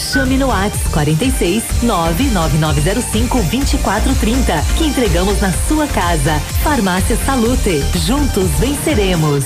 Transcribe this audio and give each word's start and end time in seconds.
Chame 0.00 0.38
no 0.38 0.48
WhatsApp 0.48 0.90
46 0.92 1.62
99905 1.82 3.38
2430 3.42 4.64
que 4.78 4.84
entregamos 4.84 5.40
na 5.40 5.52
sua 5.68 5.86
casa. 5.86 6.40
Farmácia 6.62 7.16
Salute. 7.24 7.82
Juntos 8.06 8.48
venceremos. 8.58 9.44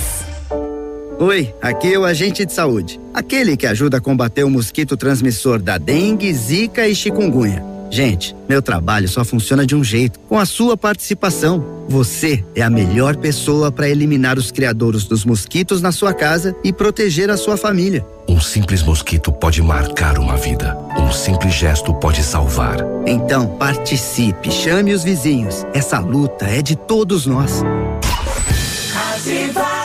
Oi, 1.19 1.55
aqui 1.61 1.93
é 1.95 1.99
o 1.99 2.05
agente 2.05 2.45
de 2.45 2.53
saúde. 2.53 3.01
Aquele 3.13 3.57
que 3.57 3.67
ajuda 3.67 3.99
a 3.99 4.01
combater 4.01 4.45
o 4.45 4.51
mosquito 4.51 4.97
transmissor 4.97 5.61
da 5.61 5.79
dengue, 5.79 6.33
zika 6.33 6.87
e 6.89 6.95
chikungunya. 6.95 7.74
Gente, 7.91 8.35
meu 8.49 8.61
trabalho 8.61 9.09
só 9.09 9.25
funciona 9.25 9.67
de 9.67 9.75
um 9.77 9.85
jeito, 9.85 10.19
com 10.21 10.39
a 10.39 10.45
sua 10.45 10.77
participação. 10.77 11.65
Você 11.89 12.45
é 12.55 12.63
a 12.63 12.71
melhor 12.71 13.17
pessoa 13.17 13.71
para 13.71 13.89
eliminar 13.89 14.39
os 14.39 14.51
criadores 14.51 15.05
dos 15.05 15.25
mosquitos 15.25 15.81
na 15.83 15.93
sua 15.93 16.13
casa 16.13 16.57
e 16.65 16.73
proteger 16.73 17.31
a 17.31 17.37
sua 17.37 17.57
família. 17.57 18.05
Um 18.29 18.41
simples 18.41 18.83
mosquito 18.83 19.31
pode 19.31 19.63
marcar 19.63 20.19
uma 20.19 20.37
vida. 20.37 20.77
Um 20.99 21.13
simples 21.13 21.55
gesto 21.55 21.93
pode 21.95 22.23
salvar. 22.23 22.79
Então, 23.07 23.57
participe, 23.59 24.51
chame 24.51 24.93
os 24.93 25.05
vizinhos. 25.05 25.65
Essa 25.75 25.99
luta 25.99 26.47
é 26.47 26.63
de 26.63 26.75
todos 26.75 27.27
nós. 27.27 27.63
Ativa. 29.15 29.85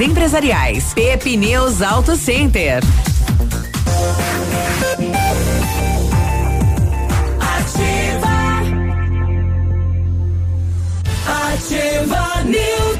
Empresariais. 0.00 0.94
Pepineus 0.94 1.82
Auto 1.82 2.16
Center. 2.16 2.82
Ativa. 7.38 8.30
Ativa 11.26 12.42
News. 12.44 12.98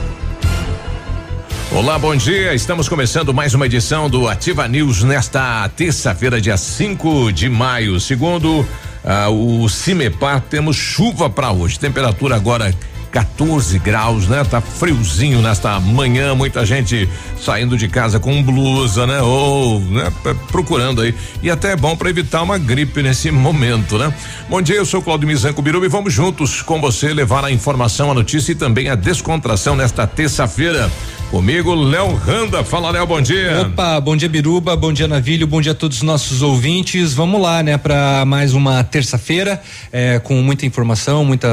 Olá, 1.72 1.98
bom 1.98 2.14
dia. 2.14 2.54
Estamos 2.54 2.86
começando 2.86 3.32
mais 3.32 3.54
uma 3.54 3.64
edição 3.64 4.10
do 4.10 4.28
Ativa 4.28 4.68
News 4.68 5.02
nesta 5.02 5.66
terça-feira, 5.70 6.38
dia 6.38 6.58
5 6.58 7.32
de 7.32 7.48
maio. 7.48 7.98
Segundo 7.98 8.66
ah, 9.02 9.30
o 9.30 9.66
Cimepar, 9.70 10.42
temos 10.42 10.76
chuva 10.76 11.30
para 11.30 11.50
hoje. 11.50 11.78
Temperatura 11.78 12.36
agora 12.36 12.74
14 13.10 13.78
graus, 13.78 14.26
né? 14.28 14.44
Tá 14.44 14.60
friozinho 14.60 15.42
nesta 15.42 15.78
manhã, 15.80 16.34
muita 16.34 16.64
gente 16.64 17.08
saindo 17.40 17.76
de 17.76 17.88
casa 17.88 18.20
com 18.20 18.42
blusa, 18.42 19.06
né? 19.06 19.20
Ou, 19.20 19.80
né? 19.80 20.12
Procurando 20.50 21.02
aí. 21.02 21.14
E 21.42 21.50
até 21.50 21.72
é 21.72 21.76
bom 21.76 21.96
para 21.96 22.10
evitar 22.10 22.42
uma 22.42 22.58
gripe 22.58 23.02
nesse 23.02 23.30
momento, 23.32 23.98
né? 23.98 24.12
Bom 24.48 24.62
dia, 24.62 24.76
eu 24.76 24.86
sou 24.86 25.02
Claudio 25.02 25.26
Mizanco 25.26 25.62
Biruba 25.62 25.86
e 25.86 25.88
vamos 25.88 26.12
juntos 26.12 26.62
com 26.62 26.80
você 26.80 27.12
levar 27.12 27.44
a 27.44 27.50
informação, 27.50 28.10
a 28.10 28.14
notícia 28.14 28.52
e 28.52 28.54
também 28.54 28.88
a 28.88 28.94
descontração 28.94 29.74
nesta 29.74 30.06
terça-feira. 30.06 30.90
Comigo, 31.30 31.76
Léo 31.76 32.12
Randa. 32.16 32.64
Fala, 32.64 32.90
Léo, 32.90 33.06
bom 33.06 33.20
dia. 33.20 33.60
Opa, 33.62 34.00
bom 34.00 34.16
dia, 34.16 34.28
Biruba, 34.28 34.74
bom 34.74 34.92
dia, 34.92 35.06
Navilho, 35.06 35.46
bom 35.46 35.60
dia 35.60 35.70
a 35.70 35.74
todos 35.76 35.98
os 35.98 36.02
nossos 36.02 36.42
ouvintes. 36.42 37.14
Vamos 37.14 37.40
lá, 37.40 37.62
né, 37.62 37.78
para 37.78 38.24
mais 38.26 38.52
uma 38.52 38.82
terça-feira, 38.82 39.62
é, 39.92 40.18
com 40.18 40.34
muita 40.42 40.66
informação, 40.66 41.24
muita 41.24 41.46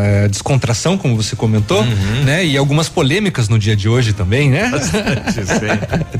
é, 0.00 0.28
descontração, 0.28 0.96
como 0.96 1.16
você 1.16 1.34
comentou, 1.34 1.80
uhum. 1.82 2.24
né, 2.24 2.46
e 2.46 2.56
algumas 2.56 2.88
polêmicas 2.88 3.48
no 3.48 3.58
dia 3.58 3.74
de 3.74 3.88
hoje 3.88 4.12
também, 4.12 4.50
né? 4.50 4.68
Bastante, 4.70 5.40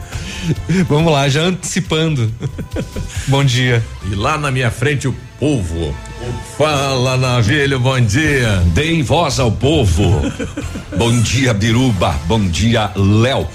Vamos 0.89 1.13
lá, 1.13 1.29
já 1.29 1.43
antecipando. 1.43 2.35
bom 3.29 3.45
dia. 3.45 3.81
E 4.11 4.15
lá 4.17 4.37
na 4.37 4.51
minha 4.51 4.73
frente, 4.73 5.07
o 5.07 5.15
povo. 5.38 5.94
Fala, 6.56 7.16
Navilho, 7.16 7.78
bom 7.78 8.00
dia. 8.00 8.62
Deem 8.75 9.03
voz 9.03 9.38
ao 9.38 9.53
povo. 9.53 10.21
bom 10.99 11.16
dia, 11.21 11.54
Biruba. 11.54 12.19
Bom 12.26 12.41
dia, 12.49 12.91
Léo. 12.97 13.47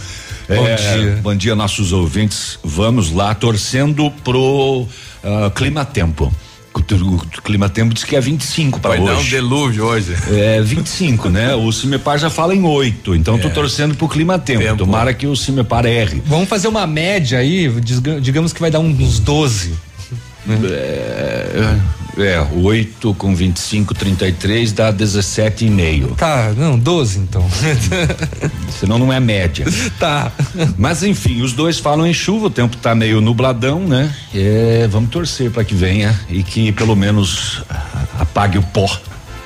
Bom 0.48 0.68
é, 0.68 0.76
dia. 0.76 1.20
Bom 1.22 1.36
dia, 1.36 1.56
nossos 1.56 1.92
ouvintes. 1.92 2.58
Vamos 2.64 3.12
lá, 3.12 3.36
torcendo 3.36 4.10
pro 4.24 4.88
uh, 4.88 5.52
clima 5.54 5.84
tempo. 5.84 6.34
O 6.74 7.42
clima 7.42 7.70
tempo 7.70 7.94
diz 7.94 8.04
que 8.04 8.16
é 8.16 8.22
25 8.22 8.80
para 8.80 8.92
hoje. 8.92 9.02
Vai 9.04 9.14
dar 9.14 9.22
um 9.22 9.26
delúvio 9.26 9.86
hoje. 9.86 10.16
É 10.32 10.60
25, 10.60 11.30
né? 11.30 11.54
O 11.54 11.72
Cimepar 11.72 12.18
já 12.18 12.32
fala 12.32 12.56
em 12.56 12.64
8, 12.64 13.14
então 13.14 13.36
é. 13.36 13.38
tô 13.38 13.50
torcendo 13.50 13.94
pro 13.94 14.08
clima 14.08 14.40
tempo. 14.40 14.64
tempo. 14.64 14.78
Tomara 14.78 15.14
que 15.14 15.28
o 15.28 15.36
Cimepar 15.36 15.86
erre. 15.86 16.24
Vamos 16.26 16.50
fazer 16.50 16.68
uma 16.68 16.88
média 16.88 17.38
aí, 17.38 17.70
digamos 18.22 18.54
que 18.54 18.60
vai 18.60 18.72
dar 18.72 18.80
uns 18.80 19.20
12. 19.20 19.93
É, 20.48 21.78
é, 22.18 22.48
8 22.54 23.14
com 23.16 23.36
25, 23.36 23.94
33 23.94 24.72
dá 24.72 24.94
17,5. 24.94 26.16
Tá, 26.16 26.54
não, 26.56 26.78
12 26.78 27.20
então. 27.20 27.46
Senão 28.80 29.00
não 29.00 29.12
é 29.12 29.20
média. 29.20 29.66
Tá. 30.00 30.32
Mas 30.78 31.04
enfim, 31.04 31.42
os 31.42 31.54
dois 31.54 31.80
falam 31.80 32.06
em 32.06 32.14
chuva, 32.14 32.48
o 32.48 32.50
tempo 32.50 32.78
tá 32.78 32.94
meio 32.94 33.22
nubladão, 33.22 33.80
né? 33.80 34.14
É, 34.34 34.88
vamos 34.92 35.10
torcer 35.10 35.50
para 35.50 35.64
que 35.64 35.74
venha 35.74 36.20
e 36.30 36.44
que 36.44 36.72
pelo 36.72 36.96
menos 36.96 37.64
apague 38.20 38.58
o 38.58 38.64
pó. 38.64 38.90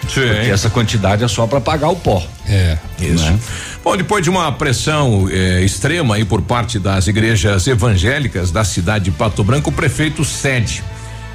Sim. 0.07 0.21
Porque 0.21 0.49
essa 0.49 0.69
quantidade 0.69 1.23
é 1.23 1.27
só 1.27 1.45
para 1.47 1.57
apagar 1.57 1.91
o 1.91 1.95
pó. 1.95 2.25
É, 2.47 2.77
isso. 2.99 3.23
Né? 3.25 3.39
Bom, 3.83 3.95
depois 3.95 4.23
de 4.23 4.29
uma 4.29 4.51
pressão 4.51 5.27
eh, 5.29 5.61
extrema 5.63 6.15
aí 6.15 6.25
por 6.25 6.41
parte 6.41 6.79
das 6.79 7.07
igrejas 7.07 7.67
evangélicas 7.67 8.51
da 8.51 8.63
cidade 8.63 9.05
de 9.05 9.11
Pato 9.11 9.43
Branco, 9.43 9.69
o 9.69 9.73
prefeito 9.73 10.25
cede 10.25 10.83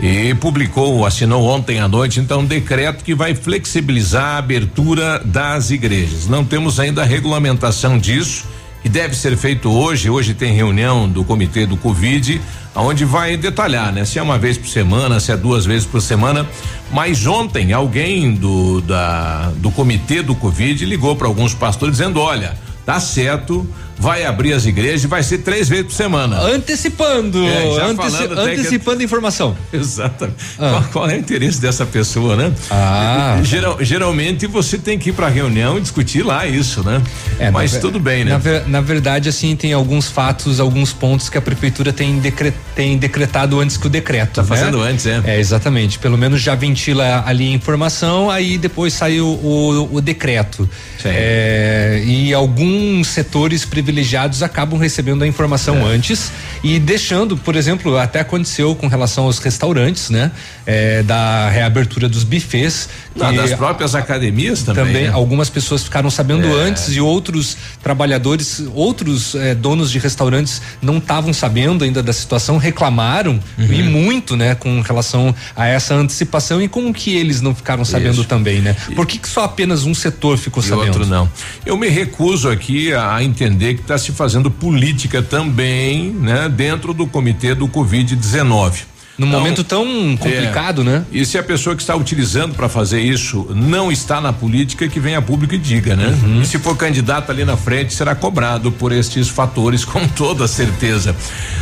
e 0.02 0.34
publicou, 0.34 1.06
assinou 1.06 1.46
ontem 1.46 1.78
à 1.78 1.86
noite, 1.86 2.18
então, 2.18 2.40
um 2.40 2.44
decreto 2.44 3.04
que 3.04 3.14
vai 3.14 3.36
flexibilizar 3.36 4.34
a 4.34 4.38
abertura 4.38 5.20
das 5.24 5.70
igrejas. 5.70 6.26
Não 6.26 6.44
temos 6.44 6.80
ainda 6.80 7.02
a 7.02 7.04
regulamentação 7.04 7.96
disso, 7.98 8.44
que 8.82 8.88
deve 8.88 9.14
ser 9.14 9.36
feito 9.36 9.70
hoje. 9.70 10.10
Hoje 10.10 10.34
tem 10.34 10.52
reunião 10.52 11.08
do 11.08 11.22
comitê 11.22 11.66
do 11.66 11.76
Covid, 11.76 12.40
onde 12.74 13.04
vai 13.04 13.36
detalhar, 13.36 13.92
né? 13.92 14.04
Se 14.04 14.18
é 14.18 14.22
uma 14.22 14.38
vez 14.38 14.56
por 14.56 14.68
semana, 14.68 15.20
se 15.20 15.32
é 15.32 15.36
duas 15.36 15.64
vezes 15.64 15.86
por 15.86 16.00
semana. 16.00 16.46
Mas 16.90 17.26
ontem 17.26 17.72
alguém 17.72 18.34
do 18.34 18.80
da 18.82 19.50
do 19.56 19.70
comitê 19.70 20.22
do 20.22 20.34
Covid 20.34 20.84
ligou 20.84 21.16
para 21.16 21.26
alguns 21.26 21.54
pastores 21.54 21.96
dizendo, 21.96 22.20
olha, 22.20 22.56
tá 22.84 22.98
certo, 23.00 23.66
vai 24.02 24.24
abrir 24.24 24.52
as 24.52 24.66
igrejas 24.66 25.04
e 25.04 25.06
vai 25.06 25.22
ser 25.22 25.38
três 25.38 25.68
vezes 25.68 25.86
por 25.86 25.92
semana. 25.92 26.40
Antecipando, 26.40 27.38
é, 27.46 27.80
anteci 27.82 28.24
antecipando 28.36 28.98
que... 28.98 29.04
informação. 29.04 29.56
Exatamente. 29.72 30.38
Ah. 30.58 30.70
Qual, 30.70 30.84
qual, 30.92 31.10
é 31.10 31.14
o 31.14 31.18
interesse 31.18 31.60
dessa 31.60 31.86
pessoa, 31.86 32.34
né? 32.34 32.52
Ah. 32.68 33.38
Geral, 33.44 33.78
geralmente 33.80 34.48
você 34.48 34.76
tem 34.76 34.98
que 34.98 35.10
ir 35.10 35.12
para 35.12 35.28
reunião 35.28 35.78
e 35.78 35.80
discutir 35.80 36.24
lá 36.24 36.44
isso, 36.44 36.82
né? 36.82 37.00
É, 37.38 37.48
Mas 37.52 37.76
tudo 37.76 38.00
bem, 38.00 38.24
né? 38.24 38.32
Na, 38.32 38.60
na, 38.66 38.80
verdade, 38.80 39.28
assim, 39.28 39.54
tem 39.54 39.72
alguns 39.72 40.08
fatos, 40.08 40.58
alguns 40.58 40.92
pontos 40.92 41.28
que 41.28 41.38
a 41.38 41.40
prefeitura 41.40 41.92
tem, 41.92 42.18
decre, 42.18 42.52
tem 42.74 42.98
decretado 42.98 43.60
antes 43.60 43.76
que 43.76 43.86
o 43.86 43.90
decreto. 43.90 44.34
Tá 44.34 44.42
né? 44.42 44.48
fazendo 44.48 44.82
antes, 44.82 45.06
é? 45.06 45.22
É, 45.24 45.38
exatamente. 45.38 46.00
Pelo 46.00 46.18
menos 46.18 46.40
já 46.40 46.56
ventila 46.56 47.22
ali 47.24 47.52
a 47.52 47.52
informação, 47.52 48.28
aí 48.28 48.58
depois 48.58 48.94
saiu 48.94 49.28
o, 49.28 49.88
o, 49.92 49.96
o 49.96 50.00
decreto. 50.00 50.68
É, 51.04 52.02
e 52.04 52.34
alguns 52.34 53.06
setores 53.06 53.64
privilegiados 53.64 53.91
privilegiados 53.92 54.42
acabam 54.42 54.78
recebendo 54.78 55.22
a 55.22 55.26
informação 55.26 55.76
é. 55.76 55.94
antes 55.94 56.32
e 56.64 56.78
deixando, 56.78 57.36
por 57.36 57.54
exemplo, 57.54 57.98
até 57.98 58.20
aconteceu 58.20 58.74
com 58.74 58.86
relação 58.86 59.24
aos 59.24 59.38
restaurantes, 59.38 60.08
né? 60.08 60.32
É, 60.64 61.02
da 61.02 61.50
reabertura 61.50 62.08
dos 62.08 62.24
bufês. 62.24 62.88
Não, 63.14 63.34
das 63.34 63.52
próprias 63.52 63.94
academias 63.94 64.62
também. 64.62 64.84
Também, 64.84 65.04
né? 65.04 65.10
algumas 65.12 65.50
pessoas 65.50 65.84
ficaram 65.84 66.10
sabendo 66.10 66.46
é. 66.46 66.64
antes 66.64 66.94
e 66.94 67.00
outros 67.00 67.56
trabalhadores, 67.82 68.62
outros 68.74 69.34
é, 69.34 69.54
donos 69.54 69.90
de 69.90 69.98
restaurantes 69.98 70.62
não 70.80 70.96
estavam 70.96 71.32
sabendo 71.32 71.84
ainda 71.84 72.02
da 72.02 72.12
situação, 72.12 72.56
reclamaram 72.56 73.38
uhum. 73.58 73.72
e 73.72 73.82
muito, 73.82 74.36
né, 74.36 74.54
com 74.54 74.80
relação 74.80 75.34
a 75.54 75.66
essa 75.66 75.94
antecipação 75.94 76.62
e 76.62 76.68
como 76.68 76.94
que 76.94 77.14
eles 77.14 77.40
não 77.40 77.54
ficaram 77.54 77.84
sabendo 77.84 78.20
Isso. 78.20 78.24
também, 78.24 78.60
né? 78.60 78.74
Por 78.94 79.06
que, 79.06 79.18
que 79.18 79.28
só 79.28 79.44
apenas 79.44 79.84
um 79.84 79.94
setor 79.94 80.38
ficou 80.38 80.62
e 80.62 80.66
sabendo? 80.66 80.86
Outro 80.86 81.06
não. 81.06 81.30
Eu 81.66 81.76
me 81.76 81.88
recuso 81.88 82.48
aqui 82.48 82.94
a 82.94 83.22
entender 83.22 83.71
que 83.74 83.82
está 83.82 83.98
se 83.98 84.12
fazendo 84.12 84.50
política 84.50 85.22
também, 85.22 86.10
né, 86.10 86.48
dentro 86.48 86.92
do 86.92 87.06
comitê 87.06 87.54
do 87.54 87.68
Covid-19. 87.68 88.92
Num 89.18 89.26
então, 89.26 89.40
momento 89.40 89.62
tão 89.62 90.16
complicado, 90.16 90.80
é, 90.80 90.84
né? 90.84 91.04
E 91.12 91.24
se 91.26 91.36
a 91.36 91.42
pessoa 91.42 91.76
que 91.76 91.82
está 91.82 91.94
utilizando 91.94 92.54
para 92.54 92.68
fazer 92.68 93.00
isso 93.00 93.46
não 93.54 93.92
está 93.92 94.20
na 94.22 94.32
política, 94.32 94.88
que 94.88 94.98
venha 94.98 95.18
a 95.18 95.22
público 95.22 95.54
e 95.54 95.58
diga, 95.58 95.94
né? 95.94 96.18
Uhum. 96.22 96.40
E 96.40 96.46
se 96.46 96.58
for 96.58 96.76
candidato 96.76 97.30
ali 97.30 97.44
na 97.44 97.56
frente, 97.56 97.92
será 97.92 98.14
cobrado 98.14 98.72
por 98.72 98.90
estes 98.90 99.28
fatores, 99.28 99.84
com 99.86 100.08
toda 100.08 100.48
certeza. 100.48 101.14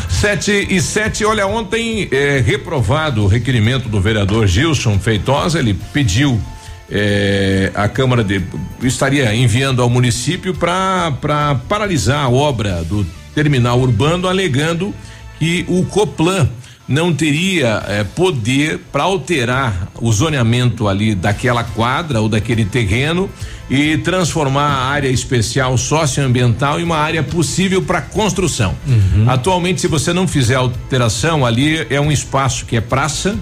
Sete 0.09 0.69
e 0.71 0.81
sete, 0.81 1.25
olha, 1.25 1.47
ontem 1.47 2.09
é, 2.13 2.41
reprovado 2.45 3.25
o 3.25 3.27
requerimento 3.27 3.89
do 3.89 4.01
vereador 4.01 4.47
Gilson 4.47 4.99
Feitosa, 4.99 5.59
ele 5.59 5.75
pediu 5.93 6.41
é, 6.91 7.71
a 7.75 7.89
Câmara 7.89 8.25
de, 8.25 8.43
estaria 8.83 9.35
enviando 9.35 9.83
ao 9.83 9.89
município 9.89 10.55
para 10.55 11.61
paralisar 11.69 12.25
a 12.25 12.29
obra 12.29 12.83
do 12.85 13.07
terminal 13.35 13.81
urbano, 13.81 14.29
alegando 14.29 14.95
que 15.39 15.65
o 15.69 15.85
Coplan 15.85 16.49
não 16.91 17.15
teria 17.15 17.85
eh, 17.87 18.05
poder 18.17 18.81
para 18.91 19.05
alterar 19.05 19.89
o 20.01 20.13
zoneamento 20.13 20.89
ali 20.89 21.15
daquela 21.15 21.63
quadra 21.63 22.21
ou 22.21 22.29
daquele 22.29 22.65
terreno 22.65 23.31
e 23.71 23.97
transformar 23.99 24.67
a 24.67 24.85
área 24.87 25.09
especial 25.09 25.79
socioambiental 25.79 26.81
em 26.81 26.83
uma 26.83 26.97
área 26.97 27.23
possível 27.23 27.81
para 27.81 28.03
construção. 28.03 28.75
Uhum. 28.89 29.31
Atualmente, 29.31 29.81
se 29.81 29.87
você 29.87 30.13
não 30.13 30.27
fizer 30.27 30.57
alteração 30.57 31.47
ali, 31.47 31.87
é 31.89 32.01
um 32.01 32.11
espaço 32.11 32.67
que 32.67 32.77
é 32.77 32.81
praça, 32.81 33.39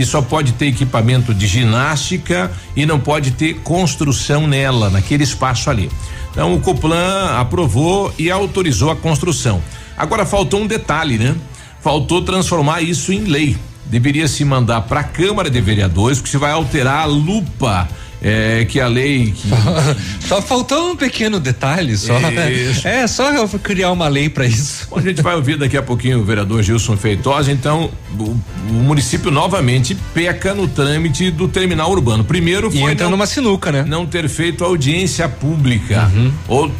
que 0.00 0.06
só 0.06 0.22
pode 0.22 0.52
ter 0.52 0.68
equipamento 0.68 1.34
de 1.34 1.46
ginástica 1.46 2.50
e 2.74 2.86
não 2.86 2.98
pode 2.98 3.32
ter 3.32 3.56
construção 3.56 4.46
nela, 4.46 4.88
naquele 4.88 5.24
espaço 5.24 5.68
ali. 5.68 5.90
Então 6.30 6.54
o 6.54 6.60
Coplan 6.62 7.36
aprovou 7.36 8.10
e 8.18 8.30
autorizou 8.30 8.90
a 8.90 8.96
construção. 8.96 9.62
Agora 9.98 10.24
faltou 10.24 10.62
um 10.62 10.66
detalhe, 10.66 11.18
né? 11.18 11.36
faltou 11.82 12.22
transformar 12.22 12.80
isso 12.80 13.12
em 13.12 13.24
lei. 13.24 13.58
Deveria 13.90 14.26
se 14.26 14.42
mandar 14.42 14.80
para 14.80 15.00
a 15.00 15.04
Câmara 15.04 15.50
de 15.50 15.60
Vereadores, 15.60 16.16
porque 16.16 16.30
se 16.30 16.38
vai 16.38 16.52
alterar 16.52 17.02
a 17.02 17.04
lupa 17.04 17.86
é, 18.22 18.64
que 18.66 18.80
a 18.80 18.86
lei. 18.86 19.32
Que... 19.32 19.48
só 20.26 20.42
faltou 20.42 20.92
um 20.92 20.96
pequeno 20.96 21.40
detalhe 21.40 21.96
só. 21.96 22.18
Isso. 22.50 22.86
É, 22.86 23.06
só 23.06 23.46
criar 23.62 23.90
uma 23.92 24.08
lei 24.08 24.28
para 24.28 24.46
isso. 24.46 24.86
Bom, 24.90 24.98
a 24.98 25.02
gente 25.02 25.22
vai 25.22 25.34
ouvir 25.34 25.56
daqui 25.56 25.76
a 25.76 25.82
pouquinho 25.82 26.20
o 26.20 26.24
vereador 26.24 26.62
Gilson 26.62 26.96
Feitosa. 26.96 27.50
Então, 27.50 27.90
o, 28.18 28.36
o, 28.68 28.72
município 28.72 29.30
novamente 29.30 29.96
peca 30.12 30.54
no 30.54 30.68
trâmite 30.68 31.30
do 31.30 31.48
terminal 31.48 31.90
urbano. 31.90 32.24
Primeiro 32.24 32.70
foi. 32.70 32.80
E 32.80 32.84
entra 32.84 33.04
não, 33.04 33.12
numa 33.12 33.26
sinuca, 33.26 33.72
né? 33.72 33.84
Não 33.86 34.06
ter 34.06 34.28
feito 34.28 34.64
audiência 34.64 35.28
pública. 35.28 36.10
Uhum. 36.14 36.32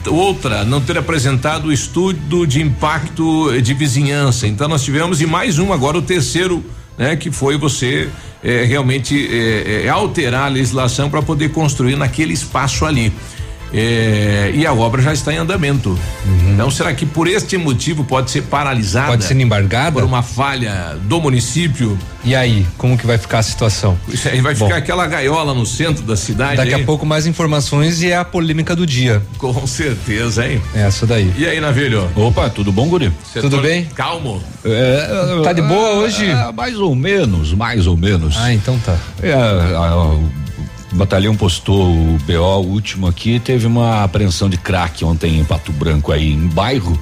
Outra, 0.07 0.65
não 0.65 0.81
ter 0.81 0.99
apresentado 0.99 1.67
o 1.67 1.73
estudo 1.73 2.47
de 2.47 2.61
impacto 2.61 3.61
de 3.61 3.75
vizinhança. 3.75 4.47
Então, 4.47 4.69
nós 4.69 4.83
tivemos 4.83 5.21
e 5.21 5.27
mais 5.27 5.59
um 5.59 5.73
agora, 5.73 5.97
o 5.97 6.03
terceiro, 6.03 6.65
né? 6.97 7.17
Que 7.17 7.31
foi 7.31 7.57
você 7.57 8.09
é, 8.43 8.65
realmente 8.65 9.29
é, 9.31 9.85
é, 9.85 9.89
alterar 9.89 10.45
a 10.45 10.49
legislação 10.49 11.11
para 11.11 11.23
poder 11.23 11.51
construir 11.51 11.97
naquele 11.97 12.33
espaço 12.33 12.85
ali. 12.85 13.13
É, 13.73 14.51
e 14.55 14.67
a 14.67 14.73
obra 14.73 15.01
já 15.01 15.13
está 15.13 15.33
em 15.33 15.39
andamento. 15.39 15.91
Uhum. 15.91 16.55
Então, 16.55 16.71
será 16.71 16.93
que 16.93 17.07
por 17.07 17.29
este 17.29 17.57
motivo 17.57 18.05
pode 18.05 18.31
ser 18.31 18.43
paralisada? 18.43 19.09
Pode 19.09 19.25
ser 19.25 19.39
embargada? 19.39 19.93
Por 19.93 20.05
uma 20.05 20.23
falha 20.23 20.97
do 21.03 21.21
município? 21.21 21.97
E 22.23 22.35
aí, 22.35 22.67
como 22.77 22.99
que 22.99 23.07
vai 23.07 23.17
ficar 23.17 23.39
a 23.39 23.43
situação? 23.43 23.97
Isso 24.09 24.29
aí 24.29 24.41
vai 24.41 24.55
Bom, 24.55 24.67
ficar 24.67 24.79
aquela 24.79 25.07
gaiola 25.07 25.55
no 25.55 25.65
centro 25.65 26.03
da 26.03 26.17
cidade. 26.17 26.57
Daqui 26.57 26.75
aí? 26.75 26.83
a 26.83 26.85
pouco 26.85 27.07
mais 27.07 27.27
informações 27.27 28.03
e 28.03 28.11
é 28.11 28.17
a 28.17 28.25
polêmica 28.25 28.77
do 28.77 28.87
dia. 28.87 29.23
Com 29.39 29.67
certeza, 29.67 30.47
hein? 30.47 30.61
É 30.75 30.83
essa 30.83 31.07
daí. 31.07 31.33
E 31.37 31.47
aí, 31.47 31.61
Navilho? 31.61 32.11
Opa, 32.15 32.51
tudo 32.51 32.71
bom, 32.73 32.89
Guri? 32.89 33.11
tudo 33.41 33.61
bem? 33.63 33.87
Calmo. 33.95 34.43
É, 34.65 35.41
tá 35.43 35.53
de 35.53 35.63
boa 35.63 35.95
hoje? 35.95 36.27
É, 36.27 36.53
mais 36.53 36.79
ou 36.79 36.95
menos, 36.95 37.55
mais 37.55 37.87
ou 37.87 37.97
menos. 37.97 38.37
Ah, 38.37 38.53
então 38.53 38.79
tá. 38.81 38.97
É, 39.23 39.33
o 40.93 40.97
batalhão 40.97 41.37
postou 41.37 41.93
o 41.93 42.19
BO 42.27 42.67
último 42.67 43.07
aqui, 43.07 43.39
teve 43.39 43.67
uma 43.67 44.03
apreensão 44.03 44.49
de 44.49 44.57
crack 44.57 45.05
ontem 45.05 45.39
em 45.39 45.45
Pato 45.45 45.73
Branco 45.73 46.11
aí 46.11 46.33
em 46.33 46.47
bairro. 46.49 46.99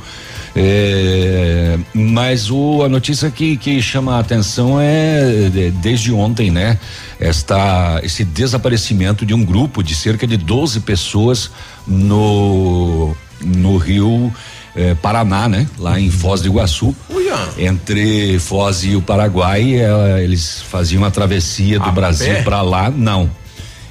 É, 0.55 1.79
mas 1.95 2.51
o, 2.51 2.83
a 2.83 2.89
notícia 2.89 3.31
que, 3.31 3.57
que 3.57 3.81
chama 3.81 4.17
a 4.17 4.19
atenção 4.19 4.81
é 4.81 5.49
de, 5.51 5.71
desde 5.71 6.13
ontem, 6.13 6.51
né? 6.51 6.79
Esta, 7.21 8.01
esse 8.03 8.25
desaparecimento 8.25 9.25
de 9.25 9.35
um 9.35 9.45
grupo 9.45 9.83
de 9.83 9.95
cerca 9.95 10.27
de 10.27 10.37
12 10.37 10.81
pessoas 10.81 11.51
no, 11.87 13.15
no 13.41 13.77
Rio 13.77 14.33
eh, 14.75 14.95
Paraná, 15.01 15.49
né? 15.49 15.67
Lá 15.79 16.01
em 16.01 16.11
Foz 16.11 16.41
do 16.41 16.49
Iguaçu. 16.49 16.95
Uia. 17.09 17.37
Entre 17.57 18.39
Foz 18.39 18.85
e 18.85 18.97
o 18.97 19.03
Paraguai, 19.03 19.75
eh, 19.75 20.25
eles 20.25 20.63
faziam 20.63 21.05
a 21.05 21.11
travessia 21.11 21.79
do 21.79 21.89
a 21.89 21.93
Brasil 21.93 22.43
para 22.43 22.63
lá. 22.63 22.91
Não 22.91 23.31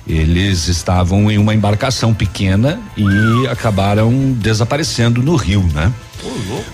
eles 0.08 0.68
estavam 0.68 1.30
em 1.30 1.38
uma 1.38 1.54
embarcação 1.54 2.14
pequena 2.14 2.80
e 2.96 3.48
acabaram 3.48 4.32
desaparecendo 4.34 5.22
no 5.22 5.36
rio, 5.36 5.64
né? 5.74 5.92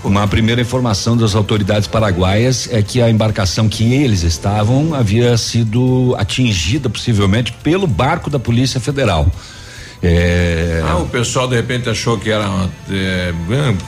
Uma 0.02 0.26
primeira 0.26 0.60
informação 0.60 1.16
das 1.16 1.34
autoridades 1.34 1.88
paraguaias 1.88 2.68
é 2.70 2.82
que 2.82 3.02
a 3.02 3.10
embarcação 3.10 3.68
que 3.68 3.92
eles 3.92 4.22
estavam 4.22 4.94
havia 4.94 5.36
sido 5.36 6.14
atingida 6.18 6.88
possivelmente 6.88 7.52
pelo 7.62 7.86
barco 7.86 8.30
da 8.30 8.38
Polícia 8.38 8.80
Federal. 8.80 9.30
É... 10.04 10.82
Ah, 10.86 10.98
o 10.98 11.08
pessoal 11.08 11.48
de 11.48 11.56
repente 11.56 11.88
achou 11.88 12.18
que 12.18 12.30
era 12.30 12.46
uma, 12.48 12.70
é, 12.90 13.32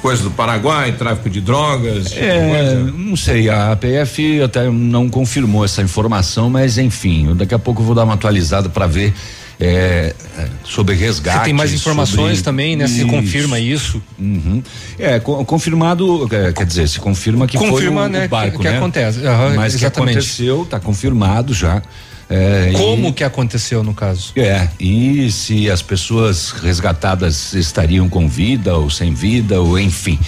coisa 0.01 0.23
do 0.23 0.31
Paraguai, 0.31 0.93
tráfico 0.93 1.29
de 1.29 1.41
drogas. 1.41 2.13
É, 2.17 2.75
não 2.75 3.17
sei, 3.17 3.51
a 3.51 3.77
PF 3.77 4.43
até 4.43 4.71
não 4.71 5.09
confirmou 5.09 5.65
essa 5.65 5.83
informação, 5.83 6.49
mas 6.49 6.79
enfim, 6.79 7.35
daqui 7.35 7.55
a 7.55 7.59
pouco 7.59 7.83
eu 7.83 7.87
vou 7.87 7.95
dar 7.95 8.05
uma 8.05 8.15
atualizada 8.15 8.69
para 8.69 8.87
ver 8.87 9.13
é, 9.59 10.15
é, 10.39 10.49
sobre 10.65 10.95
resgate. 10.95 11.39
Você 11.39 11.45
tem 11.45 11.53
mais 11.53 11.73
informações 11.73 12.43
também, 12.43 12.77
né? 12.77 12.87
Se 12.87 13.05
confirma 13.05 13.59
isso. 13.59 14.03
Uhum. 14.19 14.63
É, 14.99 15.19
confirmado, 15.19 16.29
é, 16.31 16.53
quer 16.53 16.67
dizer, 16.67 16.89
se 16.89 16.99
confirma 16.99 17.47
que 17.47 17.57
confirma, 17.57 18.03
foi 18.03 18.09
o, 18.09 18.13
né, 18.13 18.27
o 18.27 18.29
barco, 18.29 18.59
que, 18.59 18.65
que 18.65 18.71
né? 18.71 18.77
acontece. 18.77 19.19
Uhum, 19.21 19.57
Mas 19.57 19.75
exatamente. 19.75 19.81
que 19.81 20.19
aconteceu, 20.19 20.63
está 20.63 20.79
confirmado 20.79 21.55
já. 21.55 21.83
É, 22.29 22.73
Como 22.75 23.09
e, 23.09 23.13
que 23.13 23.23
aconteceu 23.23 23.85
no 23.85 23.95
caso? 23.95 24.33
É, 24.37 24.69
e 24.81 25.31
se 25.31 25.71
as 25.71 25.81
pessoas 25.81 26.51
resgatadas 26.51 27.53
estariam 27.55 28.09
com 28.09 28.29
vida 28.29 28.77
ou 28.77 28.91
sem 28.91 29.15
vida, 29.15 29.61
ou 29.61 29.79
enfim, 29.79 30.19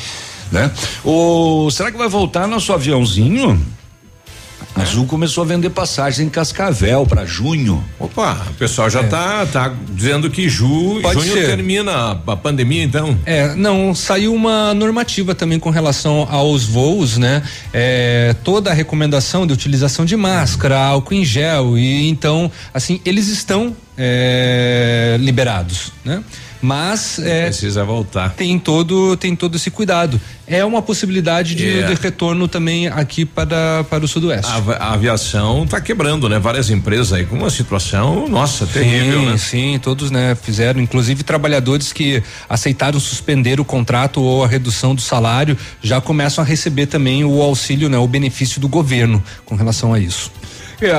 né? 0.53 0.71
Ou 1.03 1.71
será 1.71 1.91
que 1.91 1.99
vai 1.99 2.09
voltar 2.09 2.47
nosso 2.47 2.73
aviãozinho? 2.73 3.61
A 4.79 4.83
Azul 4.83 5.07
começou 5.07 5.43
a 5.43 5.47
vender 5.47 5.71
passagem 5.71 6.27
em 6.27 6.29
Cascavel 6.29 7.05
para 7.05 7.25
junho. 7.27 7.85
Opa, 7.99 8.47
o 8.51 8.55
pessoal 8.55 8.89
já 8.89 9.01
é. 9.01 9.05
tá, 9.05 9.47
tá 9.47 9.75
dizendo 9.91 10.31
que 10.31 10.49
ju, 10.49 11.01
Pode 11.03 11.21
junho 11.21 11.33
ser. 11.33 11.47
termina 11.47 12.13
a 12.27 12.37
pandemia, 12.37 12.85
então. 12.85 13.19
É, 13.27 13.55
não, 13.55 13.95
saiu 13.95 14.33
uma 14.33 14.73
normativa 14.75 15.35
também 15.35 15.59
com 15.59 15.71
relação 15.71 16.29
aos 16.31 16.65
voos, 16.65 17.19
né? 17.19 17.43
É, 17.73 18.35
toda 18.45 18.71
a 18.71 18.75
recomendação 18.75 19.47
de 19.47 19.53
utilização 19.53 20.05
de 20.05 20.17
máscara, 20.17 20.79
álcool 20.79 21.15
em 21.15 21.25
gel 21.25 21.77
e 21.77 22.09
então, 22.09 22.51
assim, 22.73 23.01
eles 23.05 23.29
estão 23.29 23.77
é, 23.97 25.17
liberados, 25.19 25.93
né? 26.05 26.23
Mas 26.61 27.19
é, 27.19 27.47
precisa 27.47 27.85
voltar. 27.85 28.35
Tem 28.35 28.59
todo 28.59 29.17
tem 29.17 29.35
todo 29.37 29.57
esse 29.57 29.71
cuidado. 29.71 30.21
É 30.47 30.65
uma 30.65 30.81
possibilidade 30.81 31.55
de, 31.55 31.65
yeah. 31.65 31.93
É. 31.93 31.95
de 31.95 32.01
retorno 32.01 32.49
também 32.49 32.89
aqui 32.89 33.25
para 33.25 33.85
para 33.85 34.05
o 34.05 34.09
sudoeste. 34.09 34.51
A, 34.51 34.73
a 34.75 34.95
aviação 34.95 35.65
está 35.65 35.81
quebrando, 35.81 36.29
né? 36.29 36.39
Várias 36.39 36.71
empresas 36.71 37.13
aí 37.13 37.27
com 37.27 37.37
uma 37.37 37.51
situação, 37.51 38.29
nossa, 38.29 38.67
terrível, 38.67 39.21
sim, 39.21 39.27
né? 39.27 39.39
Sim, 39.39 39.79
todos, 39.83 40.11
né, 40.11 40.35
fizeram, 40.35 40.81
inclusive 40.81 41.23
trabalhadores 41.23 41.93
que 41.93 42.23
aceitaram 42.49 42.99
suspender 42.99 43.61
o 43.61 43.65
contrato 43.65 44.21
ou 44.23 44.45
a 44.45 44.49
redução 44.49 44.95
do 44.95 45.01
salário 45.01 45.57
já 45.83 46.01
começam 46.01 46.43
a 46.43 46.47
receber 46.47 46.87
também 46.87 47.25
o 47.25 47.43
auxílio, 47.43 47.89
né, 47.89 47.99
o 47.99 48.07
benefício 48.07 48.61
do 48.61 48.69
governo 48.69 49.23
com 49.45 49.55
relação 49.55 49.93
a 49.93 49.99
isso. 49.99 50.31
É, 50.81 50.93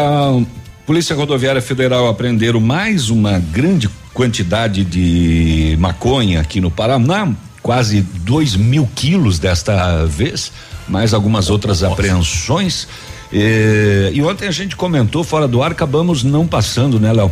Polícia 0.90 1.16
Rodoviária 1.16 1.62
Federal 1.62 2.08
apreenderam 2.08 2.60
mais 2.60 3.12
uma 3.12 3.38
grande 3.38 3.88
quantidade 4.12 4.84
de 4.84 5.78
maconha 5.80 6.42
aqui 6.42 6.60
no 6.60 6.72
Paraná, 6.72 7.32
quase 7.62 8.02
2 8.02 8.56
mil 8.56 8.90
quilos 8.96 9.38
desta 9.38 10.04
vez, 10.06 10.52
mais 10.88 11.14
algumas 11.14 11.48
outras 11.48 11.82
Nossa. 11.82 11.94
apreensões. 11.94 12.88
E, 13.32 14.10
e 14.16 14.24
ontem 14.24 14.48
a 14.48 14.52
gente 14.52 14.76
comentou 14.76 15.24
fora 15.24 15.48
do 15.48 15.62
ar, 15.62 15.74
acabamos 15.74 16.24
não 16.24 16.48
passando, 16.48 17.00
né, 17.00 17.14
Léo? 17.14 17.32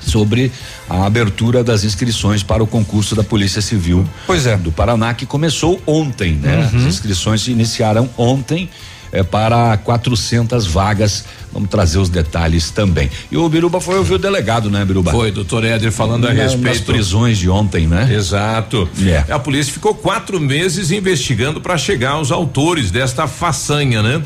sobre 0.00 0.50
a 0.88 1.04
abertura 1.04 1.62
das 1.62 1.84
inscrições 1.84 2.42
para 2.42 2.62
o 2.62 2.66
concurso 2.66 3.14
da 3.14 3.22
Polícia 3.22 3.60
Civil. 3.60 4.08
Pois 4.26 4.46
é. 4.46 4.56
Do 4.56 4.72
Paraná 4.72 5.12
que 5.12 5.26
começou 5.26 5.78
ontem, 5.86 6.32
né? 6.32 6.56
Uhum. 6.72 6.78
As 6.78 6.84
inscrições 6.84 7.42
se 7.42 7.50
iniciaram 7.50 8.08
ontem 8.16 8.70
é, 9.12 9.22
para 9.22 9.76
400 9.78 10.66
vagas. 10.66 11.24
Vamos 11.52 11.68
trazer 11.68 11.98
os 11.98 12.08
detalhes 12.08 12.70
também. 12.70 13.10
E 13.30 13.36
o 13.36 13.48
Biruba 13.48 13.80
foi 13.80 13.98
ouvir 13.98 14.14
o 14.14 14.18
delegado, 14.18 14.70
né, 14.70 14.84
Biruba? 14.84 15.10
Foi, 15.10 15.32
doutor 15.32 15.64
Éder, 15.64 15.90
falando 15.90 16.28
a 16.28 16.30
respeito. 16.30 16.62
Das 16.62 16.80
prisões 16.80 17.38
de 17.38 17.50
ontem, 17.50 17.86
né? 17.86 18.08
Exato. 18.12 18.88
Yeah. 18.98 19.34
A 19.34 19.38
polícia 19.38 19.72
ficou 19.72 19.94
quatro 19.94 20.40
meses 20.40 20.90
investigando 20.90 21.60
para 21.60 21.76
chegar 21.76 22.12
aos 22.12 22.30
autores 22.30 22.90
desta 22.90 23.26
façanha, 23.26 24.02
né? 24.02 24.22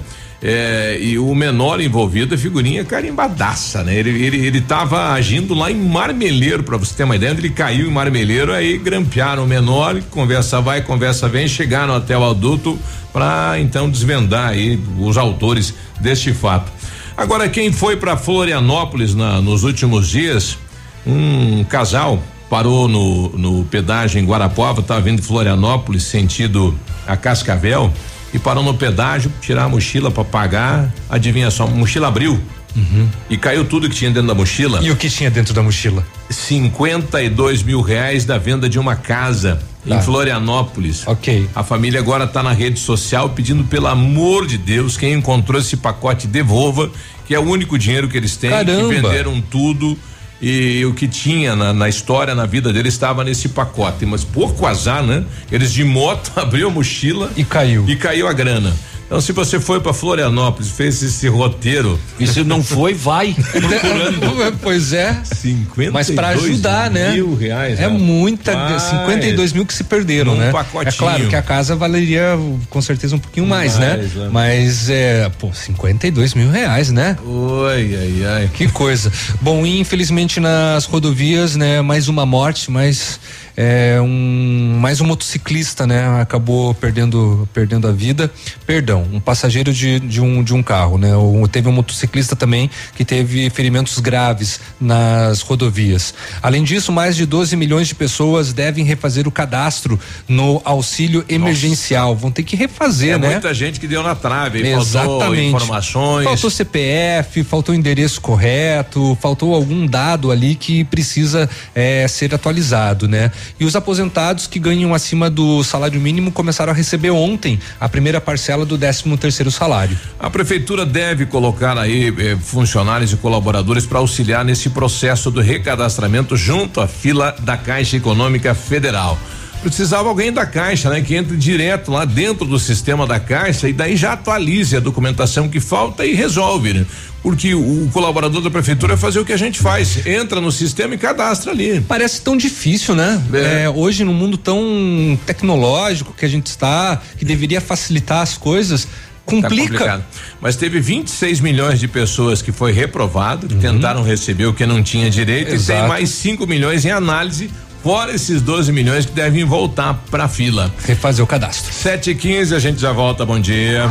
É, 0.47 0.99
e 1.01 1.19
o 1.19 1.35
menor 1.35 1.81
envolvido 1.81 2.35
é 2.35 2.37
figurinha 2.37 2.85
carimbadaça, 2.85 3.83
né? 3.83 3.97
Ele, 3.97 4.11
ele, 4.11 4.47
ele 4.47 4.61
tava 4.61 5.13
agindo 5.13 5.55
lá 5.55 5.71
em 5.71 5.75
Marmeleiro, 5.75 6.63
para 6.63 6.77
você 6.77 6.95
ter 6.95 7.05
uma 7.05 7.17
ideia, 7.17 7.31
ele 7.31 7.49
caiu 7.49 7.89
em 7.89 7.91
Marmeleiro, 7.91 8.53
aí 8.53 8.77
grampearam 8.77 9.45
o 9.45 9.47
menor, 9.47 10.03
conversa 10.11 10.61
vai, 10.61 10.83
conversa 10.83 11.31
vem, 11.31 11.49
chegaram 11.49 11.95
até 11.95 12.15
o 12.19 12.23
adulto 12.23 12.79
para 13.11 13.59
então 13.59 13.89
desvendar 13.89 14.51
aí 14.51 14.79
os 14.99 15.17
autores 15.17 15.73
deste 15.99 16.35
fato. 16.35 16.71
Agora, 17.17 17.49
quem 17.49 17.73
foi 17.73 17.97
para 17.97 18.15
Florianópolis 18.15 19.15
na, 19.15 19.41
nos 19.41 19.65
últimos 19.65 20.11
dias, 20.11 20.59
um 21.07 21.65
casal 21.65 22.23
parou 22.51 22.87
no, 22.87 23.31
no 23.31 23.65
pedágio 23.65 24.21
em 24.21 24.27
Guarapuava, 24.27 24.83
estava 24.83 25.01
vindo 25.01 25.23
de 25.23 25.27
Florianópolis, 25.27 26.03
sentido 26.03 26.79
a 27.07 27.17
Cascavel, 27.17 27.91
e 28.35 28.39
parou 28.39 28.65
no 28.65 28.75
pedágio, 28.75 29.33
tirar 29.41 29.65
a 29.65 29.69
mochila 29.69 30.11
para 30.11 30.25
pagar. 30.25 30.93
Adivinha 31.09 31.53
só, 31.53 31.65
a 31.65 31.67
mochila 31.69 32.09
abriu. 32.09 32.39
Uhum. 32.77 33.09
E 33.31 33.37
caiu 33.37 33.65
tudo 33.65 33.89
que 33.89 33.95
tinha 33.95 34.11
dentro 34.11 34.27
da 34.27 34.35
mochila. 34.35 34.81
E 34.83 34.91
o 34.91 34.97
que 34.97 35.09
tinha 35.09 35.31
dentro 35.31 35.55
da 35.55 35.63
mochila? 35.63 36.05
52 36.29 37.63
mil 37.63 37.81
reais 37.81 38.25
da 38.25 38.37
venda 38.37 38.69
de 38.69 38.77
uma 38.77 38.97
casa 38.97 39.63
tá. 39.89 39.95
em 39.95 40.03
Florianópolis. 40.03 41.07
Ok. 41.07 41.49
A 41.55 41.63
família 41.63 42.01
agora 42.01 42.25
está 42.25 42.43
na 42.43 42.53
rede 42.53 42.81
social 42.81 43.31
pedindo 43.31 43.63
pelo 43.63 43.87
amor 43.87 44.45
de 44.45 44.59
Deus, 44.59 44.97
quem 44.97 45.13
encontrou 45.13 45.61
esse 45.61 45.77
pacote 45.77 46.27
devolva, 46.27 46.91
que 47.25 47.35
é 47.35 47.39
o 47.39 47.43
único 47.43 47.79
dinheiro 47.79 48.09
que 48.09 48.17
eles 48.17 48.37
têm, 48.37 48.51
Caramba. 48.51 48.89
que 48.89 49.01
venderam 49.01 49.41
tudo 49.41 49.97
e 50.41 50.85
o 50.85 50.93
que 50.93 51.09
tinha 51.09 51.57
na, 51.57 51.73
na, 51.73 51.89
história, 51.89 52.35
na 52.35 52.47
vida 52.47 52.73
dele, 52.73 52.89
estava 52.89 53.25
nesse 53.25 53.49
pacote. 53.49 54.05
Mas 54.05 54.25
por 54.25 54.55
azar, 54.67 55.03
né? 55.03 55.25
Eles 55.51 55.73
de 55.73 55.85
moto 55.85 56.33
abriu 56.39 56.69
a 56.69 56.71
mochila 56.71 57.31
e 57.37 57.45
caiu. 57.45 57.85
E 57.89 57.97
caiu 57.97 58.29
a 58.29 58.33
grana. 58.33 58.75
Então, 59.07 59.21
se 59.21 59.33
você 59.33 59.61
foi 59.61 59.81
para 59.81 59.93
Florianópolis, 59.93 60.71
fez 60.71 61.03
esse 61.03 61.29
roteiro. 61.29 61.99
E 62.19 62.27
se 62.27 62.43
não 62.43 62.63
foi, 62.63 62.95
vai 62.95 63.35
procurando. 63.35 64.59
pois 64.63 64.93
é. 64.93 65.21
50 65.25 65.93
Mas 65.93 66.11
para 66.11 66.29
ajudar, 66.29 66.91
mil 66.91 67.03
né? 67.03 67.13
Mil 67.13 67.35
reais. 67.35 67.79
É 67.79 67.89
muita. 67.89 68.53
Vai. 68.55 68.81
52 68.81 69.53
mil 69.53 69.67
que 69.67 69.75
se 69.75 69.85
perderam, 69.85 70.33
um 70.33 70.37
né? 70.37 70.51
Pacotinho. 70.51 70.89
É 70.89 70.93
claro 70.93 71.29
que 71.29 71.37
a 71.37 71.43
casa 71.43 71.77
valeria 71.77 72.39
com 72.71 72.81
certeza 72.81 73.15
um 73.15 73.19
pouquinho 73.19 73.47
mais, 73.47 73.79
né? 73.79 73.97
mais 73.97 74.15
né? 74.15 74.29
Mas 74.33 74.91
é, 74.91 75.31
pô, 75.39 75.53
52 75.53 76.35
mil 76.35 76.51
reais, 76.51 76.91
né? 76.91 77.17
Oi, 77.25 77.97
ai, 77.97 78.25
ai. 78.27 78.51
Que 78.53 78.69
coisa. 78.69 79.13
Bom, 79.41 79.67
infelizmente 79.67 80.41
nas 80.41 80.87
rodovias, 80.87 81.57
né? 81.57 81.83
Mais 81.83 82.09
uma 82.09 82.25
morte, 82.25 82.71
mas 82.71 83.21
é, 83.57 84.01
um 84.01 84.79
mais 84.81 85.01
um 85.01 85.07
motociclista, 85.07 85.87
né? 85.87 86.21
Acabou 86.21 86.75
perdendo 86.75 87.49
perdendo 87.53 87.87
a 87.87 87.93
vida. 87.93 88.31
Perdão, 88.67 89.07
um 89.13 89.21
passageiro 89.21 89.73
de, 89.73 90.01
de 90.01 90.21
um 90.21 90.43
de 90.43 90.53
um 90.53 90.63
carro, 90.63 90.99
né? 90.99 91.15
O, 91.17 91.47
teve 91.47 91.69
um 91.69 91.73
motociclista 91.73 92.35
também 92.35 92.71
que 92.97 93.05
teve 93.05 93.49
ferimentos 93.51 93.99
graves 94.01 94.61
nas 94.81 95.41
rodovias. 95.41 96.15
Além 96.43 96.65
disso, 96.65 96.91
mais 96.91 97.17
de 97.17 97.27
12 97.27 97.57
milhões 97.57 97.89
de 97.89 97.95
pessoas 97.95 98.53
devem 98.53 98.85
refazer 98.85 99.29
o 99.29 99.31
cadastro 99.31 99.99
no 100.29 100.61
auxílio 100.65 101.25
emergencial. 101.29 102.09
Nossa. 102.09 102.21
Vão 102.21 102.31
ter 102.31 102.43
que 102.43 102.57
refazer, 102.57 103.15
é 103.15 103.19
né? 103.19 103.31
Muita 103.31 103.55
gente 103.55 103.79
que 103.79 103.87
deu 103.87 104.03
na 104.03 104.15
trave, 104.15 104.67
Exatamente. 104.67 105.21
faltou 105.21 105.35
informações. 105.37 106.25
Faltou 106.25 106.51
CPF, 106.51 107.45
faltou 107.45 107.75
endereço 107.75 108.21
correto, 108.21 109.17
faltou 109.21 109.55
algum 109.55 109.87
dado 109.87 110.31
ali 110.31 110.55
que 110.55 110.85
precisa 110.85 111.49
é, 111.75 112.07
ser 112.09 112.35
atualizado, 112.35 113.07
né? 113.07 113.31
E 113.59 113.65
os 113.65 113.77
aposentados 113.77 114.47
que 114.47 114.59
ganham 114.59 114.95
acima 114.95 115.31
do 115.31 115.63
salário 115.63 116.01
mínimo 116.01 116.33
começaram 116.33 116.73
a 116.73 116.77
receber 116.77 117.11
ontem 117.11 117.59
a 117.81 117.89
primeira 117.89 118.21
parcela 118.21 118.65
do 118.65 118.77
13 118.77 119.17
terceiro 119.17 119.51
salário. 119.51 119.99
A 120.19 120.29
prefeitura 120.31 120.85
deve 120.85 121.27
colocar 121.27 121.79
aí 121.79 122.15
eh, 122.19 122.37
funcionários 122.41 123.13
e 123.13 123.17
colaboradores 123.17 123.87
para 123.87 123.99
auxiliar 123.99 124.45
nesse 124.45 124.71
processo 124.71 125.31
do 125.31 125.41
recadastramento 125.41 126.37
junto 126.37 126.81
à 126.81 126.87
fila 126.87 127.35
da 127.41 127.57
Caixa 127.57 127.97
Econômica 127.97 128.55
Federal 128.55 129.19
precisava 129.65 130.09
alguém 130.09 130.31
da 130.31 130.45
Caixa, 130.45 130.91
né? 130.91 131.01
Que 131.01 131.17
entre 131.17 131.37
direto 131.37 131.91
lá 131.91 132.05
dentro 132.05 132.45
do 132.45 132.59
sistema 132.59 133.07
da 133.07 133.19
Caixa 133.19 133.69
e 133.69 133.73
daí 133.73 133.97
já 133.97 134.13
atualize 134.13 134.77
a 134.77 134.81
documentação 134.81 135.49
que 135.49 135.59
falta 135.59 136.05
e 136.05 136.15
resolve, 136.15 136.75
né? 136.75 136.87
Porque 137.23 137.55
o, 137.55 137.85
o 137.85 137.91
colaborador 137.91 138.43
da 138.43 138.51
prefeitura 138.51 138.95
vai 138.95 139.01
fazer 139.01 139.19
o 139.19 139.25
que 139.25 139.33
a 139.33 139.37
gente 139.37 139.59
faz, 139.59 140.07
entra 140.07 140.41
no 140.41 140.53
sistema 140.53 140.95
e 140.95 140.99
cadastra 140.99 141.53
ali. 141.53 141.81
Parece 141.81 142.21
tão 142.21 142.37
difícil, 142.37 142.95
né? 142.95 143.23
É. 143.33 143.65
É, 143.65 143.71
hoje, 143.71 144.05
num 144.05 144.13
mundo 144.13 144.37
tão 144.37 145.19
tecnológico 145.25 146.13
que 146.13 146.25
a 146.27 146.29
gente 146.29 146.47
está, 146.49 147.01
que 147.17 147.25
deveria 147.25 147.63
facilitar 147.63 148.21
as 148.21 148.37
coisas, 148.37 148.87
complica. 149.25 149.85
Tá 149.85 150.03
Mas 150.41 150.57
teve 150.57 150.81
26 150.81 151.41
milhões 151.41 151.81
de 151.81 151.89
pessoas 151.89 152.43
que 152.43 152.53
foi 152.53 152.73
reprovado, 152.73 153.47
que 153.47 153.55
uhum. 153.55 153.61
tentaram 153.61 154.03
receber 154.03 154.45
o 154.45 154.53
que 154.53 154.67
não 154.67 154.83
tinha 154.83 155.09
direito 155.09 155.53
Exato. 155.53 155.79
e 155.79 155.81
tem 155.81 155.89
mais 155.89 156.11
5 156.11 156.47
milhões 156.47 156.85
em 156.85 156.91
análise 156.91 157.51
fora 157.85 158.15
esses 158.15 158.41
12 158.41 158.73
milhões 158.73 159.05
que 159.05 159.13
devem 159.13 159.45
voltar 159.45 160.03
para 160.11 160.25
a 160.25 160.29
fila. 160.29 160.73
Refazer 160.87 161.23
o 161.23 161.29
cadastro. 161.29 161.71
7 161.71 162.13
e 162.13 162.15
15 162.15 162.55
a 162.55 162.59
gente 162.59 162.81
já 162.81 162.93
volta. 162.93 163.27
Bom 163.27 163.39
dia. 163.39 163.85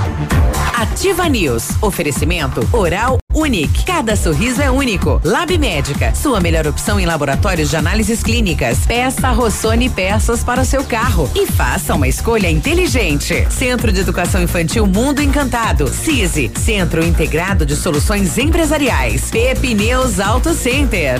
Ativa 0.74 1.30
News. 1.30 1.70
Oferecimento 1.80 2.68
Oral 2.74 3.20
Unique. 3.32 3.86
Cada 3.86 4.16
sorriso 4.16 4.64
é 4.64 4.72
único. 4.72 5.22
Lab 5.24 5.56
Médica. 5.60 6.12
Sua 6.16 6.40
melhor 6.40 6.66
opção 6.66 7.00
em 7.00 7.06
laboratórios 7.06 7.70
de 7.70 7.76
análises 7.76 8.24
clínicas. 8.24 8.80
Peça 8.80 9.30
Rossoni 9.30 9.92
peças 9.92 10.44
para 10.44 10.62
o 10.62 10.66
seu 10.66 10.84
carro 10.84 11.30
e 11.36 11.46
faça 11.46 11.94
uma 11.94 12.08
escolha 12.08 12.50
inteligente. 12.50 13.48
Centro 13.52 13.92
de 13.92 14.00
Educação 14.00 14.42
Infantil 14.42 14.88
Mundo 14.88 15.22
Encantado. 15.22 15.88
CISI. 15.88 16.52
Centro 16.60 17.06
Integrado 17.06 17.64
de 17.64 17.76
Soluções 17.76 18.40
Empresariais. 18.40 19.30
Pepineus 19.30 20.20
Auto 20.20 20.52
Center. 20.56 21.20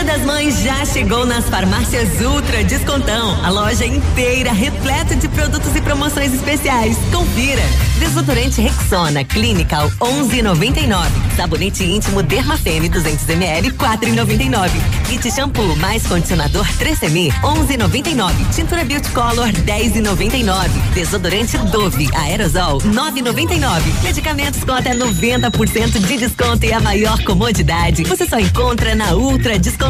Dia 0.00 0.16
das 0.16 0.24
Mães 0.24 0.62
já 0.62 0.82
chegou 0.86 1.26
nas 1.26 1.44
farmácias 1.50 2.08
Ultra 2.22 2.64
Descontão. 2.64 3.44
A 3.44 3.50
loja 3.50 3.84
inteira 3.84 4.50
repleta 4.50 5.14
de 5.14 5.28
produtos 5.28 5.76
e 5.76 5.80
promoções 5.82 6.32
especiais. 6.32 6.96
Confira. 7.12 7.60
Desodorante 7.98 8.62
Rexona 8.62 9.22
Clinical 9.24 9.90
11,99. 10.00 11.06
Sabonete 11.36 11.84
íntimo 11.84 12.22
Dermafene 12.22 12.88
200 12.88 13.28
ml 13.28 13.72
4,99. 13.72 14.70
Kit 15.06 15.30
shampoo 15.30 15.76
mais 15.76 16.06
condicionador 16.06 16.66
3M 16.78 17.30
11,99. 17.42 18.32
Tintura 18.54 18.84
Beauty 18.86 19.10
Color 19.10 19.48
10,99. 19.48 20.68
Desodorante 20.94 21.58
Dove 21.70 22.08
Aerosol 22.14 22.78
9,99. 22.78 24.02
Medicamentos 24.02 24.64
com 24.64 24.72
até 24.72 24.94
90% 24.94 25.98
de 25.98 26.16
desconto 26.16 26.64
e 26.64 26.72
a 26.72 26.80
maior 26.80 27.22
comodidade. 27.22 28.04
Você 28.04 28.26
só 28.26 28.38
encontra 28.38 28.94
na 28.94 29.12
Ultra 29.12 29.58
Descontão 29.58 29.89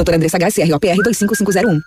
Doutora 0.00 0.16
Andressa 0.16 0.38
HSROPR 0.38 1.02
25501. 1.02 1.82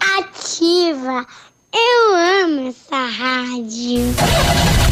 Ativa. 0.00 1.18
Ativa. 1.20 1.26
Eu 1.74 2.14
amo 2.44 2.68
essa 2.68 2.96
rádio. 2.96 4.91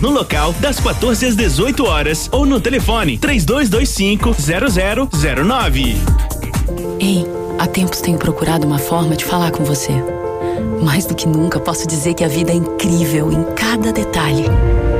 no 0.00 0.10
local 0.10 0.52
das 0.54 0.80
14 0.80 1.26
às 1.26 1.36
18 1.36 1.84
horas 1.84 2.28
ou 2.32 2.46
no 2.46 2.60
telefone 2.60 3.18
3225 3.18 4.34
0009. 5.10 5.96
Ei, 7.00 7.26
há 7.58 7.66
tempos 7.66 8.00
tenho 8.00 8.18
procurado 8.18 8.66
uma 8.66 8.78
forma 8.78 9.16
de 9.16 9.24
falar 9.24 9.50
com 9.50 9.64
você. 9.64 9.92
Mais 10.82 11.06
do 11.06 11.14
que 11.14 11.26
nunca, 11.26 11.58
posso 11.58 11.86
dizer 11.86 12.14
que 12.14 12.24
a 12.24 12.28
vida 12.28 12.52
é 12.52 12.54
incrível 12.54 13.32
em 13.32 13.44
cada 13.54 13.92
detalhe. 13.92 14.44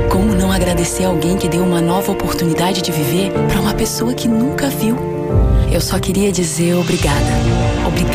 Como 0.09 0.33
não 0.35 0.51
agradecer 0.51 1.05
alguém 1.05 1.37
que 1.37 1.49
deu 1.49 1.63
uma 1.63 1.81
nova 1.81 2.11
oportunidade 2.11 2.81
de 2.81 2.91
viver 2.91 3.31
para 3.49 3.59
uma 3.59 3.73
pessoa 3.73 4.13
que 4.13 4.27
nunca 4.27 4.69
viu? 4.69 4.97
Eu 5.71 5.81
só 5.81 5.99
queria 5.99 6.31
dizer 6.31 6.75
obrigada. 6.75 7.54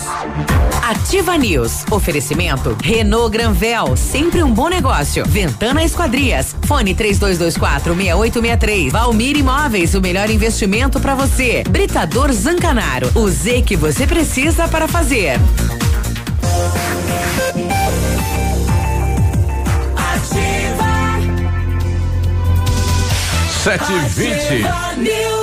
Ativa 0.84 1.38
News. 1.38 1.86
Oferecimento 1.90 2.76
Renault 2.84 3.32
Granvel, 3.32 3.96
sempre 3.96 4.44
um 4.44 4.54
bom 4.54 4.68
negócio. 4.68 5.26
Ventana 5.26 5.82
Esquadrias. 5.82 6.54
Fone 6.64 6.94
3224 6.94 7.96
6863. 7.96 8.92
Valmir 8.92 9.38
Imóveis, 9.38 9.96
o 9.96 10.02
melhor 10.02 10.30
investimento 10.30 11.00
para 11.00 11.16
você. 11.16 11.64
Britador 11.70 12.34
Zancanaro. 12.34 13.10
O 13.16 13.30
Z 13.30 13.62
que 13.62 13.78
você 13.78 14.06
precisa 14.06 14.68
para 14.68 14.90
fazer. 14.90 15.40
Sete 23.64 23.94
vinte. 24.10 24.91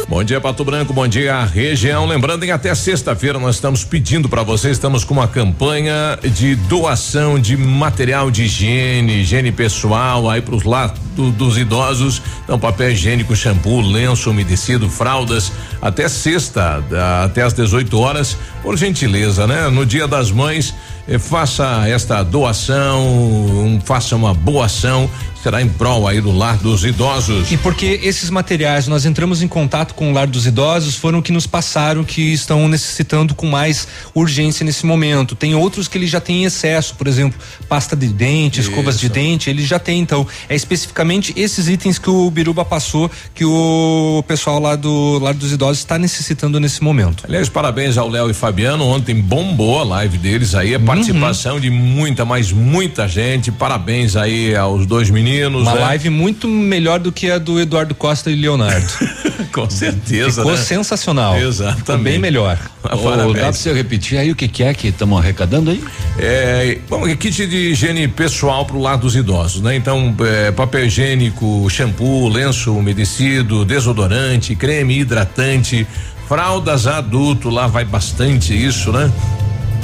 Bom 0.09 0.25
dia, 0.25 0.41
Pato 0.41 0.65
Branco. 0.65 0.93
Bom 0.93 1.07
dia, 1.07 1.45
região. 1.45 2.07
Lembrando, 2.07 2.45
em 2.45 2.51
até 2.51 2.75
sexta-feira 2.75 3.39
nós 3.39 3.57
estamos 3.57 3.85
pedindo 3.85 4.29
para 4.29 4.43
você, 4.43 4.71
estamos 4.71 5.05
com 5.05 5.15
uma 5.15 5.29
campanha 5.29 6.19
de 6.23 6.55
doação 6.55 7.39
de 7.39 7.57
material 7.57 8.31
de 8.31 8.45
higiene, 8.45 9.21
higiene 9.21 9.53
pessoal, 9.53 10.31
aí 10.31 10.41
para 10.41 10.55
os 10.55 10.65
lados 10.65 10.99
dos 11.37 11.59
idosos. 11.59 12.23
Então, 12.45 12.59
papel 12.59 12.93
higiênico, 12.93 13.37
shampoo, 13.37 13.81
lenço 13.81 14.31
umedecido, 14.31 14.89
fraldas, 14.89 15.53
até 15.83 16.09
sexta, 16.09 16.83
até 17.25 17.43
às 17.43 17.53
18 17.53 17.99
horas, 17.99 18.37
por 18.63 18.77
gentileza, 18.77 19.47
né? 19.47 19.69
No 19.69 19.85
Dia 19.85 20.07
das 20.07 20.31
Mães, 20.31 20.75
eh, 21.07 21.19
faça 21.19 21.89
esta 21.89 22.23
doação, 22.23 23.07
um, 23.07 23.81
faça 23.85 24.17
uma 24.17 24.33
boa 24.33 24.67
ação 24.67 25.11
será 25.43 25.63
em 25.63 25.69
prol 25.69 26.07
aí 26.07 26.21
do 26.21 26.31
lar 26.31 26.57
dos 26.59 26.85
idosos. 26.85 27.51
E 27.51 27.57
porque 27.57 28.01
esses 28.03 28.29
materiais 28.31 28.89
nós 28.89 29.07
entramos 29.07 29.43
em 29.43 29.48
contato 29.49 29.95
com 29.95 30.11
o 30.11 30.13
lar 30.13 30.27
dos 30.27 30.47
idosos 30.47 30.97
foram 30.97 31.23
que 31.23 31.33
nos 31.33 31.47
passaram 31.47 32.05
que 32.05 32.33
estão 32.33 32.69
necessitando 32.69 33.35
com 33.35 33.47
mais 33.47 33.87
urgência 34.15 34.65
nesse 34.65 34.87
momento. 34.87 35.35
Tem 35.35 35.55
outros 35.55 35.89
que 35.89 35.99
ele 35.99 36.07
já 36.07 36.21
tem 36.21 36.45
excesso, 36.45 36.95
por 36.95 37.07
exemplo, 37.07 37.39
pasta 37.69 37.95
de 37.95 38.09
dente, 38.09 38.61
Isso. 38.61 38.71
escovas 38.71 38.99
de 38.99 39.09
dente, 39.09 39.51
ele 39.51 39.65
já 39.65 39.79
tem. 39.79 40.01
Então, 40.01 40.27
é 40.49 40.55
especificamente 40.55 41.33
esses 41.37 41.69
itens 41.69 41.99
que 41.99 42.11
o 42.11 42.31
Biruba 42.31 42.65
passou 42.65 43.11
que 43.35 43.45
o 43.45 44.25
pessoal 44.27 44.61
lá 44.61 44.77
do 44.77 45.19
lar 45.21 45.35
dos 45.35 45.53
idosos 45.53 45.79
está 45.79 45.99
necessitando 45.99 46.59
nesse 46.59 46.83
momento. 46.83 47.25
Aliás, 47.27 47.49
parabéns 47.49 47.97
ao 47.97 48.09
Léo 48.09 48.31
e 48.31 48.35
Fabiano. 48.35 48.85
Ontem 48.85 49.15
bombou 49.15 49.81
a 49.81 49.85
live 49.85 50.19
deles 50.19 50.55
aí, 50.55 50.75
a 50.75 50.81
participação 50.81 51.55
uhum. 51.55 51.61
de 51.61 51.71
muita, 51.71 52.25
mas 52.25 52.53
muita 52.53 53.07
gente. 53.07 53.51
Parabéns 53.53 54.17
aí 54.17 54.55
aos 54.57 54.87
dois 54.87 55.11
meninos 55.11 55.19
meninos. 55.19 55.63
Uma 55.63 55.75
né? 55.75 55.81
live 55.81 56.11
muito 56.11 56.49
melhor 56.49 56.99
do 56.99 57.13
que 57.13 57.31
a 57.31 57.39
do 57.39 57.61
Eduardo 57.61 57.95
Costa 57.95 58.31
e 58.31 58.35
Leonardo. 58.35 58.87
Com 59.53 59.69
certeza. 59.69 60.43
Ficou 60.43 60.57
né? 60.57 60.63
sensacional. 60.63 61.37
Exatamente. 61.37 61.81
Ficou 61.81 61.99
bem 61.99 62.19
melhor. 62.19 62.59
Ô, 62.85 63.33
dá 63.33 63.41
pra 63.41 63.53
você 63.53 63.73
repetir 63.73 64.19
aí 64.19 64.31
o 64.31 64.37
que, 64.37 64.49
que 64.49 64.63
é 64.63 64.75
que 64.75 64.89
estamos 64.89 65.19
arrecadando 65.19 65.71
aí? 65.71 65.83
É, 66.19 66.79
bom, 66.89 67.07
é 67.07 67.15
kit 67.15 67.47
de 67.47 67.57
higiene 67.71 68.09
pessoal 68.09 68.65
pro 68.65 68.79
lado 68.79 69.03
dos 69.03 69.15
idosos, 69.15 69.61
né? 69.63 69.77
Então, 69.77 70.15
é, 70.21 70.51
papel 70.51 70.87
higiênico, 70.87 71.69
shampoo, 71.71 72.29
lenço 72.29 72.75
umedecido, 72.75 73.65
desodorante, 73.65 74.55
creme 74.55 74.99
hidratante, 74.99 75.87
fraldas 76.27 76.87
adulto, 76.87 77.49
lá 77.49 77.67
vai 77.67 77.85
bastante 77.85 78.55
isso, 78.55 78.93
né? 78.93 79.11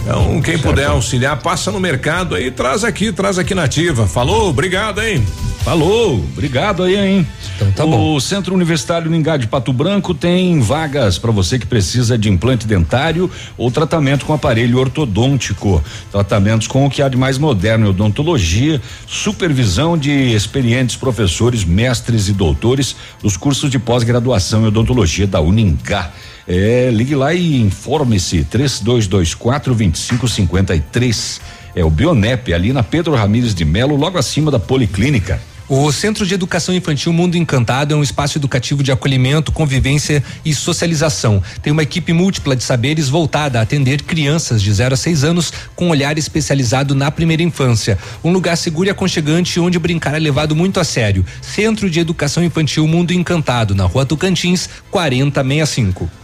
Então, 0.04 0.38
quem 0.42 0.58
puder 0.58 0.88
auxiliar, 0.88 1.40
passa 1.40 1.72
no 1.72 1.80
mercado 1.80 2.34
aí, 2.34 2.50
traz 2.50 2.84
aqui, 2.84 3.10
traz 3.10 3.38
aqui 3.38 3.54
nativa. 3.54 4.06
Falou, 4.06 4.50
obrigado, 4.50 5.00
hein? 5.00 5.24
Falou, 5.64 6.22
obrigado 6.30 6.82
aí, 6.82 6.94
hein? 6.94 7.26
Então 7.56 7.72
tá 7.72 7.84
o 7.86 7.90
bom. 7.90 8.20
Centro 8.20 8.54
Universitário 8.54 9.10
Ningá 9.10 9.38
de 9.38 9.46
Pato 9.46 9.72
Branco 9.72 10.12
tem 10.12 10.60
vagas 10.60 11.16
para 11.16 11.30
você 11.30 11.58
que 11.58 11.66
precisa 11.66 12.18
de 12.18 12.28
implante 12.28 12.66
dentário 12.66 13.30
ou 13.56 13.70
tratamento 13.70 14.26
com 14.26 14.34
aparelho 14.34 14.78
ortodôntico. 14.78 15.82
Tratamentos 16.12 16.66
com 16.66 16.84
o 16.84 16.90
que 16.90 17.00
há 17.00 17.08
de 17.08 17.16
mais 17.16 17.38
moderno 17.38 17.86
em 17.86 17.88
odontologia, 17.88 18.82
supervisão 19.06 19.96
de 19.96 20.10
experientes 20.34 20.96
professores, 20.96 21.64
mestres 21.64 22.28
e 22.28 22.34
doutores 22.34 22.94
dos 23.22 23.38
cursos 23.38 23.70
de 23.70 23.78
pós-graduação 23.78 24.64
em 24.64 24.66
odontologia 24.66 25.26
da 25.26 25.40
Uningá. 25.40 26.12
É, 26.46 26.90
ligue 26.92 27.14
lá 27.14 27.32
e 27.32 27.60
informe-se 27.60 28.44
3224 28.44 29.74
2553. 29.74 31.40
É 31.74 31.84
o 31.84 31.90
Bionep 31.90 32.52
ali 32.52 32.72
na 32.72 32.82
Pedro 32.82 33.14
Ramires 33.14 33.54
de 33.54 33.64
Melo, 33.64 33.96
logo 33.96 34.18
acima 34.18 34.50
da 34.50 34.58
Policlínica. 34.58 35.40
O 35.66 35.90
Centro 35.90 36.26
de 36.26 36.34
Educação 36.34 36.74
Infantil 36.74 37.10
Mundo 37.10 37.38
Encantado 37.38 37.94
é 37.94 37.96
um 37.96 38.02
espaço 38.02 38.36
educativo 38.36 38.82
de 38.82 38.92
acolhimento, 38.92 39.50
convivência 39.50 40.22
e 40.44 40.54
socialização. 40.54 41.42
Tem 41.62 41.72
uma 41.72 41.82
equipe 41.82 42.12
múltipla 42.12 42.54
de 42.54 42.62
saberes 42.62 43.08
voltada 43.08 43.58
a 43.58 43.62
atender 43.62 44.02
crianças 44.02 44.60
de 44.60 44.70
0 44.70 44.92
a 44.92 44.96
6 44.96 45.24
anos 45.24 45.50
com 45.74 45.88
olhar 45.88 46.18
especializado 46.18 46.94
na 46.94 47.10
primeira 47.10 47.42
infância. 47.42 47.98
Um 48.22 48.30
lugar 48.30 48.58
seguro 48.58 48.88
e 48.88 48.90
aconchegante 48.90 49.58
onde 49.58 49.78
brincar 49.78 50.14
é 50.14 50.18
levado 50.18 50.54
muito 50.54 50.78
a 50.78 50.84
sério. 50.84 51.24
Centro 51.40 51.88
de 51.88 51.98
Educação 51.98 52.44
Infantil 52.44 52.86
Mundo 52.86 53.12
Encantado, 53.12 53.74
na 53.74 53.84
Rua 53.84 54.04
Tocantins, 54.04 54.68
4065. 54.90 56.23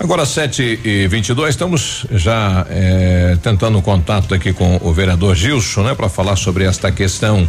Agora 0.00 0.24
7 0.24 0.80
e 0.82 1.06
22 1.08 1.50
estamos 1.50 2.06
já 2.12 2.66
eh, 2.70 3.36
tentando 3.42 3.76
um 3.78 3.82
contato 3.82 4.34
aqui 4.34 4.50
com 4.50 4.78
o 4.82 4.92
vereador 4.94 5.34
Gilson, 5.36 5.82
né, 5.82 5.94
para 5.94 6.08
falar 6.08 6.36
sobre 6.36 6.64
esta 6.64 6.90
questão 6.90 7.46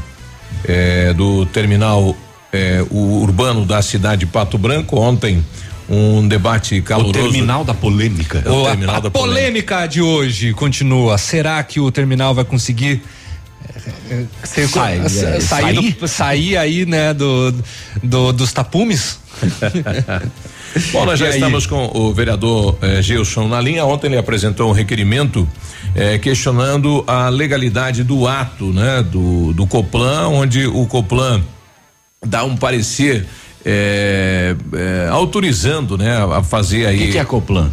eh, 0.66 1.14
do 1.14 1.46
terminal 1.46 2.14
eh, 2.52 2.86
o 2.92 3.22
urbano 3.22 3.66
da 3.66 3.82
cidade 3.82 4.22
de 4.22 4.26
Pato 4.26 4.58
Branco. 4.58 5.00
Ontem 5.00 5.42
um 5.90 6.28
debate 6.28 6.82
caloroso. 6.82 7.14
terminal 7.14 7.64
da 7.64 7.74
polêmica. 7.74 8.44
O 8.46 8.64
O- 8.64 8.66
a, 8.68 8.70
terminal 8.72 8.96
a 8.96 9.00
da 9.00 9.10
polêmica. 9.12 9.40
polêmica 9.40 9.88
de 9.88 10.02
hoje 10.02 10.54
continua. 10.54 11.18
Será 11.18 11.64
que 11.64 11.80
o 11.80 11.90
terminal 11.90 12.36
vai 12.36 12.44
conseguir 12.44 13.02
eh, 14.10 14.26
Sai- 14.44 15.00
é, 15.00 15.08
sair, 15.10 15.42
sair? 15.42 15.92
do- 15.94 16.08
sair 16.08 16.58
aí, 16.58 16.86
né, 16.86 17.14
do, 17.14 17.54
do- 18.04 18.34
dos 18.34 18.52
tapumes? 18.52 19.20
Bom, 20.91 21.05
nós 21.05 21.19
já 21.19 21.29
estamos 21.29 21.65
com 21.65 21.91
o 21.93 22.13
vereador 22.13 22.77
eh, 22.81 23.01
Gilson 23.01 23.47
na 23.47 23.60
linha. 23.60 23.86
Ontem 23.86 24.07
ele 24.07 24.17
apresentou 24.17 24.69
um 24.69 24.73
requerimento 24.73 25.47
eh, 25.93 26.17
questionando 26.17 27.03
a 27.05 27.27
legalidade 27.29 28.03
do 28.03 28.27
ato, 28.27 28.71
né, 28.71 29.03
do, 29.03 29.53
do 29.53 29.67
Coplan, 29.67 30.29
onde 30.29 30.65
o 30.67 30.86
Coplan 30.86 31.41
dá 32.25 32.43
um 32.43 32.55
parecer 32.55 33.25
eh, 33.65 34.55
eh, 34.73 35.10
autorizando, 35.12 35.97
né, 35.97 36.17
a 36.17 36.41
fazer 36.41 36.86
aí. 36.86 36.95
O 36.95 36.99
que, 36.99 37.12
que 37.12 37.17
é 37.17 37.25
Coplan? 37.25 37.71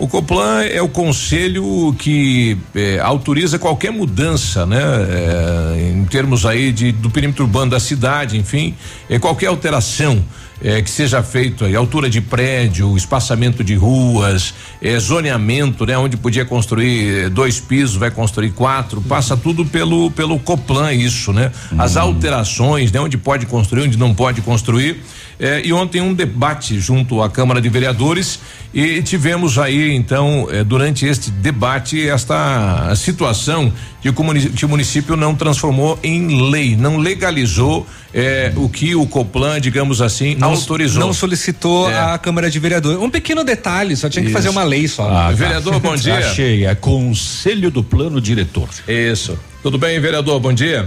O 0.00 0.08
Coplan 0.08 0.62
é 0.62 0.80
o 0.80 0.88
conselho 0.88 1.94
que 1.98 2.56
eh, 2.74 2.98
autoriza 3.02 3.58
qualquer 3.58 3.92
mudança, 3.92 4.64
né? 4.64 4.80
eh, 4.80 5.92
em 5.94 6.04
termos 6.06 6.46
aí 6.46 6.72
de, 6.72 6.90
do 6.90 7.10
perímetro 7.10 7.44
urbano 7.44 7.70
da 7.70 7.78
cidade, 7.78 8.38
enfim, 8.38 8.74
eh, 9.10 9.18
qualquer 9.18 9.48
alteração 9.48 10.24
eh, 10.62 10.82
que 10.82 10.90
seja 10.90 11.22
feito 11.22 11.64
aí, 11.64 11.74
altura 11.74 12.10
de 12.10 12.20
prédio, 12.20 12.96
espaçamento 12.96 13.64
de 13.64 13.74
ruas, 13.74 14.54
eh, 14.82 14.98
zoneamento, 14.98 15.86
né? 15.86 15.96
Onde 15.96 16.16
podia 16.16 16.44
construir 16.44 17.24
eh, 17.24 17.28
dois 17.28 17.58
pisos, 17.58 17.96
vai 17.96 18.10
construir 18.10 18.50
quatro, 18.50 19.00
passa 19.00 19.36
tudo 19.36 19.64
pelo 19.64 20.10
pelo 20.10 20.38
Coplan 20.38 20.92
isso, 20.92 21.32
né? 21.32 21.50
As 21.78 21.96
alterações, 21.96 22.92
né? 22.92 23.00
Onde 23.00 23.16
pode 23.16 23.46
construir, 23.46 23.82
onde 23.82 23.96
não 23.96 24.14
pode 24.14 24.40
construir. 24.42 25.00
Eh, 25.42 25.62
e 25.64 25.72
ontem 25.72 26.02
um 26.02 26.12
debate 26.12 26.78
junto 26.78 27.22
à 27.22 27.30
Câmara 27.30 27.62
de 27.62 27.68
Vereadores 27.70 28.38
e 28.74 29.00
tivemos 29.02 29.58
aí 29.58 29.90
então 29.94 30.46
eh, 30.50 30.62
durante 30.62 31.06
este 31.06 31.30
debate 31.30 32.06
esta 32.06 32.92
situação 32.94 33.72
de 34.02 34.12
que 34.12 34.20
o 34.20 34.22
munici- 34.22 34.50
que 34.50 34.66
o 34.66 34.68
município 34.68 35.16
não 35.16 35.34
transformou 35.34 35.98
em 36.02 36.50
lei, 36.50 36.76
não 36.76 36.98
legalizou 36.98 37.86
eh, 38.12 38.52
o 38.54 38.68
que 38.68 38.94
o 38.94 39.06
Coplan, 39.06 39.58
digamos 39.58 40.02
assim, 40.02 40.34
Não, 40.34 40.50
autorizou. 40.50 41.00
não 41.00 41.14
solicitou 41.14 41.90
É. 41.90 41.98
a 42.12 42.18
Câmara 42.18 42.50
de 42.50 42.58
Vereadores. 42.58 43.00
Um 43.00 43.08
pequeno 43.08 43.42
detalhe, 43.42 43.96
só 43.96 44.10
tinha 44.10 44.22
que 44.26 44.30
fazer 44.32 44.50
uma 44.50 44.62
lei 44.62 44.86
só. 44.88 45.08
Ah, 45.10 45.30
Vereador, 45.32 45.80
bom 45.80 45.96
dia. 45.96 46.18
Achei, 46.18 46.66
é 46.66 46.74
Conselho 46.74 47.70
do 47.70 47.82
Plano 47.82 48.20
Diretor. 48.20 48.68
Isso. 48.86 49.38
Tudo 49.62 49.78
bem, 49.78 49.98
vereador? 50.00 50.38
Bom 50.38 50.52
dia. 50.52 50.86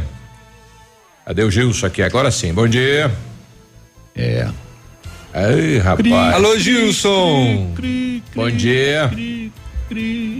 Cadê 1.26 1.42
o 1.44 1.50
Gilson 1.50 1.88
aqui? 1.88 2.04
Agora 2.04 2.30
sim. 2.30 2.54
Bom 2.54 2.68
dia. 2.68 3.12
É. 4.16 4.48
Ei, 5.36 5.80
rapaz. 5.80 6.36
Alô, 6.36 6.58
Gilson. 6.58 7.74
Bom 8.36 8.52
dia. 8.52 9.12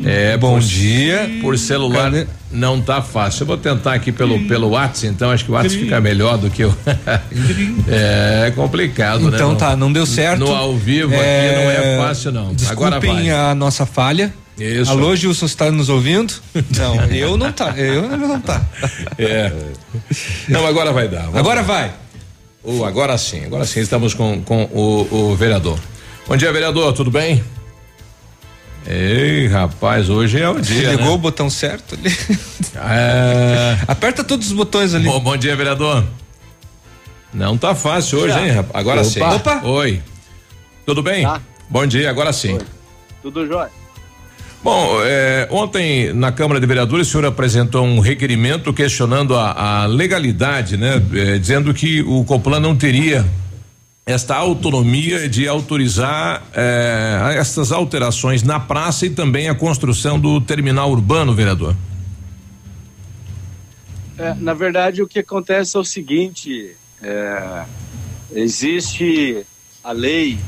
É, 0.06 0.38
Bom 0.38 0.60
dia. 0.60 1.30
Por 1.42 1.58
celular 1.58 2.12
Cadê? 2.12 2.28
não 2.52 2.82
tá 2.82 3.02
fácil. 3.02 3.44
Eu 3.44 3.48
vou 3.48 3.58
tentar 3.58 3.94
aqui 3.94 4.12
pelo 4.12 4.40
pelo 4.48 4.70
WhatsApp, 4.70 5.08
então 5.08 5.32
acho 5.32 5.46
que 5.46 5.52
o 5.52 5.54
WhatsApp 5.54 5.84
fica 5.84 6.00
melhor 6.00 6.38
do 6.38 6.50
que 6.50 6.64
o 6.64 6.76
É 7.88 8.52
complicado, 8.56 9.30
né? 9.30 9.36
Então 9.36 9.56
tá, 9.56 9.76
não 9.76 9.92
deu 9.92 10.06
certo. 10.06 10.40
No 10.40 10.54
ao 10.54 10.76
vivo 10.76 11.14
aqui 11.14 11.22
não 11.22 11.72
é 11.72 11.98
fácil 11.98 12.32
não. 12.32 12.56
Agora 12.70 13.00
Desculpem 13.00 13.30
vai. 13.30 13.32
a 13.32 13.56
nossa 13.56 13.86
falha. 13.86 14.34
Isso. 14.58 14.92
Alô, 14.92 15.16
Gilson, 15.16 15.48
está 15.48 15.72
nos 15.72 15.90
ouvindo? 15.90 16.32
Não, 16.78 17.04
eu 17.06 17.36
não 17.36 17.52
tá. 17.52 17.74
Eu 17.76 18.08
não 18.16 18.40
tá. 18.40 18.62
É. 19.18 19.52
Não, 20.48 20.68
agora 20.68 20.94
vai 20.94 21.08
dar. 21.08 21.28
Agora 21.34 21.62
lá. 21.62 21.68
vai. 21.68 21.92
Oh, 22.64 22.86
agora 22.86 23.18
sim, 23.18 23.44
agora 23.44 23.66
sim 23.66 23.82
estamos 23.82 24.14
com, 24.14 24.42
com 24.42 24.64
o, 24.72 25.32
o 25.32 25.36
vereador. 25.36 25.78
Bom 26.26 26.38
dia, 26.38 26.52
vereador, 26.54 26.94
tudo 26.94 27.12
bem? 27.12 27.44
Ei, 28.88 29.48
rapaz, 29.48 30.10
hoje 30.10 30.40
é 30.42 30.48
o 30.50 30.60
dia. 30.60 30.92
Ligou 30.92 31.06
né? 31.06 31.12
o 31.12 31.18
botão 31.18 31.50
certo 31.50 31.96
ali. 31.96 32.10
É. 32.76 33.78
Aperta 33.88 34.24
todos 34.24 34.48
os 34.48 34.54
botões 34.54 34.96
ali. 34.96 35.06
Bom, 35.06 35.20
bom 35.20 35.38
dia, 35.38 35.56
vereador. 35.56 36.04
Não 37.32 37.56
tá 37.56 37.76
fácil 37.76 38.20
hoje, 38.20 38.38
hein, 38.38 38.50
rapaz? 38.50 38.76
Agora 38.76 39.02
Opa. 39.02 39.10
sim. 39.10 39.22
Opa. 39.22 39.62
Oi. 39.64 40.02
Tudo 40.86 41.04
bem? 41.04 41.26
Bom 41.70 41.86
dia, 41.86 42.10
agora 42.10 42.34
sim. 42.34 42.58
Tudo 43.22 43.46
jóia. 43.48 43.70
Bom, 44.64 45.04
eh, 45.04 45.46
ontem 45.52 46.14
na 46.14 46.32
Câmara 46.32 46.58
de 46.58 46.66
Vereadores 46.66 47.10
o 47.10 47.12
senhor 47.12 47.26
apresentou 47.26 47.84
um 47.84 48.00
requerimento 48.00 48.72
questionando 48.72 49.36
a, 49.36 49.82
a 49.82 49.86
legalidade, 49.86 50.78
né? 50.78 51.04
Eh, 51.14 51.38
dizendo 51.38 51.74
que 51.74 52.02
o 52.02 52.24
Coplan 52.24 52.62
não 52.62 52.74
teria 52.74 53.26
esta 54.06 54.38
autonomia 54.38 55.28
de 55.28 55.50
autorizar 55.50 56.44
eh, 56.54 57.36
estas 57.36 57.74
alterações 57.74 58.42
na 58.42 58.58
praça 58.58 59.06
e 59.06 59.10
também 59.10 59.50
a 59.50 59.56
construção 59.56 60.18
do 60.18 60.40
terminal 60.40 60.90
urbano, 60.90 61.36
vereador. 61.36 61.76
É, 64.18 64.34
na 64.36 64.54
verdade, 64.54 65.02
o 65.02 65.08
que 65.08 65.20
acontece 65.20 65.76
é 65.76 65.80
o 65.80 65.84
seguinte: 65.84 66.74
é, 67.02 67.66
existe 68.34 69.46
a 69.84 69.92
lei 69.92 70.40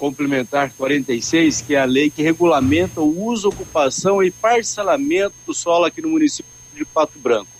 complementar 0.00 0.72
46, 0.72 1.60
que 1.60 1.74
é 1.74 1.80
a 1.80 1.84
lei 1.84 2.08
que 2.08 2.22
regulamenta 2.22 3.02
o 3.02 3.26
uso, 3.26 3.50
ocupação 3.50 4.22
e 4.22 4.30
parcelamento 4.30 5.34
do 5.46 5.52
solo 5.52 5.84
aqui 5.84 6.00
no 6.00 6.08
município 6.08 6.50
de 6.74 6.86
Pato 6.86 7.18
Branco. 7.18 7.50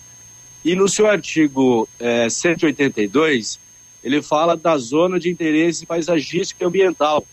E 0.64 0.74
no 0.74 0.88
seu 0.88 1.06
artigo 1.06 1.86
é, 1.98 2.30
182, 2.30 3.60
ele 4.02 4.22
fala 4.22 4.56
da 4.56 4.78
zona 4.78 5.20
de 5.20 5.28
interesse 5.28 5.84
paisagístico 5.84 6.64
e 6.64 6.66
ambiental. 6.66 7.26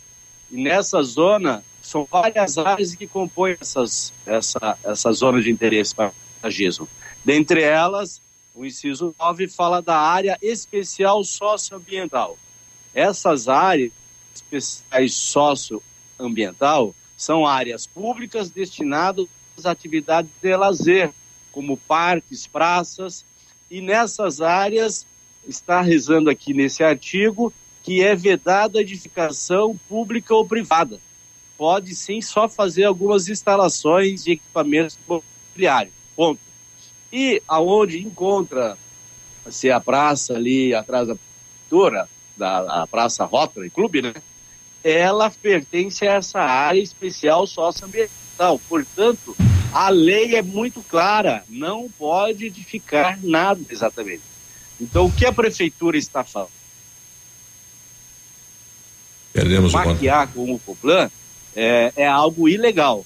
E 0.51 0.61
nessa 0.61 1.01
zona, 1.01 1.63
são 1.81 2.05
várias 2.09 2.57
áreas 2.57 2.93
que 2.93 3.07
compõem 3.07 3.55
essas, 3.61 4.11
essa, 4.25 4.77
essa 4.83 5.11
zona 5.13 5.41
de 5.41 5.49
interesse 5.49 5.95
paisagismo. 5.95 6.87
Dentre 7.23 7.61
elas, 7.61 8.21
o 8.53 8.65
inciso 8.65 9.15
9 9.17 9.47
fala 9.47 9.81
da 9.81 9.97
área 9.97 10.37
especial 10.41 11.23
socioambiental. 11.23 12.37
Essas 12.93 13.47
áreas 13.47 13.91
especiais 14.37 15.13
socioambiental 15.13 16.95
são 17.15 17.45
áreas 17.45 17.87
públicas 17.87 18.49
destinadas 18.49 19.27
às 19.57 19.65
atividades 19.65 20.31
de 20.41 20.55
lazer, 20.55 21.11
como 21.51 21.77
parques, 21.77 22.45
praças, 22.45 23.25
e 23.69 23.81
nessas 23.81 24.41
áreas 24.41 25.05
está 25.47 25.81
rezando 25.81 26.29
aqui 26.29 26.53
nesse 26.53 26.83
artigo 26.83 27.53
que 27.83 28.03
é 28.03 28.15
vedada 28.15 28.79
a 28.79 28.81
edificação 28.81 29.79
pública 29.87 30.35
ou 30.35 30.45
privada. 30.45 30.99
Pode 31.57 31.95
sim 31.95 32.21
só 32.21 32.47
fazer 32.47 32.83
algumas 32.83 33.29
instalações 33.29 34.25
de 34.25 34.33
equipamentos 34.33 34.97
imobiliários. 35.07 35.93
Ponto. 36.15 36.39
E 37.11 37.41
aonde 37.47 37.99
encontra 37.99 38.77
se 39.49 39.71
a 39.71 39.79
praça 39.79 40.35
ali 40.35 40.73
atrás 40.75 41.07
da 41.07 41.15
prefeitura, 41.15 42.09
da 42.37 42.83
a 42.83 42.87
Praça 42.87 43.25
Rotary 43.25 43.69
Clube, 43.69 44.01
né? 44.01 44.13
Ela 44.83 45.29
pertence 45.29 46.07
a 46.07 46.13
essa 46.13 46.39
área 46.39 46.79
especial 46.79 47.45
socioambiental. 47.47 48.59
Portanto, 48.69 49.35
a 49.73 49.89
lei 49.89 50.35
é 50.35 50.41
muito 50.41 50.81
clara, 50.81 51.43
não 51.49 51.89
pode 51.97 52.45
edificar 52.45 53.19
nada 53.21 53.59
exatamente. 53.69 54.21
Então, 54.79 55.05
o 55.05 55.11
que 55.11 55.25
a 55.25 55.33
prefeitura 55.33 55.97
está 55.97 56.23
falando? 56.23 56.51
Perdemos 59.33 59.73
Maquiar 59.73 60.27
com 60.29 60.53
o 60.53 60.59
Coplan 60.59 61.09
é, 61.55 61.91
é 61.95 62.07
algo 62.07 62.47
ilegal. 62.47 63.05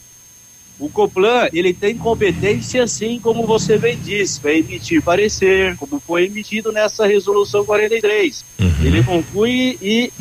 O 0.80 0.90
Coplan, 0.90 1.48
ele 1.54 1.74
tem 1.74 1.96
competência, 1.96 2.88
sim, 2.88 3.20
como 3.20 3.46
você 3.46 3.78
bem 3.78 3.98
disse, 3.98 4.40
para 4.40 4.54
emitir 4.54 5.02
parecer, 5.02 5.76
como 5.78 6.00
foi 6.00 6.26
emitido 6.26 6.72
nessa 6.72 7.06
resolução 7.06 7.64
43. 7.64 8.44
Uhum. 8.60 8.74
Ele 8.82 9.04
conclui 9.04 9.78
e 9.82 10.12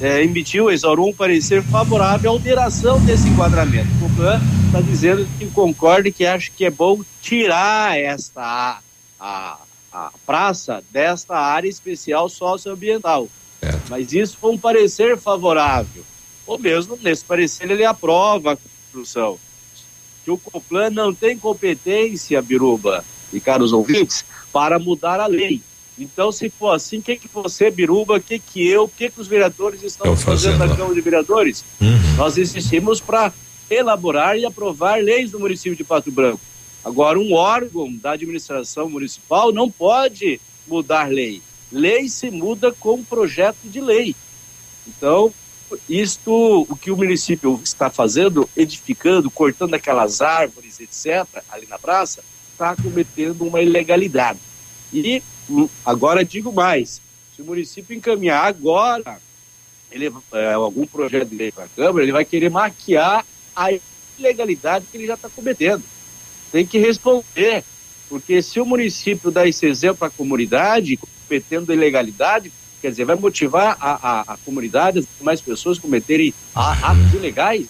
é, 0.00 0.22
emitiu, 0.22 0.70
exorou 0.70 1.10
um 1.10 1.14
parecer 1.14 1.62
favorável 1.62 2.30
à 2.30 2.34
alteração 2.34 3.00
desse 3.04 3.28
enquadramento. 3.28 3.88
O 3.96 4.08
Coplan 4.08 4.40
está 4.66 4.80
dizendo 4.80 5.26
que 5.38 5.46
concorda 5.46 6.08
e 6.08 6.12
que 6.12 6.26
acha 6.26 6.50
que 6.56 6.64
é 6.64 6.70
bom 6.70 7.00
tirar 7.20 7.98
esta 7.98 8.80
a, 9.18 9.58
a 9.92 10.10
praça 10.26 10.82
desta 10.90 11.36
área 11.36 11.68
especial 11.68 12.28
socioambiental. 12.28 13.28
É. 13.62 13.72
Mas 13.88 14.12
isso 14.12 14.36
foi 14.40 14.50
um 14.52 14.58
parecer 14.58 15.16
favorável. 15.16 16.04
Ou 16.46 16.58
mesmo 16.58 16.98
nesse 17.00 17.24
parecer 17.24 17.70
ele 17.70 17.84
aprova 17.84 18.52
a 18.52 18.56
construção. 18.56 19.38
Que 20.24 20.30
o 20.30 20.38
Coplan 20.38 20.90
não 20.90 21.14
tem 21.14 21.36
competência, 21.38 22.40
Biruba 22.40 23.04
e 23.32 23.40
caros 23.40 23.72
ouvintes, 23.72 24.24
para 24.52 24.78
mudar 24.78 25.20
a 25.20 25.26
lei. 25.26 25.60
Então, 25.98 26.32
se 26.32 26.50
for 26.50 26.72
assim, 26.72 26.98
o 26.98 27.02
que, 27.02 27.16
que 27.16 27.28
você, 27.32 27.70
Biruba, 27.70 28.16
o 28.16 28.20
que, 28.20 28.38
que 28.38 28.66
eu, 28.66 28.84
o 28.84 28.88
que, 28.88 29.10
que 29.10 29.20
os 29.20 29.28
vereadores 29.28 29.82
estão 29.82 30.16
fazendo, 30.16 30.56
fazendo 30.56 30.58
na 30.58 30.76
Câmara 30.76 30.94
de 30.94 31.00
Vereadores? 31.00 31.64
Uhum. 31.80 32.16
Nós 32.16 32.36
existimos 32.36 33.00
para 33.00 33.32
elaborar 33.70 34.36
e 34.36 34.44
aprovar 34.44 35.02
leis 35.02 35.32
no 35.32 35.38
município 35.38 35.76
de 35.76 35.84
Pato 35.84 36.10
Branco. 36.10 36.40
Agora, 36.84 37.18
um 37.18 37.32
órgão 37.32 37.92
da 37.94 38.12
administração 38.12 38.90
municipal 38.90 39.52
não 39.52 39.70
pode 39.70 40.40
mudar 40.66 41.08
lei. 41.08 41.40
Lei 41.72 42.08
se 42.08 42.30
muda 42.30 42.72
com 42.72 43.02
projeto 43.02 43.56
de 43.64 43.80
lei. 43.80 44.14
Então, 44.86 45.32
isto, 45.88 46.66
o 46.68 46.76
que 46.76 46.90
o 46.90 46.96
município 46.96 47.60
está 47.62 47.90
fazendo, 47.90 48.48
edificando, 48.56 49.30
cortando 49.30 49.74
aquelas 49.74 50.20
árvores, 50.20 50.80
etc., 50.80 51.26
ali 51.50 51.66
na 51.66 51.78
praça, 51.78 52.22
está 52.52 52.76
cometendo 52.76 53.44
uma 53.44 53.60
ilegalidade. 53.60 54.38
E 54.92 55.22
hum, 55.48 55.68
agora 55.84 56.24
digo 56.24 56.52
mais: 56.52 57.00
se 57.34 57.42
o 57.42 57.44
município 57.44 57.96
encaminhar 57.96 58.46
agora 58.46 59.18
ele, 59.90 60.12
é, 60.32 60.52
algum 60.52 60.86
projeto 60.86 61.28
de 61.28 61.36
lei 61.36 61.52
para 61.52 61.64
a 61.64 61.68
Câmara, 61.68 62.04
ele 62.04 62.12
vai 62.12 62.24
querer 62.24 62.50
maquiar 62.50 63.24
a 63.54 63.68
ilegalidade 64.18 64.86
que 64.90 64.96
ele 64.96 65.06
já 65.06 65.14
está 65.14 65.28
cometendo. 65.28 65.82
Tem 66.50 66.66
que 66.66 66.78
responder, 66.78 67.64
porque 68.08 68.42
se 68.42 68.60
o 68.60 68.66
município 68.66 69.30
dá 69.30 69.46
esse 69.46 69.66
exemplo 69.66 70.06
à 70.06 70.10
comunidade, 70.10 70.98
cometendo 71.26 71.72
ilegalidade, 71.72 72.52
quer 72.84 72.90
dizer, 72.90 73.06
vai 73.06 73.16
motivar 73.16 73.78
a, 73.80 73.92
a, 73.92 74.34
a 74.34 74.36
comunidade, 74.44 75.08
mais 75.22 75.40
pessoas 75.40 75.78
cometerem 75.78 76.34
atos 76.54 77.14
ilegais. 77.14 77.66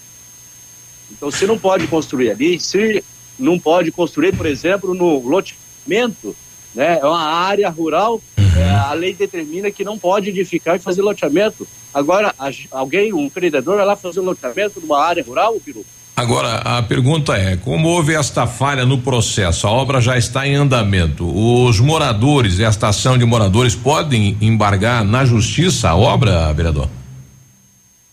Então, 1.08 1.30
se 1.30 1.46
não 1.46 1.56
pode 1.56 1.86
construir 1.86 2.32
ali, 2.32 2.58
se 2.58 3.04
não 3.38 3.56
pode 3.56 3.92
construir, 3.92 4.36
por 4.36 4.44
exemplo, 4.44 4.92
no 4.92 5.20
loteamento, 5.20 6.34
né, 6.74 6.98
é 7.00 7.06
uma 7.06 7.22
área 7.22 7.70
rural, 7.70 8.20
é, 8.58 8.70
a 8.70 8.92
lei 8.92 9.14
determina 9.14 9.70
que 9.70 9.84
não 9.84 9.96
pode 9.96 10.30
edificar 10.30 10.74
e 10.74 10.80
fazer 10.80 11.00
loteamento. 11.02 11.64
Agora, 11.92 12.34
a, 12.36 12.50
alguém, 12.72 13.12
um 13.12 13.26
empreendedor, 13.26 13.76
vai 13.76 13.86
lá 13.86 13.94
fazer 13.94 14.18
um 14.18 14.24
loteamento 14.24 14.80
numa 14.80 15.00
área 15.00 15.22
rural, 15.22 15.60
Piru? 15.64 15.86
Agora, 16.16 16.58
a 16.58 16.82
pergunta 16.82 17.36
é: 17.36 17.56
como 17.56 17.88
houve 17.88 18.14
esta 18.14 18.46
falha 18.46 18.86
no 18.86 18.98
processo? 18.98 19.66
A 19.66 19.70
obra 19.70 20.00
já 20.00 20.16
está 20.16 20.46
em 20.46 20.54
andamento. 20.54 21.26
Os 21.26 21.80
moradores, 21.80 22.60
esta 22.60 22.88
ação 22.88 23.18
de 23.18 23.24
moradores, 23.24 23.74
podem 23.74 24.36
embargar 24.40 25.04
na 25.04 25.24
justiça 25.24 25.90
a 25.90 25.96
obra, 25.96 26.52
vereador? 26.52 26.88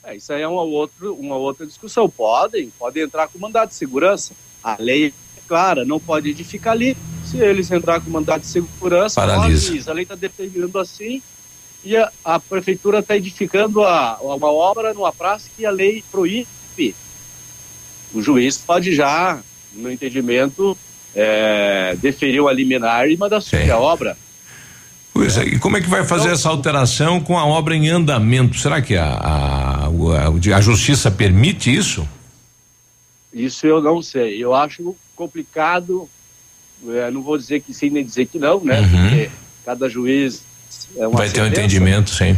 É, 0.04 0.16
isso 0.16 0.34
aí 0.34 0.42
é 0.42 0.48
uma 0.48 0.64
outra, 0.64 1.12
uma 1.12 1.36
outra 1.36 1.66
discussão. 1.66 2.10
Podem, 2.10 2.72
podem 2.78 3.04
entrar 3.04 3.28
com 3.28 3.38
mandado 3.38 3.70
de 3.70 3.76
segurança. 3.76 4.34
A 4.64 4.76
lei 4.80 5.14
é 5.38 5.42
clara, 5.48 5.86
não 5.86 6.00
pode 6.00 6.30
edificar 6.30 6.74
ali. 6.74 6.98
Se 7.24 7.38
eles 7.38 7.70
entrar 7.70 8.02
com 8.02 8.10
mandado 8.10 8.42
de 8.42 8.48
segurança, 8.48 9.22
Paralisa. 9.22 9.92
a 9.92 9.94
lei 9.94 10.04
está 10.04 10.16
determinando 10.16 10.80
assim. 10.80 11.22
E 11.84 11.96
a, 11.96 12.12
a 12.26 12.40
prefeitura 12.40 13.00
está 13.00 13.16
edificando 13.16 13.84
a, 13.84 14.18
uma 14.22 14.52
obra 14.52 14.92
numa 14.92 15.14
praça 15.14 15.50
que 15.56 15.66
a 15.66 15.72
lei 15.72 16.04
proíbe 16.12 16.96
o 18.14 18.22
juiz 18.22 18.58
pode 18.58 18.94
já, 18.94 19.40
no 19.74 19.92
entendimento, 19.92 20.78
é, 21.16 21.96
deferir 22.02 22.46
a 22.46 22.54
liminar 22.54 23.10
e 23.10 23.18
mandar 23.18 23.42
subir 23.42 23.72
a 23.72 23.80
obra. 23.80 24.18
Pois 25.14 25.38
é, 25.38 25.44
e 25.44 25.60
como 25.60 25.78
é 25.78 25.82
que 25.82 25.90
vai 25.90 26.06
fazer 26.06 26.24
então, 26.24 26.34
essa 26.34 26.50
alteração 26.50 27.20
com 27.20 27.38
a 27.38 27.46
obra 27.46 27.76
em 27.76 27.90
andamento? 27.90 28.58
Será 28.58 28.82
que 28.82 28.96
a, 28.96 29.06
a, 29.06 29.86
a, 29.88 30.58
a 30.58 30.62
justiça 30.62 31.12
permite 31.12 31.74
isso? 31.74 32.08
Isso 33.34 33.68
eu 33.68 33.82
não 33.82 34.02
sei. 34.02 34.44
Eu 34.44 34.54
acho 34.54 34.96
complicado, 35.16 36.10
é, 36.88 37.12
não 37.12 37.22
vou 37.22 37.38
dizer 37.38 37.62
que 37.62 37.74
sim, 37.74 37.90
nem 37.90 38.04
dizer 38.04 38.26
que 38.26 38.40
não, 38.40 38.64
né? 38.64 38.80
Uhum. 38.80 39.10
Porque 39.10 39.30
cada 39.66 39.90
juiz 39.90 40.44
é 40.98 41.08
uma 41.08 41.18
Vai 41.18 41.30
ter 41.30 41.42
um 41.42 41.48
entendimento, 41.48 42.10
sim. 42.10 42.36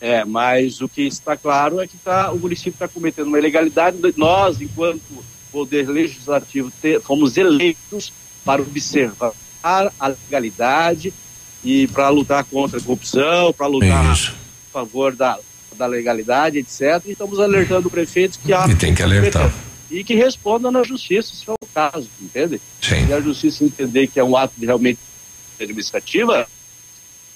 É, 0.00 0.24
mas 0.24 0.80
o 0.80 0.88
que 0.88 1.02
está 1.02 1.36
claro 1.36 1.80
é 1.80 1.86
que 1.86 1.96
tá, 1.98 2.32
o 2.32 2.38
município 2.38 2.70
está 2.70 2.88
cometendo 2.88 3.26
uma 3.26 3.38
ilegalidade. 3.38 3.98
Nós, 4.16 4.60
enquanto 4.60 5.02
poder 5.52 5.88
legislativo, 5.88 6.72
fomos 7.02 7.36
eleitos 7.36 8.12
para 8.44 8.62
observar 8.62 9.32
a 9.62 9.90
legalidade 10.08 11.12
e 11.62 11.86
para 11.88 12.08
lutar 12.08 12.44
contra 12.44 12.78
a 12.78 12.82
corrupção, 12.82 13.52
para 13.52 13.66
lutar 13.66 14.14
Isso. 14.14 14.34
a 14.68 14.72
favor 14.72 15.14
da, 15.14 15.38
da 15.76 15.86
legalidade, 15.86 16.58
etc. 16.58 17.02
E 17.06 17.12
estamos 17.12 17.38
alertando 17.38 17.88
o 17.88 17.90
prefeito 17.90 18.38
que 18.38 18.52
há. 18.52 18.66
E 18.68 18.74
tem 18.74 18.94
que 18.94 19.02
alertar. 19.02 19.52
E 19.90 20.04
que 20.04 20.14
responda 20.14 20.70
na 20.70 20.82
justiça, 20.82 21.34
se 21.34 21.44
for 21.44 21.56
o 21.60 21.66
caso, 21.66 22.08
entende? 22.20 22.60
Sim. 22.80 23.06
E 23.08 23.12
a 23.12 23.20
justiça 23.20 23.64
entender 23.64 24.06
que 24.06 24.20
é 24.20 24.24
um 24.24 24.36
ato 24.36 24.54
de 24.56 24.64
realmente 24.64 25.00
administrativa, 25.60 26.48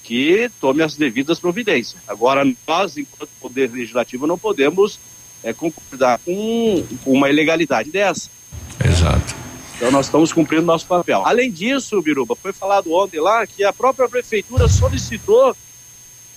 que 0.05 0.51
tome 0.61 0.83
as 0.83 0.95
devidas 0.95 1.39
providências. 1.39 1.99
Agora, 2.07 2.45
nós, 2.67 2.95
enquanto 2.95 3.29
Poder 3.41 3.71
Legislativo, 3.71 4.27
não 4.27 4.37
podemos 4.37 4.99
é, 5.43 5.51
concordar 5.51 6.19
com, 6.19 6.85
com 7.03 7.11
uma 7.11 7.27
ilegalidade 7.27 7.89
dessa. 7.89 8.29
Exato. 8.83 9.35
Então, 9.75 9.91
nós 9.91 10.05
estamos 10.05 10.31
cumprindo 10.31 10.61
nosso 10.61 10.85
papel. 10.85 11.25
Além 11.25 11.51
disso, 11.51 12.01
Biruba, 12.01 12.35
foi 12.35 12.53
falado 12.53 12.93
ontem 12.93 13.19
lá 13.19 13.47
que 13.47 13.63
a 13.63 13.73
própria 13.73 14.07
Prefeitura 14.07 14.67
solicitou 14.67 15.55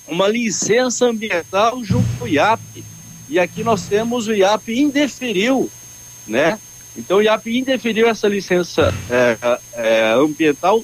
uma 0.07 0.27
licença 0.27 1.05
ambiental 1.05 1.83
junto 1.83 2.07
ao 2.21 2.27
IAP. 2.27 2.83
E 3.29 3.37
aqui 3.37 3.63
nós 3.63 3.83
temos 3.83 4.27
o 4.27 4.33
IAP 4.33 4.69
indeferiu, 4.69 5.69
né? 6.25 6.59
Então, 6.97 7.17
o 7.17 7.21
IAP 7.21 7.55
indeferiu 7.55 8.09
essa 8.09 8.27
licença 8.27 8.91
é, 9.11 9.37
é, 9.73 10.13
ambiental 10.13 10.83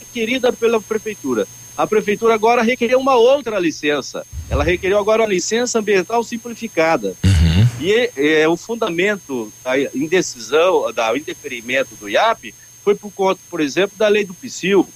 requerida 0.00 0.52
pela 0.52 0.80
Prefeitura 0.80 1.46
a 1.82 1.86
prefeitura 1.86 2.34
agora 2.34 2.62
requereu 2.62 2.98
uma 2.98 3.16
outra 3.16 3.58
licença. 3.58 4.26
Ela 4.50 4.62
requereu 4.62 4.98
agora 4.98 5.22
uma 5.22 5.28
licença 5.28 5.78
ambiental 5.78 6.22
simplificada. 6.22 7.16
Uhum. 7.24 7.68
E 7.80 8.10
é, 8.16 8.46
o 8.46 8.54
fundamento 8.54 9.50
da 9.64 9.78
indecisão, 9.94 10.92
da 10.92 11.16
indeferimento 11.16 11.94
do 11.96 12.06
IAP 12.06 12.54
foi 12.84 12.94
por 12.94 13.10
conta, 13.10 13.40
por 13.48 13.62
exemplo, 13.62 13.96
da 13.96 14.08
lei 14.08 14.26
do 14.26 14.34
PSIL, 14.34 14.86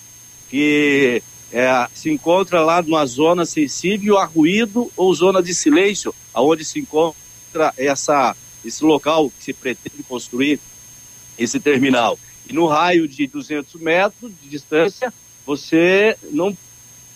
que 0.50 1.22
é, 1.50 1.88
se 1.94 2.10
encontra 2.10 2.60
lá 2.60 2.82
numa 2.82 3.06
zona 3.06 3.46
sensível 3.46 4.18
a 4.18 4.26
ruído 4.26 4.92
ou 4.94 5.14
zona 5.14 5.42
de 5.42 5.54
silêncio, 5.54 6.14
aonde 6.34 6.66
se 6.66 6.80
encontra 6.80 7.72
essa, 7.78 8.36
esse 8.62 8.84
local 8.84 9.30
que 9.30 9.42
se 9.42 9.52
pretende 9.54 10.02
construir 10.02 10.60
esse 11.38 11.58
terminal. 11.58 12.18
E 12.46 12.52
no 12.52 12.66
raio 12.66 13.08
de 13.08 13.26
200 13.26 13.80
metros 13.80 14.30
de 14.42 14.50
distância, 14.50 15.10
você 15.46 16.16
não 16.30 16.54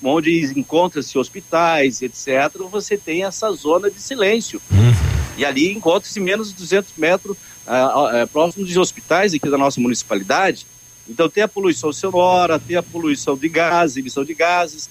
onde 0.03 0.45
encontra-se 0.57 1.19
hospitais, 1.19 2.03
etc., 2.03 2.57
você 2.71 2.97
tem 2.97 3.25
essa 3.25 3.51
zona 3.53 3.91
de 3.91 4.01
silêncio. 4.01 4.61
Uhum. 4.71 4.93
E 5.37 5.45
ali 5.45 5.73
encontra-se 5.73 6.19
menos 6.21 6.49
de 6.49 6.55
200 6.55 6.93
metros 6.97 7.37
uh, 7.67 8.23
uh, 8.23 8.29
próximos 8.29 8.69
de 8.69 8.79
hospitais 8.79 9.35
aqui 9.35 9.49
da 9.49 9.59
nossa 9.59 9.81
municipalidade. 9.81 10.67
Então 11.09 11.29
tem 11.29 11.43
a 11.43 11.49
poluição 11.49 11.93
sonora, 11.93 12.59
tem 12.59 12.77
a 12.77 12.83
poluição 12.83 13.37
de 13.37 13.49
gases, 13.49 13.97
emissão 13.97 14.25
de 14.25 14.35
gases, 14.35 14.91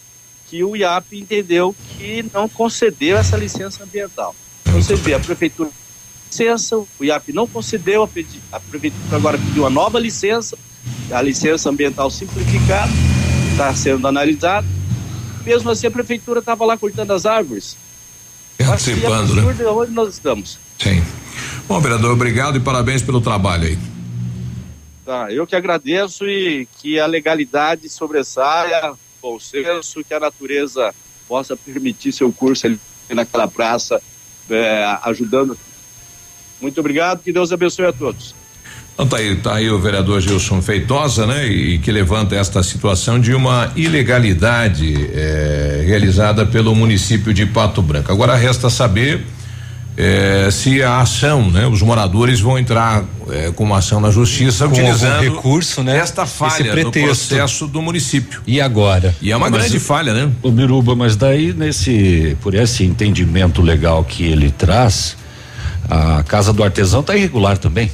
que 0.50 0.63
o 0.63 0.76
IAP 0.76 1.13
entendeu 1.13 1.76
que 1.98 2.26
não 2.34 2.48
concedeu 2.48 3.17
essa 3.17 3.38
licença 3.38 3.84
ambiental. 3.84 4.36
Então 4.62 4.82
você 4.82 4.96
vê, 4.96 5.13
a 5.13 5.20
prefeitura 5.20 5.70
licença, 6.28 6.78
o 6.78 6.88
IAP 7.02 7.34
não 7.34 7.48
concedeu, 7.48 8.04
a, 8.04 8.08
pedi, 8.08 8.39
a 8.52 8.60
prefeitura 8.60 9.17
agora 9.17 9.38
pediu 9.38 9.63
uma 9.63 9.70
nova 9.70 10.00
licença, 10.00 10.58
a 11.12 11.22
licença 11.22 11.70
ambiental 11.70 12.10
simplificada, 12.10 12.91
está 13.52 13.74
sendo 13.74 14.08
analisada. 14.08 14.67
Mesmo 15.47 15.69
assim, 15.69 15.88
a 15.88 15.91
prefeitura 15.91 16.39
estava 16.39 16.65
lá 16.65 16.77
cortando 16.77 17.12
as 17.12 17.25
árvores. 17.25 17.77
Participando, 18.57 19.36
né? 19.36 19.65
Onde 19.69 19.91
nós 19.91 20.13
estamos. 20.13 20.60
Sim. 20.77 21.03
Bom, 21.67 21.79
vereador, 21.79 22.12
obrigado 22.12 22.57
e 22.57 22.60
parabéns 22.60 23.01
pelo 23.01 23.21
trabalho 23.21 23.67
aí. 23.67 23.77
Tá, 25.05 25.31
eu 25.31 25.47
que 25.47 25.55
agradeço 25.55 26.27
e 26.27 26.67
que 26.79 26.99
a 26.99 27.05
legalidade 27.05 27.88
sobressaia, 27.88 28.93
bom 29.21 29.39
senso, 29.39 30.03
que 30.03 30.13
a 30.13 30.19
natureza 30.19 30.93
possa 31.27 31.55
permitir 31.55 32.12
seu 32.12 32.31
curso 32.31 32.67
ali 32.67 32.79
naquela 33.10 33.47
praça, 33.47 34.01
é, 34.49 34.83
ajudando. 35.03 35.57
Muito 36.60 36.79
obrigado, 36.79 37.23
que 37.23 37.31
Deus 37.31 37.53
abençoe 37.53 37.86
a 37.86 37.93
todos. 37.93 38.36
Então 38.97 39.05
tá 39.05 39.17
aí, 39.17 39.36
tá 39.36 39.53
aí 39.53 39.69
o 39.69 39.77
vereador 39.77 40.19
Gilson 40.19 40.60
Feitosa, 40.60 41.27
né? 41.27 41.45
E 41.45 41.77
que 41.77 41.91
levanta 41.91 42.36
esta 42.36 42.63
situação 42.63 43.19
de 43.19 43.31
uma 43.31 43.71
ilegalidade 43.75 45.12
eh, 45.13 45.83
realizada 45.86 46.47
pelo 46.47 46.73
município 46.73 47.31
de 47.31 47.45
Pato 47.45 47.79
Branco. 47.79 48.12
Agora 48.12 48.36
resta 48.36 48.71
saber 48.71 49.23
eh, 49.95 50.49
se 50.51 50.81
a 50.81 50.99
ação, 50.99 51.51
né? 51.51 51.67
Os 51.67 51.83
moradores 51.83 52.39
vão 52.39 52.57
entrar 52.57 53.03
eh, 53.29 53.51
com 53.55 53.65
uma 53.65 53.77
ação 53.77 54.01
na 54.01 54.10
justiça 54.10 54.65
Com 54.65 54.71
utilizando 54.71 55.21
recurso, 55.21 55.83
né? 55.83 55.95
esta 55.95 56.25
falha 56.25 56.73
no 56.73 56.91
pretexto. 56.91 57.36
processo 57.36 57.67
do 57.67 57.83
município. 57.83 58.41
E 58.47 58.60
agora? 58.60 59.15
E 59.21 59.31
é 59.31 59.38
uma 59.38 59.47
Mas 59.47 59.62
grande 59.62 59.79
falha, 59.79 60.12
né? 60.12 60.31
O 60.41 60.49
Biruba, 60.49 60.95
mas 60.95 61.15
daí 61.15 61.53
nesse, 61.53 62.36
por 62.41 62.55
esse 62.55 62.83
entendimento 62.83 63.62
legal 63.62 64.03
que 64.03 64.23
ele 64.23 64.49
traz, 64.49 65.15
a 65.88 66.23
casa 66.23 66.51
do 66.51 66.63
artesão 66.63 67.01
está 67.01 67.15
irregular 67.15 67.60
também. 67.60 67.91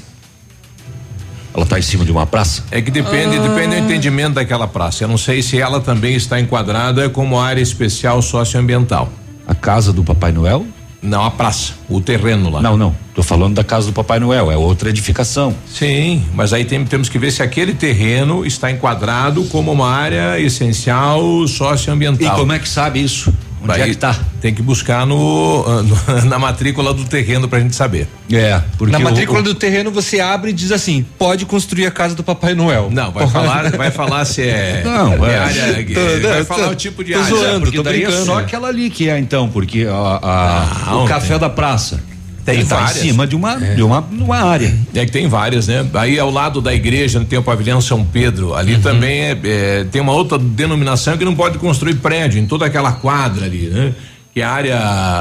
Ela 1.54 1.64
está 1.64 1.78
em 1.78 1.82
cima 1.84 2.04
de 2.04 2.12
uma 2.12 2.26
praça? 2.26 2.64
É 2.72 2.82
que 2.82 2.90
depende, 2.90 3.38
depende 3.40 3.76
do 3.76 3.86
entendimento 3.86 4.34
daquela 4.34 4.68
praça. 4.68 5.04
Eu 5.04 5.08
não 5.08 5.18
sei 5.18 5.42
se 5.44 5.60
ela 5.60 5.80
também 5.80 6.16
está 6.16 6.40
enquadrada 6.40 7.10
como 7.10 7.40
área 7.40 7.62
especial 7.62 8.22
socioambiental. 8.22 9.10
A 9.48 9.54
casa 9.54 9.94
do 9.94 10.04
Papai 10.04 10.32
Noel? 10.32 10.66
Não, 11.02 11.26
a 11.26 11.30
praça, 11.30 11.74
o 11.90 12.00
terreno 12.00 12.50
lá. 12.50 12.62
Não, 12.62 12.78
não. 12.78 12.96
Tô 13.14 13.22
falando 13.22 13.54
da 13.56 13.64
casa 13.64 13.88
do 13.88 13.94
Papai 13.94 14.20
Noel, 14.22 14.50
é 14.50 14.56
outra 14.56 14.90
edificação. 14.90 15.54
Sim, 15.68 16.24
mas 16.34 16.54
aí 16.54 16.64
tem- 16.64 16.86
temos 16.86 17.10
que 17.10 17.20
ver 17.20 17.30
se 17.30 17.44
aquele 17.44 17.74
terreno 17.74 18.46
está 18.46 18.72
enquadrado 18.72 19.44
como 19.46 19.70
uma 19.70 19.92
área 19.92 20.40
essencial 20.40 21.22
socioambiental. 21.46 22.36
E 22.36 22.40
como 22.40 22.54
é 22.54 22.58
que 22.60 22.70
sabe 22.70 23.04
isso? 23.04 23.34
Onde 23.64 23.82
é 23.82 23.86
que 23.88 23.96
tá? 23.96 24.16
Tem 24.42 24.54
que 24.54 24.62
buscar 24.62 25.06
no, 25.06 25.64
ah, 25.66 25.82
no- 25.84 26.26
na 26.30 26.38
matrícula 26.38 26.94
do 26.94 27.06
terreno 27.06 27.48
pra 27.48 27.60
gente 27.60 27.76
saber. 27.76 28.08
É, 28.32 28.62
porque 28.78 28.92
Na 28.92 29.00
matrícula 29.00 29.40
o- 29.40 29.44
do 29.44 29.56
terreno 29.56 29.90
você 29.92 30.20
abre 30.20 30.50
e 30.52 30.54
diz 30.54 30.72
assim: 30.72 31.06
pode 31.18 31.46
construir 31.46 31.86
a 31.86 31.92
casa 31.92 32.14
do 32.16 32.24
Papai 32.24 32.54
Noel. 32.54 32.90
Não, 32.92 33.12
vai 33.12 33.28
falar, 33.28 33.72
vai 33.72 33.92
falar 33.92 34.26
se 34.26 34.42
é, 34.42 34.82
Não, 34.86 35.26
é 35.26 35.34
é. 35.34 35.38
área, 35.40 35.86
Tô- 35.86 36.28
vai 36.30 36.40
tô- 36.40 36.46
falar 36.46 36.66
tô- 36.68 36.72
o 36.72 36.76
tipo 36.76 37.04
de 37.04 37.14
tô 37.14 37.20
área. 37.20 37.30
zoando, 37.36 37.62
porque 37.62 37.78
tô 37.78 37.84
daí 37.84 38.04
é 38.04 38.06
brincando. 38.08 38.26
só 38.26 38.40
aquela 38.40 38.68
ali 38.68 38.90
que 38.90 39.10
é 39.10 39.18
então, 39.18 39.48
porque 39.50 39.86
a, 39.90 40.20
a- 40.22 40.92
Não, 40.92 41.06
o 41.06 41.08
café 41.08 41.40
da 41.40 41.50
praça 41.50 42.02
Tem 42.46 42.66
tá 42.66 42.78
várias. 42.78 42.98
em 42.98 43.10
cima 43.10 43.26
de 43.26 43.36
uma, 43.36 43.56
de 43.58 43.82
uma, 43.82 44.00
uma 44.00 44.38
área. 44.38 44.74
É 44.94 45.06
que 45.06 45.12
tem 45.12 45.28
várias, 45.28 45.68
né? 45.68 45.86
Aí 45.94 46.20
ao 46.20 46.30
lado 46.30 46.62
da 46.62 46.74
igreja 46.74 47.24
tem 47.28 47.40
o 47.40 47.44
pavilhão 47.44 47.80
São 47.80 48.04
Pedro. 48.04 48.54
Ali 48.54 48.78
também 48.80 49.22
é, 49.22 49.40
é, 49.44 49.84
tem 49.86 50.02
uma 50.02 50.14
outra 50.14 50.38
denominação 50.38 51.18
que 51.18 51.24
não 51.24 51.36
pode 51.36 51.58
construir 51.58 51.96
prédio 51.96 52.42
em 52.42 52.46
toda 52.46 52.66
aquela 52.66 52.92
quadra 52.92 53.46
ali, 53.46 53.68
né? 53.68 53.94
Que 54.34 54.42
a 54.42 54.50
área 54.50 54.80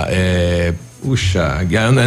é, 0.09 0.75
Puxa, 1.03 1.67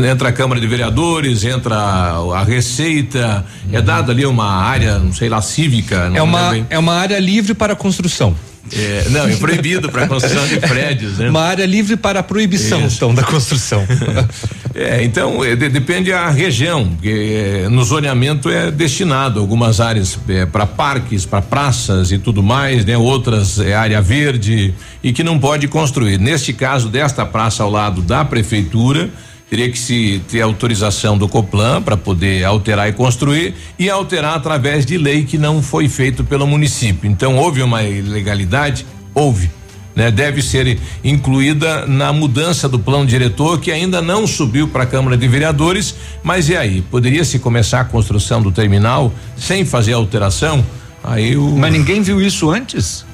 entra 0.10 0.30
a 0.30 0.32
Câmara 0.32 0.60
de 0.60 0.66
Vereadores, 0.68 1.44
entra 1.44 1.76
a, 1.76 2.44
Receita, 2.44 3.46
é 3.72 3.82
dada 3.82 4.14
ali 4.14 4.26
uma 4.26 4.50
área, 4.50 4.98
não 4.98 5.12
sei 5.12 5.28
lá, 5.28 5.42
cívica. 5.42 6.10
não 6.10 6.16
É 6.16 6.22
uma, 6.22 6.50
lembro 6.50 6.68
é 6.70 6.80
uma 6.80 6.94
área 6.94 7.20
livre 7.20 7.54
para 7.54 7.76
construção. 7.76 8.34
É, 8.74 9.10
não, 9.10 9.28
é 9.28 9.36
proibido 9.36 9.92
para 9.92 10.08
construção 10.08 10.48
de 10.48 10.58
prédios, 10.66 11.18
né? 11.18 11.30
Uma 11.30 11.42
área 11.42 11.66
livre 11.66 11.98
para 11.98 12.22
a 12.22 12.24
proibição, 12.24 12.86
Isso. 12.86 12.96
então, 12.96 13.14
da 13.14 13.24
construção. 13.24 13.86
É, 14.78 15.02
então 15.06 15.42
é, 15.42 15.56
de- 15.56 15.70
depende 15.70 16.12
a 16.12 16.30
região, 16.30 16.86
porque 16.90 17.64
é, 17.64 17.70
no 17.70 17.82
zoneamento 17.82 18.50
é 18.50 18.70
destinado 18.70 19.40
algumas 19.40 19.80
áreas 19.80 20.20
para 20.52 20.66
parques, 20.66 21.26
para 21.26 21.42
praças 21.42 22.12
e 22.12 22.18
tudo 22.18 22.44
mais, 22.44 22.84
né? 22.84 22.98
Outras 22.98 23.58
é 23.58 23.74
área 23.74 24.02
verde 24.02 24.74
e 25.02 25.14
que 25.14 25.24
não 25.24 25.40
pode 25.40 25.70
construir. 25.70 26.20
Neste 26.20 26.52
caso 26.52 26.90
desta 26.90 27.26
praça 27.26 27.64
ao 27.64 27.72
lado 27.72 28.02
da 28.02 28.26
prefeitura, 28.26 29.10
teria 29.50 29.70
que 29.70 29.80
se 29.80 30.22
ter 30.28 30.42
autorização 30.42 31.18
do 31.18 31.30
Coplan 31.30 31.82
para 31.82 31.96
poder 31.96 32.44
alterar 32.44 32.90
e 32.90 32.92
construir 32.92 33.54
e 33.80 33.90
alterar 33.90 34.36
através 34.36 34.86
de 34.86 34.98
lei 34.98 35.24
que 35.24 35.38
não 35.38 35.62
foi 35.62 35.88
feito 35.88 36.22
pelo 36.22 36.46
município. 36.46 37.10
Então 37.10 37.38
houve 37.38 37.62
uma 37.62 37.82
ilegalidade, 37.82 38.86
houve 39.14 39.50
né, 39.96 40.12
deve 40.12 40.42
ser 40.42 40.78
incluída 41.04 41.86
na 41.86 42.12
mudança 42.12 42.68
do 42.68 42.78
plano 42.78 43.06
diretor 43.06 43.60
que 43.60 43.72
ainda 43.72 44.02
não 44.02 44.28
subiu 44.28 44.68
para 44.68 44.84
a 44.84 44.86
Câmara 44.86 45.16
de 45.16 45.28
Vereadores, 45.28 45.96
mas 46.22 46.50
e 46.50 46.56
aí? 46.56 46.82
Poderia 46.82 47.24
se 47.24 47.40
começar 47.40 47.82
a 47.82 47.86
construção 47.86 48.42
do 48.42 48.52
terminal 48.52 49.14
sem 49.38 49.64
fazer 49.64 49.94
alteração? 49.94 50.66
Aí 51.04 51.38
o 51.38 51.52
Mas 51.52 51.72
ninguém 51.72 52.02
viu 52.02 52.20
isso 52.20 52.50
antes? 52.50 53.06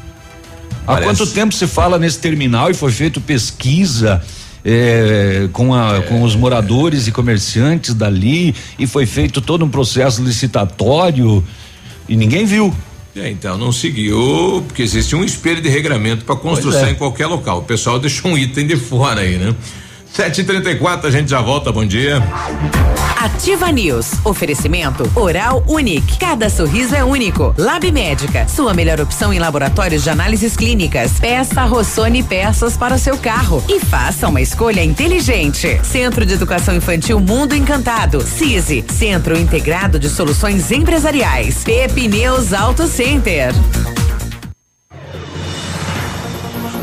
Há 0.83 0.93
Parece. 0.93 1.05
quanto 1.05 1.27
tempo 1.27 1.53
se 1.53 1.67
fala 1.67 1.99
nesse 1.99 2.19
terminal 2.19 2.71
e 2.71 2.73
foi 2.73 2.91
feito 2.91 3.21
pesquisa 3.21 4.21
é, 4.65 5.47
com, 5.53 5.73
a, 5.73 6.01
com 6.03 6.23
os 6.23 6.35
moradores 6.35 7.07
e 7.07 7.11
comerciantes 7.11 7.93
dali 7.93 8.55
e 8.79 8.87
foi 8.87 9.05
feito 9.05 9.41
todo 9.41 9.63
um 9.65 9.69
processo 9.69 10.23
licitatório 10.23 11.43
e 12.09 12.15
ninguém 12.15 12.45
viu. 12.45 12.73
É, 13.15 13.29
então 13.29 13.57
não 13.57 13.71
seguiu, 13.71 14.63
porque 14.67 14.81
existe 14.81 15.15
um 15.15 15.23
espelho 15.23 15.61
de 15.61 15.67
regramento 15.67 16.23
para 16.23 16.35
construção 16.35 16.85
é. 16.85 16.91
em 16.91 16.95
qualquer 16.95 17.27
local. 17.27 17.59
O 17.59 17.63
pessoal 17.63 17.99
deixou 17.99 18.31
um 18.31 18.37
item 18.37 18.65
de 18.65 18.77
fora 18.77 19.21
aí, 19.21 19.37
né? 19.37 19.53
7h34, 20.15 21.05
a 21.05 21.11
gente 21.11 21.29
já 21.29 21.41
volta, 21.41 21.71
bom 21.71 21.85
dia. 21.85 22.21
Ativa 23.17 23.71
News. 23.71 24.13
Oferecimento 24.25 25.09
Oral 25.15 25.63
Unique. 25.67 26.17
Cada 26.17 26.49
sorriso 26.49 26.95
é 26.95 27.03
único. 27.03 27.53
Lab 27.57 27.89
Médica. 27.91 28.47
Sua 28.47 28.73
melhor 28.73 28.99
opção 28.99 29.31
em 29.31 29.39
laboratórios 29.39 30.03
de 30.03 30.09
análises 30.09 30.57
clínicas. 30.57 31.19
Peça 31.19 31.63
Rossoni 31.63 32.23
peças 32.23 32.75
para 32.75 32.95
o 32.95 32.99
seu 32.99 33.17
carro. 33.17 33.63
E 33.69 33.79
faça 33.79 34.27
uma 34.27 34.41
escolha 34.41 34.83
inteligente. 34.83 35.79
Centro 35.83 36.25
de 36.25 36.33
Educação 36.33 36.75
Infantil 36.75 37.19
Mundo 37.19 37.55
Encantado. 37.55 38.21
CISI. 38.21 38.83
Centro 38.89 39.37
Integrado 39.37 39.99
de 39.99 40.09
Soluções 40.09 40.71
Empresariais. 40.71 41.63
Pepineus 41.63 42.53
Auto 42.53 42.87
Center. 42.87 43.53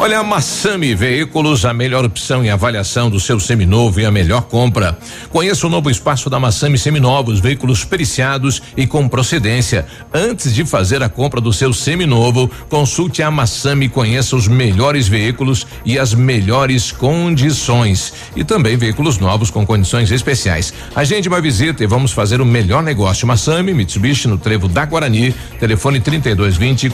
Olha, 0.01 0.21
a 0.21 0.23
Massami 0.23 0.95
Veículos, 0.95 1.65
a 1.65 1.75
melhor 1.75 2.05
opção 2.05 2.45
em 2.45 2.51
avaliação 2.51 3.11
do 3.11 3.19
seu 3.19 3.41
seminovo 3.41 4.01
e 4.01 4.07
a 4.07 4.13
melhor 4.13 4.43
compra. 4.43 4.97
Conheça 5.29 5.67
o 5.67 5.71
novo 5.71 5.91
espaço 5.91 6.31
da 6.31 6.39
Massami 6.39 6.79
Seminovos, 6.79 7.41
veículos 7.41 7.85
periciados 7.85 8.63
e 8.77 8.87
com 8.87 9.09
procedência. 9.09 9.87
Antes 10.15 10.55
de 10.55 10.65
fazer 10.65 11.03
a 11.03 11.09
compra 11.09 11.41
do 11.41 11.53
seu 11.53 11.73
seminovo, 11.73 12.49
consulte 12.69 13.25
a 13.25 13.31
Massami 13.31 13.87
e 13.87 13.89
conheça 13.89 14.37
os 14.37 14.47
melhores 14.47 15.09
veículos 15.09 15.67
e 15.85 15.99
as 15.99 16.15
melhores 16.15 16.93
condições. 16.93 18.15
E 18.37 18.45
também 18.45 18.77
veículos 18.77 19.19
novos 19.19 19.51
com 19.51 19.67
condições 19.67 20.13
especiais. 20.13 20.73
Agende 20.95 21.29
uma 21.29 21.41
visita 21.41 21.83
e 21.83 21.89
vamos 21.89 22.13
fazer 22.13 22.41
o 22.41 22.47
melhor 22.47 22.85
negócio. 22.85 23.27
Massami, 23.27 23.75
Mitsubishi 23.75 24.29
no 24.29 24.39
Trevo 24.39 24.69
da 24.69 24.87
Guarani, 24.87 25.35
telefone 25.59 25.99
3220 25.99 26.89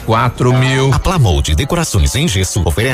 mil. 0.58 0.90
A 0.94 0.98
Plamold 0.98 1.54
Decorações 1.54 2.14
em 2.14 2.26
Gesso 2.26 2.62
oferece 2.64 2.93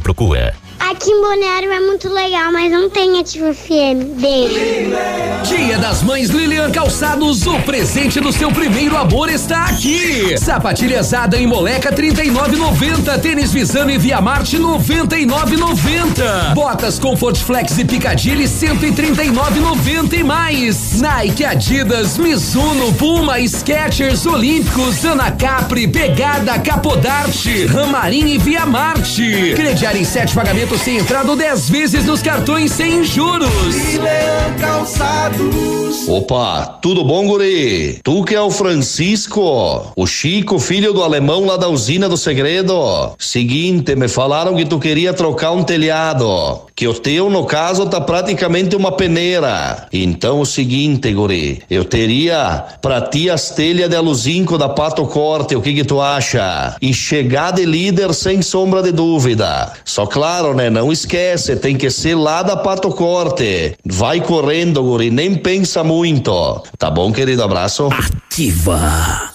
procura. 0.00 0.54
Aqui 0.78 1.10
em 1.10 1.20
Balneário 1.20 1.70
é 1.70 1.80
muito 1.80 2.08
legal, 2.12 2.52
mas 2.52 2.70
não 2.70 2.90
tem 2.90 3.18
Ativa 3.18 3.54
FM. 3.54 4.18
Beijo. 4.20 4.54
Dia 5.44 5.78
das 5.78 6.02
Mães 6.02 6.30
Lilian 6.30 6.70
Calçados, 6.70 7.46
o 7.46 7.60
presente 7.60 8.18
do 8.20 8.32
seu 8.32 8.50
primeiro 8.50 8.96
amor 8.96 9.28
está 9.28 9.66
aqui. 9.66 10.36
Sapatilhasada 10.38 11.36
em 11.38 11.46
Moleca 11.46 11.92
39,90, 11.92 13.20
tênis 13.20 13.52
Visano 13.52 13.90
e 13.90 13.98
Via 13.98 14.20
Marte 14.20 14.58
99,90. 14.58 16.54
Botas 16.54 16.98
Comfort 16.98 17.36
Flex 17.36 17.78
e 17.78 17.84
Picadilly 17.84 18.44
139,90 18.44 20.12
e 20.14 20.24
mais. 20.24 21.00
Nike, 21.00 21.44
Adidas, 21.44 22.18
Mizuno, 22.18 22.92
Puma, 22.94 23.38
Skechers, 23.40 24.26
Olímpicos, 24.26 25.04
Ana 25.04 25.30
Capri, 25.30 25.86
Pegada, 25.86 26.58
Capodarte, 26.58 27.66
Ramarim 27.66 28.26
e 28.34 28.38
Via 28.38 28.66
Marte. 28.66 29.52
Crediar 29.54 29.96
em 29.96 30.04
sete 30.04 30.34
pagamentos 30.34 30.63
sem 30.78 30.96
entrada 30.96 31.30
ou 31.30 31.36
10 31.36 31.68
vezes 31.68 32.06
nos 32.06 32.22
cartões 32.22 32.72
sem 32.72 33.04
juros. 33.04 33.50
Calçados. 34.58 36.08
Opa, 36.08 36.78
tudo 36.82 37.04
bom, 37.04 37.26
guri? 37.26 37.98
Tu 38.02 38.24
que 38.24 38.34
é 38.34 38.40
o 38.40 38.50
Francisco, 38.50 39.92
o 39.96 40.06
Chico, 40.06 40.58
filho 40.58 40.92
do 40.92 41.02
alemão 41.02 41.46
lá 41.46 41.56
da 41.56 41.68
usina 41.68 42.08
do 42.08 42.16
segredo. 42.16 43.12
Seguinte, 43.18 43.94
me 43.94 44.08
falaram 44.08 44.54
que 44.54 44.64
tu 44.64 44.78
queria 44.78 45.14
trocar 45.14 45.52
um 45.52 45.62
telhado, 45.62 46.62
que 46.74 46.86
o 46.86 46.94
teu, 46.94 47.30
no 47.30 47.44
caso, 47.44 47.86
tá 47.86 48.00
praticamente 48.00 48.76
uma 48.76 48.92
peneira. 48.92 49.86
Então, 49.92 50.40
o 50.40 50.46
seguinte, 50.46 51.12
guri, 51.12 51.62
eu 51.70 51.84
teria 51.84 52.64
pra 52.82 53.00
ti 53.00 53.30
as 53.30 53.50
telhas 53.50 53.88
de 53.88 53.96
aluzinco 53.96 54.58
da 54.58 54.68
Pato 54.68 55.06
Corte, 55.06 55.56
o 55.56 55.62
que 55.62 55.72
que 55.72 55.84
tu 55.84 56.00
acha? 56.00 56.76
E 56.82 56.92
chegar 56.92 57.52
de 57.52 57.64
líder 57.64 58.12
sem 58.12 58.42
sombra 58.42 58.82
de 58.82 58.92
dúvida. 58.92 59.72
Só 59.84 60.06
claro, 60.06 60.53
né? 60.54 60.70
Não 60.70 60.92
esquece, 60.92 61.56
tem 61.56 61.76
que 61.76 61.90
ser 61.90 62.14
lá 62.14 62.42
da 62.42 62.56
Pato 62.56 62.90
Corte. 62.90 63.76
Vai 63.84 64.20
correndo, 64.20 64.82
guri, 64.82 65.10
nem 65.10 65.34
pensa 65.34 65.84
muito. 65.84 66.62
Tá 66.78 66.90
bom, 66.90 67.12
querido? 67.12 67.42
Abraço. 67.42 67.88
Ativa. 67.88 69.34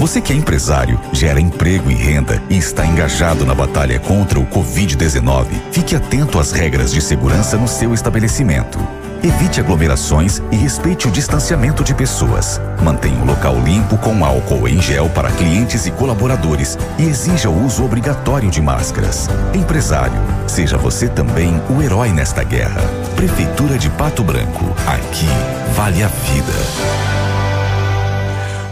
Você 0.00 0.18
que 0.18 0.32
é 0.32 0.36
empresário, 0.36 0.98
gera 1.12 1.38
emprego 1.38 1.90
e 1.90 1.94
renda 1.94 2.42
e 2.48 2.56
está 2.56 2.86
engajado 2.86 3.44
na 3.44 3.54
batalha 3.54 4.00
contra 4.00 4.40
o 4.40 4.46
Covid-19, 4.46 5.46
fique 5.70 5.94
atento 5.94 6.38
às 6.38 6.52
regras 6.52 6.90
de 6.90 7.02
segurança 7.02 7.58
no 7.58 7.68
seu 7.68 7.92
estabelecimento. 7.92 8.78
Evite 9.22 9.60
aglomerações 9.60 10.40
e 10.50 10.56
respeite 10.56 11.06
o 11.06 11.10
distanciamento 11.10 11.84
de 11.84 11.94
pessoas. 11.94 12.58
Mantenha 12.82 13.22
o 13.22 13.26
local 13.26 13.60
limpo 13.62 13.98
com 13.98 14.24
álcool 14.24 14.66
em 14.66 14.80
gel 14.80 15.10
para 15.10 15.30
clientes 15.30 15.84
e 15.84 15.90
colaboradores 15.90 16.78
e 16.98 17.02
exija 17.02 17.50
o 17.50 17.66
uso 17.66 17.84
obrigatório 17.84 18.50
de 18.50 18.62
máscaras. 18.62 19.28
Empresário, 19.54 20.18
seja 20.46 20.78
você 20.78 21.06
também 21.06 21.60
o 21.68 21.82
herói 21.82 22.08
nesta 22.12 22.42
guerra. 22.42 22.80
Prefeitura 23.14 23.76
de 23.76 23.90
Pato 23.90 24.24
Branco. 24.24 24.64
Aqui 24.86 25.28
vale 25.74 26.02
a 26.02 26.08
vida. 26.08 26.52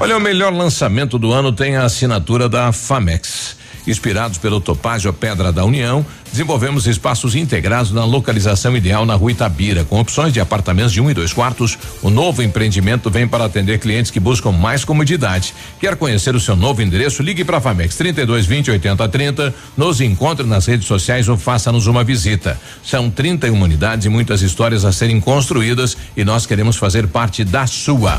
Olha, 0.00 0.16
o 0.16 0.20
melhor 0.20 0.52
lançamento 0.52 1.18
do 1.18 1.30
ano 1.30 1.52
tem 1.52 1.76
a 1.76 1.84
assinatura 1.84 2.48
da 2.48 2.72
Famex. 2.72 3.58
Inspirados 3.86 4.38
pelo 4.38 4.60
Topázio 4.60 5.12
Pedra 5.12 5.52
da 5.52 5.64
União, 5.64 6.04
desenvolvemos 6.30 6.86
espaços 6.86 7.34
integrados 7.34 7.92
na 7.92 8.04
localização 8.04 8.76
ideal 8.76 9.04
na 9.04 9.14
rua 9.14 9.32
Itabira, 9.32 9.84
com 9.84 10.00
opções 10.00 10.32
de 10.32 10.40
apartamentos 10.40 10.92
de 10.92 11.00
um 11.00 11.10
e 11.10 11.14
dois 11.14 11.32
quartos. 11.32 11.78
O 12.02 12.10
novo 12.10 12.42
empreendimento 12.42 13.10
vem 13.10 13.26
para 13.26 13.44
atender 13.44 13.78
clientes 13.78 14.10
que 14.10 14.20
buscam 14.20 14.52
mais 14.52 14.84
comodidade. 14.84 15.54
Quer 15.80 15.96
conhecer 15.96 16.34
o 16.34 16.40
seu 16.40 16.56
novo 16.56 16.82
endereço? 16.82 17.22
Ligue 17.22 17.44
para 17.44 17.58
a 17.58 17.60
Famex 17.60 17.96
32 17.96 18.46
20 18.46 18.70
80 18.70 19.08
30. 19.08 19.54
Nos 19.76 20.00
encontre 20.00 20.46
nas 20.46 20.66
redes 20.66 20.86
sociais 20.86 21.28
ou 21.28 21.36
faça-nos 21.36 21.86
uma 21.86 22.04
visita. 22.04 22.58
São 22.82 23.10
31 23.10 23.60
unidades 23.60 24.06
e 24.06 24.08
muitas 24.08 24.42
histórias 24.42 24.84
a 24.84 24.92
serem 24.92 25.20
construídas 25.20 25.96
e 26.16 26.24
nós 26.24 26.46
queremos 26.46 26.76
fazer 26.76 27.06
parte 27.08 27.44
da 27.44 27.66
sua. 27.66 28.18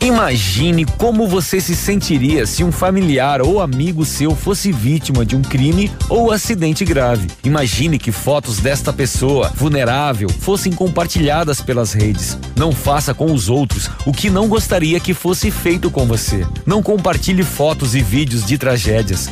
Imagine 0.00 0.84
como 0.84 1.26
você 1.26 1.60
se 1.60 1.74
sentiria 1.74 2.46
se 2.46 2.62
um 2.62 2.70
familiar 2.70 3.42
ou 3.42 3.60
amigo 3.60 4.04
seu 4.04 4.36
fosse 4.36 4.70
vítima 4.70 5.26
de 5.26 5.34
um 5.34 5.42
crime 5.42 5.90
ou 6.08 6.30
acidente 6.30 6.84
grave. 6.84 7.25
Imagine 7.44 7.98
que 7.98 8.12
fotos 8.12 8.58
desta 8.58 8.92
pessoa 8.92 9.52
vulnerável 9.54 10.28
fossem 10.28 10.72
compartilhadas 10.72 11.60
pelas 11.60 11.92
redes. 11.92 12.38
Não 12.56 12.72
faça 12.72 13.12
com 13.14 13.32
os 13.32 13.48
outros 13.48 13.90
o 14.04 14.12
que 14.12 14.30
não 14.30 14.48
gostaria 14.48 15.00
que 15.00 15.14
fosse 15.14 15.50
feito 15.50 15.90
com 15.90 16.06
você. 16.06 16.46
Não 16.64 16.82
compartilhe 16.82 17.42
fotos 17.42 17.94
e 17.94 18.02
vídeos 18.02 18.44
de 18.44 18.58
tragédias. 18.58 19.30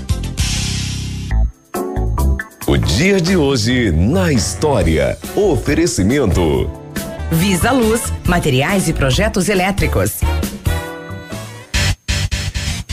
O 2.66 2.78
dia 2.78 3.20
de 3.20 3.36
hoje 3.36 3.92
na 3.92 4.32
história. 4.32 5.18
Oferecimento. 5.36 6.70
Visa 7.30 7.70
Luz, 7.70 8.12
materiais 8.26 8.88
e 8.88 8.92
projetos 8.92 9.48
elétricos. 9.48 10.20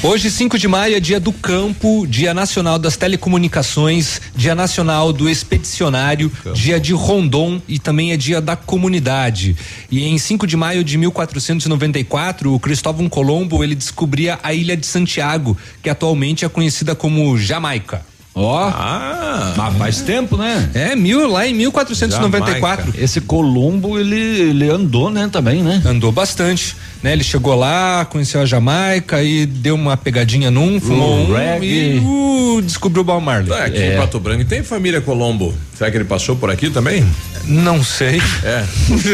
Hoje, 0.03 0.31
5 0.31 0.57
de 0.57 0.67
maio, 0.67 0.95
é 0.95 0.99
dia 0.99 1.19
do 1.19 1.31
campo, 1.31 2.07
dia 2.07 2.33
nacional 2.33 2.79
das 2.79 2.97
telecomunicações, 2.97 4.19
dia 4.35 4.55
nacional 4.55 5.13
do 5.13 5.29
expedicionário, 5.29 6.31
dia 6.55 6.79
de 6.79 6.91
Rondon 6.91 7.61
e 7.67 7.77
também 7.77 8.11
é 8.11 8.17
dia 8.17 8.41
da 8.41 8.55
comunidade. 8.55 9.55
E 9.91 10.03
em 10.03 10.17
5 10.17 10.47
de 10.47 10.57
maio 10.57 10.83
de 10.83 10.97
1494, 10.97 12.51
o 12.51 12.59
Cristóvão 12.59 13.07
Colombo 13.07 13.63
ele 13.63 13.75
descobria 13.75 14.39
a 14.41 14.51
ilha 14.55 14.75
de 14.75 14.87
Santiago, 14.87 15.55
que 15.83 15.89
atualmente 15.89 16.43
é 16.43 16.49
conhecida 16.49 16.95
como 16.95 17.37
Jamaica. 17.37 18.03
Ó, 18.33 18.63
ah, 18.63 19.53
mas 19.57 19.77
faz 19.77 20.01
tempo, 20.01 20.37
né? 20.37 20.69
É, 20.73 20.95
mil, 20.95 21.29
lá 21.29 21.45
em 21.45 21.53
1494. 21.53 22.85
Jamaica. 22.85 23.03
Esse 23.03 23.19
Colombo, 23.19 23.99
ele, 23.99 24.15
ele 24.15 24.69
andou, 24.69 25.09
né, 25.09 25.29
também, 25.29 25.61
né? 25.61 25.81
Andou 25.85 26.13
bastante, 26.13 26.77
né? 27.03 27.11
Ele 27.11 27.25
chegou 27.25 27.55
lá, 27.55 28.05
conheceu 28.05 28.41
a 28.41 28.45
Jamaica 28.45 29.21
e 29.21 29.45
deu 29.45 29.75
uma 29.75 29.97
pegadinha 29.97 30.49
num, 30.49 30.79
fumou 30.79 31.19
um 31.19 31.33
reggae. 31.33 31.67
e 31.67 31.99
uh, 31.99 32.61
descobriu 32.61 33.03
o 33.03 33.19
Marley. 33.19 33.49
Tá, 33.49 33.65
aqui 33.65 33.83
em 33.83 33.97
Pato 33.97 34.19
Branco 34.19 34.45
tem 34.45 34.63
família 34.63 35.01
Colombo. 35.01 35.53
Será 35.75 35.91
que 35.91 35.97
ele 35.97 36.05
passou 36.05 36.35
por 36.35 36.49
aqui 36.49 36.69
também? 36.69 37.03
Não 37.45 37.83
sei. 37.83 38.21
É. 38.43 38.63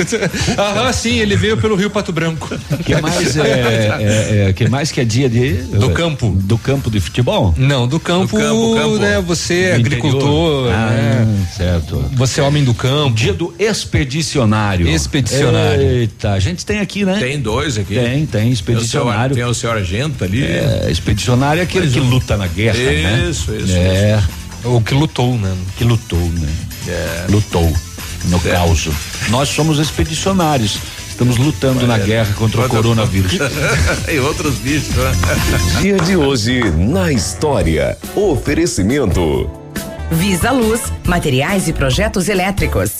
Aham, 0.59 0.91
sim, 0.91 1.18
ele 1.20 1.36
veio 1.36 1.57
pelo 1.57 1.76
Rio 1.76 1.89
Pato 1.89 2.11
Branco. 2.11 2.49
Que 2.84 2.99
mais 2.99 3.38
é, 3.38 3.41
é, 3.41 4.49
é, 4.49 4.53
que 4.53 4.68
mais 4.68 4.91
que 4.91 4.99
é 4.99 5.05
dia 5.05 5.30
de 5.30 5.53
Do 5.53 5.91
campo. 5.91 6.30
do 6.30 6.57
campo 6.57 6.91
de 6.91 6.99
futebol? 6.99 7.53
Não, 7.57 7.88
do 7.88 7.99
campo, 7.99 8.38
campo, 8.38 8.76
campo. 8.76 8.97
Né? 9.08 9.22
Você 9.22 9.53
é 9.62 9.76
agricultor? 9.76 10.72
Ah, 10.72 10.89
né? 10.89 11.47
certo. 11.55 12.03
Você 12.14 12.41
é 12.41 12.43
homem 12.43 12.64
do 12.64 12.74
campo. 12.74 13.16
Dia 13.16 13.34
do 13.34 13.53
expedicionário. 13.58 14.88
Expedicionário. 14.88 15.82
Eita, 15.82 16.34
a 16.34 16.39
gente 16.39 16.66
tem 16.66 16.80
aqui, 16.80 17.05
né? 17.05 17.18
Tem 17.20 17.39
dois 17.39 17.78
aqui. 17.78 17.95
Tem, 17.95 18.26
tem 18.26 18.51
expedicionário. 18.51 19.36
Tem 19.36 19.43
o 19.45 19.53
senhor 19.53 19.78
Argento 19.78 20.24
ali. 20.24 20.43
É, 20.43 20.88
expedicionário 20.89 21.60
é 21.60 21.64
aquele 21.64 21.89
que 21.89 21.99
luta 21.99 22.38
na 22.38 22.47
guerra, 22.47 22.78
né? 22.78 23.28
Isso, 23.30 23.53
isso, 23.53 23.74
É, 23.76 24.22
O 24.64 24.82
que 24.82 24.93
lutou, 24.93 25.38
né? 25.38 25.53
que 25.78 25.84
lutou, 25.84 26.20
né? 26.20 26.49
É. 26.88 27.26
Lutou 27.30 27.72
no 28.26 28.39
caos. 28.39 28.89
Nós 29.30 29.49
somos 29.49 29.80
expedicionários. 29.80 30.78
Estamos 31.18 31.38
lutando 31.39 31.88
na 31.88 31.97
guerra 31.97 32.32
contra 32.36 32.63
o 32.63 32.70
coronavírus. 32.70 33.39
e 34.07 34.20
outros 34.20 34.59
bichos, 34.59 34.95
né? 34.95 35.11
Dia 35.82 35.97
de 35.97 36.15
hoje 36.15 36.70
na 36.70 37.11
história. 37.11 37.97
Oferecimento. 38.15 39.49
Visa 40.11 40.51
Luz, 40.51 40.93
materiais 41.03 41.68
e 41.68 41.74
projetos 41.74 42.30
elétricos. 42.30 42.99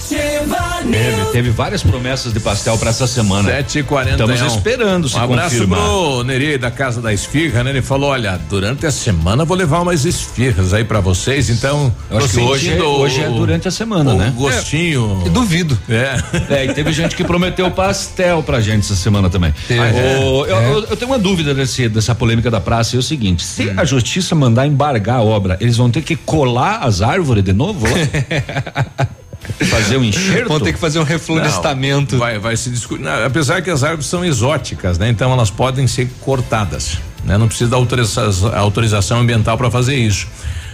Ativa. 0.00 0.82
News. 0.84 1.30
teve 1.32 1.48
várias 1.50 1.82
promessas 1.82 2.30
de 2.32 2.38
pastel 2.38 2.76
para 2.76 2.90
essa 2.90 3.06
semana. 3.06 3.50
7h41. 3.50 4.10
Estamos 4.10 4.40
esperando 4.54 5.08
se 5.08 5.16
Um 5.16 5.20
abraço 5.22 5.50
confirmar. 5.54 5.80
pro 5.80 6.22
Neri 6.22 6.58
da 6.58 6.70
Casa 6.70 7.00
da 7.00 7.14
Esfirra, 7.14 7.64
né? 7.64 7.70
Ele 7.70 7.80
falou: 7.80 8.10
olha, 8.10 8.38
durante 8.48 8.84
a 8.86 8.90
semana 8.90 9.42
eu 9.42 9.46
vou 9.46 9.56
levar 9.56 9.80
umas 9.80 10.04
esfirras 10.04 10.74
aí 10.74 10.84
pra 10.84 11.00
vocês, 11.00 11.48
então. 11.48 11.92
Eu 12.10 12.18
acho 12.18 12.28
que 12.28 12.40
hoje, 12.40 12.78
o- 12.78 12.84
hoje 13.00 13.22
é 13.22 13.28
durante 13.28 13.66
a 13.66 13.70
semana, 13.70 14.12
o 14.12 14.18
né? 14.18 14.32
gostinho. 14.36 15.22
Eu 15.24 15.32
duvido. 15.32 15.76
É. 15.88 16.16
É, 16.54 16.64
e 16.66 16.74
teve 16.74 16.92
gente 16.92 17.16
que 17.16 17.24
prometeu 17.24 17.70
pastel 17.70 18.42
pra 18.42 18.60
gente 18.60 18.80
essa 18.80 18.96
semana 18.96 19.30
também. 19.30 19.52
Ô, 19.70 20.44
É. 20.44 20.50
eu, 20.52 20.56
eu- 20.56 20.86
eu 20.90 20.96
tenho 20.96 21.10
uma 21.10 21.18
dúvida 21.18 21.54
desse, 21.54 21.88
dessa 21.88 22.14
polêmica 22.14 22.50
da 22.50 22.60
praça, 22.60 22.96
é 22.96 22.98
o 22.98 23.02
seguinte, 23.02 23.42
se 23.42 23.72
a 23.74 23.84
justiça 23.84 24.34
mandar 24.34 24.66
embargar 24.66 25.16
a 25.16 25.22
obra, 25.22 25.56
eles 25.60 25.76
vão 25.76 25.90
ter 25.90 26.02
que 26.02 26.14
colar 26.16 26.80
as 26.82 27.00
árvores 27.00 27.42
de 27.42 27.52
novo 27.54 27.86
lá? 27.86 29.06
Fazer 29.70 29.96
um 29.96 30.04
enxerto? 30.04 30.48
Vão 30.48 30.60
ter 30.60 30.72
que 30.72 30.78
fazer 30.78 30.98
um 30.98 31.02
reflorestamento. 31.04 32.14
Não, 32.14 32.20
vai, 32.20 32.38
vai 32.38 32.56
se 32.56 32.70
discutir. 32.70 33.06
Apesar 33.08 33.62
que 33.62 33.70
as 33.70 33.82
árvores 33.84 34.06
são 34.06 34.24
exóticas, 34.24 34.98
né? 34.98 35.08
Então 35.08 35.32
elas 35.32 35.50
podem 35.50 35.86
ser 35.86 36.08
cortadas. 36.20 36.98
Né? 37.24 37.36
Não 37.38 37.48
precisa 37.48 37.70
da 37.70 37.76
autoriza- 37.76 38.56
autorização 38.56 39.20
ambiental 39.20 39.56
para 39.58 39.70
fazer 39.70 39.96
isso. 39.96 40.26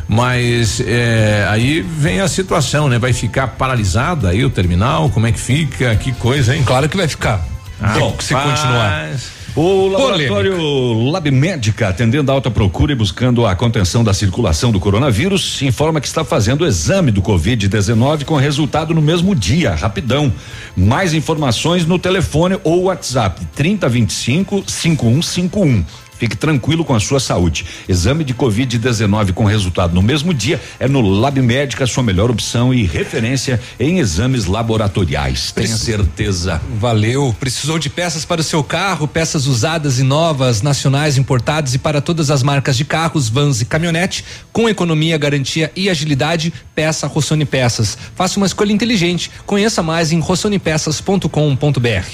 Mas 0.08 0.80
é, 0.84 1.46
aí 1.48 1.80
vem 1.80 2.20
a 2.20 2.28
situação, 2.28 2.88
né? 2.88 2.98
Vai 2.98 3.12
ficar 3.12 3.46
paralisada 3.48 4.28
aí 4.30 4.44
o 4.44 4.50
terminal? 4.50 5.08
Como 5.10 5.26
é 5.26 5.32
que 5.32 5.40
fica? 5.40 5.94
Que 5.96 6.12
coisa, 6.12 6.54
hein? 6.54 6.62
Claro 6.66 6.88
que 6.88 6.96
vai 6.96 7.08
ficar. 7.08 7.40
Ah, 7.80 7.94
Bom, 7.98 8.14
se 8.20 8.34
continuar. 8.34 9.08
O 9.54 9.86
laboratório 9.88 11.10
Lab 11.10 11.30
Médica, 11.30 11.88
atendendo 11.88 12.30
a 12.30 12.34
alta 12.34 12.50
procura 12.50 12.92
e 12.92 12.94
buscando 12.94 13.44
a 13.44 13.54
contenção 13.54 14.02
da 14.02 14.14
circulação 14.14 14.72
do 14.72 14.80
coronavírus, 14.80 15.60
informa 15.60 16.00
que 16.00 16.06
está 16.06 16.24
fazendo 16.24 16.62
o 16.62 16.66
exame 16.66 17.10
do 17.10 17.20
Covid-19 17.20 18.24
com 18.24 18.36
resultado 18.36 18.94
no 18.94 19.02
mesmo 19.02 19.34
dia, 19.34 19.74
rapidão. 19.74 20.32
Mais 20.74 21.12
informações 21.12 21.84
no 21.84 21.98
telefone 21.98 22.58
ou 22.64 22.84
WhatsApp 22.84 23.44
3025 23.54 24.64
5151. 24.66 25.84
Fique 26.22 26.36
tranquilo 26.36 26.84
com 26.84 26.94
a 26.94 27.00
sua 27.00 27.18
saúde. 27.18 27.66
Exame 27.88 28.22
de 28.22 28.32
Covid-19 28.32 29.32
com 29.32 29.44
resultado 29.44 29.92
no 29.92 30.00
mesmo 30.00 30.32
dia 30.32 30.60
é 30.78 30.86
no 30.86 31.00
Lab 31.00 31.42
Médica, 31.42 31.84
sua 31.84 32.04
melhor 32.04 32.30
opção 32.30 32.72
e 32.72 32.84
referência 32.84 33.60
em 33.80 33.98
exames 33.98 34.46
laboratoriais. 34.46 35.50
Tenha 35.50 35.76
certeza. 35.76 36.62
Valeu. 36.78 37.34
Precisou 37.40 37.76
de 37.76 37.90
peças 37.90 38.24
para 38.24 38.40
o 38.40 38.44
seu 38.44 38.62
carro, 38.62 39.08
peças 39.08 39.48
usadas 39.48 39.98
e 39.98 40.04
novas, 40.04 40.62
nacionais, 40.62 41.18
importadas 41.18 41.74
e 41.74 41.78
para 41.78 42.00
todas 42.00 42.30
as 42.30 42.40
marcas 42.44 42.76
de 42.76 42.84
carros, 42.84 43.28
vans 43.28 43.60
e 43.60 43.64
caminhonete, 43.64 44.24
com 44.52 44.68
economia, 44.68 45.18
garantia 45.18 45.72
e 45.74 45.90
agilidade, 45.90 46.52
peça 46.72 47.08
Rossoni 47.08 47.44
Peças. 47.44 47.98
Faça 48.14 48.36
uma 48.36 48.46
escolha 48.46 48.72
inteligente. 48.72 49.28
Conheça 49.44 49.82
mais 49.82 50.12
em 50.12 50.20
rossonipeças.com.br. 50.20 51.28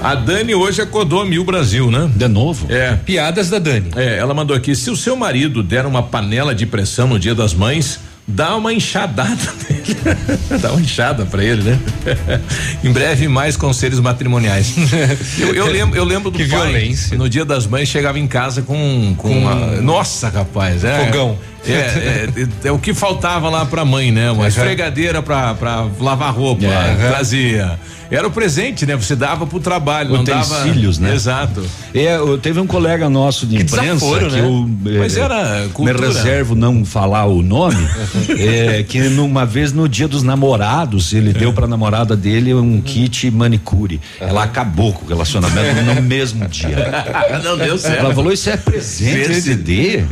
A 0.02 0.16
Dani 0.16 0.52
hoje 0.52 0.82
acordou 0.82 1.22
a 1.22 1.24
mil 1.24 1.44
Brasil, 1.44 1.88
né? 1.88 2.10
De 2.12 2.26
novo? 2.26 2.66
É. 2.68 2.96
Piadas 2.96 3.48
da 3.48 3.60
Dani. 3.60 3.90
É, 3.94 4.18
ela 4.18 4.34
mandou 4.34 4.56
aqui: 4.56 4.74
se 4.74 4.90
o 4.90 4.96
seu 4.96 5.14
marido 5.14 5.62
der 5.62 5.86
uma 5.86 6.02
panela 6.02 6.52
de 6.56 6.66
pressão 6.66 7.06
no 7.06 7.20
dia 7.20 7.36
das 7.36 7.54
mães, 7.54 8.00
dá 8.26 8.56
uma 8.56 8.72
enxadada 8.72 9.54
nele. 9.70 9.77
dá 10.60 10.72
uma 10.72 10.80
enxada 10.80 11.24
pra 11.26 11.42
ele, 11.42 11.62
né? 11.62 11.78
em 12.84 12.90
breve, 12.92 13.28
mais 13.28 13.56
conselhos 13.56 14.00
matrimoniais. 14.00 14.74
eu, 15.38 15.54
eu 15.54 15.66
lembro, 15.66 15.96
eu 15.98 16.04
lembro 16.04 16.30
do 16.30 16.38
Que 16.38 16.46
pai. 16.46 16.72
violência. 16.72 17.16
No 17.16 17.28
dia 17.28 17.44
das 17.44 17.66
mães, 17.66 17.88
chegava 17.88 18.18
em 18.18 18.26
casa 18.26 18.62
com. 18.62 19.14
com, 19.16 19.30
uma- 19.30 19.80
nossa, 19.80 20.28
rapaz, 20.28 20.84
é. 20.84 21.06
Fogão. 21.06 21.38
É, 21.66 21.72
é, 21.72 22.28
é, 22.64 22.68
é 22.68 22.72
o 22.72 22.78
que 22.78 22.94
faltava 22.94 23.48
lá 23.50 23.66
pra 23.66 23.84
mãe, 23.84 24.10
né? 24.12 24.30
Uma 24.30 24.48
esfregadeira 24.48 25.20
pra, 25.22 25.54
pra 25.54 25.86
lavar 26.00 26.32
roupa, 26.34 26.64
É. 26.64 27.08
trazia. 27.08 27.78
Era 28.10 28.26
o 28.26 28.30
presente, 28.30 28.86
né? 28.86 28.96
Você 28.96 29.14
dava 29.14 29.46
pro 29.46 29.60
trabalho, 29.60 30.14
não 30.14 30.24
dava. 30.24 30.60
Utensílios, 30.62 30.98
né? 30.98 31.14
Exato. 31.14 31.62
É, 31.94 32.16
eu- 32.16 32.38
teve 32.38 32.58
um 32.58 32.66
colega 32.66 33.10
nosso 33.10 33.46
de 33.46 33.56
Que 33.58 33.62
imprensa 33.64 33.84
desaforo, 33.92 34.30
que 34.30 34.36
né? 34.36 34.40
eu 34.40 34.94
eh, 34.94 34.98
Mas 34.98 35.16
era 35.18 35.60
me 35.64 35.68
cultura. 35.68 36.06
reservo 36.06 36.54
não 36.54 36.86
falar 36.86 37.26
o 37.26 37.42
nome, 37.42 37.76
é, 38.38 38.82
que 38.82 38.98
numa 39.10 39.44
vez 39.44 39.72
no 39.74 39.86
dia 39.86 40.08
dos 40.08 40.22
namorados 40.22 41.12
ele 41.12 41.34
deu 41.34 41.52
pra 41.52 41.66
namorada 41.66 42.16
dele 42.16 42.54
um 42.54 42.80
kit 42.80 43.30
manicure. 43.30 44.00
Ela 44.18 44.44
acabou 44.44 44.94
com 44.94 45.04
o 45.04 45.08
relacionamento 45.08 45.82
no 45.82 46.00
mesmo 46.00 46.48
dia. 46.48 47.04
não 47.44 47.58
deu 47.58 47.76
certo. 47.76 47.98
Ela 48.06 48.14
falou 48.14 48.32
isso 48.32 48.48
é 48.48 48.56
presente 48.56 49.32
Esse- 49.32 49.54
de 49.54 49.62
D. 49.62 50.04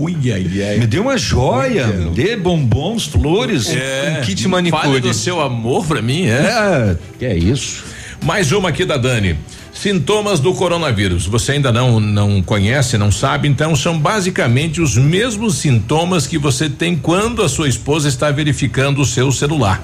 Ui, 0.00 0.16
ai, 0.32 0.62
ai. 0.62 0.78
Me 0.78 0.86
deu 0.86 1.02
uma 1.02 1.18
joia, 1.18 1.86
me 1.88 2.08
dê 2.14 2.34
bombons, 2.34 3.04
flores, 3.04 3.68
É, 3.68 4.16
um 4.18 4.24
kit 4.24 4.44
Fale 4.48 4.70
manicure. 4.70 5.00
do 5.00 5.12
seu 5.12 5.42
amor 5.42 5.84
pra 5.86 6.00
mim, 6.00 6.22
é? 6.24 6.38
É, 6.40 6.96
que 7.18 7.24
é 7.26 7.36
isso. 7.36 7.84
Mais 8.24 8.50
uma 8.50 8.70
aqui 8.70 8.86
da 8.86 8.96
Dani. 8.96 9.36
Sintomas 9.74 10.40
do 10.40 10.54
coronavírus. 10.54 11.26
Você 11.26 11.52
ainda 11.52 11.70
não 11.70 12.00
não 12.00 12.42
conhece, 12.42 12.96
não 12.96 13.12
sabe, 13.12 13.46
então 13.46 13.76
são 13.76 13.98
basicamente 13.98 14.80
os 14.80 14.96
mesmos 14.96 15.56
sintomas 15.56 16.26
que 16.26 16.38
você 16.38 16.70
tem 16.70 16.96
quando 16.96 17.42
a 17.42 17.48
sua 17.48 17.68
esposa 17.68 18.08
está 18.08 18.30
verificando 18.30 19.02
o 19.02 19.06
seu 19.06 19.30
celular. 19.30 19.82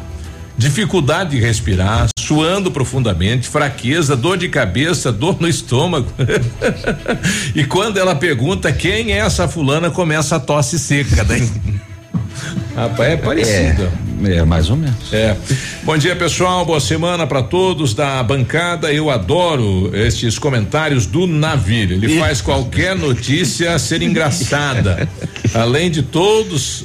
Dificuldade 0.59 1.30
de 1.30 1.38
respirar, 1.38 2.07
suando 2.18 2.70
profundamente, 2.70 3.48
fraqueza, 3.48 4.16
dor 4.16 4.38
de 4.38 4.48
cabeça, 4.48 5.11
dor 5.12 5.40
no 5.40 5.48
estômago. 5.48 6.11
e 7.54 7.64
quando 7.64 7.98
ela 7.98 8.14
pergunta 8.14 8.72
quem 8.72 9.12
é 9.12 9.18
essa 9.18 9.46
fulana, 9.46 9.90
começa 9.90 10.36
a 10.36 10.40
tosse 10.40 10.78
seca, 10.78 11.24
daí. 11.24 11.50
Rapaz, 12.74 13.12
é 13.12 13.16
parecido. 13.16 13.84
É, 13.84 14.05
mais 14.47 14.71
ou 14.71 14.77
menos. 14.77 15.12
É. 15.12 15.37
Bom 15.83 15.97
dia, 15.97 16.17
pessoal. 16.17 16.64
Boa 16.64 16.81
semana 16.81 17.27
para 17.27 17.43
todos 17.43 17.93
da 17.95 18.23
bancada. 18.23 18.93
Eu 18.93 19.11
adoro 19.11 19.91
estes 19.95 20.39
comentários 20.39 21.07
do 21.07 21.27
Navírio. 21.27 21.97
Ele 21.97 22.19
faz 22.19 22.41
qualquer 22.41 22.97
notícia 22.97 23.79
ser 23.79 24.03
engraçada. 24.03 25.09
Além 25.55 25.91
de 25.91 26.03
todos, 26.03 26.85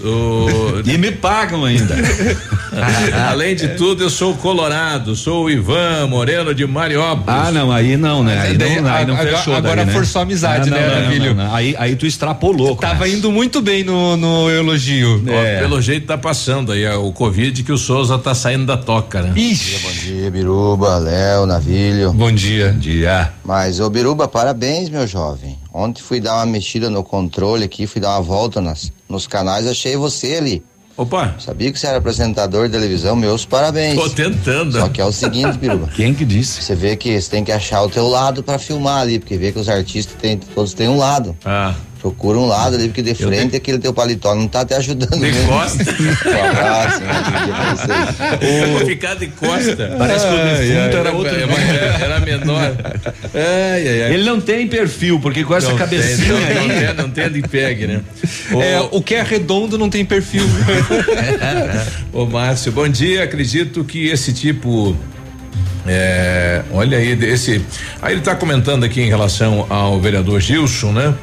E 0.86 0.98
me 0.98 1.12
pagam 1.12 1.66
ainda. 1.66 1.96
além 3.30 3.54
de 3.56 3.70
tudo, 3.70 4.04
eu 4.04 4.10
sou 4.10 4.34
colorado, 4.36 5.14
sou 5.16 5.46
o 5.46 5.50
Ivan 5.50 6.08
Moreno 6.08 6.54
de 6.56 6.66
Mariópolis. 6.66 7.28
Ah, 7.28 7.52
não, 7.52 7.70
aí 7.72 7.98
não, 7.98 8.24
né? 8.24 8.40
Aí 8.40 8.58
Daí, 8.58 8.80
não, 8.82 8.90
aí 8.94 9.06
não 9.06 9.16
agora- 9.16 9.38
fechou. 9.38 9.56
agora 9.56 9.76
daí, 9.78 9.86
né? 9.88 9.92
forçou 9.94 10.20
a 10.20 10.24
amizade, 10.24 10.70
Ah, 10.70 10.72
não, 10.72 10.78
né, 10.80 11.02
Navilho? 11.02 11.36
Aí, 11.52 11.76
aí 11.78 11.96
tu 11.96 12.06
extrapolou. 12.06 12.76
Tava 12.78 13.00
cara. 13.00 13.10
indo 13.10 13.30
muito 13.32 13.62
bem 13.62 13.84
no, 13.84 14.16
no 14.16 14.50
elogio. 14.50 15.22
Ó, 15.28 15.60
Pelo 15.60 15.82
jeito 15.82 16.06
tá 16.08 16.18
passando 16.18 16.72
aí 16.72 16.84
é 16.84 16.96
o 16.96 17.12
Covid 17.22 17.62
que 17.62 17.72
o 17.72 17.78
Souza 17.78 18.18
tá 18.18 18.34
saindo 18.34 18.66
da 18.66 18.76
toca, 18.76 19.22
né? 19.22 19.32
Ixi. 19.40 19.78
Bom 19.84 19.92
dia, 19.92 20.32
Biruba, 20.32 20.98
Léo, 20.98 21.46
Navilho. 21.46 22.12
Bom 22.14 22.32
dia. 22.32 22.72
Dia. 22.72 23.32
Mas, 23.44 23.80
ô 23.80 23.92
Biruba, 23.92 24.28
parabéns, 24.28 24.90
meu 24.90 25.06
jovem. 25.06 25.56
Ontem 25.72 26.02
fui 26.02 26.20
dar 26.20 26.38
uma 26.38 26.48
mexida 26.48 26.90
no 26.90 27.04
controle 27.04 27.64
aqui, 27.64 27.86
fui 27.86 28.02
dar 28.02 28.10
uma 28.16 28.24
volta 28.24 28.60
nas, 28.60 28.92
nos 29.08 29.28
canais, 29.28 29.68
achei 29.68 29.96
você 29.96 30.38
ali. 30.38 30.64
Opa. 30.98 31.36
Sabia 31.38 31.72
que 31.72 31.78
você 31.80 31.86
era 31.86 32.00
apresentador 32.00 32.66
de 32.66 32.74
televisão, 32.74 33.16
meus 33.16 33.46
parabéns. 33.46 34.00
Tô 34.00 34.10
tentando. 34.10 34.80
Só 34.80 34.90
que 34.90 35.00
é 35.00 35.06
o 35.06 35.12
seguinte, 35.12 35.60
Biruba. 35.60 35.90
Quem 35.96 36.16
que 36.16 36.26
disse? 36.26 36.64
Você 36.64 36.74
vê 36.74 36.96
que 36.96 37.22
você 37.22 37.30
tem 37.30 37.44
que 37.44 37.52
achar 37.52 37.84
o 37.84 37.90
teu 37.90 38.08
lado 38.08 38.42
pra 38.42 38.58
filmar 38.58 39.02
ali, 39.02 39.20
porque 39.20 39.38
vê 39.38 39.52
que 39.52 39.60
os 39.60 39.70
artistas 39.70 40.16
têm, 40.20 40.40
todos 40.40 40.74
têm 40.74 40.90
um 40.90 40.98
lado. 40.98 41.38
Ah. 41.46 41.76
Procura 42.02 42.36
um 42.40 42.48
lado 42.48 42.76
ali, 42.76 42.88
porque 42.88 43.04
de 43.04 43.14
frente 43.14 43.50
tenho- 43.52 43.58
aquele 43.58 43.78
teu 43.78 43.94
paletó 43.94 44.34
não 44.34 44.48
tá 44.48 44.66
te 44.66 44.74
ajudando. 44.74 45.12
De 45.12 45.20
mesmo. 45.20 45.48
costa. 45.48 45.84
Um 46.32 46.50
abraço, 46.50 47.00
né? 47.02 47.14
Vocês. 47.76 48.70
Vou 48.72 48.86
ficar 48.88 49.16
de 49.16 49.28
costa. 49.28 49.96
Parece 50.00 50.26
que 50.26 50.34
o 50.34 50.38
defunto 50.38 50.98
era 50.98 51.12
outro 51.12 51.32
Era, 51.36 51.42
irmão. 51.42 51.58
era 51.60 52.20
menor. 52.22 52.74
Ai, 53.36 53.88
ai, 53.88 54.04
ai. 54.04 54.14
Ele 54.16 54.24
não 54.24 54.42
tem 54.42 54.68
perfil, 54.68 55.20
porque 55.20 55.44
com 55.44 55.56
essa 55.56 55.70
Não 55.70 55.78
cabecinha 55.78 56.34
tem, 56.34 56.56
não, 56.56 56.62
aí. 56.62 56.68
Não 56.68 56.80
tem, 56.80 56.94
não 56.96 57.10
tem 57.12 57.32
de 57.32 57.42
pegue, 57.48 57.86
né? 57.86 58.02
É, 58.60 58.80
o 58.92 59.02
que 59.02 59.14
é 59.16 59.22
redondo 59.22 59.78
não 59.78 59.90
tem 59.90 60.04
perfil. 60.04 60.44
Ô 62.12 62.26
Márcio, 62.26 62.72
bom 62.72 62.88
dia. 62.88 63.24
Acredito 63.24 63.84
que 63.84 64.08
esse 64.08 64.34
tipo. 64.34 64.96
é, 65.88 66.62
olha 66.72 66.98
aí, 66.98 67.12
esse. 67.26 67.62
Aí 68.02 68.14
ele 68.14 68.20
está 68.22 68.36
comentando 68.36 68.84
aqui 68.84 69.02
em 69.02 69.08
relação 69.08 69.66
ao 69.70 70.00
vereador 70.00 70.40
Gilson, 70.42 70.92
né? 70.92 71.14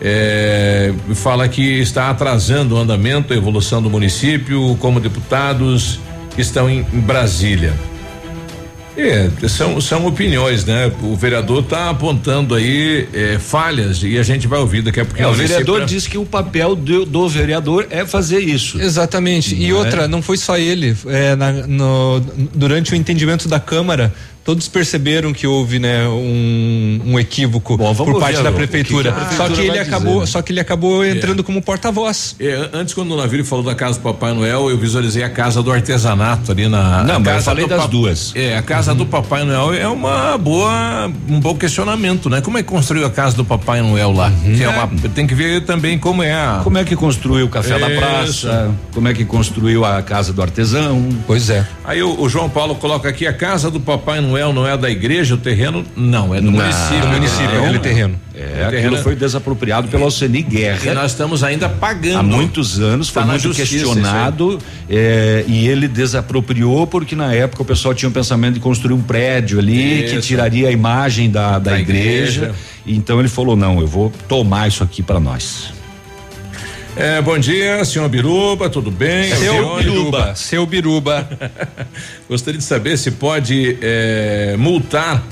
É, 0.00 0.92
fala 1.14 1.48
que 1.48 1.80
está 1.80 2.08
atrasando 2.10 2.74
o 2.76 2.78
andamento, 2.78 3.32
a 3.32 3.36
evolução 3.36 3.82
do 3.82 3.90
município, 3.90 4.76
como 4.78 5.00
deputados 5.00 5.98
que 6.34 6.40
estão 6.40 6.70
em, 6.70 6.86
em 6.92 7.00
Brasília. 7.00 7.72
É, 8.96 9.30
são, 9.48 9.80
são 9.80 10.06
opiniões, 10.06 10.64
né? 10.64 10.90
O 11.02 11.14
vereador 11.14 11.60
está 11.62 11.88
apontando 11.88 12.52
aí 12.56 13.08
é, 13.14 13.38
falhas 13.38 14.02
e 14.02 14.18
a 14.18 14.24
gente 14.24 14.48
vai 14.48 14.58
ouvir 14.58 14.82
daqui 14.82 14.98
a 14.98 15.04
pouco. 15.04 15.22
É, 15.22 15.26
o 15.26 15.32
vereador 15.32 15.84
diz 15.84 16.08
que 16.08 16.18
o 16.18 16.24
papel 16.26 16.74
do, 16.74 17.04
do 17.04 17.28
vereador 17.28 17.86
é 17.90 18.04
fazer 18.04 18.40
isso. 18.40 18.80
Exatamente. 18.80 19.54
E 19.54 19.68
Não 19.68 19.76
é? 19.76 19.78
outra, 19.78 20.08
não 20.08 20.20
foi 20.20 20.36
só 20.36 20.58
ele. 20.58 20.96
É, 21.06 21.36
na- 21.36 21.52
no- 21.52 22.20
durante 22.52 22.92
o 22.92 22.96
entendimento 22.96 23.48
da 23.48 23.60
Câmara, 23.60 24.12
todos 24.48 24.66
perceberam 24.66 25.30
que 25.30 25.46
houve 25.46 25.78
né, 25.78 26.08
um, 26.08 27.00
um 27.04 27.18
equívoco 27.20 27.76
por 27.76 27.84
ouvir 27.86 28.18
parte 28.18 28.38
a- 28.38 28.42
da 28.44 28.50
que 28.50 28.56
prefeitura. 28.56 29.12
que 29.12 29.18
a 29.18 29.20
só 29.20 29.26
prefeitura 29.44 29.54
que 29.62 29.68
ele 29.68 29.78
acabou, 29.78 30.08
dizer, 30.14 30.20
né? 30.20 30.26
só 30.26 30.40
que 30.40 30.52
ele 30.52 30.60
acabou 30.60 31.04
entrando 31.04 31.44
como 31.44 31.60
porta-voz. 31.60 32.34
É, 32.40 32.54
an- 32.54 32.70
antes, 32.72 32.94
quando 32.94 33.12
o 33.12 33.16
navio 33.18 33.44
falou 33.44 33.62
da 33.62 33.74
casa 33.74 33.98
do 33.98 34.02
Papai 34.02 34.32
Noel, 34.32 34.70
eu 34.70 34.78
visualizei 34.78 35.22
a 35.22 35.28
casa 35.28 35.62
do 35.62 35.70
artesanato 35.70 36.50
ali 36.50 36.66
na. 36.66 37.04
Não, 37.04 37.18
mas 37.20 37.26
eu 37.26 37.32
casa 37.34 37.44
falei 37.44 37.64
do 37.64 37.68
das 37.68 37.80
pa- 37.82 37.86
duas. 37.88 38.32
É, 38.34 38.56
a 38.56 38.62
casa 38.62 38.94
do 38.94 39.04
Papai 39.04 39.44
Noel 39.44 39.74
é 39.74 39.86
uma 39.86 40.38
boa, 40.38 41.12
um 41.28 41.38
bom 41.40 41.54
questionamento, 41.54 42.30
né? 42.30 42.40
Como 42.40 42.56
é 42.56 42.62
que 42.62 42.70
construiu 42.70 43.04
a 43.04 43.10
casa 43.10 43.36
do 43.36 43.44
Papai 43.44 43.82
Noel 43.82 44.12
lá? 44.12 44.32
Que 44.42 44.64
é 44.64 44.68
uma, 44.70 44.88
tem 45.10 45.26
que 45.26 45.34
ver 45.34 45.60
também 45.66 45.98
como 45.98 46.22
é 46.22 46.32
a. 46.32 46.62
Como 46.64 46.78
é 46.78 46.84
que 46.84 46.96
construiu 46.96 47.44
o 47.44 47.50
café 47.50 47.78
da 47.78 47.90
praça? 47.90 48.74
Como 48.94 49.06
é 49.08 49.12
que 49.12 49.26
construiu 49.26 49.84
a 49.84 50.00
casa 50.00 50.32
do 50.32 50.40
artesão? 50.40 51.06
Pois 51.26 51.50
é. 51.50 51.66
Aí 51.84 52.02
o, 52.02 52.18
o 52.18 52.30
João 52.30 52.48
Paulo 52.48 52.74
coloca 52.76 53.10
aqui 53.10 53.26
a 53.26 53.32
casa 53.34 53.70
do 53.70 53.78
Papai 53.78 54.22
Noel 54.22 54.37
não 54.52 54.66
é 54.66 54.76
da 54.76 54.90
igreja, 54.90 55.34
o 55.34 55.38
terreno 55.38 55.84
não, 55.96 56.34
é 56.34 56.40
do 56.40 56.50
Não, 56.50 56.52
município. 56.58 57.00
do 57.00 57.08
município, 57.08 57.54
Não, 57.54 57.64
aquele 57.64 57.78
terreno. 57.78 58.14
O 58.34 58.38
É, 58.38 58.44
aquilo 58.66 58.70
terreno- 58.70 58.96
foi 58.98 59.16
desapropriado 59.16 59.88
pelo 59.88 60.04
Alceni 60.04 60.38
E 60.38 60.42
Guerra. 60.42 60.94
nós 60.94 61.10
estamos 61.10 61.42
ainda 61.42 61.68
pagando. 61.68 62.18
Há 62.18 62.22
muitos 62.22 62.78
anos, 62.80 63.08
foi 63.08 63.22
Tá 63.22 63.28
muito 63.28 63.42
justiça 63.42 63.68
questionado 63.84 64.58
é, 64.88 65.44
e 65.48 65.66
ele 65.68 65.88
desapropriou 65.88 66.86
porque 66.86 67.16
na 67.16 67.32
época 67.34 67.62
o 67.62 67.64
pessoal 67.64 67.94
tinha 67.94 68.08
o 68.08 68.12
pensamento 68.12 68.54
de 68.54 68.60
construir 68.60 68.94
um 68.94 69.00
prédio 69.02 69.58
ali 69.58 70.04
que 70.08 70.16
Isso. 70.16 70.28
tiraria 70.28 70.68
a 70.68 70.72
imagem 70.72 71.30
da, 71.30 71.52
da, 71.58 71.72
Da 71.72 71.80
igreja. 71.80 72.42
igreja. 72.42 72.54
Então 72.86 73.18
ele 73.18 73.28
falou: 73.28 73.56
não, 73.56 73.80
eu 73.80 73.86
vou 73.86 74.12
tomar 74.28 74.68
isso 74.68 74.82
aqui 74.84 75.02
para 75.02 75.18
nós. 75.20 75.72
É, 76.98 77.22
bom 77.22 77.38
dia, 77.38 77.84
senhor 77.84 78.08
Biruba, 78.08 78.68
tudo 78.68 78.90
bem? 78.90 79.32
Seu 79.32 79.54
Alcione 79.68 79.84
Biruba, 79.84 80.34
seu 80.34 80.66
Biruba. 80.66 81.28
Gostaria 82.28 82.58
de 82.58 82.64
saber 82.64 82.96
se 82.98 83.12
pode 83.12 83.78
é, 83.80 84.56
multar 84.58 85.22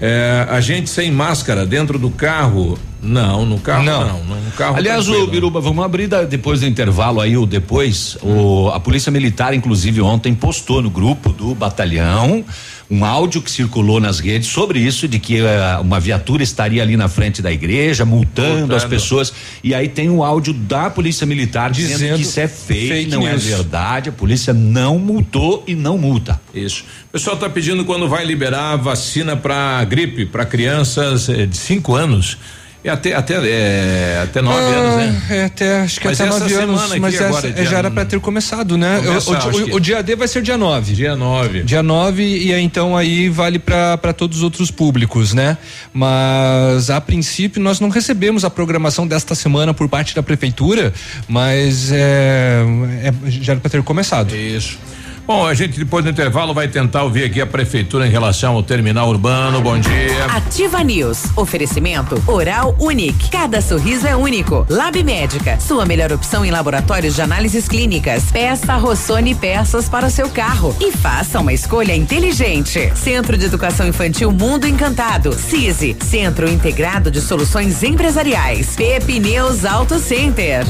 é, 0.00 0.44
a 0.50 0.60
gente 0.60 0.90
sem 0.90 1.12
máscara 1.12 1.64
dentro 1.64 2.00
do 2.00 2.10
carro. 2.10 2.76
Não, 3.00 3.46
no 3.46 3.60
carro 3.60 3.84
não. 3.84 4.24
Não. 4.24 4.40
no 4.40 4.50
carro 4.52 4.76
Aliás, 4.76 5.08
o 5.08 5.26
Biruba, 5.28 5.60
vamos 5.60 5.84
abrir 5.84 6.08
da- 6.08 6.24
depois 6.24 6.60
do 6.60 6.66
intervalo 6.66 7.20
aí, 7.20 7.36
o 7.36 7.46
depois. 7.46 8.18
O, 8.20 8.70
a 8.74 8.80
Polícia 8.80 9.12
Militar, 9.12 9.54
inclusive, 9.54 10.00
ontem 10.00 10.34
postou 10.34 10.82
no 10.82 10.90
grupo 10.90 11.30
do 11.30 11.54
batalhão 11.54 12.44
um 12.90 13.04
áudio 13.04 13.40
que 13.40 13.50
circulou 13.50 13.98
nas 13.98 14.20
redes 14.20 14.48
sobre 14.48 14.78
isso, 14.78 15.08
de 15.08 15.18
que 15.18 15.38
eh, 15.40 15.78
uma 15.80 15.98
viatura 15.98 16.42
estaria 16.42 16.82
ali 16.82 16.96
na 16.96 17.08
frente 17.08 17.40
da 17.40 17.50
igreja, 17.50 18.04
multando, 18.04 18.50
Multando. 18.50 18.74
as 18.76 18.84
pessoas. 18.84 19.32
E 19.62 19.74
aí 19.74 19.88
tem 19.88 20.10
o 20.10 20.22
áudio 20.22 20.52
da 20.52 20.90
Polícia 20.90 21.26
Militar 21.26 21.70
dizendo, 21.70 21.92
Dizendo 21.98 22.16
que 22.16 22.22
isso 22.22 22.38
é 22.40 22.46
fake, 22.48 22.88
fake 22.88 23.10
não 23.10 23.20
news. 23.20 23.44
é 23.46 23.56
verdade. 23.56 24.08
A 24.10 24.12
polícia 24.12 24.52
não 24.52 24.98
multou 24.98 25.64
e 25.66 25.74
não 25.74 25.96
multa. 25.96 26.40
Isso. 26.54 26.84
O 27.08 27.12
pessoal 27.12 27.34
está 27.36 27.48
pedindo 27.48 27.84
quando 27.84 28.08
vai 28.08 28.24
liberar 28.24 28.72
a 28.72 28.76
vacina 28.76 29.34
para 29.36 29.82
gripe 29.84 30.26
para 30.26 30.44
crianças 30.44 31.28
eh, 31.28 31.46
de 31.46 31.56
5 31.56 31.94
anos. 31.94 32.36
E 32.84 32.88
até 32.90 33.14
até 33.14 33.34
é, 33.48 34.20
até 34.24 34.42
9 34.42 34.58
Ah, 34.58 34.60
anos, 34.78 34.96
né? 34.96 35.22
É, 35.30 35.44
até, 35.46 35.80
acho 35.80 35.98
que 35.98 36.06
Mas 36.06 36.20
até 36.20 36.28
nove 36.28 36.54
anos, 36.54 36.90
aqui 36.90 37.00
mas 37.00 37.14
essa- 37.14 37.24
agora, 37.28 37.48
é, 37.56 37.64
já 37.64 37.78
era 37.78 37.90
pra 37.90 38.04
ter 38.04 38.20
começado, 38.20 38.76
né? 38.76 39.00
Começa, 39.02 39.30
o, 39.30 39.34
o- 39.34 39.72
o- 39.72 39.76
o 39.76 39.80
dia 39.80 40.02
D 40.02 40.14
vai 40.14 40.28
ser 40.28 40.42
dia 40.42 40.58
9. 40.58 40.92
Dia 40.92 41.16
9. 41.16 41.62
Dia 41.62 41.82
9 41.82 42.22
e 42.22 42.52
então 42.52 42.94
aí 42.94 43.30
vale 43.30 43.58
para 43.58 44.12
todos 44.12 44.36
os 44.38 44.42
outros 44.44 44.70
públicos, 44.70 45.32
né? 45.32 45.56
Mas 45.94 46.90
a 46.90 47.00
princípio 47.00 47.60
nós 47.62 47.80
não 47.80 47.88
recebemos 47.88 48.44
a 48.44 48.50
programação 48.50 49.06
desta 49.06 49.34
semana 49.34 49.72
por 49.72 49.88
parte 49.88 50.14
da 50.14 50.22
prefeitura, 50.22 50.92
mas 51.26 51.90
é, 51.90 52.62
é- 53.02 53.30
já 53.30 53.52
era 53.54 53.60
para 53.60 53.70
ter 53.70 53.82
começado. 53.82 54.36
Isso. 54.36 54.78
Bom, 55.26 55.46
a 55.46 55.54
gente 55.54 55.78
depois 55.78 56.04
do 56.04 56.10
intervalo 56.10 56.52
vai 56.52 56.68
tentar 56.68 57.02
ouvir 57.02 57.24
aqui 57.24 57.40
a 57.40 57.46
prefeitura 57.46 58.06
em 58.06 58.10
relação 58.10 58.56
ao 58.56 58.62
terminal 58.62 59.08
urbano. 59.08 59.58
Bom 59.62 59.78
dia. 59.78 60.26
Ativa 60.26 60.84
News. 60.84 61.24
Oferecimento 61.34 62.22
Oral 62.26 62.76
Unique. 62.78 63.30
Cada 63.30 63.62
sorriso 63.62 64.06
é 64.06 64.14
único. 64.14 64.66
Lab 64.68 65.02
Médica. 65.02 65.58
Sua 65.58 65.86
melhor 65.86 66.12
opção 66.12 66.44
em 66.44 66.50
laboratórios 66.50 67.14
de 67.14 67.22
análises 67.22 67.66
clínicas. 67.66 68.24
Peça 68.30 68.76
Rossoni 68.76 69.34
peças 69.34 69.88
para 69.88 70.06
o 70.06 70.10
seu 70.10 70.28
carro. 70.28 70.76
E 70.78 70.92
faça 70.92 71.40
uma 71.40 71.54
escolha 71.54 71.96
inteligente. 71.96 72.92
Centro 72.94 73.38
de 73.38 73.46
Educação 73.46 73.88
Infantil 73.88 74.30
Mundo 74.30 74.66
Encantado. 74.66 75.32
CISI. 75.32 75.96
Centro 76.02 76.50
Integrado 76.50 77.10
de 77.10 77.22
Soluções 77.22 77.82
Empresariais. 77.82 78.76
Pepineus 78.76 79.64
Auto 79.64 79.98
Center. 79.98 80.66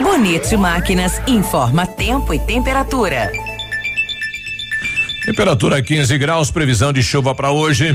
Bonito 0.00 0.58
Máquinas 0.58 1.20
informa 1.26 1.86
tempo 1.86 2.32
e 2.34 2.38
temperatura. 2.38 3.30
Temperatura 5.24 5.80
15 5.80 6.18
graus, 6.18 6.50
previsão 6.50 6.92
de 6.92 7.02
chuva 7.02 7.34
para 7.34 7.50
hoje. 7.50 7.94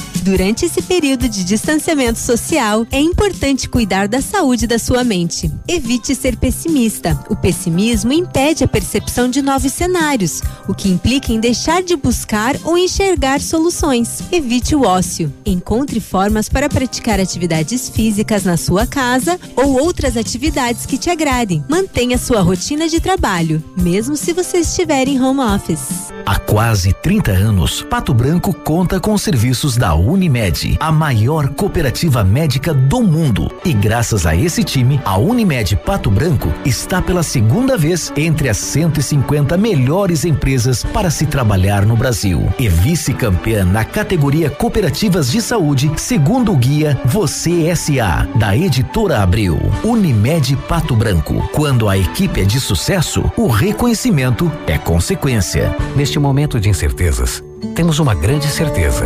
Durante 0.21 0.65
esse 0.65 0.83
período 0.83 1.27
de 1.27 1.43
distanciamento 1.43 2.19
social, 2.19 2.85
é 2.91 2.99
importante 2.99 3.67
cuidar 3.67 4.07
da 4.07 4.21
saúde 4.21 4.67
da 4.67 4.77
sua 4.77 5.03
mente. 5.03 5.51
Evite 5.67 6.13
ser 6.13 6.37
pessimista. 6.37 7.19
O 7.27 7.35
pessimismo 7.35 8.13
impede 8.13 8.63
a 8.63 8.67
percepção 8.67 9.27
de 9.27 9.41
novos 9.41 9.73
cenários, 9.73 10.41
o 10.67 10.75
que 10.75 10.89
implica 10.89 11.33
em 11.33 11.39
deixar 11.39 11.81
de 11.81 11.95
buscar 11.95 12.55
ou 12.63 12.77
enxergar 12.77 13.41
soluções. 13.41 14.21
Evite 14.31 14.75
o 14.75 14.83
ócio. 14.83 15.33
Encontre 15.43 15.99
formas 15.99 16.47
para 16.47 16.69
praticar 16.69 17.19
atividades 17.19 17.89
físicas 17.89 18.43
na 18.43 18.57
sua 18.57 18.85
casa 18.85 19.39
ou 19.55 19.81
outras 19.81 20.15
atividades 20.15 20.85
que 20.85 20.99
te 20.99 21.09
agradem. 21.09 21.65
Mantenha 21.67 22.19
sua 22.19 22.41
rotina 22.41 22.87
de 22.87 22.99
trabalho, 22.99 23.63
mesmo 23.75 24.15
se 24.15 24.33
você 24.33 24.59
estiver 24.59 25.07
em 25.07 25.19
home 25.19 25.39
office. 25.39 26.11
Há 26.25 26.37
quase 26.37 26.93
30 26.93 27.31
anos, 27.31 27.81
Pato 27.81 28.13
Branco 28.13 28.53
conta 28.53 28.99
com 28.99 29.13
os 29.13 29.23
serviços 29.23 29.75
da 29.75 29.95
Unimed, 30.11 30.75
a 30.77 30.91
maior 30.91 31.47
cooperativa 31.49 32.21
médica 32.21 32.73
do 32.73 33.01
mundo. 33.01 33.49
E 33.63 33.71
graças 33.71 34.25
a 34.25 34.35
esse 34.35 34.61
time, 34.61 34.99
a 35.05 35.17
Unimed 35.17 35.77
Pato 35.77 36.11
Branco 36.11 36.51
está 36.65 37.01
pela 37.01 37.23
segunda 37.23 37.77
vez 37.77 38.11
entre 38.17 38.49
as 38.49 38.57
150 38.57 39.55
melhores 39.55 40.25
empresas 40.25 40.83
para 40.83 41.09
se 41.09 41.25
trabalhar 41.25 41.85
no 41.85 41.95
Brasil. 41.95 42.51
E 42.59 42.67
vice-campeã 42.67 43.63
na 43.63 43.85
categoria 43.85 44.49
Cooperativas 44.49 45.31
de 45.31 45.41
Saúde, 45.41 45.89
segundo 45.95 46.51
o 46.51 46.57
guia 46.57 46.99
Você 47.05 47.73
SA, 47.73 48.27
da 48.35 48.55
editora 48.55 49.23
Abril. 49.23 49.57
Unimed 49.81 50.57
Pato 50.67 50.93
Branco. 50.93 51.49
Quando 51.53 51.87
a 51.87 51.97
equipe 51.97 52.41
é 52.41 52.43
de 52.43 52.59
sucesso, 52.59 53.31
o 53.37 53.47
reconhecimento 53.47 54.51
é 54.67 54.77
consequência. 54.77 55.73
Neste 55.95 56.19
momento 56.19 56.59
de 56.59 56.67
incertezas, 56.67 57.41
temos 57.75 57.99
uma 57.99 58.13
grande 58.13 58.47
certeza. 58.47 59.05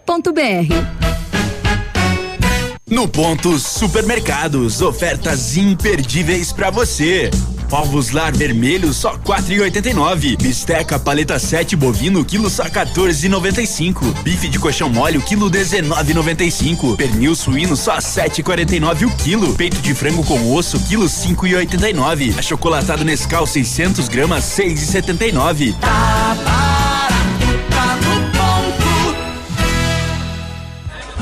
No 2.89 3.07
Ponto 3.07 3.57
Supermercados, 3.57 4.81
ofertas 4.81 5.55
imperdíveis 5.55 6.51
para 6.51 6.69
você. 6.69 7.31
Ovos 7.71 8.11
lar 8.11 8.33
vermelho 8.33 8.93
só 8.93 9.17
4,89. 9.17 10.37
Bisteca 10.37 10.99
paleta 10.99 11.39
7 11.39 11.77
bovino 11.77 12.25
quilo 12.25 12.49
só 12.49 12.65
14,95. 12.65 14.13
Bife 14.23 14.49
de 14.49 14.59
colchão 14.59 14.89
mole 14.89 15.17
o 15.17 15.21
quilo 15.21 15.49
19,95. 15.49 16.97
Pernil 16.97 17.33
suíno 17.33 17.77
só 17.77 17.97
7,49 17.97 19.07
o 19.07 19.15
quilo. 19.15 19.53
Peito 19.55 19.77
de 19.77 19.95
frango 19.95 20.21
com 20.25 20.53
osso 20.53 20.77
quilo 20.81 21.05
5,89. 21.05 22.37
Achocolatado 22.37 23.05
Nescau 23.05 23.47
600 23.47 24.09
gramas 24.09 24.43
6,79. 24.43 25.73
Tá 25.79 26.35
barato, 26.45 26.90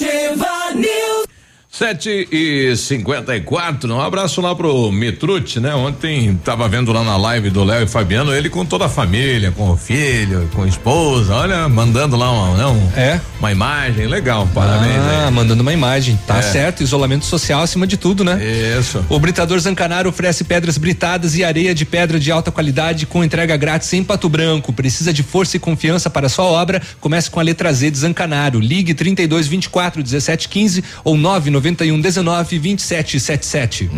Ativa 0.00 0.72
News. 0.76 1.09
Sete 1.84 2.28
e 2.30 2.76
cinquenta 2.76 3.34
e 3.34 3.40
quatro, 3.40 3.94
um 3.94 4.02
abraço 4.02 4.42
lá 4.42 4.54
pro 4.54 4.92
Mitrucci, 4.92 5.60
né? 5.60 5.74
Ontem 5.74 6.38
tava 6.44 6.68
vendo 6.68 6.92
lá 6.92 7.02
na 7.02 7.16
live 7.16 7.48
do 7.48 7.64
Léo 7.64 7.84
e 7.84 7.86
Fabiano, 7.86 8.34
ele 8.34 8.50
com 8.50 8.66
toda 8.66 8.84
a 8.84 8.88
família, 8.90 9.50
com 9.50 9.70
o 9.70 9.76
filho, 9.78 10.46
com 10.54 10.64
a 10.64 10.68
esposa, 10.68 11.34
olha, 11.34 11.66
mandando 11.70 12.18
lá 12.18 12.30
uma, 12.30 12.54
não, 12.58 12.92
é? 12.94 13.18
uma 13.38 13.50
imagem, 13.50 14.06
legal, 14.08 14.46
parabéns 14.54 14.94
Ah, 14.98 15.28
aí. 15.28 15.32
mandando 15.32 15.62
uma 15.62 15.72
imagem. 15.72 16.20
Tá 16.26 16.36
É. 16.36 16.42
certo, 16.42 16.82
isolamento 16.82 17.24
social 17.24 17.62
acima 17.62 17.86
de 17.86 17.96
tudo, 17.96 18.22
né? 18.24 18.38
Isso. 18.78 19.02
O 19.08 19.18
Britador 19.18 19.58
Zancanaro 19.58 20.10
oferece 20.10 20.44
pedras 20.44 20.76
britadas 20.76 21.34
e 21.34 21.42
areia 21.42 21.74
de 21.74 21.86
pedra 21.86 22.20
de 22.20 22.30
alta 22.30 22.50
qualidade 22.52 23.06
com 23.06 23.24
entrega 23.24 23.56
grátis 23.56 23.90
em 23.94 24.04
Pato 24.04 24.28
Branco. 24.28 24.70
Precisa 24.70 25.14
de 25.14 25.22
força 25.22 25.56
e 25.56 25.58
confiança 25.58 26.10
para 26.10 26.28
sua 26.28 26.44
obra? 26.44 26.82
Comece 27.00 27.30
com 27.30 27.40
a 27.40 27.42
letra 27.42 27.72
Z 27.72 27.90
de 27.90 27.96
Zancanaro. 28.00 28.60
Ligue 28.60 28.92
32 28.92 29.46
24 29.46 30.02
17 30.02 30.46
15 30.46 30.84
ou 31.02 31.16
991 31.70 32.00
19 32.00 32.58
27 32.58 33.20
77. 33.20 33.90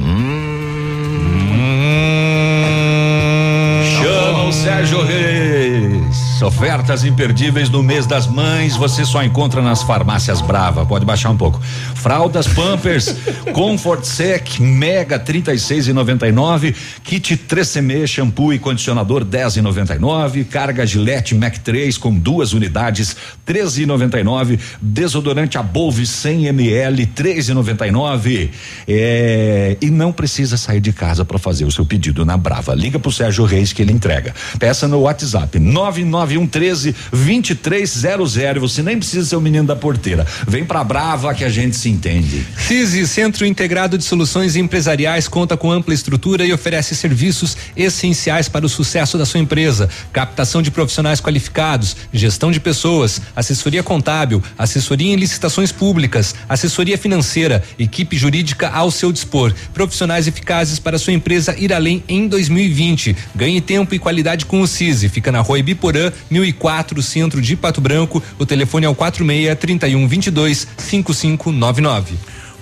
Chama 3.97 4.45
o 4.45 4.53
Sérgio 4.53 5.03
Reis. 5.03 6.43
Ofertas 6.43 7.05
imperdíveis 7.05 7.71
no 7.71 7.83
mês 7.83 8.05
das 8.05 8.27
mães, 8.27 8.77
você 8.77 9.05
só 9.05 9.23
encontra 9.23 9.63
nas 9.63 9.83
farmácias 9.83 10.41
Brava. 10.41 10.85
Pode 10.85 11.05
baixar 11.05 11.31
um 11.31 11.37
pouco. 11.37 11.61
Fraldas 12.03 12.49
Pampers, 12.49 13.15
Comfort 13.55 14.05
Sec, 14.05 14.59
Mega 14.61 15.19
36,99, 15.19 16.75
kit 17.03 17.37
3CM, 17.37 18.07
shampoo 18.07 18.53
e 18.53 18.59
condicionador 18.59 19.25
10,99, 19.25 20.45
carga 20.45 20.85
Gillette 20.85 21.35
Mac 21.35 21.59
3 21.59 21.97
com 21.97 22.13
duas 22.15 22.53
unidades 22.53 23.17
13,99, 23.47 24.59
desodorante 24.81 25.57
Abolve 25.57 26.05
100 26.05 26.47
ml 26.47 27.07
3,99. 27.07 28.51
É, 28.89 29.77
e 29.81 29.91
não 29.91 30.13
precisa 30.13 30.57
sair 30.57 30.81
de 30.81 30.93
casa 30.93 31.25
para 31.25 31.39
fazer 31.39 31.65
o 31.65 31.71
seu 31.71 31.87
pedido 31.87 32.25
na 32.25 32.37
Brava. 32.37 32.75
Liga 32.75 32.99
pro 32.99 33.13
Sérgio 33.13 33.45
Reis 33.45 33.73
que 33.73 33.83
ele 33.83 33.93
entrega. 33.93 34.35
Peça 34.59 34.89
no 34.89 35.01
WhatsApp 35.01 35.59
999 35.59 36.33
9113 36.33 36.95
2300. 37.13 38.61
Você 38.61 38.83
nem 38.83 38.99
precisa 38.99 39.27
ser 39.27 39.37
o 39.37 39.41
menino 39.41 39.67
da 39.67 39.77
porteira. 39.77 40.27
Vem 40.47 40.65
pra 40.65 40.83
Brava 40.85 41.35
que 41.35 41.45
a 41.45 41.49
gente 41.49 41.77
se 41.77 41.89
entende. 41.93 42.47
CISI, 42.57 43.07
Centro 43.07 43.47
Integrado 43.47 43.97
de 43.97 44.05
Soluções 44.05 44.57
Empresariais, 44.57 45.29
conta 45.29 45.57
com 45.57 45.71
ampla 45.71 45.95
estrutura 45.95 46.45
e 46.45 46.53
oferece 46.53 46.95
serviços 46.95 47.57
essenciais 47.77 48.49
para 48.49 48.67
o 48.67 48.69
sucesso 48.69 49.19
da 49.19 49.27
sua 49.27 49.41
empresa: 49.41 49.89
captação 50.13 50.63
de 50.63 50.71
profissionais 50.71 51.21
qualificados, 51.21 51.97
gestão 52.13 52.51
de 52.51 52.59
pessoas, 52.59 53.21
assessoria 53.37 53.83
contábil, 53.83 54.43
assessoria 54.57 55.13
em 55.13 55.17
licitações 55.17 55.71
públicas, 55.71 56.35
assessoria 56.49 56.97
financeira, 56.97 57.63
equipe 57.79 58.17
jurídica 58.17 58.69
ao 58.69 58.91
seu 58.91 59.13
dispor, 59.13 59.53
profissionais 59.75 60.27
eficazes 60.27 60.79
para 60.79 60.99
sua 60.99 61.13
empresa 61.13 61.55
ir 61.59 61.73
além 61.73 62.03
em 62.09 62.27
2020. 62.27 63.15
Ganhe 63.35 63.61
tempo 63.61 63.95
e 63.95 63.99
qualidade 63.99 64.47
com 64.47 64.61
o 64.61 64.67
CISI. 64.67 65.09
Fica 65.09 65.31
na 65.31 65.41
Rua 65.41 65.59
Ibiporã, 65.59 66.13
1004, 66.31 67.03
centro 67.03 67.41
de 67.41 67.57
Pato 67.57 67.81
Branco. 67.81 68.23
O 68.39 68.47
telefone 68.47 68.87
é 68.87 68.89
o 68.89 68.95
46 68.95 69.59
31 69.59 70.09
22 70.09 70.67
5599. 70.77 71.82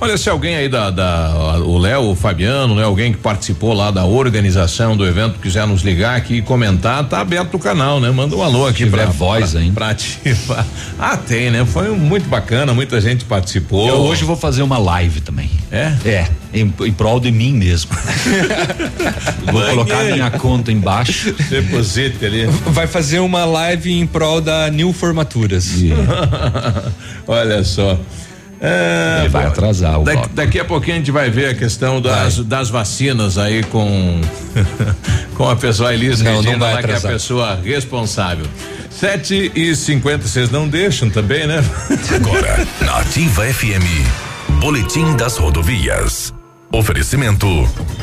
Olha, 0.02 0.16
se 0.16 0.30
alguém 0.30 0.56
aí 0.56 0.66
da, 0.66 0.90
da 0.90 1.58
o 1.58 1.76
Léo, 1.76 2.12
o 2.12 2.16
Fabiano, 2.16 2.74
né? 2.74 2.82
Alguém 2.82 3.12
que 3.12 3.18
participou 3.18 3.74
lá 3.74 3.90
da 3.90 4.02
organização 4.06 4.96
do 4.96 5.06
evento 5.06 5.38
quiser 5.38 5.66
nos 5.66 5.82
ligar 5.82 6.16
aqui 6.16 6.36
e 6.36 6.42
comentar, 6.42 7.06
tá 7.06 7.20
aberto 7.20 7.54
o 7.54 7.58
canal, 7.58 8.00
né? 8.00 8.10
Manda 8.10 8.34
um 8.34 8.42
alô 8.42 8.66
aqui. 8.66 8.84
tiver 8.84 9.06
voz 9.08 9.50
pra, 9.50 9.60
ainda. 9.60 9.74
Pra 9.74 9.90
ativar. 9.90 10.66
Ah, 10.98 11.16
tem, 11.16 11.50
né? 11.50 11.64
Foi 11.66 11.90
muito 11.90 12.28
bacana, 12.28 12.72
muita 12.72 13.00
gente 13.00 13.24
participou. 13.24 13.88
Eu 13.88 13.96
hoje 13.96 14.24
vou 14.24 14.36
fazer 14.36 14.62
uma 14.62 14.78
live 14.78 15.20
também. 15.20 15.50
É? 15.70 15.92
É, 16.04 16.28
em, 16.52 16.72
em 16.80 16.92
prol 16.92 17.20
de 17.20 17.30
mim 17.30 17.52
mesmo. 17.52 17.90
vou 19.52 19.62
colocar 19.62 20.04
minha 20.04 20.30
conta 20.30 20.72
embaixo. 20.72 21.34
Deposite 21.48 22.24
ali. 22.24 22.46
Vai 22.66 22.86
fazer 22.86 23.18
uma 23.18 23.44
live 23.44 23.92
em 23.92 24.06
prol 24.06 24.40
da 24.40 24.70
New 24.70 24.92
Formaturas. 24.92 25.70
Olha 27.26 27.62
só. 27.64 27.98
É, 28.60 29.20
Ele 29.20 29.28
vai 29.30 29.44
bom, 29.44 29.48
atrasar 29.48 30.00
o 30.00 30.04
daqui, 30.04 30.28
daqui 30.34 30.60
a 30.60 30.64
pouquinho 30.64 30.96
a 30.96 30.98
gente 30.98 31.10
vai 31.10 31.30
ver 31.30 31.46
a 31.48 31.54
questão 31.54 32.00
das, 32.00 32.38
das 32.40 32.68
vacinas 32.68 33.38
aí 33.38 33.62
com 33.64 34.20
com 35.34 35.48
a 35.48 35.56
pessoa 35.56 35.94
Elisa 35.94 36.22
Não, 36.22 36.32
não 36.32 36.38
Regina 36.42 36.58
vai 36.58 36.74
lá, 36.74 36.82
que 36.82 36.90
é 36.90 36.96
a 36.96 37.00
pessoa 37.00 37.58
responsável. 37.64 38.44
Sete 38.90 39.50
e 39.54 39.74
cinquenta, 39.74 40.28
vocês 40.28 40.50
não 40.50 40.68
deixam 40.68 41.08
também, 41.08 41.46
né? 41.46 41.64
Agora, 42.14 42.66
na 42.84 42.98
Ativa 42.98 43.44
FM, 43.46 44.58
Boletim 44.60 45.16
das 45.16 45.38
Rodovias. 45.38 46.34
Oferecimento: 46.72 47.46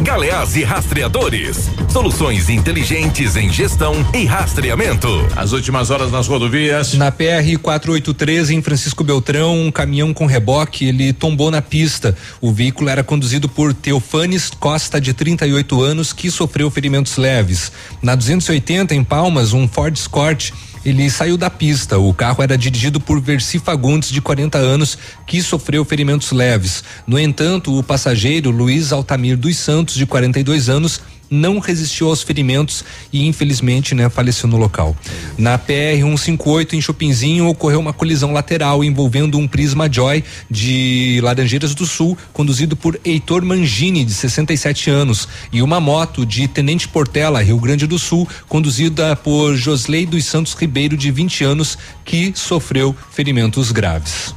Galeás 0.01 0.57
e 0.57 0.63
Rastreadores. 0.63 1.69
Soluções 1.87 2.49
inteligentes 2.49 3.37
em 3.37 3.49
gestão 3.49 3.93
e 4.13 4.25
rastreamento. 4.25 5.07
As 5.37 5.53
últimas 5.53 5.89
horas 5.89 6.11
nas 6.11 6.27
rodovias. 6.27 6.93
Na 6.95 7.09
PR 7.09 7.57
483 7.61 8.49
em 8.49 8.61
Francisco 8.61 9.05
Beltrão, 9.05 9.57
um 9.57 9.71
caminhão 9.71 10.13
com 10.13 10.25
reboque, 10.25 10.85
ele 10.85 11.13
tombou 11.13 11.49
na 11.49 11.61
pista. 11.61 12.15
O 12.41 12.51
veículo 12.51 12.89
era 12.89 13.05
conduzido 13.05 13.47
por 13.47 13.73
Teofanes 13.73 14.49
Costa, 14.49 14.99
de 14.99 15.13
38 15.13 15.81
anos, 15.81 16.11
que 16.11 16.29
sofreu 16.29 16.69
ferimentos 16.69 17.15
leves. 17.15 17.71
Na 18.01 18.15
280 18.15 18.93
em 18.93 19.01
Palmas, 19.01 19.53
um 19.53 19.65
Ford 19.65 19.95
Escort 19.95 20.51
ele 20.85 21.09
saiu 21.09 21.37
da 21.37 21.49
pista. 21.49 21.97
O 21.97 22.13
carro 22.13 22.43
era 22.43 22.57
dirigido 22.57 22.99
por 22.99 23.19
Versi 23.19 23.59
Fagundes, 23.59 24.09
de 24.09 24.21
40 24.21 24.57
anos, 24.57 24.97
que 25.25 25.41
sofreu 25.41 25.83
ferimentos 25.83 26.31
leves. 26.31 26.83
No 27.05 27.19
entanto, 27.19 27.77
o 27.77 27.83
passageiro 27.83 28.49
Luiz 28.49 28.91
Altamir 28.91 29.37
dos 29.37 29.57
Santos, 29.57 29.95
de 29.95 30.05
42 30.05 30.69
anos, 30.69 31.01
não 31.29 31.59
resistiu 31.59 32.07
aos 32.07 32.23
ferimentos 32.23 32.83
e 33.11 33.25
infelizmente, 33.25 33.93
né, 33.93 34.09
faleceu 34.09 34.49
no 34.49 34.57
local. 34.57 34.95
Na 35.37 35.57
PR 35.57 35.97
158 36.01 36.75
em 36.75 36.81
Chopinzinho 36.81 37.47
ocorreu 37.47 37.79
uma 37.79 37.93
colisão 37.93 38.31
lateral 38.33 38.83
envolvendo 38.83 39.37
um 39.37 39.47
Prisma 39.47 39.91
Joy 39.91 40.23
de 40.49 41.19
Laranjeiras 41.21 41.73
do 41.75 41.85
Sul, 41.85 42.17
conduzido 42.33 42.75
por 42.75 42.99
Heitor 43.03 43.43
Mangini, 43.43 44.05
de 44.05 44.13
67 44.13 44.89
anos, 44.89 45.27
e 45.51 45.61
uma 45.61 45.79
moto 45.79 46.25
de 46.25 46.47
Tenente 46.47 46.87
Portela, 46.87 47.41
Rio 47.41 47.59
Grande 47.59 47.87
do 47.87 47.99
Sul, 47.99 48.27
conduzida 48.47 49.15
por 49.15 49.55
Josley 49.55 50.05
dos 50.05 50.25
Santos 50.25 50.53
Ribeiro, 50.53 50.97
de 50.97 51.11
20 51.11 51.43
anos, 51.43 51.77
que 52.05 52.31
sofreu 52.35 52.95
ferimentos 53.11 53.71
graves. 53.71 54.36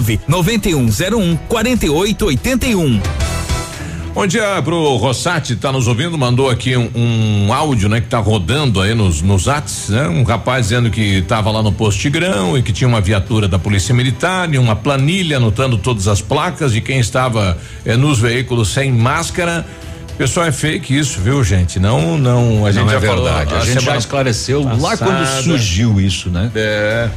99101 0.00 1.36
4881. 1.48 3.00
Bom 4.14 4.26
dia 4.26 4.60
pro 4.62 4.96
Rossati, 4.96 5.54
tá 5.54 5.70
nos 5.70 5.86
ouvindo, 5.86 6.18
mandou 6.18 6.50
aqui 6.50 6.76
um, 6.76 6.90
um 6.96 7.52
áudio, 7.52 7.88
né, 7.88 8.00
que 8.00 8.08
tá 8.08 8.18
rodando 8.18 8.80
aí 8.80 8.92
nos, 8.92 9.22
nos 9.22 9.46
atos, 9.46 9.90
né? 9.90 10.08
Um 10.08 10.24
rapaz 10.24 10.66
dizendo 10.66 10.90
que 10.90 11.22
tava 11.22 11.52
lá 11.52 11.62
no 11.62 11.70
posto 11.70 12.00
Tigrão 12.00 12.58
e 12.58 12.62
que 12.62 12.72
tinha 12.72 12.88
uma 12.88 13.00
viatura 13.00 13.46
da 13.46 13.60
Polícia 13.60 13.94
Militar 13.94 14.52
e 14.52 14.58
uma 14.58 14.74
planilha 14.74 15.36
anotando 15.36 15.78
todas 15.78 16.08
as 16.08 16.20
placas 16.20 16.72
de 16.72 16.80
quem 16.80 16.98
estava 16.98 17.56
eh, 17.84 17.96
nos 17.96 18.18
veículos 18.18 18.70
sem 18.70 18.90
máscara. 18.90 19.64
Pessoal, 20.16 20.46
é 20.46 20.52
fake 20.52 20.98
isso, 20.98 21.20
viu, 21.20 21.44
gente? 21.44 21.78
Não, 21.78 22.18
não, 22.18 22.66
a 22.66 22.72
gente 22.72 22.86
Não 22.86 22.90
é 22.90 23.00
já 23.00 23.06
falou. 23.06 23.24
verdade. 23.24 23.54
A 23.54 23.64
gente 23.64 23.84
já 23.84 23.96
esclareceu 23.96 24.64
lá 24.64 24.76
passada. 24.76 25.12
quando 25.12 25.44
surgiu 25.44 26.00
isso, 26.00 26.28
né? 26.28 26.50
É. 26.56 27.08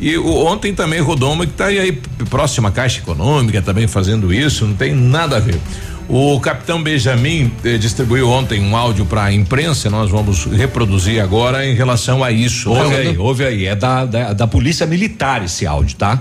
E 0.00 0.16
o, 0.16 0.44
ontem 0.44 0.74
também 0.74 1.00
rodou 1.00 1.32
uma 1.32 1.46
que 1.46 1.52
está 1.52 1.66
aí, 1.66 1.78
aí 1.78 1.92
próxima 2.28 2.68
à 2.68 2.72
Caixa 2.72 3.00
Econômica 3.00 3.62
também 3.62 3.86
fazendo 3.86 4.32
isso, 4.32 4.66
não 4.66 4.74
tem 4.74 4.94
nada 4.94 5.36
a 5.36 5.40
ver. 5.40 5.60
O 6.08 6.38
capitão 6.38 6.82
Benjamin 6.82 7.50
eh, 7.64 7.78
distribuiu 7.78 8.28
ontem 8.28 8.60
um 8.60 8.76
áudio 8.76 9.06
para 9.06 9.24
a 9.24 9.32
imprensa, 9.32 9.88
nós 9.88 10.10
vamos 10.10 10.44
reproduzir 10.44 11.22
agora 11.22 11.64
em 11.64 11.74
relação 11.74 12.22
a 12.22 12.30
isso. 12.30 12.70
Ouve 12.70 12.94
aí, 12.94 13.16
ouve 13.16 13.44
aí. 13.44 13.66
É 13.66 13.74
da, 13.74 14.04
da, 14.04 14.32
da 14.34 14.46
Polícia 14.46 14.86
Militar 14.86 15.42
esse 15.42 15.66
áudio, 15.66 15.96
tá? 15.96 16.20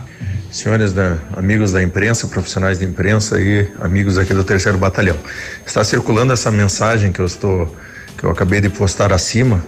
Senhores 0.49 0.93
da, 0.93 1.17
amigos 1.36 1.74
da 1.74 1.84
imprensa, 1.84 2.28
profissionais 2.28 2.80
de 2.80 2.86
imprensa 2.86 3.41
e 3.41 3.67
amigos 3.82 4.17
aqui 4.17 4.34
do 4.34 4.43
terceiro 4.43 4.78
batalhão. 4.78 5.17
Está 5.65 5.84
circulando 5.84 6.32
essa 6.32 6.49
mensagem 6.49 7.11
que 7.11 7.19
eu 7.19 7.26
estou, 7.26 7.76
que 8.17 8.24
eu 8.24 8.30
acabei 8.30 8.61
de 8.61 8.69
postar 8.69 9.11
acima, 9.11 9.65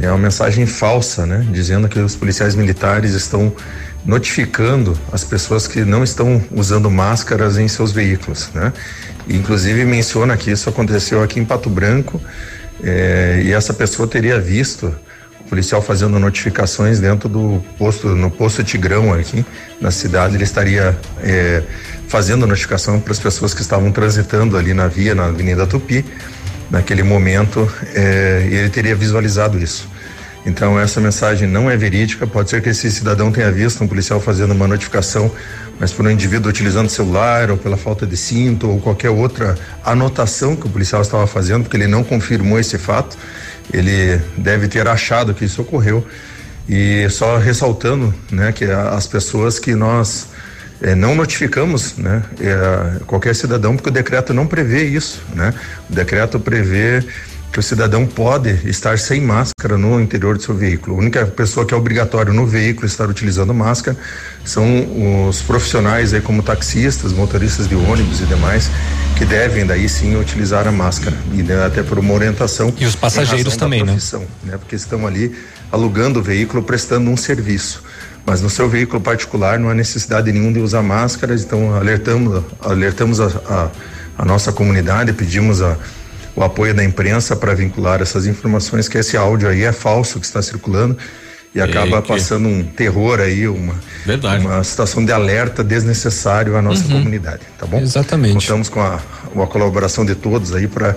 é 0.00 0.08
uma 0.08 0.18
mensagem 0.18 0.66
falsa, 0.66 1.26
né? 1.26 1.46
Dizendo 1.50 1.88
que 1.88 1.98
os 1.98 2.16
policiais 2.16 2.54
militares 2.54 3.12
estão 3.12 3.52
notificando 4.04 4.98
as 5.12 5.22
pessoas 5.24 5.66
que 5.66 5.84
não 5.84 6.02
estão 6.02 6.42
usando 6.50 6.90
máscaras 6.90 7.58
em 7.58 7.68
seus 7.68 7.92
veículos, 7.92 8.50
né? 8.54 8.72
Inclusive 9.28 9.84
menciona 9.84 10.36
que 10.36 10.50
isso 10.50 10.68
aconteceu 10.68 11.22
aqui 11.22 11.38
em 11.38 11.44
Pato 11.44 11.68
Branco 11.68 12.20
eh, 12.82 13.42
e 13.44 13.52
essa 13.52 13.74
pessoa 13.74 14.08
teria 14.08 14.40
visto 14.40 14.94
o 15.40 15.44
policial 15.48 15.82
fazendo 15.82 16.18
notificações 16.18 16.98
dentro 16.98 17.28
do 17.28 17.62
posto, 17.76 18.08
no 18.08 18.30
posto 18.30 18.64
Tigrão 18.64 19.12
aqui 19.12 19.44
na 19.80 19.90
cidade, 19.90 20.34
ele 20.34 20.44
estaria 20.44 20.98
eh, 21.22 21.62
fazendo 22.08 22.46
notificação 22.46 22.98
para 23.00 23.12
as 23.12 23.18
pessoas 23.18 23.52
que 23.52 23.60
estavam 23.60 23.92
transitando 23.92 24.56
ali 24.56 24.72
na 24.72 24.88
via, 24.88 25.14
na 25.14 25.26
Avenida 25.26 25.66
Tupi, 25.66 26.04
naquele 26.70 27.02
momento, 27.02 27.70
eh, 27.94 28.48
e 28.50 28.54
ele 28.54 28.70
teria 28.70 28.94
visualizado 28.94 29.58
isso. 29.58 29.88
Então 30.46 30.80
essa 30.80 31.00
mensagem 31.00 31.46
não 31.46 31.70
é 31.70 31.76
verídica, 31.76 32.26
pode 32.26 32.48
ser 32.48 32.62
que 32.62 32.70
esse 32.70 32.90
cidadão 32.90 33.30
tenha 33.30 33.50
visto 33.50 33.82
um 33.84 33.88
policial 33.88 34.20
fazendo 34.20 34.52
uma 34.52 34.66
notificação, 34.66 35.30
mas 35.78 35.92
por 35.92 36.06
um 36.06 36.10
indivíduo 36.10 36.48
utilizando 36.48 36.88
celular 36.88 37.50
ou 37.50 37.56
pela 37.56 37.76
falta 37.76 38.06
de 38.06 38.16
cinto 38.16 38.68
ou 38.70 38.80
qualquer 38.80 39.10
outra 39.10 39.58
anotação 39.84 40.56
que 40.56 40.66
o 40.66 40.70
policial 40.70 41.02
estava 41.02 41.26
fazendo, 41.26 41.64
porque 41.64 41.76
ele 41.76 41.86
não 41.86 42.02
confirmou 42.02 42.58
esse 42.58 42.78
fato, 42.78 43.18
ele 43.72 44.20
deve 44.36 44.66
ter 44.66 44.88
achado 44.88 45.34
que 45.34 45.44
isso 45.44 45.60
ocorreu 45.60 46.06
e 46.68 47.08
só 47.10 47.36
ressaltando, 47.36 48.14
né, 48.30 48.52
que 48.52 48.64
as 48.64 49.06
pessoas 49.06 49.58
que 49.58 49.74
nós 49.74 50.28
eh, 50.82 50.94
não 50.94 51.14
notificamos, 51.14 51.96
né, 51.96 52.22
eh, 52.40 53.00
qualquer 53.06 53.34
cidadão, 53.34 53.76
porque 53.76 53.88
o 53.88 53.92
decreto 53.92 54.32
não 54.32 54.46
prevê 54.46 54.84
isso, 54.84 55.22
né? 55.34 55.54
O 55.88 55.94
decreto 55.94 56.38
prevê 56.40 57.04
que 57.52 57.58
o 57.58 57.62
cidadão 57.62 58.06
pode 58.06 58.50
estar 58.68 58.98
sem 58.98 59.20
máscara 59.20 59.76
no 59.76 60.00
interior 60.00 60.36
do 60.36 60.42
seu 60.42 60.54
veículo. 60.54 60.96
A 60.96 60.98
única 61.00 61.26
pessoa 61.26 61.66
que 61.66 61.74
é 61.74 61.76
obrigatório 61.76 62.32
no 62.32 62.46
veículo 62.46 62.86
estar 62.86 63.08
utilizando 63.08 63.52
máscara 63.52 63.96
são 64.44 65.28
os 65.28 65.42
profissionais 65.42 66.14
aí 66.14 66.20
como 66.20 66.42
taxistas, 66.42 67.12
motoristas 67.12 67.68
de 67.68 67.74
ônibus 67.74 68.20
e 68.20 68.24
demais 68.24 68.70
que 69.18 69.24
devem 69.24 69.66
daí 69.66 69.88
sim 69.88 70.16
utilizar 70.16 70.66
a 70.68 70.72
máscara 70.72 71.16
e 71.32 71.42
né, 71.42 71.64
até 71.64 71.82
por 71.82 71.98
uma 71.98 72.14
orientação 72.14 72.72
E 72.78 72.86
os 72.86 72.94
passageiros 72.94 73.56
também, 73.56 73.84
né? 73.84 73.98
né? 74.44 74.56
Porque 74.56 74.76
estão 74.76 75.06
ali 75.06 75.34
alugando 75.72 76.20
o 76.20 76.22
veículo, 76.22 76.62
prestando 76.62 77.10
um 77.10 77.16
serviço. 77.16 77.82
Mas 78.30 78.40
no 78.40 78.48
seu 78.48 78.68
veículo 78.68 79.00
particular 79.00 79.58
não 79.58 79.68
há 79.70 79.74
necessidade 79.74 80.30
nenhuma 80.30 80.52
de 80.52 80.60
usar 80.60 80.82
máscaras, 80.82 81.42
então 81.42 81.74
alertamos, 81.74 82.44
alertamos 82.60 83.18
a, 83.20 83.26
a, 83.26 83.68
a 84.18 84.24
nossa 84.24 84.52
comunidade, 84.52 85.12
pedimos 85.12 85.60
a, 85.60 85.76
o 86.36 86.44
apoio 86.44 86.72
da 86.72 86.84
imprensa 86.84 87.34
para 87.34 87.52
vincular 87.54 88.00
essas 88.00 88.26
informações 88.26 88.88
que 88.88 88.96
esse 88.98 89.16
áudio 89.16 89.48
aí 89.48 89.64
é 89.64 89.72
falso 89.72 90.20
que 90.20 90.26
está 90.26 90.40
circulando 90.40 90.96
e 91.52 91.60
acaba 91.60 92.00
que- 92.00 92.06
passando 92.06 92.48
um 92.48 92.62
terror 92.62 93.18
aí, 93.18 93.48
uma, 93.48 93.74
uma 94.40 94.62
situação 94.62 95.04
de 95.04 95.10
alerta 95.10 95.64
desnecessário 95.64 96.56
à 96.56 96.62
nossa 96.62 96.84
Uhum. 96.84 96.90
comunidade, 96.98 97.40
tá 97.58 97.66
bom? 97.66 97.80
Exatamente. 97.80 98.34
Contamos 98.34 98.68
com 98.68 98.80
a, 98.80 99.00
com 99.34 99.42
a 99.42 99.46
colaboração 99.48 100.04
de 100.06 100.14
todos 100.14 100.54
aí 100.54 100.68
para 100.68 100.94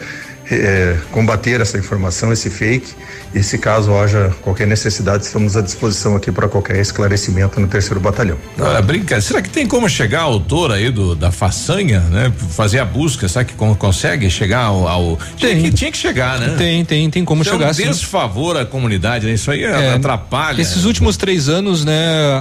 combater 1.11 1.61
essa 1.61 1.77
informação, 1.77 2.31
esse 2.31 2.49
fake. 2.49 2.93
E 3.35 3.41
se 3.41 3.57
caso 3.57 3.91
haja 3.95 4.31
qualquer 4.41 4.67
necessidade, 4.67 5.25
estamos 5.25 5.57
à 5.57 5.61
disposição 5.61 6.15
aqui 6.15 6.31
para 6.31 6.47
qualquer 6.47 6.79
esclarecimento 6.79 7.59
no 7.59 7.67
terceiro 7.67 7.99
batalhão. 7.99 8.37
Olha, 8.59 8.79
brinca, 8.81 9.19
será 9.21 9.41
que 9.41 9.49
tem 9.49 9.65
como 9.65 9.89
chegar 9.89 10.21
ao 10.21 10.33
autor 10.33 10.71
aí 10.71 10.91
do, 10.91 11.15
da 11.15 11.31
façanha, 11.31 11.99
né? 12.01 12.31
Fazer 12.51 12.77
a 12.77 12.85
busca, 12.85 13.27
será 13.27 13.43
que 13.43 13.55
con- 13.55 13.73
consegue 13.73 14.29
chegar 14.29 14.65
ao. 14.65 14.87
ao 14.87 15.19
tinha, 15.35 15.55
que, 15.55 15.71
tinha 15.71 15.91
que 15.91 15.97
chegar, 15.97 16.39
né? 16.39 16.53
Tem, 16.57 16.85
tem, 16.85 17.09
tem 17.09 17.25
como 17.25 17.41
é 17.41 17.45
chegar 17.45 17.71
um 17.71 17.73
sim. 17.73 17.87
desfavor 17.87 18.55
à 18.55 18.65
comunidade, 18.65 19.25
né? 19.25 19.33
Isso 19.33 19.49
aí 19.49 19.63
É, 19.63 19.93
atrapalha. 19.95 20.61
Esses 20.61 20.85
últimos 20.85 21.17
três 21.17 21.49
anos, 21.49 21.83
né, 21.83 21.93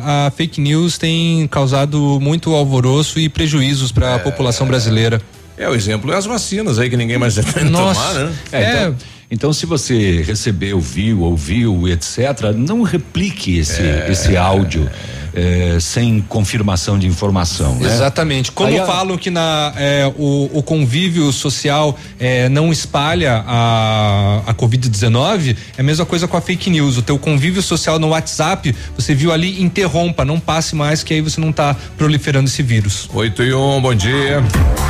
a 0.05 0.31
fake 0.37 0.61
news 0.61 0.99
tem 0.99 1.47
causado 1.49 2.19
muito 2.21 2.55
alvoroço 2.55 3.19
e 3.19 3.31
prejuízos 3.31 3.91
para 3.91 4.17
a 4.17 4.19
população 4.19 4.67
brasileira. 4.67 5.23
É 5.57 5.69
o 5.69 5.75
exemplo 5.75 6.13
é 6.13 6.17
as 6.17 6.25
vacinas 6.25 6.79
aí 6.79 6.89
que 6.89 6.97
ninguém 6.97 7.19
mais 7.19 7.35
tenta 7.37 7.71
tomar, 7.71 8.15
né? 8.15 8.33
É, 8.53 8.71
então, 8.71 8.97
então, 9.31 9.53
se 9.53 9.65
você 9.65 10.23
recebeu, 10.23 10.79
viu, 10.79 11.21
ouviu, 11.23 11.89
etc., 11.89 12.53
não 12.55 12.83
replique 12.83 13.59
esse, 13.59 13.81
É. 13.81 14.09
esse 14.11 14.37
áudio 14.37 14.89
eh, 15.35 15.79
sem 15.81 16.21
confirmação 16.21 16.99
de 16.99 17.07
informação. 17.07 17.75
né? 17.77 17.87
Exatamente. 17.87 18.53
Como 18.53 18.69
Aí 18.69 18.79
falam 18.79 19.17
que 19.17 19.31
na, 19.31 19.73
é, 19.77 20.13
o, 20.19 20.51
o 20.53 20.63
convívio 20.63 21.33
social 21.33 21.99
é, 22.19 22.49
não 22.49 22.73
espalha 22.73 23.45
a, 23.47 24.43
a 24.47 24.55
Covid-19, 24.55 25.57
é 25.77 25.81
a 25.81 25.85
mesma 25.85 26.05
coisa 26.05 26.29
com 26.29 26.37
a 26.37 26.41
fake 26.41 26.71
news. 26.71 26.99
O 26.99 27.03
teu 27.03 27.19
convívio 27.19 27.63
social 27.63 27.99
no 27.99 28.09
WhatsApp, 28.09 28.75
você 28.97 29.15
viu 29.15 29.33
ali, 29.33 29.63
interrompa, 29.63 30.25
não 30.25 30.39
passe 30.39 30.75
mais, 30.75 31.03
que 31.03 31.15
aí 31.15 31.21
você 31.21 31.41
não 31.41 31.51
está 31.51 31.75
proliferando 31.97 32.49
esse 32.49 32.63
vírus. 32.63 33.09
8 33.13 33.43
e 33.43 33.55
1, 33.55 33.81
bom 33.81 33.95
dia. 33.95 34.43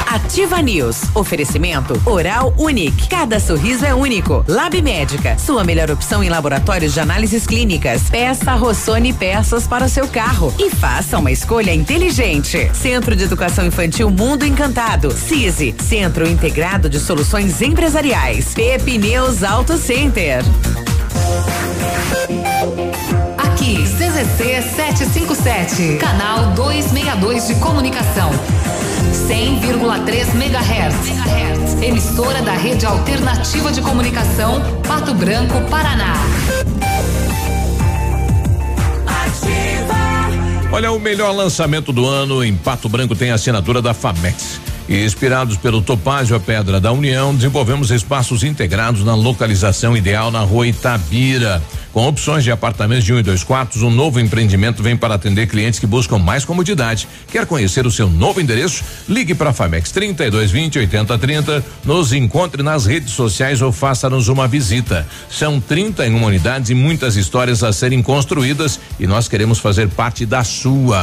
Ativa 0.07 0.61
News. 0.61 1.03
Oferecimento 1.15 2.01
Oral 2.05 2.55
Unique. 2.59 3.09
Cada 3.09 3.41
sorriso 3.41 3.85
é 3.85 3.95
único. 3.95 4.45
Lab 4.47 4.81
Médica. 4.83 5.39
Sua 5.39 5.65
melhor 5.65 5.91
opção 5.91 6.23
em 6.23 6.29
laboratórios 6.29 6.93
de 6.93 7.01
análises 7.01 7.47
clínicas. 7.47 8.03
Peça 8.11 8.55
Rossoni 8.55 9.13
peças 9.13 9.67
para 9.67 9.87
o 9.87 9.89
seu 9.89 10.07
carro. 10.09 10.32
E 10.59 10.71
faça 10.71 11.19
uma 11.19 11.31
escolha 11.31 11.73
inteligente. 11.75 12.71
Centro 12.75 13.15
de 13.15 13.25
Educação 13.25 13.67
Infantil 13.67 14.11
Mundo 14.11 14.45
Encantado. 14.45 15.13
CISI. 15.13 15.75
Centro 15.79 16.29
Integrado 16.29 16.89
de 16.89 16.99
Soluções 16.99 17.61
Empresariais. 17.61 18.55
Pepineus 18.55 19.43
Auto 19.43 19.77
Center. 19.77 20.43
Aqui, 23.37 23.85
CZC 23.85 24.63
757, 24.75 25.99
canal 25.99 26.53
262 26.55 27.49
de 27.49 27.55
comunicação. 27.57 28.31
100,3 29.29 30.35
MHz. 30.35 31.83
Emissora 31.83 32.41
da 32.43 32.53
Rede 32.53 32.87
Alternativa 32.87 33.71
de 33.71 33.83
Comunicação, 33.83 34.61
Pato 34.87 35.13
Branco, 35.15 35.61
Paraná. 35.69 36.15
Olha, 40.73 40.91
o 40.91 40.99
melhor 40.99 41.33
lançamento 41.33 41.93
do 41.93 42.07
ano 42.07 42.43
em 42.43 42.57
Pato 42.57 42.89
Branco 42.89 43.15
tem 43.15 43.31
assinatura 43.31 43.83
da 43.83 43.93
Famex. 43.93 44.59
E 44.89 45.05
inspirados 45.05 45.59
pelo 45.59 45.83
Topázio 45.83 46.35
a 46.35 46.41
Pedra 46.41 46.81
da 46.81 46.91
União, 46.91 47.35
desenvolvemos 47.35 47.91
espaços 47.91 48.43
integrados 48.43 49.05
na 49.05 49.15
localização 49.15 49.95
ideal 49.95 50.31
na 50.31 50.41
rua 50.41 50.67
Itabira. 50.67 51.63
Com 51.93 52.09
opções 52.09 52.43
de 52.43 52.51
apartamentos 52.51 53.05
de 53.05 53.13
um 53.13 53.19
e 53.19 53.23
dois 53.23 53.45
quartos, 53.45 53.83
um 53.83 53.91
novo 53.91 54.19
empreendimento 54.19 54.83
vem 54.83 54.97
para 54.97 55.15
atender 55.15 55.47
clientes 55.47 55.79
que 55.79 55.87
buscam 55.87 56.19
mais 56.19 56.43
comodidade. 56.43 57.07
Quer 57.31 57.45
conhecer 57.45 57.87
o 57.87 57.91
seu 57.91 58.09
novo 58.09 58.41
endereço? 58.41 58.83
Ligue 59.07 59.35
para 59.35 59.51
a 59.51 59.53
Famex 59.53 59.91
3220 59.93 60.79
8030, 60.79 61.65
nos 61.85 62.15
encontre 62.15 62.63
nas 62.63 62.87
redes 62.87 63.13
sociais 63.13 63.61
ou 63.61 63.71
faça-nos 63.71 64.29
uma 64.29 64.49
visita. 64.49 65.07
São 65.29 65.61
31 65.61 66.25
unidades 66.25 66.71
e 66.71 66.75
muitas 66.75 67.17
histórias 67.17 67.63
a 67.63 67.73
serem 67.73 68.03
construídas 68.03 68.81
e 68.99 69.07
nós 69.07 69.29
queremos 69.29 69.59
fazer 69.59 69.89
parte 69.89 70.25
da 70.25 70.43
sua. 70.43 71.03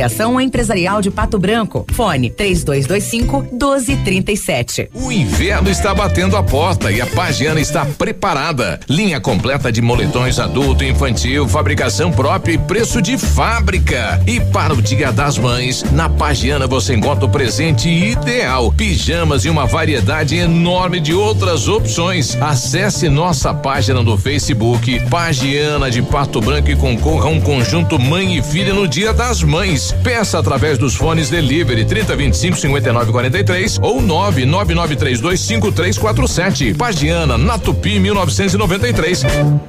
Associação 0.01 0.41
Empresarial 0.41 0.99
de 0.99 1.11
Pato 1.11 1.37
Branco. 1.37 1.85
Fone 1.93 2.31
3225 2.31 3.47
1237. 3.51 4.89
O 4.95 5.11
inverno 5.11 5.69
está 5.69 5.93
batendo 5.93 6.35
a 6.35 6.41
porta 6.41 6.91
e 6.91 6.99
a 6.99 7.05
Pagiana 7.05 7.59
está 7.59 7.85
preparada. 7.85 8.79
Linha 8.89 9.19
completa 9.21 9.71
de 9.71 9.79
moletões 9.79 10.39
adulto 10.39 10.83
e 10.83 10.89
infantil, 10.89 11.47
fabricação 11.47 12.11
própria 12.11 12.53
e 12.53 12.57
preço 12.57 12.99
de 12.99 13.15
fábrica. 13.15 14.19
E 14.25 14.39
para 14.39 14.73
o 14.73 14.81
Dia 14.81 15.11
das 15.11 15.37
Mães, 15.37 15.83
na 15.91 16.09
Pagiana 16.09 16.65
você 16.65 16.95
encontra 16.95 17.25
o 17.25 17.29
presente 17.29 17.87
ideal: 17.87 18.71
pijamas 18.71 19.45
e 19.45 19.49
uma 19.49 19.67
variedade 19.67 20.35
enorme 20.35 20.99
de 20.99 21.13
outras 21.13 21.67
opções. 21.67 22.35
Acesse 22.41 23.07
nossa 23.07 23.53
página 23.53 24.01
no 24.01 24.17
Facebook, 24.17 24.99
Pagiana 25.09 25.91
de 25.91 26.01
Pato 26.01 26.41
Branco 26.41 26.71
e 26.71 26.75
concorra 26.75 27.27
a 27.27 27.31
um 27.31 27.39
conjunto 27.39 27.99
mãe 27.99 28.37
e 28.37 28.41
filha 28.41 28.73
no 28.73 28.87
Dia 28.87 29.13
das 29.13 29.43
Mães. 29.43 29.90
Peça 29.93 30.39
através 30.39 30.77
dos 30.77 30.95
fones 30.95 31.29
delivery 31.29 31.85
3025 31.85 32.57
5943 32.57 33.79
ou 33.81 34.01
999325347. 34.01 36.75
Pagiana, 36.75 37.37
na 37.37 37.57
Tupi 37.57 37.97
1993. 37.99 39.23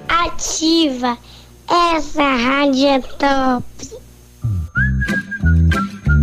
Ativa. 0.08 1.16
Essa 1.68 2.22
rádio 2.22 2.86
é 2.86 3.00
top. 3.00 3.64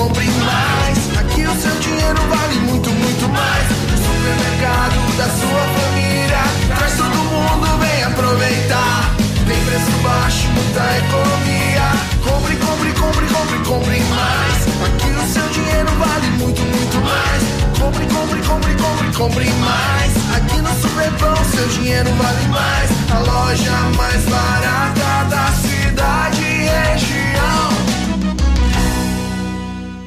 compre 0.00 0.30
mais. 0.48 0.98
Aqui 1.18 1.42
o 1.42 1.54
seu 1.60 1.76
dinheiro 1.80 2.20
vale 2.32 2.54
muito, 2.60 2.88
muito 2.90 3.28
mais. 3.28 3.66
O 3.70 3.96
supermercado 4.08 4.98
da 5.18 5.28
sua 5.28 5.62
família. 5.76 6.42
Traz 6.74 6.96
todo 6.96 7.16
mundo, 7.16 7.66
vem 7.80 8.02
aproveitar. 8.04 9.14
Tem 9.46 9.60
preço 9.66 9.90
baixo, 10.02 10.48
muita 10.56 10.84
economia. 11.04 11.86
Compre, 12.24 12.56
compre, 12.56 12.92
compre, 12.92 13.26
compre, 13.26 13.58
compre 13.68 14.00
mais. 14.16 14.58
Aqui 14.86 15.10
o 15.10 15.32
seu 15.32 15.46
dinheiro 15.48 15.90
vale 15.98 16.28
muito, 16.38 16.62
muito 16.62 16.98
mais. 17.04 17.42
Compre, 17.78 18.06
compre, 18.06 18.40
compre, 18.40 18.74
compre, 18.74 19.08
compre 19.18 19.50
mais. 19.60 20.12
Aqui 20.36 20.60
no 20.62 20.72
Superpão 20.80 21.36
seu 21.44 21.66
dinheiro 21.68 22.10
vale 22.14 22.48
mais. 22.48 22.90
A 23.12 23.18
loja 23.18 23.76
mais 23.98 24.24
barata 24.24 25.28
da 25.28 25.46
cidade. 25.52 26.49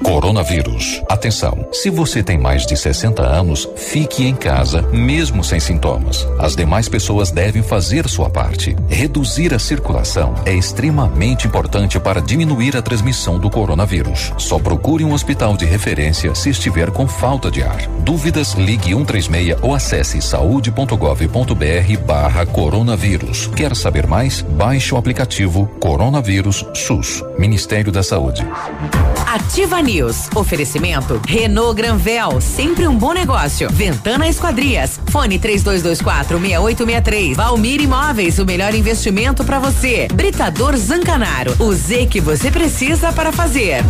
Coronavírus. 0.03 1.01
Atenção, 1.09 1.67
se 1.71 1.89
você 1.89 2.23
tem 2.23 2.37
mais 2.37 2.65
de 2.65 2.75
60 2.75 3.23
anos, 3.23 3.67
fique 3.75 4.25
em 4.25 4.35
casa, 4.35 4.81
mesmo 4.91 5.43
sem 5.43 5.59
sintomas. 5.59 6.27
As 6.39 6.55
demais 6.55 6.89
pessoas 6.89 7.31
devem 7.31 7.61
fazer 7.61 8.07
sua 8.07 8.29
parte. 8.29 8.75
Reduzir 8.87 9.53
a 9.53 9.59
circulação 9.59 10.33
é 10.45 10.53
extremamente 10.53 11.47
importante 11.47 11.99
para 11.99 12.21
diminuir 12.21 12.75
a 12.75 12.81
transmissão 12.81 13.39
do 13.39 13.49
coronavírus. 13.49 14.31
Só 14.37 14.59
procure 14.59 15.03
um 15.03 15.13
hospital 15.13 15.55
de 15.55 15.65
referência 15.65 16.33
se 16.35 16.49
estiver 16.49 16.91
com 16.91 17.07
falta 17.07 17.49
de 17.49 17.63
ar. 17.63 17.87
Dúvidas, 17.99 18.53
ligue 18.53 18.93
136 18.93 19.57
ou 19.61 19.73
acesse 19.73 20.21
saúde.gov.br 20.21 21.97
barra 22.05 22.45
coronavírus. 22.45 23.47
Quer 23.55 23.75
saber 23.75 24.07
mais? 24.07 24.41
Baixe 24.41 24.93
o 24.93 24.97
aplicativo 24.97 25.67
Coronavírus 25.79 26.65
SUS, 26.73 27.23
Ministério 27.37 27.91
da 27.91 28.03
Saúde. 28.03 28.45
Ativa. 29.27 29.83
Oferecimento 30.01 31.21
Renault 31.27 31.75
Granvel, 31.75 32.41
sempre 32.41 32.87
um 32.87 32.97
bom 32.97 33.13
negócio. 33.13 33.69
Ventana 33.69 34.27
Esquadrias. 34.27 34.99
Fone 35.11 35.37
3224 35.37 36.39
6863. 36.39 37.37
Valmir 37.37 37.79
Imóveis, 37.79 38.39
o 38.39 38.45
melhor 38.45 38.73
investimento 38.73 39.43
para 39.43 39.59
você. 39.59 40.07
Britador 40.11 40.75
Zancanaro. 40.75 41.55
O 41.59 41.71
Z 41.73 42.07
que 42.07 42.19
você 42.19 42.49
precisa 42.49 43.13
para 43.13 43.31
fazer. 43.31 43.83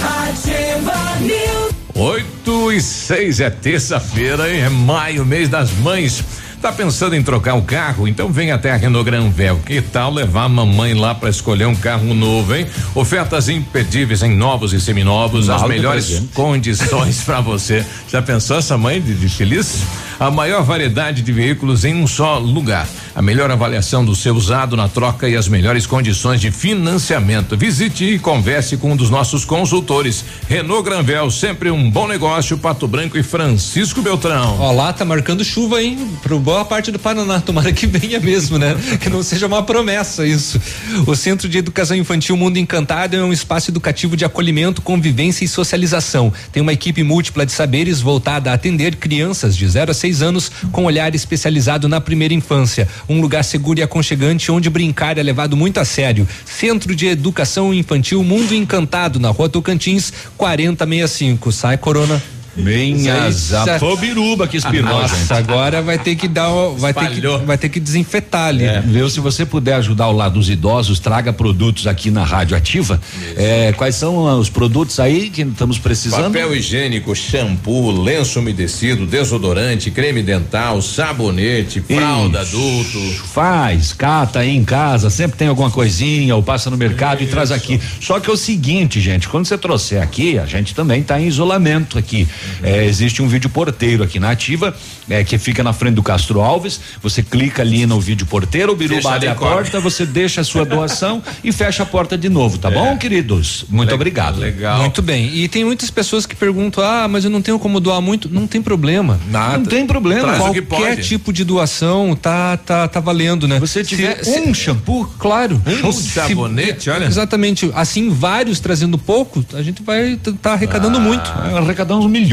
Ativa 0.00 1.18
News. 1.20 1.72
8 1.94 2.72
e 2.72 2.80
6 2.80 3.40
é 3.40 3.50
terça-feira, 3.50 4.52
hein? 4.52 4.62
É 4.62 4.68
maio, 4.68 5.24
mês 5.24 5.48
das 5.48 5.70
mães. 5.70 6.24
Tá 6.62 6.70
pensando 6.70 7.16
em 7.16 7.22
trocar 7.24 7.54
o 7.54 7.62
carro? 7.62 8.06
Então 8.06 8.30
vem 8.32 8.52
até 8.52 8.70
a 8.70 8.76
Renault 8.76 9.04
Granvel. 9.04 9.60
Que 9.66 9.82
tal 9.82 10.14
levar 10.14 10.44
a 10.44 10.48
mamãe 10.48 10.94
lá 10.94 11.12
para 11.12 11.28
escolher 11.28 11.66
um 11.66 11.74
carro 11.74 12.14
novo, 12.14 12.54
hein? 12.54 12.68
Ofertas 12.94 13.48
imperdíveis 13.48 14.22
em 14.22 14.36
novos 14.36 14.72
e 14.72 14.80
seminovos, 14.80 15.50
as 15.50 15.60
melhores 15.64 16.06
presente. 16.06 16.32
condições 16.32 17.22
para 17.26 17.40
você. 17.40 17.84
Já 18.08 18.22
pensou 18.22 18.58
essa 18.58 18.78
mãe 18.78 19.00
de, 19.00 19.12
de 19.12 19.28
feliz? 19.28 19.82
A 20.22 20.30
maior 20.30 20.62
variedade 20.62 21.20
de 21.20 21.32
veículos 21.32 21.84
em 21.84 21.96
um 21.96 22.06
só 22.06 22.38
lugar. 22.38 22.88
A 23.12 23.20
melhor 23.20 23.50
avaliação 23.50 24.04
do 24.04 24.14
seu 24.14 24.36
usado 24.36 24.76
na 24.76 24.88
troca 24.88 25.28
e 25.28 25.36
as 25.36 25.48
melhores 25.48 25.84
condições 25.84 26.40
de 26.40 26.52
financiamento. 26.52 27.56
Visite 27.56 28.04
e 28.04 28.20
converse 28.20 28.76
com 28.76 28.92
um 28.92 28.96
dos 28.96 29.10
nossos 29.10 29.44
consultores. 29.44 30.24
Renault 30.48 30.84
Granvel, 30.84 31.28
sempre 31.28 31.72
um 31.72 31.90
bom 31.90 32.06
negócio. 32.06 32.56
Pato 32.56 32.86
Branco 32.86 33.18
e 33.18 33.22
Francisco 33.24 34.00
Beltrão. 34.00 34.58
Ó, 34.60 34.70
lá 34.70 34.92
tá 34.92 35.04
marcando 35.04 35.44
chuva, 35.44 35.82
hein? 35.82 35.98
Pro 36.22 36.38
boa 36.38 36.64
parte 36.64 36.92
do 36.92 37.00
Paraná. 37.00 37.40
Tomara 37.40 37.72
que 37.72 37.88
venha 37.90 38.20
mesmo, 38.20 38.58
né? 38.58 38.76
que 39.00 39.10
não 39.10 39.24
seja 39.24 39.48
uma 39.48 39.64
promessa 39.64 40.24
isso. 40.24 40.60
O 41.04 41.16
Centro 41.16 41.48
de 41.48 41.58
Educação 41.58 41.96
Infantil 41.96 42.36
Mundo 42.36 42.58
Encantado 42.58 43.16
é 43.16 43.24
um 43.24 43.32
espaço 43.32 43.72
educativo 43.72 44.16
de 44.16 44.24
acolhimento, 44.24 44.82
convivência 44.82 45.44
e 45.44 45.48
socialização. 45.48 46.32
Tem 46.52 46.62
uma 46.62 46.72
equipe 46.72 47.02
múltipla 47.02 47.44
de 47.44 47.50
saberes 47.50 48.00
voltada 48.00 48.52
a 48.52 48.54
atender 48.54 48.94
crianças 48.94 49.56
de 49.56 49.68
0 49.68 49.90
a 49.90 49.94
6 49.94 50.11
anos 50.20 50.50
com 50.70 50.84
olhar 50.84 51.14
especializado 51.14 51.88
na 51.88 52.00
primeira 52.00 52.34
infância. 52.34 52.88
Um 53.08 53.20
lugar 53.20 53.44
seguro 53.44 53.78
e 53.78 53.82
aconchegante 53.82 54.50
onde 54.52 54.68
brincar 54.68 55.16
é 55.16 55.22
levado 55.22 55.56
muito 55.56 55.78
a 55.78 55.84
sério. 55.84 56.28
Centro 56.44 56.94
de 56.94 57.06
Educação 57.06 57.72
Infantil 57.72 58.22
Mundo 58.22 58.54
Encantado, 58.54 59.18
na 59.18 59.30
rua 59.30 59.48
Tocantins, 59.48 60.12
4065. 60.36 61.52
Sai, 61.52 61.78
Corona. 61.78 62.20
Minha 62.56 63.28
Isso 63.28 63.54
aí, 63.56 63.66
zapobiruba 63.66 64.46
que 64.46 64.56
espirrou, 64.58 65.00
Nossa, 65.00 65.16
gente. 65.16 65.32
agora 65.32 65.80
vai 65.80 65.98
ter 65.98 66.16
que 66.16 66.28
dar, 66.28 66.50
o- 66.50 66.76
vai 66.76 66.92
ter 66.92 67.08
que, 67.10 67.20
vai 67.46 67.56
ter 67.58 67.68
que 67.68 67.80
desinfetar 67.80 68.48
ali. 68.48 68.64
É, 68.64 68.80
viu? 68.80 69.08
Se 69.08 69.20
você 69.20 69.46
puder 69.46 69.74
ajudar 69.76 70.04
ao 70.04 70.12
lado 70.12 70.34
dos 70.34 70.50
idosos, 70.50 70.98
traga 70.98 71.32
produtos 71.32 71.86
aqui 71.86 72.10
na 72.10 72.24
Rádio 72.24 72.56
Ativa. 72.56 73.00
É, 73.36 73.72
quais 73.72 73.94
são 73.94 74.38
os 74.38 74.50
produtos 74.50 75.00
aí 75.00 75.30
que 75.30 75.42
estamos 75.42 75.78
precisando? 75.78 76.24
Papel 76.24 76.54
higiênico, 76.54 77.14
shampoo, 77.16 77.90
lenço 78.02 78.38
umedecido, 78.38 79.06
desodorante, 79.06 79.90
creme 79.90 80.22
dental, 80.22 80.80
sabonete, 80.82 81.80
fralda 81.80 82.42
Isso. 82.42 82.56
adulto. 82.56 82.98
Faz, 83.32 83.92
cata 83.92 84.40
aí 84.40 84.54
em 84.54 84.64
casa, 84.64 85.08
sempre 85.10 85.36
tem 85.38 85.48
alguma 85.48 85.70
coisinha, 85.70 86.36
ou 86.36 86.42
passa 86.42 86.68
no 86.70 86.76
mercado 86.76 87.22
e 87.22 87.26
traz 87.26 87.50
aqui. 87.50 87.80
Só 88.00 88.20
que 88.20 88.28
é 88.28 88.32
o 88.32 88.36
seguinte, 88.36 89.00
gente, 89.00 89.28
quando 89.28 89.46
você 89.46 89.56
trouxer 89.56 90.02
aqui, 90.02 90.38
a 90.38 90.46
gente 90.46 90.74
também 90.74 91.00
está 91.00 91.20
em 91.20 91.26
isolamento 91.26 91.96
aqui. 91.98 92.28
É, 92.62 92.84
existe 92.84 93.22
um 93.22 93.28
vídeo 93.28 93.50
porteiro 93.50 94.02
aqui 94.02 94.18
na 94.18 94.30
ativa, 94.30 94.74
é, 95.08 95.24
que 95.24 95.38
fica 95.38 95.62
na 95.62 95.72
frente 95.72 95.94
do 95.94 96.02
Castro 96.02 96.40
Alves. 96.40 96.80
Você 97.02 97.22
clica 97.22 97.62
ali 97.62 97.86
no 97.86 98.00
vídeo 98.00 98.26
porteiro, 98.26 98.72
o 98.72 98.76
Biruba 98.76 99.14
abre 99.14 99.28
a 99.28 99.34
porta, 99.34 99.80
você 99.80 100.06
deixa 100.06 100.40
a 100.40 100.44
sua 100.44 100.64
doação 100.64 101.22
e 101.42 101.52
fecha 101.52 101.82
a 101.82 101.86
porta 101.86 102.16
de 102.16 102.28
novo, 102.28 102.58
tá 102.58 102.70
bom, 102.70 102.96
queridos? 102.96 103.64
Muito 103.68 103.94
obrigado. 103.94 104.38
Legal. 104.38 104.80
Muito 104.80 105.02
bem. 105.02 105.34
E 105.34 105.48
tem 105.48 105.64
muitas 105.64 105.90
pessoas 105.90 106.26
que 106.26 106.34
perguntam: 106.34 106.84
ah, 106.84 107.08
mas 107.08 107.24
eu 107.24 107.30
não 107.30 107.42
tenho 107.42 107.58
como 107.58 107.80
doar 107.80 108.00
muito. 108.00 108.28
Não 108.28 108.46
tem 108.46 108.62
problema. 108.62 109.20
Nada. 109.30 109.58
Não 109.58 109.66
tem 109.66 109.86
problema. 109.86 110.22
Traz 110.22 110.42
Qualquer 110.42 110.96
tipo 111.00 111.32
de 111.32 111.44
doação 111.44 112.16
tá, 112.16 112.56
tá, 112.56 112.88
tá 112.88 113.00
valendo, 113.00 113.46
né? 113.46 113.58
Você 113.58 113.84
tiver 113.84 114.20
um 114.26 114.52
shampoo, 114.54 115.06
claro. 115.18 115.60
Um 115.84 115.92
Se- 115.92 116.10
sabonete, 116.10 116.90
olha. 116.90 117.06
Exatamente. 117.06 117.70
Assim, 117.74 118.10
vários 118.10 118.60
trazendo 118.60 118.98
pouco, 118.98 119.44
a 119.54 119.62
gente 119.62 119.82
vai 119.82 120.12
estar 120.12 120.32
tá 120.32 120.52
arrecadando 120.52 121.00
muito. 121.00 121.30
arrecadar 121.30 121.96
uns 121.96 122.10
milhões. 122.10 122.31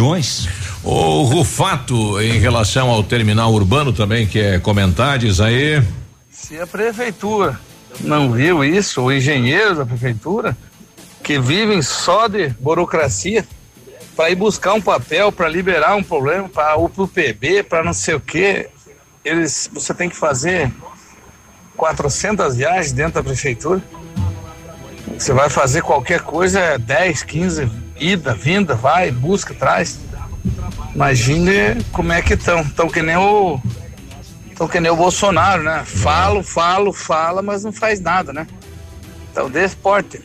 O 0.83 1.23
Rufato, 1.23 2.21
em 2.21 2.39
relação 2.39 2.89
ao 2.89 3.03
terminal 3.03 3.53
urbano 3.53 3.91
também, 3.91 4.25
que 4.25 4.39
é 4.39 4.59
comentar, 4.59 5.17
diz 5.19 5.39
aí. 5.41 5.81
Se 6.29 6.59
a 6.59 6.65
prefeitura 6.65 7.59
não 8.01 8.31
viu 8.31 8.63
isso, 8.63 9.01
o 9.01 9.11
engenheiro 9.11 9.75
da 9.75 9.85
prefeitura, 9.85 10.57
que 11.23 11.39
vivem 11.39 11.81
só 11.81 12.27
de 12.27 12.49
burocracia, 12.59 13.45
para 14.15 14.29
ir 14.29 14.35
buscar 14.35 14.73
um 14.73 14.81
papel, 14.81 15.31
para 15.31 15.47
liberar 15.47 15.95
um 15.95 16.03
problema, 16.03 16.49
para 16.49 16.75
o 16.77 16.89
pro 16.89 17.07
PB, 17.07 17.63
para 17.63 17.83
não 17.83 17.93
sei 17.93 18.15
o 18.15 18.19
quê, 18.19 18.69
eles, 19.23 19.69
você 19.73 19.93
tem 19.93 20.09
que 20.09 20.15
fazer 20.15 20.71
400 21.77 22.55
viagens 22.55 22.91
dentro 22.91 23.13
da 23.13 23.23
prefeitura. 23.23 23.81
Você 25.17 25.33
vai 25.33 25.49
fazer 25.49 25.81
qualquer 25.81 26.21
coisa, 26.21 26.59
é 26.59 26.77
10, 26.77 27.23
15, 27.23 27.71
ida, 27.99 28.33
vinda, 28.33 28.75
vai, 28.75 29.11
busca, 29.11 29.53
traz. 29.53 29.99
Imagine 30.93 31.83
como 31.91 32.11
é 32.11 32.21
que 32.21 32.33
estão. 32.33 32.61
Estão 32.61 32.87
que 32.89 33.01
nem 33.01 33.15
o. 33.15 33.59
Estão 34.49 34.67
que 34.67 34.79
nem 34.79 34.91
o 34.91 34.95
Bolsonaro, 34.95 35.63
né? 35.63 35.83
Falo, 35.85 36.43
falo, 36.43 36.91
fala, 36.91 37.41
mas 37.41 37.63
não 37.63 37.71
faz 37.71 38.01
nada, 38.01 38.33
né? 38.33 38.45
Então, 39.31 39.49
desse 39.49 39.75
porte. 39.75 40.21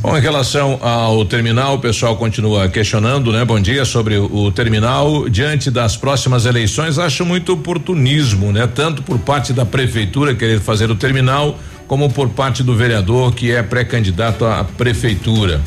Bom, 0.00 0.16
em 0.16 0.20
relação 0.20 0.78
ao 0.80 1.24
terminal, 1.24 1.74
o 1.74 1.78
pessoal 1.80 2.16
continua 2.16 2.68
questionando, 2.68 3.32
né? 3.32 3.44
Bom 3.44 3.60
dia 3.60 3.84
sobre 3.84 4.16
o 4.16 4.50
terminal 4.52 5.28
diante 5.28 5.72
das 5.72 5.96
próximas 5.96 6.46
eleições. 6.46 6.98
Acho 6.98 7.24
muito 7.26 7.52
oportunismo, 7.52 8.52
né? 8.52 8.68
Tanto 8.72 9.02
por 9.02 9.18
parte 9.18 9.52
da 9.52 9.66
prefeitura 9.66 10.36
querer 10.36 10.60
fazer 10.60 10.88
o 10.88 10.94
terminal, 10.94 11.58
como 11.88 12.08
por 12.10 12.28
parte 12.28 12.62
do 12.62 12.76
vereador 12.76 13.34
que 13.34 13.50
é 13.50 13.60
pré-candidato 13.60 14.44
à 14.44 14.62
prefeitura. 14.62 15.60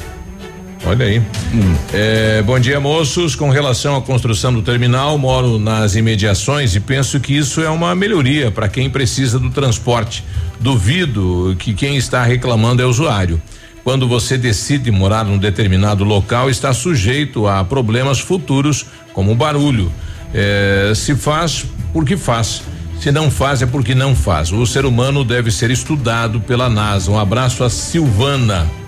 Olha 0.86 1.06
aí. 1.06 1.22
É, 1.94 2.42
bom 2.42 2.60
dia, 2.60 2.80
moços. 2.80 3.36
Com 3.36 3.50
relação 3.50 3.96
à 3.96 4.02
construção 4.02 4.52
do 4.52 4.62
terminal, 4.62 5.18
moro 5.18 5.60
nas 5.60 5.96
imediações 5.96 6.76
e 6.76 6.80
penso 6.80 7.20
que 7.20 7.38
isso 7.38 7.62
é 7.62 7.70
uma 7.70 7.94
melhoria 7.94 8.50
para 8.50 8.68
quem 8.68 8.90
precisa 8.90 9.38
do 9.38 9.52
transporte. 9.52 10.24
Duvido 10.60 11.56
que 11.60 11.74
quem 11.74 11.98
está 11.98 12.24
reclamando 12.24 12.82
é 12.82 12.86
usuário. 12.86 13.40
Quando 13.84 14.08
você 14.08 14.38
decide 14.38 14.92
morar 14.92 15.24
num 15.24 15.38
determinado 15.38 16.04
local, 16.04 16.50
está 16.50 16.74
sujeito 16.74 17.48
a 17.48 17.64
problemas 17.64 18.20
futuros, 18.20 18.86
como 19.14 19.36
barulho. 19.36 19.92
É, 20.34 20.94
se 20.96 21.16
faz, 21.16 21.66
porque 21.94 22.18
faz. 22.18 22.64
Se 23.00 23.12
não 23.12 23.32
faz, 23.32 23.62
é 23.62 23.66
porque 23.66 23.96
não 23.96 24.16
faz. 24.16 24.52
O 24.52 24.66
ser 24.66 24.86
humano 24.86 25.24
deve 25.24 25.52
ser 25.52 25.72
estudado 25.72 26.40
pela 26.40 26.70
NASA. 26.70 27.10
Um 27.10 27.20
abraço 27.20 27.64
a 27.64 27.70
Silvana. 27.70 28.81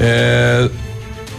É, 0.00 0.68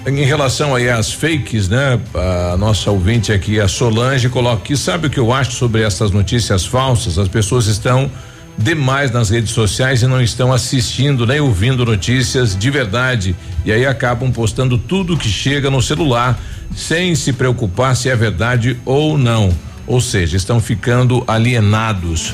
em 0.08 0.24
relação 0.24 0.74
aí 0.74 0.89
às 0.89 1.12
fakes, 1.12 1.68
né? 1.68 1.99
A 2.14 2.58
nossa 2.58 2.89
ouvinte 2.89 3.32
aqui, 3.32 3.60
a 3.60 3.68
Solange, 3.68 4.30
coloca 4.30 4.64
aqui, 4.64 4.78
sabe 4.78 5.08
o 5.08 5.10
que 5.10 5.20
eu 5.20 5.34
acho 5.34 5.51
sobre 5.51 5.82
essas 5.82 6.12
notícias 6.12 6.66
falsas? 6.66 7.18
As 7.18 7.28
pessoas 7.28 7.68
estão 7.68 8.10
demais 8.58 9.12
nas 9.12 9.30
redes 9.30 9.51
sociais 9.51 10.01
e 10.01 10.08
não 10.08 10.22
estão 10.22 10.51
assistindo 10.51 11.28
nem 11.28 11.39
ouvindo 11.39 11.86
notícias 11.86 12.58
de 12.58 12.72
verdade 12.72 13.36
e 13.64 13.72
aí 13.72 13.86
acabam 13.86 14.32
postando 14.32 14.78
tudo 14.78 15.16
que 15.16 15.30
chega 15.30 15.70
no 15.70 15.82
celular 15.82 16.39
sem 16.76 17.14
se 17.14 17.34
preocupar 17.34 17.95
se 17.95 18.10
é 18.10 18.16
verdade 18.16 18.78
ou 18.86 19.18
não. 19.18 19.53
Ou 19.86 20.01
seja, 20.01 20.36
estão 20.36 20.60
ficando 20.60 21.24
alienados. 21.28 22.34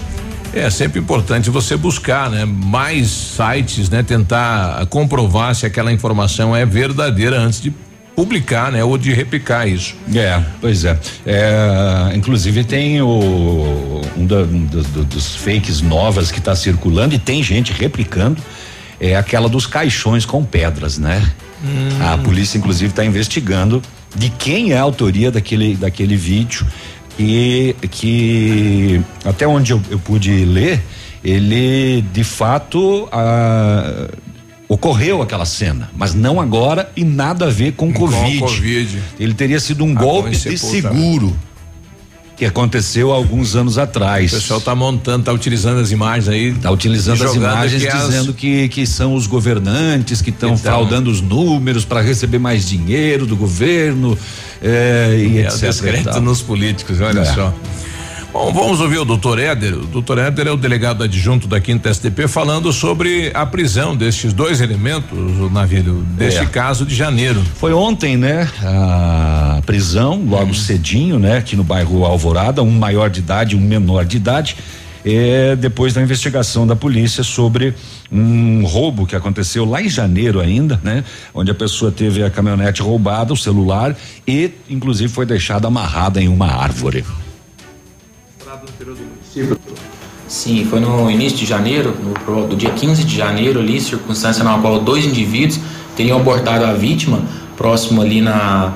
É 0.54 0.70
sempre 0.70 1.00
importante 1.00 1.50
você 1.50 1.76
buscar, 1.76 2.30
né? 2.30 2.46
Mais 2.46 3.08
sites, 3.08 3.90
né? 3.90 4.04
Tentar 4.04 4.86
comprovar 4.86 5.56
se 5.56 5.66
aquela 5.66 5.92
informação 5.92 6.56
é 6.56 6.64
verdadeira 6.64 7.40
antes 7.40 7.60
de 7.60 7.74
publicar, 8.16 8.72
né? 8.72 8.84
Ou 8.84 8.96
de 8.96 9.12
replicar 9.12 9.68
isso. 9.68 9.96
É, 10.14 10.40
pois 10.62 10.86
é. 10.86 11.00
é 11.26 12.12
inclusive 12.16 12.64
tem 12.64 13.02
o 13.02 14.02
um, 14.16 14.26
da, 14.28 14.42
um 14.42 14.66
dos, 14.66 14.88
dos 14.88 15.36
fakes 15.36 15.82
novas 15.82 16.32
que 16.32 16.38
está 16.38 16.56
circulando 16.56 17.16
e 17.16 17.20
tem 17.20 17.42
gente 17.42 17.74
replicando 17.74 18.42
é 19.00 19.16
aquela 19.16 19.50
dos 19.50 19.66
caixões 19.66 20.26
com 20.26 20.44
pedras, 20.46 21.00
né? 21.00 21.22
Hum. 21.64 21.90
A 22.00 22.18
polícia 22.20 22.58
inclusive 22.60 22.92
está 22.92 23.04
investigando 23.04 23.82
de 24.16 24.30
quem 24.30 24.72
é 24.72 24.78
a 24.78 24.82
autoria 24.84 25.32
daquele 25.32 25.76
daquele 25.76 26.16
vídeo 26.16 26.66
e 27.18 27.76
que 27.92 29.02
até 29.24 29.48
onde 29.48 29.72
eu, 29.72 29.82
eu 29.90 30.00
pude 30.00 30.46
ler 30.46 30.82
ele 31.24 32.02
de 32.12 32.24
fato 32.24 33.08
ah, 33.12 34.10
ocorreu 34.68 35.22
aquela 35.22 35.46
cena, 35.46 35.90
mas 35.96 36.14
não 36.14 36.42
agora 36.42 36.92
e 36.96 37.04
nada 37.04 37.46
a 37.46 37.50
ver 37.50 37.74
com, 37.74 37.94
com 37.94 38.08
COVID. 38.08 38.40
COVID. 38.40 39.04
Ele 39.20 39.34
teria 39.34 39.60
sido 39.60 39.86
um 39.86 39.92
ah, 39.92 40.00
golpe 40.00 40.32
de 40.32 40.58
seguro 40.58 41.36
que 42.44 42.46
aconteceu 42.46 43.12
há 43.12 43.16
alguns 43.16 43.56
anos 43.56 43.78
atrás. 43.78 44.32
O 44.32 44.36
pessoal 44.36 44.60
está 44.60 44.76
montando, 44.76 45.22
está 45.22 45.32
utilizando 45.32 45.80
as 45.80 45.92
imagens 45.92 46.28
aí. 46.28 46.50
Está 46.50 46.72
utilizando 46.72 47.24
as 47.24 47.36
imagens 47.36 47.84
que 47.84 47.92
dizendo 47.92 48.32
as... 48.32 48.36
que, 48.36 48.68
que 48.68 48.86
são 48.86 49.16
os 49.16 49.28
governantes 49.28 50.22
que 50.22 50.30
estão 50.30 50.50
então, 50.50 50.58
fraudando 50.62 51.10
os 51.10 51.22
números 51.22 51.86
para 51.86 52.02
receber 52.02 52.40
mais 52.40 52.68
dinheiro 52.68 53.26
do 53.26 53.36
governo 53.36 54.18
é, 54.62 55.16
e 55.18 55.38
é, 55.38 55.48
etc. 55.48 56.20
nos 56.22 56.42
políticos, 56.42 57.00
olha 57.00 57.22
é. 57.22 57.26
só. 57.26 57.54
Bom, 58.34 58.52
vamos 58.52 58.82
ouvir 58.82 58.98
o 58.98 59.06
doutor 59.06 59.38
Éder. 59.38 59.76
O 59.76 59.86
doutor 59.86 60.18
Éder 60.18 60.48
é 60.48 60.52
o 60.52 60.58
delegado 60.58 61.04
adjunto 61.04 61.48
da 61.48 61.62
quinta 61.62 61.90
SDP 61.90 62.28
falando 62.28 62.74
sobre 62.74 63.30
a 63.32 63.46
prisão 63.46 63.96
destes 63.96 64.34
dois 64.34 64.60
elementos, 64.60 65.16
o 65.16 65.52
navio, 65.52 66.04
deste 66.18 66.42
é. 66.42 66.46
caso 66.48 66.84
de 66.84 66.96
janeiro. 66.96 67.40
Foi 67.58 67.72
ontem, 67.74 68.18
né? 68.18 68.50
A 68.64 69.62
prisão, 69.68 70.26
logo 70.28 70.50
hum. 70.50 70.54
cedinho, 70.56 71.20
né? 71.20 71.38
Aqui 71.38 71.56
no 71.56 71.64
bairro 71.64 72.06
Alvorada, 72.06 72.64
um 72.64 72.72
maior 72.72 73.08
de 73.08 73.20
idade, 73.20 73.56
um 73.56 73.62
menor 73.62 74.04
de 74.04 74.18
idade. 74.18 74.58
É, 75.06 75.56
depois 75.56 75.94
da 75.94 76.02
investigação 76.02 76.66
da 76.66 76.76
polícia 76.76 77.24
sobre 77.24 77.76
um 78.12 78.66
roubo 78.66 79.06
que 79.06 79.16
aconteceu 79.16 79.64
lá 79.64 79.80
em 79.80 79.90
janeiro 79.90 80.40
ainda, 80.40 80.82
né? 80.84 81.04
Onde 81.36 81.52
a 81.52 81.56
pessoa 81.56 81.92
teve 81.92 82.24
a 82.24 82.32
caminhonete 82.32 82.82
roubada, 82.82 83.32
o 83.32 83.38
celular 83.38 83.96
e, 84.28 84.50
inclusive, 84.68 85.14
foi 85.14 85.28
deixada 85.28 85.68
amarrada 85.68 86.20
em 86.20 86.28
uma 86.28 86.48
árvore 86.48 87.06
Sim, 90.28 90.66
foi 90.66 90.80
no 90.80 91.10
início 91.10 91.38
de 91.38 91.46
janeiro, 91.46 91.96
no, 92.28 92.48
do 92.48 92.56
dia 92.56 92.70
15 92.70 93.04
de 93.04 93.16
janeiro 93.16 93.60
ali, 93.60 93.80
circunstância 93.80 94.44
na 94.44 94.58
qual 94.58 94.80
dois 94.80 95.06
indivíduos 95.06 95.60
teriam 95.96 96.20
abordado 96.20 96.66
a 96.66 96.74
vítima 96.74 97.22
próximo 97.56 98.02
ali 98.02 98.22
na 98.22 98.74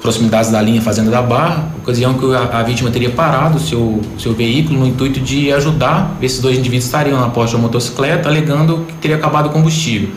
proximidades 0.00 0.50
da 0.50 0.62
linha 0.62 0.80
Fazenda 0.80 1.10
da 1.10 1.20
Barra, 1.20 1.68
ocasião 1.82 2.14
que 2.14 2.34
a, 2.34 2.60
a 2.60 2.62
vítima 2.62 2.90
teria 2.90 3.10
parado 3.10 3.56
o 3.56 3.60
seu, 3.60 4.00
seu 4.18 4.32
veículo 4.34 4.80
no 4.80 4.86
intuito 4.86 5.18
de 5.18 5.52
ajudar, 5.52 6.16
esses 6.22 6.40
dois 6.40 6.56
indivíduos 6.56 6.84
estariam 6.84 7.20
na 7.20 7.28
posta 7.28 7.50
de 7.50 7.56
uma 7.56 7.62
motocicleta, 7.62 8.28
alegando 8.28 8.84
que 8.86 8.94
teria 8.94 9.16
acabado 9.16 9.46
o 9.46 9.50
combustível. 9.50 10.10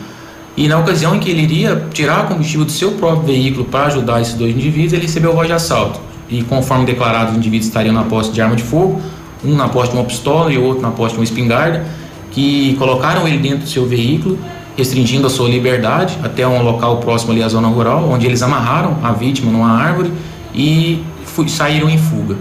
E 0.56 0.68
na 0.68 0.78
ocasião 0.78 1.16
em 1.16 1.18
que 1.18 1.30
ele 1.30 1.42
iria 1.42 1.88
tirar 1.92 2.28
combustível 2.28 2.64
do 2.64 2.70
seu 2.70 2.92
próprio 2.92 3.26
veículo 3.26 3.64
para 3.64 3.86
ajudar 3.86 4.20
esses 4.20 4.34
dois 4.34 4.54
indivíduos, 4.54 4.92
ele 4.92 5.02
recebeu 5.02 5.34
voz 5.34 5.48
de 5.48 5.54
assalto. 5.54 6.00
E 6.28 6.42
conforme 6.42 6.84
declarado, 6.86 7.32
os 7.32 7.36
indivíduos 7.38 7.66
estariam 7.66 7.94
na 7.94 8.04
posse 8.04 8.30
de 8.30 8.40
arma 8.40 8.54
de 8.54 8.62
fogo, 8.62 9.00
um 9.44 9.54
na 9.54 9.68
posse 9.68 9.90
de 9.90 9.96
uma 9.96 10.04
pistola 10.04 10.52
e 10.52 10.58
outro 10.58 10.82
na 10.82 10.90
posse 10.90 11.14
de 11.14 11.20
uma 11.20 11.24
espingarda, 11.24 11.84
que 12.30 12.74
colocaram 12.78 13.26
ele 13.26 13.38
dentro 13.38 13.60
do 13.60 13.68
seu 13.68 13.86
veículo, 13.86 14.38
restringindo 14.76 15.26
a 15.26 15.30
sua 15.30 15.48
liberdade 15.48 16.16
até 16.22 16.46
um 16.46 16.62
local 16.62 16.98
próximo 16.98 17.32
ali 17.32 17.42
à 17.42 17.48
zona 17.48 17.68
rural, 17.68 18.08
onde 18.08 18.26
eles 18.26 18.42
amarraram 18.42 18.98
a 19.02 19.12
vítima 19.12 19.50
numa 19.50 19.70
árvore 19.70 20.12
e 20.54 21.02
fui, 21.24 21.48
saíram 21.48 21.88
em 21.88 21.98
fuga. 21.98 22.36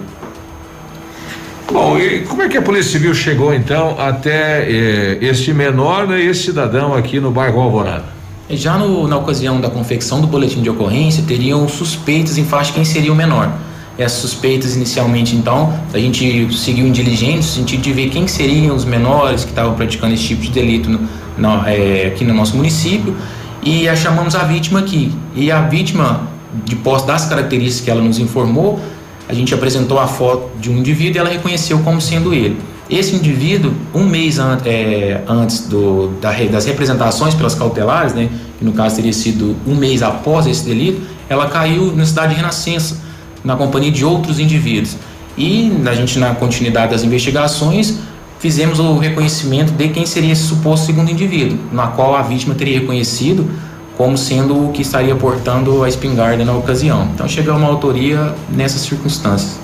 Bom, 1.72 1.98
e 1.98 2.22
como 2.22 2.42
é 2.42 2.50
que 2.50 2.58
a 2.58 2.62
Polícia 2.62 2.92
Civil 2.92 3.14
chegou 3.14 3.54
então 3.54 3.96
até 4.00 4.64
eh, 4.64 5.18
este 5.22 5.54
menor 5.54 6.08
né, 6.08 6.20
e 6.20 6.28
esse 6.28 6.44
cidadão 6.44 6.96
aqui 6.96 7.20
no 7.20 7.30
bairro 7.30 7.60
Alvorada? 7.62 8.06
Já 8.50 8.76
no, 8.78 9.08
na 9.08 9.18
ocasião 9.18 9.62
da 9.62 9.70
confecção 9.70 10.20
do 10.20 10.26
boletim 10.26 10.64
de 10.64 10.70
ocorrência, 10.70 11.24
teriam 11.28 11.68
suspeitas 11.68 12.40
em 12.40 12.44
face 12.44 12.68
de 12.68 12.74
quem 12.74 12.86
seria 12.86 13.14
o 13.14 13.16
menor 13.16 13.52
essas 14.00 14.20
suspeitas 14.20 14.76
inicialmente, 14.76 15.36
então, 15.36 15.78
a 15.94 16.00
gente 16.00 16.58
seguiu 16.58 16.88
em 16.88 16.92
diligência 16.92 17.36
no 17.36 17.44
sentido 17.44 17.82
de 17.82 17.92
ver 17.92 18.10
quem 18.10 18.28
seriam 18.28 18.74
os 18.74 18.86
menores 18.86 19.44
que 19.44 19.50
estavam 19.50 19.76
praticando 19.76 20.14
esse 20.14 20.24
tipo 20.24 20.42
de 20.42 20.52
delito 20.52 20.90
no, 20.90 21.00
no, 21.38 21.68
é, 21.68 22.08
aqui 22.08 22.24
no 22.24 22.34
nosso 22.34 22.56
município 22.56 23.14
e 23.62 23.90
a 23.90 23.96
chamamos 23.96 24.36
a 24.36 24.44
vítima 24.46 24.80
aqui. 24.80 25.12
E 25.36 25.52
a 25.52 25.62
vítima, 25.62 26.30
de 26.66 26.78
posse 26.78 27.06
das 27.06 27.26
características 27.26 27.82
que 27.82 27.92
ela 27.92 28.02
nos 28.02 28.20
informou, 28.20 28.80
a 29.28 29.34
gente 29.34 29.54
apresentou 29.54 30.00
a 30.00 30.08
foto 30.08 30.50
de 30.60 30.70
um 30.70 30.78
indivíduo 30.78 31.18
e 31.18 31.20
ela 31.20 31.30
reconheceu 31.30 31.80
como 31.80 32.00
sendo 32.00 32.34
ele. 32.34 32.58
Esse 32.90 33.16
indivíduo, 33.16 33.72
um 33.94 34.06
mês 34.06 34.40
an 34.40 34.58
é, 34.66 35.22
antes 35.28 35.68
do, 35.68 36.08
da, 36.20 36.32
das 36.32 36.66
representações 36.66 37.36
pelas 37.36 37.54
cautelares, 37.54 38.14
né, 38.14 38.30
que 38.58 38.66
no 38.66 38.72
caso 38.72 38.96
teria 38.96 39.14
sido 39.14 39.56
um 39.68 39.76
mês 39.76 40.02
após 40.02 40.48
esse 40.48 40.64
delito, 40.66 41.02
ela 41.30 41.48
caiu 41.48 41.96
na 41.96 42.06
cidade 42.06 42.30
de 42.30 42.38
Renascença, 42.38 43.09
na 43.44 43.56
companhia 43.56 43.92
de 43.92 44.04
outros 44.04 44.40
indivíduos. 44.40 44.98
E 45.38 45.72
a 45.86 45.94
gente, 45.94 46.20
na 46.20 46.36
continuidade 46.36 46.92
das 46.92 47.04
investigações, 47.04 47.98
fizemos 48.40 48.80
o 48.80 48.98
reconhecimento 48.98 49.72
de 49.72 49.90
quem 49.90 50.06
seria 50.06 50.34
esse 50.34 50.44
suposto 50.44 50.86
segundo 50.86 51.12
indivíduo, 51.12 51.58
na 51.72 51.88
qual 51.88 52.16
a 52.16 52.22
vítima 52.22 52.56
teria 52.56 52.80
reconhecido 52.80 53.50
como 53.98 54.18
sendo 54.18 54.70
o 54.70 54.72
que 54.72 54.82
estaria 54.82 55.14
portando 55.14 55.84
a 55.84 55.90
espingarda 55.90 56.46
na 56.46 56.54
ocasião. 56.54 57.10
Então 57.14 57.28
chegou 57.28 57.54
uma 57.56 57.68
autoria 57.68 58.34
nessas 58.50 58.82
circunstâncias. 58.82 59.60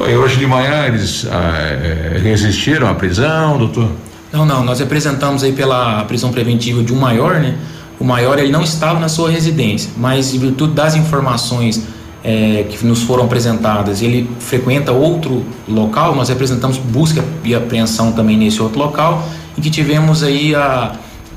E 0.00 0.12
hoje 0.16 0.38
de 0.38 0.46
manhã 0.46 0.86
eles 0.86 1.24
ah, 1.30 1.52
é, 1.56 2.18
resistiram 2.20 2.88
à 2.88 2.94
prisão, 2.94 3.58
doutor? 3.58 3.88
Não, 4.32 4.44
não, 4.44 4.64
nós 4.64 4.80
representamos 4.80 5.44
aí 5.44 5.52
pela 5.52 6.04
prisão 6.04 6.32
preventiva 6.32 6.82
de 6.82 6.92
um 6.92 6.98
maior, 6.98 7.34
né? 7.34 7.56
O 8.00 8.04
maior 8.04 8.38
ele 8.38 8.50
não 8.50 8.62
estava 8.62 8.98
na 8.98 9.08
sua 9.08 9.30
residência, 9.30 9.90
mas 9.96 10.34
em 10.34 10.38
virtude 10.38 10.72
das 10.72 10.96
informações 10.96 11.82
é, 12.22 12.66
que 12.68 12.84
nos 12.84 13.02
foram 13.02 13.24
apresentadas, 13.24 14.02
ele 14.02 14.28
frequenta 14.38 14.92
outro 14.92 15.44
local, 15.68 16.14
nós 16.14 16.28
representamos 16.28 16.76
busca 16.76 17.24
e 17.44 17.54
apreensão 17.54 18.12
também 18.12 18.36
nesse 18.36 18.60
outro 18.60 18.78
local 18.78 19.22
e 19.56 19.60
que 19.60 19.70
tivemos 19.70 20.22
aí 20.22 20.54
a, 20.54 20.92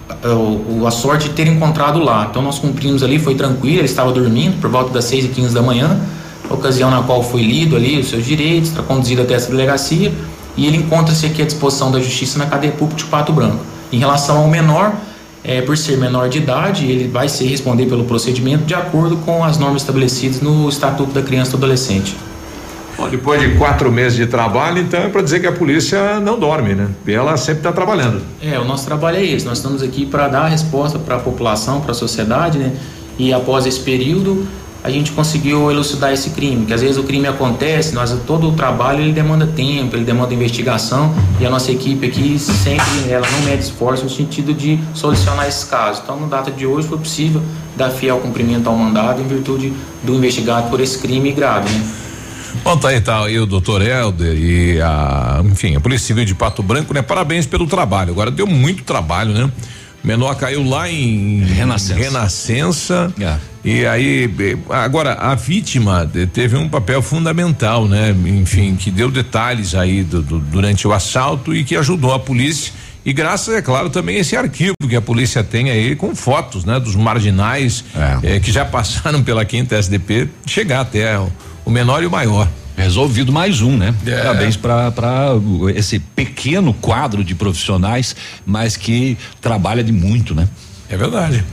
a, 0.10 0.88
a 0.88 0.92
sorte 0.92 1.30
de 1.30 1.36
ter 1.36 1.48
encontrado 1.48 2.00
lá. 2.00 2.28
Então 2.30 2.42
nós 2.42 2.60
cumprimos 2.60 3.02
ali, 3.02 3.18
foi 3.18 3.36
tranquilo, 3.36 3.78
ele 3.78 3.86
estava 3.86 4.12
dormindo 4.12 4.60
por 4.60 4.70
volta 4.70 4.92
das 4.92 5.06
6 5.06 5.26
e 5.26 5.28
15 5.30 5.54
da 5.54 5.62
manhã, 5.62 6.00
ocasião 6.50 6.92
na 6.92 7.02
qual 7.02 7.24
foi 7.24 7.42
lido 7.42 7.76
ali 7.76 8.00
os 8.00 8.10
seus 8.10 8.26
direitos, 8.26 8.70
está 8.70 8.84
conduzido 8.84 9.22
até 9.22 9.34
essa 9.34 9.50
delegacia 9.50 10.12
e 10.56 10.68
ele 10.68 10.78
encontra-se 10.78 11.26
aqui 11.26 11.42
à 11.42 11.46
disposição 11.46 11.92
da 11.92 12.00
justiça 12.00 12.38
na 12.38 12.46
cadeia 12.46 12.74
pública 12.74 13.04
de 13.04 13.10
Pato 13.10 13.32
Branco. 13.32 13.60
Em 13.92 13.98
relação 13.98 14.38
ao 14.38 14.48
menor, 14.48 14.94
é, 15.44 15.62
por 15.62 15.78
ser 15.78 15.98
menor 15.98 16.30
de 16.30 16.38
idade, 16.38 16.90
ele 16.90 17.08
vai 17.08 17.28
ser 17.28 17.48
responder 17.48 17.86
pelo 17.86 18.06
procedimento 18.06 18.64
de 18.64 18.74
acordo 18.74 19.18
com 19.18 19.44
as 19.44 19.58
normas 19.58 19.82
estabelecidas 19.82 20.42
no 20.42 20.70
Estatuto 20.70 21.12
da 21.12 21.22
Criança 21.22 21.50
e 21.50 21.52
do 21.52 21.58
Adolescente. 21.58 22.16
Bom, 22.96 23.10
depois 23.10 23.42
de 23.42 23.58
quatro 23.58 23.92
meses 23.92 24.16
de 24.16 24.28
trabalho, 24.28 24.80
então 24.80 25.02
é 25.02 25.10
para 25.10 25.22
dizer 25.22 25.40
que 25.40 25.48
a 25.48 25.52
polícia 25.52 26.20
não 26.20 26.40
dorme, 26.40 26.76
né? 26.76 26.88
E 27.06 27.12
ela 27.12 27.36
sempre 27.38 27.60
está 27.60 27.72
trabalhando. 27.72 28.22
É, 28.42 28.58
o 28.60 28.64
nosso 28.64 28.86
trabalho 28.86 29.18
é 29.18 29.26
esse. 29.26 29.46
Nós 29.46 29.58
estamos 29.58 29.82
aqui 29.82 30.06
para 30.06 30.28
dar 30.28 30.48
resposta 30.48 31.00
para 31.00 31.16
a 31.16 31.20
população, 31.20 31.82
para 31.82 31.92
a 31.92 31.96
sociedade, 31.96 32.60
né? 32.60 32.72
E 33.18 33.34
após 33.34 33.66
esse 33.66 33.80
período, 33.80 34.48
a 34.84 34.90
gente 34.90 35.12
conseguiu 35.12 35.72
elucidar 35.72 36.12
esse 36.12 36.32
crime, 36.32 36.66
que 36.66 36.74
às 36.74 36.82
vezes 36.82 36.98
o 36.98 37.04
crime 37.04 37.26
acontece, 37.26 37.96
nós 37.96 38.14
todo 38.28 38.50
o 38.50 38.52
trabalho 38.52 39.02
ele 39.02 39.14
demanda 39.14 39.48
tempo, 39.48 39.96
ele 39.96 40.04
demanda 40.04 40.34
investigação 40.34 41.16
e 41.40 41.46
a 41.46 41.50
nossa 41.50 41.72
equipe 41.72 42.06
aqui 42.06 42.38
sempre 42.38 43.10
ela 43.10 43.26
não 43.32 43.42
mede 43.44 43.64
esforço 43.64 44.04
no 44.04 44.10
sentido 44.10 44.54
de 44.54 44.78
solucionar 44.94 45.48
esses 45.48 45.64
casos. 45.64 46.02
Então, 46.04 46.20
no 46.20 46.28
data 46.28 46.52
de 46.52 46.66
hoje 46.66 46.88
foi 46.88 46.98
possível 46.98 47.42
dar 47.78 47.90
fiel 47.92 48.20
cumprimento 48.20 48.68
ao 48.68 48.76
mandado 48.76 49.22
em 49.22 49.28
virtude 49.28 49.72
do 50.04 50.16
investigado 50.16 50.70
por 50.70 50.82
esse 50.82 51.00
crime 51.00 51.32
grave, 51.32 51.70
né? 51.70 51.84
Bom, 52.62 52.78
tá 52.78 52.90
aí, 52.90 53.02
tá 53.02 53.24
aí 53.24 53.40
o 53.40 53.46
doutor 53.46 53.82
Helder 53.82 54.36
e 54.38 54.80
a, 54.82 55.42
enfim, 55.46 55.76
a 55.76 55.80
Polícia 55.80 56.08
Civil 56.08 56.24
de 56.24 56.36
Pato 56.36 56.62
Branco, 56.62 56.94
né? 56.94 57.02
Parabéns 57.02 57.46
pelo 57.46 57.66
trabalho. 57.66 58.12
Agora 58.12 58.30
deu 58.30 58.46
muito 58.46 58.84
trabalho, 58.84 59.34
né? 59.34 59.50
Menor 60.04 60.36
caiu 60.36 60.68
lá 60.68 60.90
em 60.90 61.44
Renascença. 61.44 62.00
Renascença 62.00 63.14
é. 63.20 63.38
E 63.64 63.86
aí, 63.86 64.30
agora, 64.70 65.14
a 65.14 65.36
vítima 65.36 66.10
teve 66.34 66.58
um 66.58 66.68
papel 66.68 67.02
fundamental, 67.02 67.88
né? 67.88 68.14
Enfim, 68.26 68.76
que 68.76 68.92
deu 68.92 69.10
detalhes 69.10 69.74
aí 69.74 70.04
do, 70.04 70.22
do, 70.22 70.40
durante 70.40 70.86
o 70.86 70.92
assalto 70.92 71.56
e 71.56 71.64
que 71.64 71.78
ajudou 71.78 72.14
a 72.14 72.20
polícia. 72.20 72.74
E 73.06 73.14
graças, 73.14 73.56
é 73.56 73.62
claro, 73.62 73.90
também 73.90 74.18
esse 74.18 74.36
arquivo 74.36 74.76
que 74.88 74.96
a 74.96 75.02
polícia 75.02 75.42
tem 75.44 75.70
aí 75.70 75.96
com 75.96 76.14
fotos, 76.14 76.66
né? 76.66 76.78
Dos 76.78 76.96
marginais 76.96 77.86
é. 77.96 78.36
Eh, 78.36 78.40
que 78.42 78.52
já 78.52 78.64
passaram 78.66 79.24
pela 79.24 79.46
quinta 79.46 79.76
SDP, 79.76 80.28
chegar 80.46 80.82
até 80.82 81.18
o, 81.18 81.32
o 81.64 81.72
menor 81.72 82.04
e 82.04 82.06
o 82.06 82.12
maior. 82.12 82.50
Resolvido 82.76 83.32
mais 83.32 83.62
um, 83.62 83.78
né? 83.78 83.94
É. 84.06 84.18
Parabéns 84.18 84.58
para 84.58 84.92
esse 85.76 86.00
pequeno 86.00 86.74
quadro 86.74 87.24
de 87.24 87.36
profissionais, 87.36 88.16
mas 88.46 88.76
que 88.76 89.18
trabalha 89.40 89.84
de 89.84 89.92
muito, 89.92 90.34
né? 90.34 90.48
É 90.90 90.98
verdade. 90.98 91.44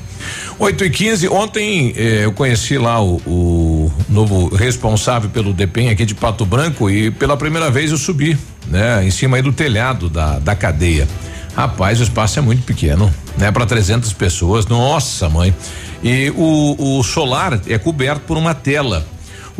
8 0.58 0.84
e 0.84 0.90
15 0.90 1.28
ontem 1.28 1.94
eh, 1.96 2.24
eu 2.24 2.32
conheci 2.32 2.76
lá 2.76 3.02
o, 3.02 3.16
o, 3.26 3.92
novo 4.08 4.54
responsável 4.54 5.30
pelo 5.30 5.54
DEPEN 5.54 5.88
aqui 5.88 6.04
de 6.04 6.14
Pato 6.14 6.44
Branco 6.44 6.90
e 6.90 7.10
pela 7.10 7.36
primeira 7.36 7.70
vez 7.70 7.90
eu 7.90 7.96
subi, 7.96 8.36
né? 8.68 9.04
Em 9.04 9.10
cima 9.10 9.36
aí 9.36 9.42
do 9.42 9.52
telhado 9.52 10.08
da, 10.08 10.38
da 10.38 10.54
cadeia. 10.54 11.08
Rapaz, 11.56 12.00
o 12.00 12.02
espaço 12.02 12.38
é 12.38 12.42
muito 12.42 12.62
pequeno, 12.62 13.12
né? 13.36 13.50
Para 13.50 13.66
300 13.66 14.12
pessoas, 14.12 14.66
nossa 14.66 15.28
mãe. 15.28 15.54
E 16.02 16.30
o, 16.36 16.98
o 16.98 17.02
solar 17.02 17.60
é 17.66 17.78
coberto 17.78 18.22
por 18.26 18.36
uma 18.36 18.54
tela. 18.54 19.06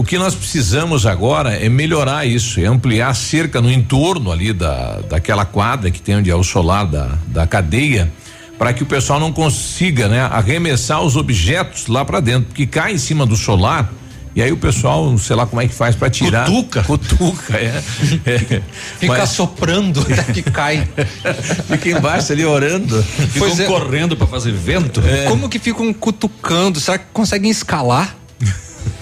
O 0.01 0.03
que 0.03 0.17
nós 0.17 0.35
precisamos 0.35 1.05
agora 1.05 1.53
é 1.55 1.69
melhorar 1.69 2.25
isso, 2.25 2.59
é 2.59 2.65
ampliar 2.65 3.11
a 3.11 3.15
cerca 3.15 3.61
no 3.61 3.71
entorno 3.71 4.33
ali 4.33 4.51
da, 4.51 5.01
daquela 5.01 5.45
quadra 5.45 5.91
que 5.91 6.01
tem 6.01 6.17
onde 6.17 6.31
é 6.31 6.35
o 6.35 6.43
solar 6.43 6.87
da, 6.87 7.19
da 7.27 7.47
cadeia 7.47 8.11
para 8.59 8.73
que 8.73 8.83
o 8.83 8.87
pessoal 8.87 9.21
não 9.21 9.31
consiga, 9.31 10.09
né, 10.09 10.23
arremessar 10.23 11.03
os 11.03 11.17
objetos 11.17 11.87
lá 11.87 12.03
para 12.03 12.19
dentro, 12.19 12.47
porque 12.47 12.67
cai 12.67 12.95
em 12.95 12.99
cima 12.99 13.27
do 13.27 13.37
solar. 13.37 13.93
E 14.35 14.41
aí 14.41 14.51
o 14.51 14.57
pessoal, 14.57 15.19
sei 15.19 15.37
lá 15.37 15.45
como 15.45 15.61
é 15.61 15.69
que 15.69 15.75
faz 15.75 15.95
para 15.95 16.09
tirar. 16.09 16.47
Cutuca. 16.47 16.83
Cutuca, 16.83 17.59
é. 17.59 17.83
é. 18.25 18.63
Fica 18.99 19.19
Mas, 19.19 19.29
soprando 19.29 20.01
até 20.01 20.33
que 20.33 20.43
cai. 20.43 20.89
Fica 21.69 21.91
embaixo 21.91 22.33
ali 22.33 22.47
orando. 22.47 23.03
Ficam 23.03 23.49
é. 23.49 23.65
correndo 23.67 24.17
para 24.17 24.27
fazer 24.27 24.53
vento. 24.53 25.03
É. 25.07 25.27
Como 25.27 25.47
que 25.47 25.59
ficam 25.59 25.93
cutucando? 25.93 26.81
Será 26.81 26.97
que 26.97 27.05
conseguem 27.13 27.51
escalar? 27.51 28.17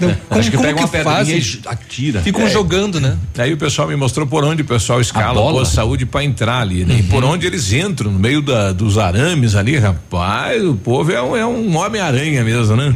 Não, 0.00 0.14
como, 0.28 0.40
Acho 0.40 0.50
que 0.50 0.58
pega 0.58 0.78
uma 0.78 0.88
pedrinha 0.88 1.36
e 1.36 1.60
atira. 1.66 2.20
Ficam 2.22 2.42
é. 2.42 2.50
jogando, 2.50 3.00
né? 3.00 3.16
Aí 3.36 3.52
o 3.52 3.56
pessoal 3.56 3.88
me 3.88 3.96
mostrou 3.96 4.26
por 4.26 4.44
onde 4.44 4.62
o 4.62 4.64
pessoal 4.64 5.00
escala 5.00 5.40
a, 5.40 5.62
a 5.62 5.64
saúde 5.64 6.06
para 6.06 6.24
entrar 6.24 6.60
ali, 6.60 6.84
né? 6.84 6.94
Uhum. 6.94 7.00
E 7.00 7.02
por 7.04 7.24
onde 7.24 7.46
eles 7.46 7.72
entram, 7.72 8.10
no 8.10 8.18
meio 8.18 8.40
da, 8.40 8.72
dos 8.72 8.98
arames 8.98 9.54
ali, 9.54 9.76
rapaz, 9.76 10.64
o 10.64 10.74
povo 10.74 11.12
é 11.12 11.22
um, 11.22 11.36
é 11.36 11.46
um 11.46 11.76
homem-aranha 11.76 12.44
mesmo, 12.44 12.76
né? 12.76 12.94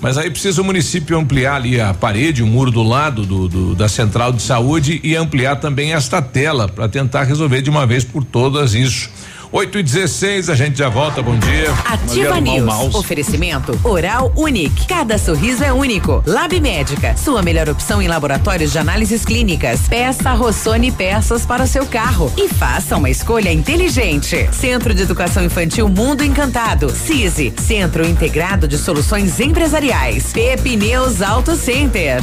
Mas 0.00 0.16
aí 0.16 0.30
precisa 0.30 0.62
o 0.62 0.64
município 0.64 1.18
ampliar 1.18 1.56
ali 1.56 1.78
a 1.78 1.92
parede, 1.92 2.42
o 2.42 2.46
muro 2.46 2.70
do 2.70 2.82
lado 2.82 3.26
do, 3.26 3.48
do 3.48 3.74
da 3.74 3.86
central 3.86 4.32
de 4.32 4.40
saúde 4.40 4.98
e 5.04 5.14
ampliar 5.14 5.56
também 5.56 5.92
esta 5.92 6.22
tela 6.22 6.68
para 6.68 6.88
tentar 6.88 7.24
resolver 7.24 7.60
de 7.60 7.68
uma 7.68 7.86
vez 7.86 8.02
por 8.02 8.24
todas 8.24 8.74
isso. 8.74 9.10
8 9.52 9.78
e 9.78 9.82
16 9.82 10.48
a 10.48 10.54
gente 10.54 10.78
já 10.78 10.88
volta. 10.88 11.20
Bom 11.20 11.36
dia. 11.36 11.72
Ativa 11.84 12.40
News. 12.40 12.94
Oferecimento 12.94 13.78
Oral 13.82 14.32
Unique. 14.36 14.86
Cada 14.86 15.18
sorriso 15.18 15.64
é 15.64 15.72
único. 15.72 16.22
Lab 16.24 16.58
Médica. 16.60 17.16
Sua 17.16 17.42
melhor 17.42 17.68
opção 17.68 18.00
em 18.00 18.06
laboratórios 18.06 18.70
de 18.70 18.78
análises 18.78 19.24
clínicas. 19.24 19.88
Peça 19.88 20.32
Rossoni 20.32 20.92
peças 20.92 21.44
para 21.44 21.64
o 21.64 21.66
seu 21.66 21.84
carro 21.84 22.32
e 22.36 22.48
faça 22.48 22.96
uma 22.96 23.10
escolha 23.10 23.52
inteligente. 23.52 24.48
Centro 24.52 24.94
de 24.94 25.02
Educação 25.02 25.44
Infantil 25.44 25.88
Mundo 25.88 26.22
Encantado. 26.22 26.88
CISI. 26.90 27.52
Centro 27.60 28.06
Integrado 28.06 28.68
de 28.68 28.78
Soluções 28.78 29.40
Empresariais. 29.40 30.32
Pepineus 30.32 31.20
Auto 31.20 31.56
Center. 31.56 32.22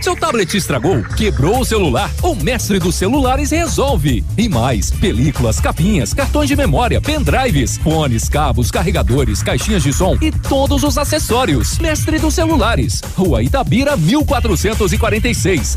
seu 0.00 0.16
tablet 0.16 0.56
estragou, 0.56 1.02
quebrou 1.16 1.60
o 1.60 1.64
celular, 1.64 2.10
o 2.22 2.34
mestre 2.34 2.78
dos 2.78 2.94
celulares 2.94 3.50
resolve. 3.50 4.24
E 4.36 4.48
mais, 4.48 4.90
películas, 4.90 5.60
capinhas, 5.60 6.12
cartões 6.12 6.48
de 6.48 6.56
memória, 6.56 7.00
pendrives, 7.00 7.78
fones, 7.78 8.28
cabos, 8.28 8.70
carregadores, 8.70 9.42
caixinhas 9.42 9.82
de 9.82 9.92
som 9.92 10.16
e 10.20 10.30
todos 10.30 10.82
os 10.82 10.98
acessórios. 10.98 11.78
Mestre 11.78 12.18
dos 12.18 12.34
celulares, 12.34 13.00
Rua 13.16 13.42
Itabira 13.42 13.96
1446. 13.96 15.76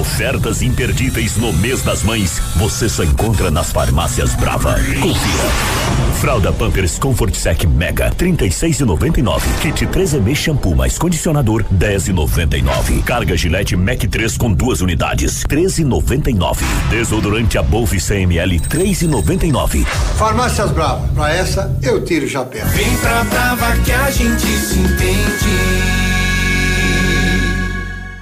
Ofertas 0.00 0.62
imperdíveis 0.62 1.36
no 1.36 1.52
mês 1.52 1.82
das 1.82 2.02
mães, 2.02 2.40
você 2.56 2.88
só 2.88 3.04
encontra 3.04 3.50
nas 3.50 3.72
farmácias 3.72 4.34
Brava. 4.34 4.74
Confira. 5.00 6.13
Fralda 6.24 6.50
Pampers 6.54 6.98
Comfort 6.98 7.34
Sec 7.34 7.66
Mega 7.66 8.10
36,99. 8.10 9.42
Kit 9.60 9.86
3M 9.86 10.34
shampoo 10.34 10.74
mais 10.74 10.96
condicionador 10.96 11.62
10,99. 11.64 13.02
Carga 13.04 13.36
Gillette 13.36 13.76
Mac 13.76 13.98
3 13.98 14.38
com 14.38 14.50
duas 14.50 14.80
unidades 14.80 15.44
13,99. 15.44 16.60
Desodorante 16.88 17.58
Above 17.58 18.00
100 18.00 18.22
ml 18.22 18.58
3,99. 18.58 19.84
Farmácias 20.16 20.70
Brava, 20.70 21.06
pra 21.08 21.30
essa 21.30 21.78
eu 21.82 22.02
tiro 22.02 22.24
o 22.24 22.28
chapéu. 22.30 22.64
Vem 22.68 22.96
pra 22.96 23.22
Brava 23.24 23.76
que 23.84 23.92
a 23.92 24.10
gente 24.10 24.46
se 24.46 24.78
entende. 24.78 25.44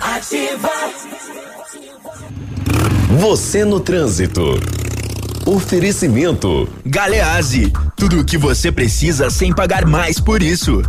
Ativa. 0.00 0.70
Você 3.20 3.64
no 3.64 3.78
trânsito. 3.78 4.58
Oferecimento. 5.46 6.68
Galease. 6.84 7.72
Tudo 7.96 8.20
o 8.20 8.24
que 8.24 8.38
você 8.38 8.70
precisa 8.70 9.28
sem 9.28 9.52
pagar 9.52 9.84
mais 9.86 10.20
por 10.20 10.42
isso. 10.42 10.82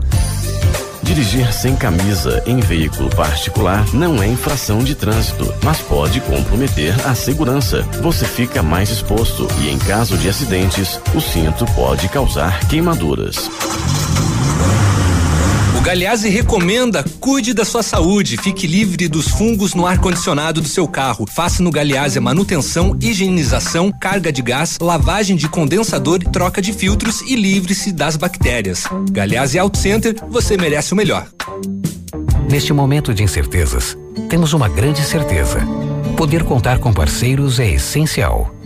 Dirigir 1.02 1.52
sem 1.52 1.76
camisa 1.76 2.42
em 2.46 2.60
veículo 2.60 3.10
particular 3.10 3.86
não 3.94 4.22
é 4.22 4.28
infração 4.28 4.84
de 4.84 4.96
trânsito, 4.96 5.52
mas 5.64 5.80
pode 5.80 6.22
comprometer 6.22 6.94
a 7.06 7.14
segurança. 7.14 7.82
Você 8.02 8.26
fica 8.26 8.64
mais 8.64 8.90
exposto 8.90 9.48
e, 9.62 9.70
em 9.70 9.78
caso 9.80 10.18
de 10.18 10.30
acidentes, 10.30 11.00
o 11.14 11.20
cinto 11.20 11.66
pode 11.76 12.08
causar 12.08 12.66
queimaduras. 12.68 13.50
Galeazzi 15.84 16.30
recomenda: 16.30 17.04
cuide 17.20 17.54
da 17.54 17.66
sua 17.66 17.84
saúde, 17.84 18.38
fique 18.38 18.66
livre 18.66 19.10
dos 19.10 19.28
fungos 19.28 19.74
no 19.74 19.86
ar-condicionado 19.86 20.62
do 20.62 20.68
seu 20.68 20.88
carro. 20.88 21.26
Faça 21.30 21.62
no 21.62 21.70
Galeazzi 21.70 22.18
a 22.18 22.22
manutenção, 22.22 22.98
higienização, 23.02 23.92
carga 23.92 24.32
de 24.32 24.42
gás, 24.42 24.80
lavagem 24.80 25.36
de 25.36 25.50
condensador, 25.50 26.20
troca 26.20 26.62
de 26.62 26.72
filtros 26.72 27.20
e 27.22 27.36
livre-se 27.36 27.92
das 27.92 28.16
bactérias. 28.16 28.86
Galeazzi 29.12 29.60
Auto 29.60 29.78
Center, 29.78 30.16
você 30.30 30.56
merece 30.56 30.94
o 30.94 30.96
melhor. 30.96 31.28
Neste 32.50 32.72
momento 32.72 33.14
de 33.14 33.22
incertezas, 33.22 33.98
temos 34.30 34.54
uma 34.54 34.70
grande 34.70 35.04
certeza. 35.04 35.60
Poder 36.16 36.46
contar 36.46 36.80
com 36.80 36.94
parceiros 36.94 37.60
é 37.60 37.70
essencial. 37.70 38.56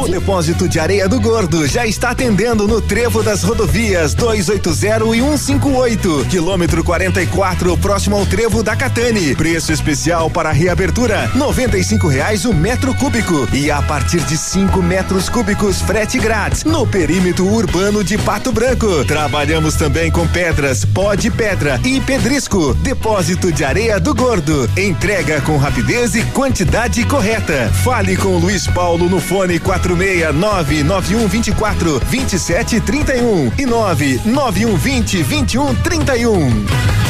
O 0.00 0.08
depósito 0.08 0.66
de 0.66 0.80
areia 0.80 1.06
do 1.06 1.20
Gordo 1.20 1.66
já 1.66 1.86
está 1.86 2.12
atendendo 2.12 2.66
no 2.66 2.80
trevo 2.80 3.22
das 3.22 3.42
rodovias 3.42 4.14
280 4.14 4.70
e 5.14 5.20
158, 5.20 6.26
quilômetro 6.30 6.82
44, 6.82 7.76
próximo 7.76 8.16
ao 8.16 8.24
trevo 8.24 8.62
da 8.62 8.74
Catane. 8.74 9.36
Preço 9.36 9.70
especial 9.70 10.30
para 10.30 10.52
reabertura: 10.52 11.30
R$ 11.34 12.08
reais 12.08 12.46
o 12.46 12.54
metro 12.54 12.94
cúbico 12.94 13.46
e 13.52 13.70
a 13.70 13.82
partir 13.82 14.20
de 14.20 14.38
5 14.38 14.82
metros 14.82 15.28
cúbicos 15.28 15.82
frete 15.82 16.18
grátis 16.18 16.64
no 16.64 16.86
perímetro 16.86 17.46
urbano 17.46 18.02
de 18.02 18.16
Pato 18.16 18.50
Branco. 18.52 19.04
Trabalhamos 19.04 19.74
também 19.74 20.10
com 20.10 20.26
pedras, 20.26 20.82
pó 20.82 21.14
de 21.14 21.30
pedra 21.30 21.78
e 21.84 22.00
pedrisco. 22.00 22.72
Depósito 22.76 23.52
de 23.52 23.64
areia 23.64 24.00
do 24.00 24.14
Gordo. 24.14 24.66
Entrega 24.78 25.42
com 25.42 25.58
rapidez 25.58 26.14
e 26.14 26.22
quantidade 26.22 27.04
correta. 27.04 27.70
Fale 27.84 28.16
com 28.16 28.38
Luiz 28.38 28.66
Paulo 28.66 29.06
no 29.06 29.20
fone 29.20 29.58
4 29.58 29.89
46 29.96 30.32
99124 30.32 32.00
2731 32.00 33.52
e 33.58 33.66
99120 33.66 35.22
2131. 35.24 37.09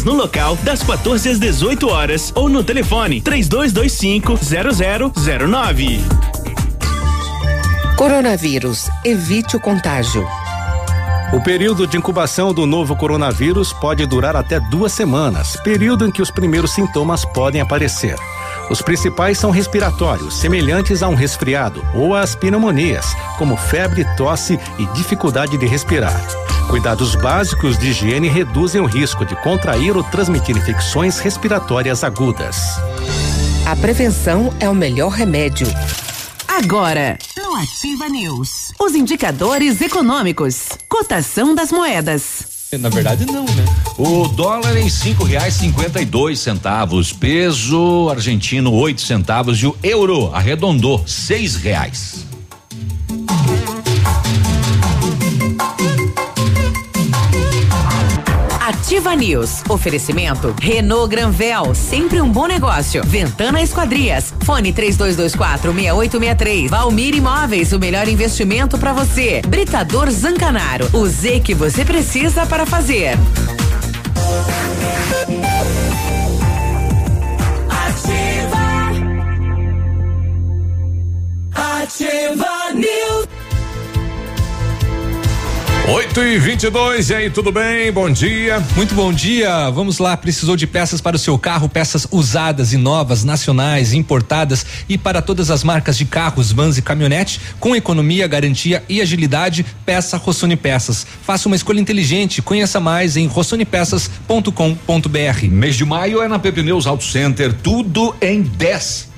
no 0.03 0.13
local 0.13 0.55
das 0.57 0.83
14 0.83 1.29
às 1.29 1.39
18 1.39 1.89
horas 1.89 2.31
ou 2.35 2.49
no 2.49 2.63
telefone 2.63 3.21
3225 3.21 4.39
0009. 5.13 5.99
Coronavírus. 7.95 8.89
Evite 9.05 9.55
o 9.55 9.59
contágio. 9.59 10.27
O 11.33 11.39
período 11.39 11.87
de 11.87 11.97
incubação 11.97 12.53
do 12.53 12.65
novo 12.65 12.95
coronavírus 12.95 13.71
pode 13.71 14.05
durar 14.05 14.35
até 14.35 14.59
duas 14.59 14.91
semanas, 14.91 15.55
período 15.63 16.05
em 16.05 16.11
que 16.11 16.21
os 16.21 16.29
primeiros 16.29 16.73
sintomas 16.73 17.23
podem 17.23 17.61
aparecer. 17.61 18.17
Os 18.71 18.81
principais 18.81 19.37
são 19.37 19.51
respiratórios, 19.51 20.35
semelhantes 20.35 21.03
a 21.03 21.09
um 21.09 21.13
resfriado, 21.13 21.85
ou 21.93 22.15
às 22.15 22.35
pneumonias, 22.35 23.05
como 23.37 23.57
febre, 23.57 24.05
tosse 24.15 24.57
e 24.79 24.85
dificuldade 24.93 25.57
de 25.57 25.65
respirar. 25.65 26.25
Cuidados 26.69 27.13
básicos 27.13 27.77
de 27.77 27.89
higiene 27.89 28.29
reduzem 28.29 28.79
o 28.79 28.85
risco 28.85 29.25
de 29.25 29.35
contrair 29.43 29.97
ou 29.97 30.03
transmitir 30.03 30.55
infecções 30.55 31.19
respiratórias 31.19 32.01
agudas. 32.01 32.79
A 33.65 33.75
prevenção 33.75 34.53
é 34.57 34.69
o 34.69 34.73
melhor 34.73 35.09
remédio. 35.09 35.67
Agora, 36.47 37.17
no 37.35 37.53
Ativa 37.57 38.07
News, 38.07 38.71
os 38.79 38.95
indicadores 38.95 39.81
econômicos, 39.81 40.69
cotação 40.87 41.53
das 41.53 41.73
moedas. 41.73 42.69
Na 42.79 42.87
verdade, 42.87 43.25
não, 43.25 43.43
né? 43.43 43.65
O 43.97 44.27
dólar 44.27 44.77
em 44.77 44.89
cinco 44.89 45.23
reais 45.23 45.53
cinquenta 45.53 46.01
e 46.01 46.05
dois 46.05 46.39
centavos, 46.39 47.11
peso 47.11 48.09
argentino 48.09 48.73
oito 48.73 49.01
centavos 49.01 49.61
e 49.61 49.67
o 49.67 49.75
euro 49.83 50.31
arredondou 50.33 51.03
seis 51.05 51.55
reais. 51.55 52.25
Ativa 58.91 59.15
News. 59.15 59.63
Oferecimento 59.69 60.53
Renault 60.59 61.09
Granvel, 61.09 61.73
sempre 61.73 62.19
um 62.21 62.29
bom 62.29 62.45
negócio. 62.45 63.01
Ventana 63.05 63.61
Esquadrias. 63.61 64.33
Fone 64.43 64.73
3224 64.73 65.73
6863. 65.73 66.69
Valmir 66.69 67.15
Imóveis, 67.15 67.71
o 67.71 67.79
melhor 67.79 68.07
investimento 68.07 68.77
para 68.77 68.91
você. 68.91 69.41
Britador 69.47 70.09
Zancanaro. 70.11 70.89
O 70.93 71.07
Z 71.07 71.39
que 71.39 71.53
você 71.53 71.85
precisa 71.85 72.45
para 72.45 72.65
fazer. 72.65 73.17
Ativa 74.31 74.70
8 85.89 86.23
e 86.23 86.37
22 86.37 87.09
e 87.09 87.15
aí, 87.15 87.29
tudo 87.29 87.51
bem? 87.51 87.91
Bom 87.91 88.09
dia. 88.09 88.63
Muito 88.75 88.93
bom 88.93 89.11
dia. 89.11 89.69
Vamos 89.71 89.97
lá. 89.97 90.15
Precisou 90.15 90.55
de 90.55 90.67
peças 90.67 91.01
para 91.01 91.15
o 91.15 91.19
seu 91.19 91.37
carro, 91.39 91.67
peças 91.67 92.05
usadas 92.11 92.71
e 92.71 92.77
novas, 92.77 93.23
nacionais, 93.23 93.91
importadas 93.91 94.63
e 94.87 94.95
para 94.97 95.23
todas 95.23 95.49
as 95.49 95.63
marcas 95.63 95.97
de 95.97 96.05
carros, 96.05 96.51
vans 96.51 96.77
e 96.77 96.83
caminhonete, 96.83 97.41
com 97.59 97.75
economia, 97.75 98.27
garantia 98.27 98.83
e 98.87 99.01
agilidade. 99.01 99.65
Peça 99.83 100.17
Rossoni 100.17 100.55
Peças. 100.55 101.05
Faça 101.23 101.49
uma 101.49 101.55
escolha 101.55 101.79
inteligente. 101.79 102.43
Conheça 102.43 102.79
mais 102.79 103.17
em 103.17 103.25
rossonipeças.com.br. 103.25 105.47
Mês 105.49 105.75
de 105.75 105.83
maio 105.83 106.21
é 106.21 106.27
na 106.27 106.37
Pepineus 106.37 106.85
Auto 106.85 107.03
Center, 107.03 107.53
tudo 107.53 108.15
em 108.21 108.43
10. 108.43 109.09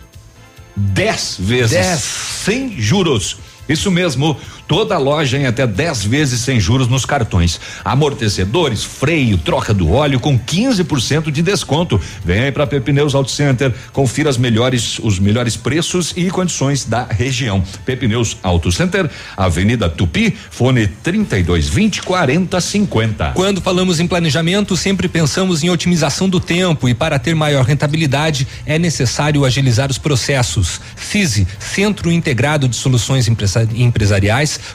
10 0.75 1.37
vezes. 1.39 1.71
Dez. 1.71 1.99
Sem 1.99 2.79
juros. 2.79 3.37
Isso 3.67 3.89
mesmo, 3.89 4.37
toda 4.67 4.97
loja 4.97 5.37
em 5.37 5.45
até 5.45 5.65
10 5.67 6.05
vezes 6.05 6.41
sem 6.41 6.59
juros 6.59 6.87
nos 6.87 7.05
cartões. 7.05 7.59
Amortecedores, 7.83 8.83
freio, 8.83 9.37
troca 9.37 9.73
do 9.73 9.91
óleo 9.91 10.19
com 10.19 10.37
15% 10.37 11.31
de 11.31 11.41
desconto. 11.41 11.99
Vem 12.23 12.51
para 12.51 12.67
Pepineus 12.67 13.15
Auto 13.15 13.31
Center, 13.31 13.73
confira 13.91 14.29
as 14.29 14.37
melhores, 14.37 14.99
os 14.99 15.19
melhores 15.19 15.55
preços 15.55 16.13
e 16.15 16.29
condições 16.29 16.85
da 16.85 17.03
região. 17.05 17.63
Pepineus 17.85 18.37
Auto 18.43 18.71
Center, 18.71 19.09
Avenida 19.37 19.89
Tupi, 19.89 20.35
fone 20.49 20.87
3220 20.87 22.01
4050. 22.01 23.31
Quando 23.35 23.61
falamos 23.61 23.99
em 23.99 24.07
planejamento, 24.07 24.75
sempre 24.75 25.07
pensamos 25.07 25.63
em 25.63 25.69
otimização 25.69 26.27
do 26.29 26.39
tempo 26.39 26.87
e 26.89 26.93
para 26.93 27.17
ter 27.19 27.33
maior 27.35 27.63
rentabilidade 27.65 28.47
é 28.65 28.77
necessário 28.77 29.45
agilizar 29.45 29.89
os 29.89 29.97
processos. 29.97 30.79
CISI, 30.95 31.47
Centro 31.59 32.11
Integrado 32.11 32.67
de 32.67 32.75
Soluções 32.75 33.27
Empresa- 33.27 33.67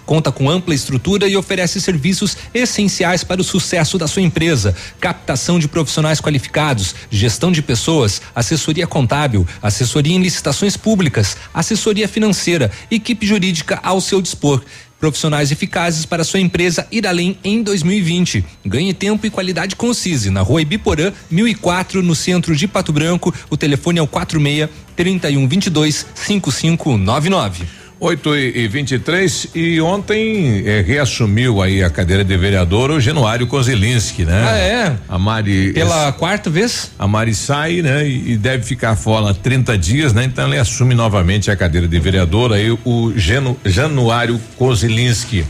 Conta 0.04 0.30
com 0.30 0.50
ampla 0.50 0.74
estrutura 0.74 1.28
e 1.28 1.36
oferece 1.36 1.80
serviços 1.80 2.36
essenciais 2.52 3.24
para 3.24 3.40
o 3.40 3.44
sucesso 3.44 3.98
da 3.98 4.06
sua 4.06 4.22
empresa: 4.22 4.74
captação 5.00 5.58
de 5.58 5.68
profissionais 5.68 6.20
qualificados, 6.20 6.94
gestão 7.10 7.52
de 7.52 7.62
pessoas, 7.62 8.20
assessoria 8.34 8.86
contábil, 8.86 9.46
assessoria 9.62 10.14
em 10.14 10.22
licitações 10.22 10.76
públicas, 10.76 11.36
assessoria 11.52 12.08
financeira, 12.08 12.70
equipe 12.90 13.26
jurídica 13.26 13.80
ao 13.82 14.00
seu 14.00 14.20
dispor. 14.20 14.62
Profissionais 14.98 15.52
eficazes 15.52 16.04
para 16.04 16.24
sua 16.24 16.40
empresa 16.40 16.86
ir 16.90 17.06
além 17.06 17.38
em 17.44 17.62
2020. 17.62 18.44
Ganhe 18.66 18.92
tempo 18.92 19.24
e 19.26 19.30
qualidade 19.30 19.76
com 19.76 19.88
o 19.88 19.94
CISI, 19.94 20.28
na 20.28 20.40
rua 20.40 20.60
Ibiporã, 20.62 21.12
1004, 21.30 22.02
no 22.02 22.16
centro 22.16 22.56
de 22.56 22.66
Pato 22.66 22.92
Branco. 22.92 23.32
O 23.48 23.56
telefone 23.56 24.00
é 24.00 24.02
o 24.02 24.08
46 24.08 24.68
3122 24.96 26.04
5599. 26.14 27.77
8 28.00 28.36
e 28.36 28.68
23 28.68 29.48
e 29.54 29.80
ontem 29.80 30.62
eh, 30.64 30.84
reassumiu 30.86 31.60
aí 31.60 31.82
a 31.82 31.90
cadeira 31.90 32.24
de 32.24 32.36
vereador 32.36 32.90
o 32.90 33.00
Genuário 33.00 33.46
Kozelinski, 33.46 34.24
né? 34.24 34.46
Ah, 34.48 34.56
é? 34.56 34.96
A 35.08 35.18
Mari. 35.18 35.72
Pela 35.72 36.12
quarta 36.12 36.48
vez? 36.48 36.92
A 36.98 37.08
Mari 37.08 37.34
sai, 37.34 37.82
né? 37.82 38.06
E, 38.06 38.32
e 38.32 38.36
deve 38.36 38.64
ficar 38.64 38.94
fora 38.94 39.34
30 39.34 39.76
dias, 39.76 40.12
né? 40.12 40.24
Então 40.24 40.46
ele 40.46 40.58
assume 40.58 40.94
novamente 40.94 41.50
a 41.50 41.56
cadeira 41.56 41.88
de 41.88 41.98
vereador 41.98 42.52
aí 42.52 42.70
o 42.70 43.12
Genu, 43.16 43.56
Januário 43.64 44.40
Kozelinski. 44.56 45.44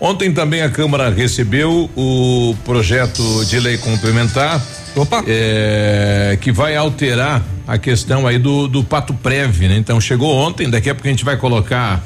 Ontem 0.00 0.32
também 0.32 0.62
a 0.62 0.70
Câmara 0.70 1.10
recebeu 1.10 1.90
o 1.94 2.56
projeto 2.64 3.44
de 3.44 3.60
lei 3.60 3.76
complementar. 3.76 4.60
Opa! 4.96 5.22
que 6.40 6.50
vai 6.50 6.74
alterar 6.74 7.44
a 7.66 7.78
questão 7.78 8.26
aí 8.26 8.38
do, 8.38 8.66
do 8.66 8.82
Pato 8.82 9.14
Prev, 9.14 9.60
né? 9.60 9.76
Então 9.76 10.00
chegou 10.00 10.34
ontem, 10.34 10.68
daqui 10.68 10.90
a 10.90 10.94
pouco 10.94 11.06
a 11.06 11.10
gente 11.10 11.24
vai 11.24 11.36
colocar 11.36 12.02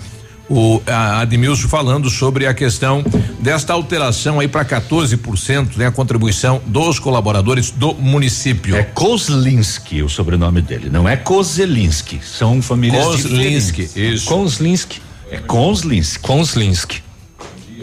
o 0.48 0.82
Admilson 1.20 1.68
falando 1.68 2.10
sobre 2.10 2.46
a 2.46 2.52
questão 2.52 3.02
desta 3.38 3.72
alteração 3.72 4.40
aí 4.40 4.48
para 4.48 4.64
14%, 4.64 5.76
né? 5.76 5.86
A 5.86 5.90
contribuição 5.90 6.60
dos 6.66 6.98
colaboradores 6.98 7.70
do 7.70 7.94
município. 7.94 8.76
É 8.76 8.82
Kozlinski 8.82 10.02
o 10.02 10.08
sobrenome 10.08 10.60
dele, 10.60 10.90
não 10.90 11.08
é 11.08 11.16
Kozelinski. 11.16 12.20
São 12.22 12.60
famílias 12.60 13.04
Kozlinski, 13.04 13.82
diferentes. 13.82 14.22
isso. 14.22 14.26
Konslinski. 14.26 15.00
É 15.30 15.38
Kozlinski. 15.38 16.18
Konslinski. 16.20 17.03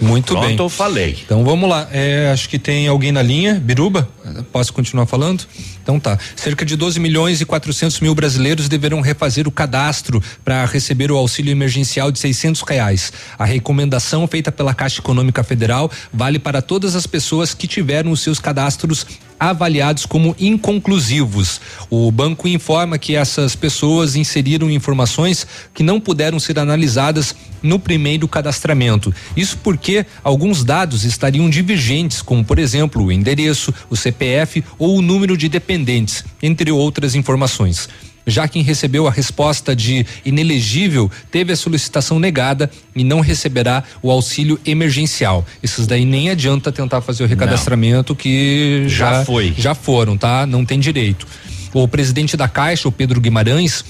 Muito 0.02 0.34
Pronto, 0.34 0.48
bem. 0.48 0.58
eu 0.58 0.70
falei. 0.70 1.18
Então 1.24 1.44
vamos 1.44 1.70
lá. 1.70 1.88
É, 1.92 2.32
acho 2.34 2.50
que 2.50 2.58
tem 2.58 2.88
alguém 2.88 3.12
na 3.12 3.22
linha. 3.22 3.54
Biruba? 3.54 4.10
Posso 4.52 4.74
continuar 4.74 5.06
falando? 5.06 5.46
Então 5.82 6.00
tá. 6.00 6.18
Cerca 6.36 6.66
de 6.66 6.76
12 6.76 7.00
milhões 7.00 7.40
e 7.40 7.46
400 7.46 8.00
mil 8.00 8.16
brasileiros 8.16 8.68
deverão 8.68 9.02
refazer 9.02 9.48
o 9.48 9.52
cadastro 9.52 10.22
para 10.44 10.66
receber 10.66 11.12
o 11.12 11.18
auxílio 11.18 11.52
emergencial 11.52 12.12
de 12.12 12.20
600 12.20 12.62
reais. 12.64 13.14
A 13.38 13.46
recomendação 13.46 14.28
feita 14.28 14.52
pela 14.52 14.74
Caixa 14.74 15.00
Econômica 15.00 15.44
Federal 15.44 15.90
vale 16.12 16.40
para 16.40 16.62
todas 16.62 16.96
as 16.96 17.06
pessoas 17.06 17.54
que 17.54 17.68
tiveram 17.68 18.12
os 18.12 18.22
seus 18.22 18.40
cadastros 18.40 19.06
avaliados 19.42 20.06
como 20.06 20.36
inconclusivos. 20.40 21.60
O 21.90 22.12
banco 22.12 22.48
informa 22.48 23.00
que 23.00 23.16
essas 23.16 23.56
pessoas 23.56 24.16
inseriram 24.16 24.70
informações 24.70 25.48
que 25.74 25.82
não 25.82 26.00
puderam 26.00 26.40
ser 26.40 26.60
analisadas 26.60 27.36
no 27.64 27.80
primeiro 27.80 28.28
cadastramento. 28.28 29.12
Isso 29.36 29.58
porque 29.64 30.06
alguns 30.24 30.64
dados 30.64 31.04
estariam 31.04 31.50
divergentes, 31.50 32.22
como 32.22 32.46
por 32.46 32.60
exemplo 32.60 33.04
o 33.04 33.12
endereço, 33.12 33.74
o 33.90 33.96
CPF 33.96 34.64
ou 34.78 34.98
o 34.98 35.02
número 35.02 35.36
de 35.36 35.50
dependentes, 35.50 36.24
entre 36.44 36.72
outras 36.72 37.16
informações. 37.16 37.90
Já 38.26 38.48
quem 38.48 38.62
recebeu 38.62 39.08
a 39.08 39.12
resposta 39.12 39.76
de 39.76 40.06
inelegível 40.26 41.10
teve 41.30 41.54
a 41.54 41.56
solicitação 41.56 42.20
negada 42.20 42.70
e 42.96 43.04
não 43.04 43.20
receberá 43.20 43.84
o 44.02 44.12
auxílio 44.12 44.60
emergencial. 44.66 45.46
Esses 45.62 45.88
daí 45.88 46.06
nem 46.06 46.30
adianta 46.30 46.72
tentar 46.72 47.02
fazer 47.02 47.24
o 47.24 47.28
recadastramento 47.28 48.16
que 48.16 48.86
já, 48.88 49.14
Já 49.14 49.26
foi. 49.26 49.54
Já 49.58 49.76
foram, 49.76 50.18
tá? 50.18 50.46
Não 50.46 50.66
tem 50.66 50.80
direito. 50.80 51.26
O 51.74 51.88
presidente 51.88 52.36
da 52.36 52.48
Caixa, 52.48 52.88
o 52.88 52.92
Pedro 52.92 53.22
Guimarães, 53.22 53.84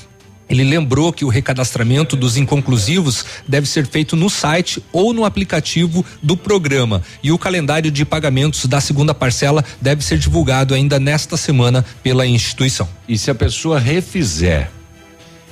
ele 0.52 0.66
lembrou 0.66 1.14
que 1.14 1.24
o 1.24 1.30
recadastramento 1.30 2.18
dos 2.18 2.36
inconclusivos 2.36 3.26
deve 3.48 3.66
ser 3.68 3.88
feito 3.88 4.18
no 4.18 4.30
site 4.30 4.84
ou 4.92 5.14
no 5.14 5.24
aplicativo 5.24 6.06
do 6.22 6.36
programa. 6.36 7.02
E 7.24 7.32
o 7.32 7.38
calendário 7.38 7.90
de 7.90 8.04
pagamentos 8.04 8.66
da 8.66 8.82
segunda 8.82 9.14
parcela 9.14 9.64
deve 9.80 10.04
ser 10.04 10.18
divulgado 10.18 10.74
ainda 10.74 11.00
nesta 11.00 11.38
semana 11.38 11.86
pela 12.04 12.28
instituição. 12.28 12.88
E 13.08 13.18
se 13.18 13.32
a 13.32 13.36
pessoa 13.36 13.80
refizer, 13.80 14.70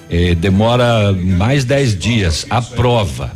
eh, 0.10 0.36
demora 0.36 1.14
mais 1.14 1.64
10 1.64 1.98
dias, 1.98 2.46
a 2.50 2.62
prova. 2.62 3.32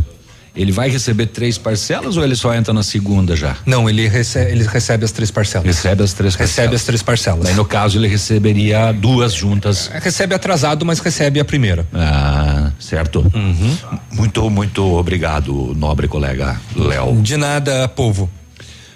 Ele 0.56 0.72
vai 0.72 0.88
receber 0.88 1.26
três 1.28 1.58
parcelas 1.58 2.16
ou 2.16 2.24
ele 2.24 2.36
só 2.36 2.54
entra 2.54 2.72
na 2.74 2.84
segunda 2.84 3.36
já? 3.36 3.58
Não, 3.66 3.90
ele 3.90 4.08
recebe, 4.08 4.52
ele 4.52 4.64
recebe 4.68 5.04
as 5.04 5.12
três 5.12 5.32
parcelas. 5.32 5.66
Recebe 5.66 6.04
as 6.04 6.14
três 6.14 6.36
Recebe 6.36 6.48
parcelas. 6.56 6.76
as 6.82 6.86
três 6.86 7.02
parcelas. 7.02 7.44
Daí 7.46 7.56
no 7.56 7.66
caso 7.66 7.98
ele 7.98 8.08
receberia 8.08 8.92
duas 8.92 9.34
juntas. 9.34 9.90
Recebe 9.92 10.36
atrasado, 10.36 10.86
mas 10.86 11.00
recebe 11.00 11.40
a 11.40 11.46
primeira. 11.46 11.88
Ah, 11.92 12.72
certo. 12.80 13.22
Uhum. 13.34 13.78
Muito, 14.12 14.48
muito 14.52 14.84
obrigado, 14.96 15.74
nobre 15.76 16.08
colega 16.08 16.62
Léo. 16.76 17.20
De 17.22 17.36
nada, 17.36 17.88
povo. 17.88 18.30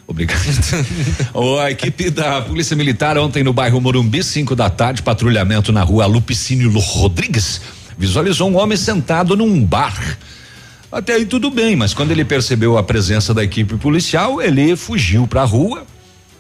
Obrigado. 0.06 0.40
A 1.62 1.72
equipe 1.72 2.10
da 2.10 2.40
Polícia 2.42 2.76
Militar 2.78 3.18
ontem 3.18 3.44
no 3.44 3.52
bairro 3.52 3.82
Morumbi, 3.82 4.24
5 4.24 4.56
da 4.56 4.70
tarde, 4.70 5.02
patrulhamento 5.02 5.72
na 5.74 5.82
rua 5.84 6.06
Lupicínio 6.06 6.72
Rodrigues, 6.80 7.60
visualizou 7.98 8.50
um 8.50 8.58
homem 8.58 8.78
sentado 8.78 9.36
num 9.36 9.62
bar. 9.66 10.18
Até 10.92 11.14
aí 11.14 11.26
tudo 11.26 11.52
bem, 11.52 11.76
mas 11.76 11.94
quando 11.94 12.12
ele 12.12 12.24
percebeu 12.24 12.78
a 12.78 12.84
presença 12.84 13.34
da 13.34 13.44
equipe 13.44 13.76
policial, 13.76 14.42
ele 14.42 14.76
fugiu 14.76 15.28
para 15.28 15.42
a 15.42 15.46
rua, 15.46 15.86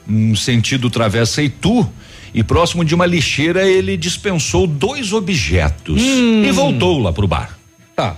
um 0.07 0.35
sentido 0.35 0.89
Travessa 0.89 1.41
Itu, 1.41 1.87
e 2.33 2.43
próximo 2.43 2.85
de 2.85 2.95
uma 2.95 3.05
lixeira 3.05 3.67
ele 3.67 3.97
dispensou 3.97 4.67
dois 4.67 5.11
objetos 5.11 6.01
e 6.01 6.51
voltou 6.51 6.99
lá 6.99 7.11
pro 7.11 7.27
bar. 7.27 7.57
Tá. 7.95 8.15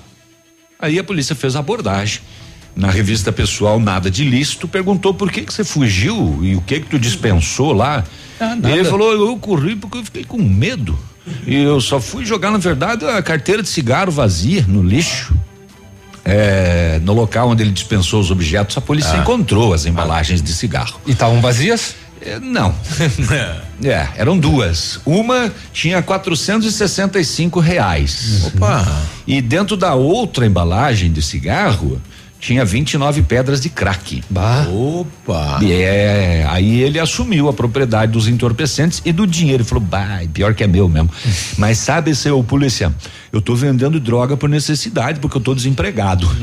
Aí 0.79 0.99
a 0.99 1.03
polícia 1.03 1.35
fez 1.35 1.55
a 1.55 1.59
abordagem. 1.59 2.21
Na 2.75 2.89
revista 2.89 3.31
pessoal 3.31 3.79
Nada 3.79 4.09
de 4.09 4.23
Lícito, 4.23 4.67
perguntou 4.67 5.13
por 5.13 5.31
que 5.31 5.41
que 5.41 5.53
você 5.53 5.63
fugiu 5.63 6.39
e 6.41 6.55
o 6.55 6.61
que 6.61 6.79
que 6.79 6.87
tu 6.87 6.99
dispensou 6.99 7.73
lá. 7.73 8.05
Ah, 8.39 8.55
e 8.63 8.71
ele 8.71 8.85
falou, 8.85 9.11
eu 9.11 9.37
corri 9.37 9.75
porque 9.75 9.97
eu 9.97 10.03
fiquei 10.05 10.23
com 10.23 10.37
medo. 10.37 10.97
E 11.45 11.55
eu 11.55 11.81
só 11.81 11.99
fui 11.99 12.25
jogar, 12.25 12.51
na 12.51 12.57
verdade, 12.57 13.05
a 13.05 13.21
carteira 13.21 13.61
de 13.61 13.67
cigarro 13.67 14.11
vazia 14.11 14.63
no 14.67 14.81
lixo. 14.81 15.35
É, 16.29 16.99
no 17.03 17.13
local 17.13 17.49
onde 17.49 17.63
ele 17.63 17.71
dispensou 17.71 18.19
os 18.21 18.29
objetos, 18.31 18.77
a 18.77 18.81
polícia 18.81 19.13
Ah. 19.13 19.17
encontrou 19.21 19.73
as 19.73 19.85
embalagens 19.85 20.41
de 20.41 20.53
cigarro. 20.53 20.99
E 21.07 21.11
estavam 21.11 21.41
vazias? 21.41 21.95
É, 22.21 22.37
não. 22.39 22.75
é, 23.83 24.07
eram 24.17 24.37
duas. 24.37 24.99
Uma 25.05 25.51
tinha 25.71 26.01
465 26.01 27.59
reais. 27.59 28.43
Opa! 28.47 28.85
E 29.25 29.41
dentro 29.41 29.77
da 29.77 29.95
outra 29.95 30.45
embalagem 30.45 31.11
de 31.11 31.21
cigarro 31.21 32.01
tinha 32.39 32.63
29 32.63 33.21
pedras 33.23 33.59
de 33.61 33.69
crack. 33.69 34.23
Bah. 34.29 34.65
Opa! 34.69 35.59
É, 35.63 36.45
aí 36.49 36.81
ele 36.81 36.97
assumiu 36.99 37.49
a 37.49 37.53
propriedade 37.53 38.11
dos 38.13 38.27
entorpecentes 38.27 39.01
e 39.05 39.11
do 39.11 39.27
dinheiro. 39.27 39.61
Ele 39.63 39.67
falou, 39.69 39.83
bah, 39.83 40.21
pior 40.33 40.53
que 40.53 40.63
é 40.63 40.67
meu 40.67 40.87
mesmo. 40.87 41.09
Mas 41.57 41.77
sabe, 41.79 42.15
seu 42.15 42.41
polícia, 42.43 42.93
eu 43.31 43.41
tô 43.41 43.55
vendendo 43.55 43.99
droga 43.99 44.35
por 44.37 44.49
necessidade, 44.49 45.19
porque 45.19 45.37
eu 45.37 45.41
tô 45.41 45.53
desempregado. 45.55 46.29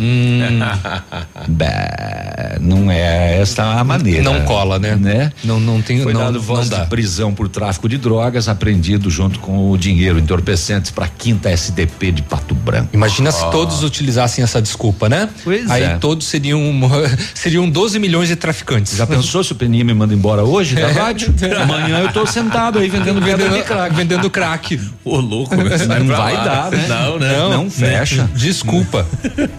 Bah, 1.48 2.56
não 2.60 2.90
é 2.90 3.38
esta 3.40 3.64
a 3.78 3.84
maneira. 3.84 4.22
Não 4.22 4.42
cola, 4.44 4.78
né? 4.78 4.96
Né? 4.96 5.32
Não, 5.44 5.60
não 5.60 5.80
tem, 5.80 6.02
Foi 6.02 6.12
não, 6.12 6.20
dado 6.20 6.34
não 6.34 6.40
voz 6.40 6.68
dá. 6.68 6.80
de 6.80 6.88
prisão 6.88 7.32
por 7.32 7.48
tráfico 7.48 7.88
de 7.88 7.98
drogas, 7.98 8.48
apreendido 8.48 9.10
junto 9.10 9.38
com 9.38 9.70
o 9.70 9.76
dinheiro 9.78 10.18
entorpecentes 10.18 10.90
para 10.90 11.06
quinta 11.08 11.50
SDP 11.50 12.12
de 12.12 12.22
Pato 12.22 12.54
Branco. 12.54 12.88
Imagina 12.92 13.30
se 13.30 13.48
todos 13.50 13.82
utilizassem 13.82 14.42
essa 14.42 14.60
desculpa, 14.60 15.08
né? 15.08 15.28
Pois 15.44 15.70
Aí 15.70 15.82
é. 15.82 15.96
todos 15.98 16.26
seriam 16.26 16.60
seriam 17.34 17.68
12 17.68 17.98
milhões 17.98 18.28
de 18.28 18.36
traficantes. 18.36 18.96
Já 18.96 19.06
pensou 19.06 19.42
se 19.44 19.52
o 19.52 19.54
Peninha 19.54 19.84
me 19.84 19.94
manda 19.94 20.14
embora 20.14 20.42
hoje 20.44 20.74
da 20.74 20.88
rádio? 20.88 21.34
Amanhã 21.62 22.00
eu 22.00 22.12
tô 22.12 22.26
sentado 22.26 22.78
aí 22.78 22.88
vendendo 22.90 23.20
pedra 23.22 23.48
de 23.48 23.62
crack. 23.62 23.94
vendendo 23.94 24.30
crack. 24.30 24.80
Ô, 25.04 25.16
louco, 25.18 25.54
Não 25.56 26.06
vai 26.06 26.34
lá. 26.34 26.44
dar, 26.44 26.70
né? 26.77 26.89
Não, 26.89 27.19
né? 27.19 27.36
Não, 27.36 27.51
não 27.51 27.70
fecha. 27.70 28.28
Desculpa. 28.35 29.07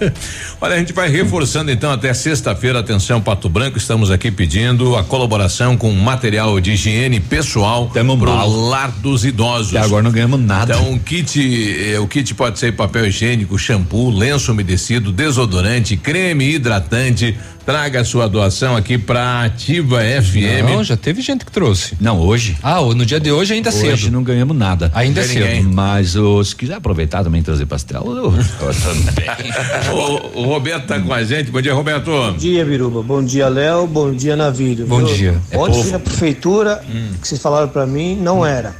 Olha, 0.61 0.75
a 0.75 0.79
gente 0.79 0.93
vai 0.93 1.09
reforçando 1.09 1.71
então 1.71 1.91
até 1.91 2.13
sexta-feira, 2.13 2.79
atenção 2.79 3.21
Pato 3.21 3.49
Branco, 3.49 3.77
estamos 3.77 4.09
aqui 4.09 4.31
pedindo 4.31 4.95
a 4.95 5.03
colaboração 5.03 5.77
com 5.77 5.91
material 5.91 6.59
de 6.59 6.71
higiene 6.71 7.19
pessoal 7.19 7.89
pro 7.89 8.03
mal. 8.03 8.49
lar 8.49 8.91
dos 8.91 9.25
idosos. 9.25 9.75
Até 9.75 9.85
agora 9.85 10.03
não 10.03 10.11
ganhamos 10.11 10.39
nada. 10.39 10.75
Então, 10.75 10.93
o 10.93 10.99
kit, 10.99 11.93
eh, 11.93 11.99
o 11.99 12.07
kit 12.07 12.33
pode 12.33 12.59
ser 12.59 12.73
papel 12.73 13.07
higiênico, 13.07 13.57
shampoo, 13.57 14.09
lenço 14.09 14.51
umedecido, 14.51 15.11
desodorante, 15.11 15.97
creme 15.97 16.53
hidratante. 16.53 17.35
Traga 17.67 17.99
a 17.99 18.05
sua 18.05 18.29
doação 18.29 18.77
aqui 18.77 18.97
pra 18.97 19.43
Ativa 19.43 19.99
FM. 19.99 20.63
Não, 20.71 20.81
já 20.85 20.95
teve 20.95 21.21
gente 21.21 21.43
que 21.43 21.51
trouxe. 21.51 21.97
Não, 21.99 22.17
hoje. 22.17 22.57
Ah, 22.63 22.79
no 22.79 23.05
dia 23.05 23.19
de 23.19 23.29
hoje 23.29 23.55
ainda 23.55 23.69
é 23.69 23.73
Hoje 23.73 24.03
cedo. 24.03 24.13
não 24.13 24.23
ganhamos 24.23 24.55
nada. 24.55 24.89
Ainda 24.95 25.19
é 25.19 25.23
cedo. 25.25 25.43
ninguém. 25.43 25.63
Mas 25.63 26.15
ô, 26.15 26.41
se 26.41 26.55
quiser 26.55 26.75
aproveitar 26.75 27.25
também 27.25 27.41
e 27.41 27.43
trazer 27.43 27.65
pastel, 27.65 28.05
eu, 28.07 28.33
eu 28.33 28.73
também. 28.73 29.51
o, 30.33 30.43
o 30.43 30.45
Roberto 30.45 30.87
tá 30.87 30.97
com 30.97 31.13
a 31.13 31.21
gente. 31.25 31.51
Bom 31.51 31.61
dia, 31.61 31.73
Roberto. 31.73 32.05
Bom 32.09 32.37
dia, 32.37 32.63
Biruba. 32.63 33.03
Bom 33.03 33.21
dia, 33.21 33.49
Léo. 33.49 33.85
Bom 33.85 34.13
dia, 34.13 34.37
Navírio. 34.37 34.87
Bom 34.87 35.03
Viu? 35.03 35.13
dia. 35.13 35.41
É 35.51 35.57
Ontem 35.57 35.71
povo. 35.73 35.83
fui 35.83 35.91
na 35.91 35.99
prefeitura, 35.99 36.81
que 37.21 37.27
vocês 37.27 37.41
falaram 37.41 37.67
pra 37.67 37.85
mim, 37.85 38.15
não 38.15 38.45
era. 38.45 38.73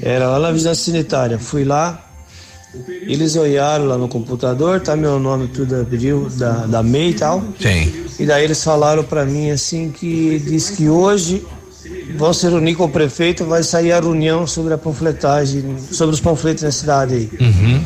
Era 0.00 0.28
lá 0.28 0.38
na 0.38 0.52
vigilância 0.52 0.92
sanitária. 0.92 1.40
Fui 1.40 1.64
lá, 1.64 2.05
eles 2.88 3.36
olharam 3.36 3.86
lá 3.86 3.98
no 3.98 4.08
computador, 4.08 4.80
tá 4.80 4.96
meu 4.96 5.18
nome 5.18 5.48
tudo 5.48 5.76
abriu 5.76 6.28
da, 6.36 6.66
da 6.66 6.82
MEI 6.82 7.10
e 7.10 7.14
tal. 7.14 7.42
Sim. 7.60 8.06
E 8.18 8.24
daí 8.24 8.44
eles 8.44 8.62
falaram 8.62 9.04
pra 9.04 9.24
mim 9.24 9.50
assim 9.50 9.90
que 9.90 10.38
diz 10.38 10.70
que 10.70 10.88
hoje 10.88 11.44
vão 12.16 12.32
se 12.32 12.48
reunir 12.48 12.74
com 12.74 12.84
o 12.84 12.88
prefeito, 12.88 13.44
vai 13.44 13.62
sair 13.62 13.92
a 13.92 14.00
reunião 14.00 14.46
sobre 14.46 14.74
a 14.74 14.78
panfletagem, 14.78 15.76
sobre 15.90 16.14
os 16.14 16.20
panfletos 16.20 16.62
na 16.62 16.72
cidade 16.72 17.14
aí. 17.14 17.30
Uhum. 17.40 17.82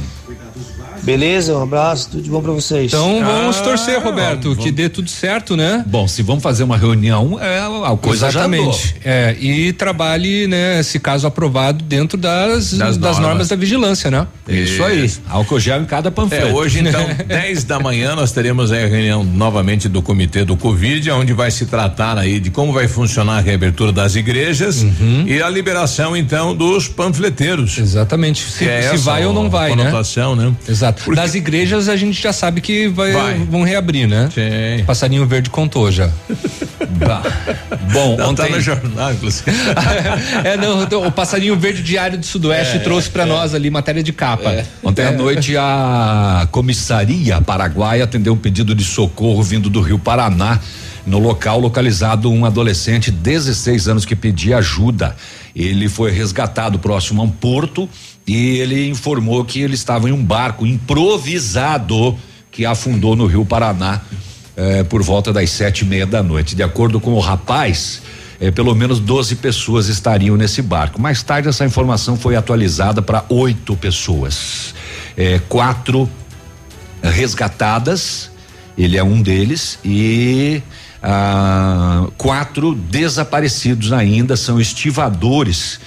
Beleza? 1.03 1.57
Um 1.57 1.63
abraço, 1.63 2.11
tudo 2.11 2.23
de 2.23 2.31
bom 2.31 2.41
pra 2.43 2.53
vocês. 2.53 2.87
Então 2.93 3.23
vamos 3.25 3.59
Ah, 3.59 3.63
torcer, 3.63 3.99
Roberto, 4.03 4.51
vamos. 4.51 4.65
que 4.65 4.71
dê 4.71 4.89
tudo 4.89 5.09
certo, 5.11 5.57
né? 5.57 5.85
Bom, 5.87 6.07
se 6.07 6.23
vamos 6.23 6.43
fazer 6.43 6.63
uma 6.65 6.77
reunião, 6.77 7.39
é 7.41 7.59
a 7.59 7.97
coisa 7.97 8.29
Exatamente. 8.29 8.97
É, 9.05 9.35
e 9.41 9.73
trabalhe, 9.73 10.47
né, 10.47 10.83
se 10.83 10.99
caso 10.99 11.27
aprovado, 11.27 11.83
dentro 11.85 12.19
das, 12.19 12.73
das, 12.73 12.79
Das 12.79 12.99
normas. 12.99 13.19
normas. 13.21 13.49
da 13.49 13.57
vigilância, 13.57 14.11
né? 14.11 14.27
andou. 14.49 14.63
Isso 14.63 14.83
aí. 14.83 15.11
Álcool 15.29 15.59
gel 15.61 15.81
em 15.83 15.85
cada 15.87 16.11
panfleto. 16.11 16.49
É, 16.49 16.53
hoje 16.53 16.81
então, 16.81 17.01
10 17.27 17.65
da 17.65 17.79
manhã, 17.81 18.15
nós 18.15 18.33
teremos 18.33 18.71
aí 18.73 18.85
a 18.85 18.89
reunião 18.89 19.25
novamente 19.25 19.89
do 19.89 20.03
comitê 20.03 20.45
do 20.45 20.57
Covid, 20.57 21.11
onde 21.13 21.33
vai 21.33 21.51
se 21.51 21.67
tratar 21.67 22.19
aí 22.19 22.39
de 22.39 22.51
como 22.51 22.73
vai 22.73 22.87
funcionar 22.89 23.39
a 23.39 23.41
reabertura 23.41 23.93
das 23.93 24.15
igrejas 24.17 24.83
Uhum. 24.83 25.25
e 25.27 25.41
a 25.43 25.49
liberação 25.49 26.17
então 26.17 26.55
dos 26.55 26.89
panfleteiros. 26.89 27.79
Exatamente. 27.79 28.43
Se, 28.51 28.69
é 28.69 28.91
se 28.91 28.97
vai 28.99 29.25
ou 29.25 29.33
não 29.33 29.49
vai, 29.49 29.71
né? 29.75 29.85
conotação, 29.85 30.35
né? 30.37 30.53
Exato. 30.69 30.90
Porque- 30.93 31.15
Das 31.21 31.35
igrejas 31.35 31.89
a 31.89 31.97
gente 31.97 32.21
já 32.21 32.33
sabe 32.33 32.61
que 32.61 32.89
vai, 32.89 33.13
Vai. 33.13 33.35
vão 33.39 33.63
reabrir, 33.63 34.07
né? 34.09 34.29
Sim. 34.35 34.85
Passarinho 34.85 35.27
Verde 35.27 35.51
contou 35.51 35.91
já. 35.91 36.11
Bah. 36.99 37.23
Bom, 37.93 38.17
Não, 38.17 38.31
ontem 38.31 38.47
tá 38.47 38.49
no 38.49 38.61
jornal, 38.61 39.13
inclusive. 39.13 39.51
é, 40.45 40.57
não, 40.57 40.83
então, 40.83 41.07
o 41.07 41.13
Passarinho 41.13 41.57
Verde 41.57 41.83
Diário 41.83 42.19
do 42.19 42.27
Sudoeste 42.27 42.81
trouxe 42.81 43.09
pra 43.11 43.25
nós 43.27 43.55
ali 43.55 43.71
matéria 43.71 44.03
de 44.03 44.13
capa. 44.13 44.65
Ontem 44.83 45.05
à 45.07 45.13
noite 45.13 45.57
a 45.57 46.49
comissaria 46.51 47.41
paraguaia 47.41 48.05
atendeu 48.05 48.33
um 48.33 48.37
pedido 48.37 48.75
de 48.75 48.85
socorro 48.85 49.43
vindo 49.43 49.69
do 49.71 49.81
Rio 49.81 49.99
Paraná. 49.99 50.59
No 51.07 51.19
local 51.19 51.59
localizado 51.59 52.31
um 52.31 52.45
adolescente 52.45 53.11
de 53.11 53.17
16 53.19 53.89
anos 53.89 54.05
que 54.05 54.15
pedia 54.15 54.59
ajuda. 54.59 55.17
Ele 55.57 55.89
foi 55.89 56.11
resgatado 56.11 56.79
próximo 56.79 57.23
a 57.23 57.25
um 57.25 57.31
porto 57.31 57.89
e 58.27 58.59
ele 58.59 58.89
informou 58.89 59.45
que 59.45 59.61
ele 59.61 59.75
estava 59.75 60.09
em 60.09 60.13
um 60.13 60.25
barco 60.25 60.67
improvisado 60.67 62.19
que 62.51 62.65
afundou 62.65 63.17
no 63.17 63.27
Rio 63.27 63.45
Paraná 63.45 64.01
eh, 64.57 64.85
por 64.85 65.03
volta 65.03 65.33
das 65.33 65.51
sete 65.51 65.81
e 65.83 65.85
meia 65.85 66.07
da 66.07 66.23
noite. 66.23 66.55
De 66.55 66.63
acordo 66.63 67.01
com 67.01 67.13
o 67.13 67.21
rapaz, 67.21 68.03
eh, 68.41 68.51
pelo 68.51 68.75
menos 68.75 69.01
12 69.01 69.37
pessoas 69.37 69.89
estariam 69.89 70.37
nesse 70.37 70.61
barco. 70.63 71.01
Mais 71.01 71.23
tarde, 71.23 71.49
essa 71.49 71.65
informação 71.65 72.17
foi 72.17 72.37
atualizada 72.37 73.01
para 73.01 73.25
oito 73.29 73.77
pessoas. 73.77 74.75
Eh, 75.17 75.41
quatro 75.49 76.09
resgatadas, 77.03 78.31
ele 78.77 78.97
é 78.97 79.03
um 79.03 79.23
deles, 79.23 79.79
e 79.85 80.63
ah, 81.03 82.07
quatro 82.19 82.75
desaparecidos 82.75 83.93
ainda, 83.93 84.37
são 84.37 84.61
estivadores 84.61 85.81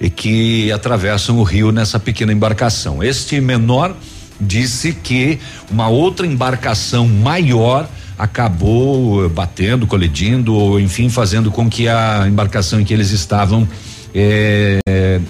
e 0.00 0.08
que 0.08 0.72
atravessam 0.72 1.38
o 1.38 1.42
rio 1.42 1.70
nessa 1.70 2.00
pequena 2.00 2.32
embarcação. 2.32 3.02
Este 3.02 3.40
menor 3.40 3.94
disse 4.40 4.92
que 4.92 5.38
uma 5.70 5.88
outra 5.88 6.26
embarcação 6.26 7.06
maior 7.06 7.88
acabou 8.18 9.28
batendo, 9.28 9.86
colidindo, 9.86 10.54
ou 10.54 10.80
enfim, 10.80 11.08
fazendo 11.08 11.50
com 11.50 11.68
que 11.68 11.88
a 11.88 12.24
embarcação 12.26 12.80
em 12.80 12.84
que 12.84 12.92
eles 12.92 13.10
estavam 13.10 13.68
eh, 14.14 14.80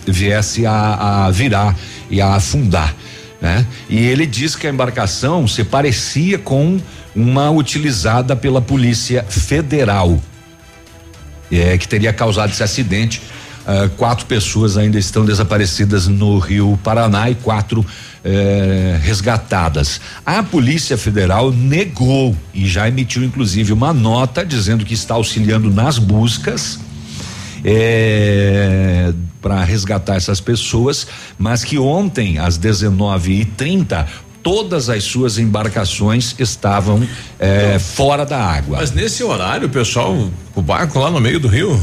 viesse 0.07 0.67
a, 0.67 1.27
a 1.27 1.31
virar 1.31 1.77
e 2.11 2.21
a 2.21 2.35
afundar. 2.35 2.95
Né? 3.41 3.65
E 3.89 3.99
ele 3.99 4.27
diz 4.27 4.55
que 4.55 4.67
a 4.67 4.71
embarcação 4.71 5.47
se 5.49 5.65
parecia 5.65 6.39
com 6.39 6.79
uma 7.15 7.51
utilizada 7.51 8.37
pela 8.37 8.61
Polícia 8.61 9.25
Federal, 9.29 10.21
é, 11.51 11.77
que 11.79 11.89
teria 11.89 12.13
causado 12.13 12.51
esse 12.51 12.63
acidente. 12.63 13.21
Uh, 13.61 13.89
quatro 13.91 14.27
pessoas 14.27 14.77
ainda 14.77 14.99
estão 14.99 15.25
desaparecidas 15.25 16.09
no 16.09 16.39
Rio 16.39 16.79
Paraná 16.83 17.31
e 17.31 17.35
quatro 17.35 17.85
eh, 18.23 18.99
resgatadas. 19.03 19.99
A 20.27 20.43
Polícia 20.43 20.99
Federal 20.99 21.51
negou 21.51 22.37
e 22.53 22.67
já 22.67 22.87
emitiu 22.87 23.25
inclusive 23.25 23.73
uma 23.73 23.95
nota 23.95 24.45
dizendo 24.45 24.85
que 24.85 24.93
está 24.93 25.15
auxiliando 25.15 25.71
nas 25.71 25.99
buscas 25.99 26.79
é, 27.65 29.13
para 29.41 29.65
resgatar 29.65 30.17
essas 30.17 30.41
pessoas, 30.41 31.07
mas 31.39 31.65
que 31.65 31.79
ontem 31.79 32.39
às 32.39 32.59
19h30 32.59 34.07
todas 34.43 34.91
as 34.91 35.05
suas 35.05 35.39
embarcações 35.39 36.35
estavam 36.39 37.07
é, 37.39 37.79
fora 37.79 38.25
da 38.25 38.39
água. 38.39 38.79
Mas 38.79 38.93
nesse 38.93 39.23
horário, 39.23 39.69
pessoal, 39.69 40.31
o 40.55 40.63
barco 40.63 40.99
lá 40.99 41.11
no 41.11 41.21
meio 41.21 41.41
do 41.41 41.49
rio? 41.49 41.81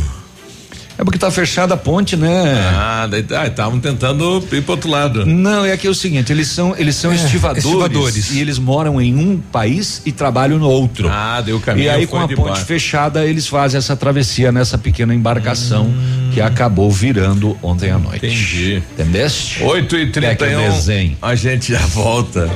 É 0.97 1.03
porque 1.03 1.19
tá 1.19 1.29
fechada 1.29 1.75
a 1.75 1.77
ponte, 1.77 2.15
né? 2.15 2.55
Ah, 2.73 3.07
daí 3.09 3.21
tá, 3.21 3.45
estavam 3.45 3.79
tentando 3.79 4.43
ir 4.51 4.63
pro 4.63 4.71
outro 4.71 4.89
lado. 4.89 5.25
Não, 5.25 5.63
é 5.63 5.77
que 5.77 5.85
é 5.85 5.89
o 5.89 5.93
seguinte, 5.93 6.31
eles 6.31 6.47
são 6.47 6.75
eles 6.75 6.95
são 6.95 7.11
é, 7.11 7.15
estivadores, 7.15 7.65
estivadores, 7.65 8.31
e 8.31 8.39
eles 8.39 8.57
moram 8.57 8.99
em 8.99 9.15
um 9.15 9.37
país 9.37 10.01
e 10.05 10.11
trabalham 10.11 10.57
no 10.57 10.67
outro. 10.67 11.07
Ah, 11.09 11.41
deu 11.41 11.59
caminho. 11.59 11.85
E 11.85 11.89
aí 11.89 12.07
com 12.07 12.19
a 12.19 12.27
ponte 12.27 12.63
fechada 12.63 13.25
eles 13.25 13.47
fazem 13.47 13.77
essa 13.77 13.95
travessia 13.95 14.51
nessa 14.51 14.77
pequena 14.77 15.13
embarcação 15.13 15.85
hum. 15.85 16.26
Que 16.37 16.41
acabou 16.41 16.91
virando 16.91 17.57
ontem 17.63 17.89
à 17.89 17.97
noite. 17.97 18.27
Entendi. 18.27 18.83
Entendeste? 18.93 19.63
8 19.63 19.95
e 19.97 20.11
31 20.11 20.59
é 20.59 20.69
desenho. 20.69 21.17
A 21.19 21.33
gente 21.33 21.71
já 21.71 21.79
volta. 21.87 22.47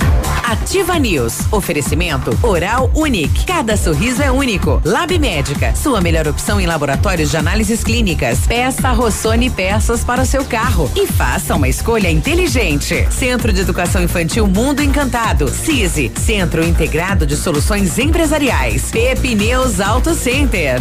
Ativa 0.42 0.98
News. 0.98 1.40
Oferecimento 1.52 2.30
Oral 2.42 2.90
Unique. 2.94 3.44
Cada 3.44 3.76
sorriso 3.76 4.22
é 4.22 4.30
único. 4.30 4.80
Lab 4.86 5.18
Médica. 5.18 5.74
Sua 5.76 6.00
melhor 6.00 6.26
opção 6.26 6.58
em 6.58 6.66
laboratórios 6.66 7.30
de 7.30 7.36
análises 7.36 7.84
clínicas. 7.84 8.46
Peça 8.46 8.90
Rossoni 8.92 9.50
peças 9.50 10.02
para 10.02 10.22
o 10.22 10.26
seu 10.26 10.42
carro 10.42 10.90
e 10.96 11.06
faça 11.06 11.54
uma 11.54 11.68
escolha 11.68 12.10
inteligente. 12.10 13.06
Centro 13.10 13.52
de 13.52 13.60
Educação 13.60 14.02
Infantil 14.02 14.46
Mundo 14.46 14.82
Encantado. 14.82 15.46
CISI. 15.48 16.10
Centro 16.16 16.64
Integrado 16.64 17.26
de 17.26 17.36
Soluções 17.36 17.98
Empresariais. 17.98 18.90
Pepineus 18.90 19.78
Auto 19.78 20.14
Center. 20.14 20.80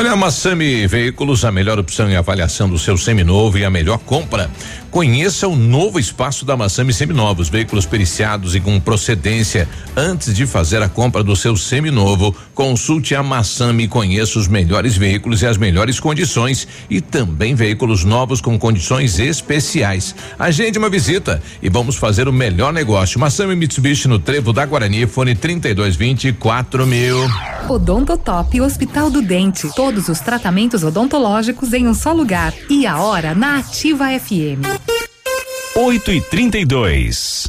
Olha, 0.00 0.12
a 0.12 0.16
Massami 0.16 0.86
Veículos, 0.86 1.44
a 1.44 1.52
melhor 1.52 1.78
opção 1.78 2.10
em 2.10 2.16
avaliação 2.16 2.70
do 2.70 2.78
seu 2.78 2.96
seminovo 2.96 3.58
e 3.58 3.66
a 3.66 3.68
melhor 3.68 3.98
compra. 3.98 4.50
Conheça 4.90 5.46
o 5.46 5.54
novo 5.54 6.00
espaço 6.00 6.44
da 6.44 6.56
Massami 6.56 6.92
Seminovos, 6.92 7.48
veículos 7.48 7.86
periciados 7.86 8.56
e 8.56 8.60
com 8.60 8.80
procedência. 8.80 9.68
Antes 9.96 10.34
de 10.34 10.46
fazer 10.46 10.82
a 10.82 10.88
compra 10.88 11.22
do 11.22 11.36
seu 11.36 11.56
seminovo, 11.56 12.34
consulte 12.52 13.14
a 13.14 13.22
Massami 13.22 13.86
conheça 13.86 14.36
os 14.38 14.48
melhores 14.48 14.96
veículos 14.96 15.42
e 15.42 15.46
as 15.46 15.56
melhores 15.56 16.00
condições 16.00 16.66
e 16.90 17.00
também 17.00 17.54
veículos 17.54 18.04
novos 18.04 18.40
com 18.40 18.58
condições 18.58 19.20
especiais. 19.20 20.14
Agende 20.36 20.78
uma 20.78 20.90
visita 20.90 21.40
e 21.62 21.68
vamos 21.68 21.94
fazer 21.94 22.26
o 22.26 22.32
melhor 22.32 22.72
negócio. 22.72 23.20
Massami 23.20 23.54
Mitsubishi 23.54 24.08
no 24.08 24.18
Trevo 24.18 24.52
da 24.52 24.66
Guarani, 24.66 25.06
fone 25.06 25.36
3220 25.36 26.32
4000. 26.32 26.86
mil. 26.86 27.16
Odontotop 27.68 28.60
Hospital 28.60 29.10
do 29.10 29.22
Dente. 29.22 29.68
Todos 29.76 30.08
os 30.08 30.18
tratamentos 30.18 30.82
odontológicos 30.82 31.72
em 31.72 31.86
um 31.86 31.94
só 31.94 32.12
lugar. 32.12 32.52
E 32.68 32.86
a 32.86 32.98
hora 32.98 33.34
na 33.34 33.58
Ativa 33.58 34.06
FM. 34.18 34.79
8 35.74 36.12
e 36.12 36.20
32 36.20 37.48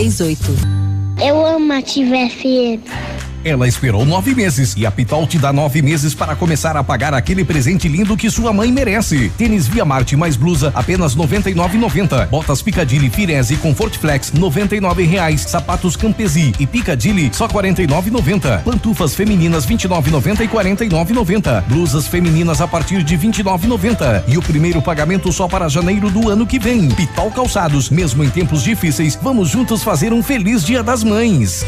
eu 1.23 1.45
amo 1.45 1.73
a 1.73 1.77
Ativa. 1.77 3.20
Ela 3.43 3.67
esperou 3.67 4.05
nove 4.05 4.35
meses 4.35 4.75
e 4.77 4.85
a 4.85 4.91
Pitol 4.91 5.25
te 5.25 5.39
dá 5.39 5.51
nove 5.51 5.81
meses 5.81 6.13
para 6.13 6.35
começar 6.35 6.77
a 6.77 6.83
pagar 6.83 7.11
aquele 7.13 7.43
presente 7.43 7.87
lindo 7.87 8.15
que 8.15 8.29
sua 8.29 8.53
mãe 8.53 8.71
merece. 8.71 9.31
Tênis 9.35 9.67
Via 9.67 9.83
Marte 9.83 10.15
mais 10.15 10.35
blusa 10.35 10.71
apenas 10.75 11.15
noventa 11.15 11.49
e 11.49 11.55
nove 11.55 11.75
noventa. 11.77 12.27
Botas 12.29 12.61
Picadilly 12.61 13.09
Firese 13.09 13.55
Comfort 13.57 13.97
Flex 13.97 14.31
noventa 14.33 14.75
e 14.75 14.79
nove 14.79 15.03
reais. 15.03 15.41
Sapatos 15.41 15.95
Campesi 15.95 16.53
e 16.59 16.67
Picadilly 16.67 17.31
só 17.33 17.47
quarenta 17.47 17.81
e 17.81 17.87
nove 17.87 18.11
noventa. 18.11 18.61
Pantufas 18.63 19.15
femininas 19.15 19.65
vinte 19.65 19.87
nove 19.87 20.11
noventa 20.11 20.43
e 20.43 20.47
quarenta 20.47 20.85
e 20.85 20.89
nove 20.89 21.11
noventa. 21.11 21.65
Blusas 21.67 22.07
femininas 22.07 22.61
a 22.61 22.67
partir 22.67 23.01
de 23.01 23.17
vinte 23.17 23.41
nove 23.41 23.67
noventa. 23.67 24.23
E 24.27 24.37
o 24.37 24.41
primeiro 24.41 24.83
pagamento 24.83 25.31
só 25.31 25.47
para 25.47 25.67
janeiro 25.67 26.11
do 26.11 26.29
ano 26.29 26.45
que 26.45 26.59
vem. 26.59 26.89
Pitol 26.89 27.31
Calçados, 27.31 27.89
mesmo 27.89 28.23
em 28.23 28.29
tempos 28.29 28.61
difíceis, 28.61 29.17
vamos 29.19 29.49
juntos 29.49 29.81
fazer 29.81 30.13
um 30.13 30.21
feliz 30.21 30.63
Dia 30.63 30.83
das 30.83 31.03
Mães. 31.03 31.65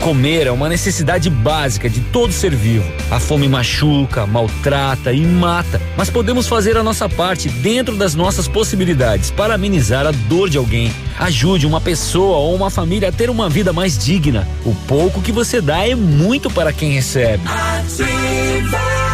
Comer 0.00 0.46
é 0.46 0.50
uma 0.50 0.68
necessidade 0.68 1.30
básica 1.30 1.88
de 1.88 2.00
todo 2.00 2.32
ser 2.32 2.54
vivo. 2.54 2.84
A 3.10 3.18
fome 3.18 3.48
machuca, 3.48 4.26
maltrata 4.26 5.12
e 5.12 5.24
mata, 5.24 5.80
mas 5.96 6.10
podemos 6.10 6.46
fazer 6.46 6.76
a 6.76 6.82
nossa 6.82 7.08
parte 7.08 7.48
dentro 7.48 7.96
das 7.96 8.14
nossas 8.14 8.46
possibilidades 8.46 9.30
para 9.30 9.54
amenizar 9.54 10.06
a 10.06 10.10
dor 10.10 10.50
de 10.50 10.58
alguém. 10.58 10.92
Ajude 11.18 11.66
uma 11.66 11.80
pessoa 11.80 12.36
ou 12.38 12.54
uma 12.54 12.70
família 12.70 13.08
a 13.08 13.12
ter 13.12 13.30
uma 13.30 13.48
vida 13.48 13.72
mais 13.72 13.96
digna. 13.96 14.46
O 14.64 14.74
pouco 14.86 15.22
que 15.22 15.32
você 15.32 15.60
dá 15.60 15.86
é 15.86 15.94
muito 15.94 16.50
para 16.50 16.72
quem 16.72 16.92
recebe. 16.92 17.42
Ativa. 17.46 19.13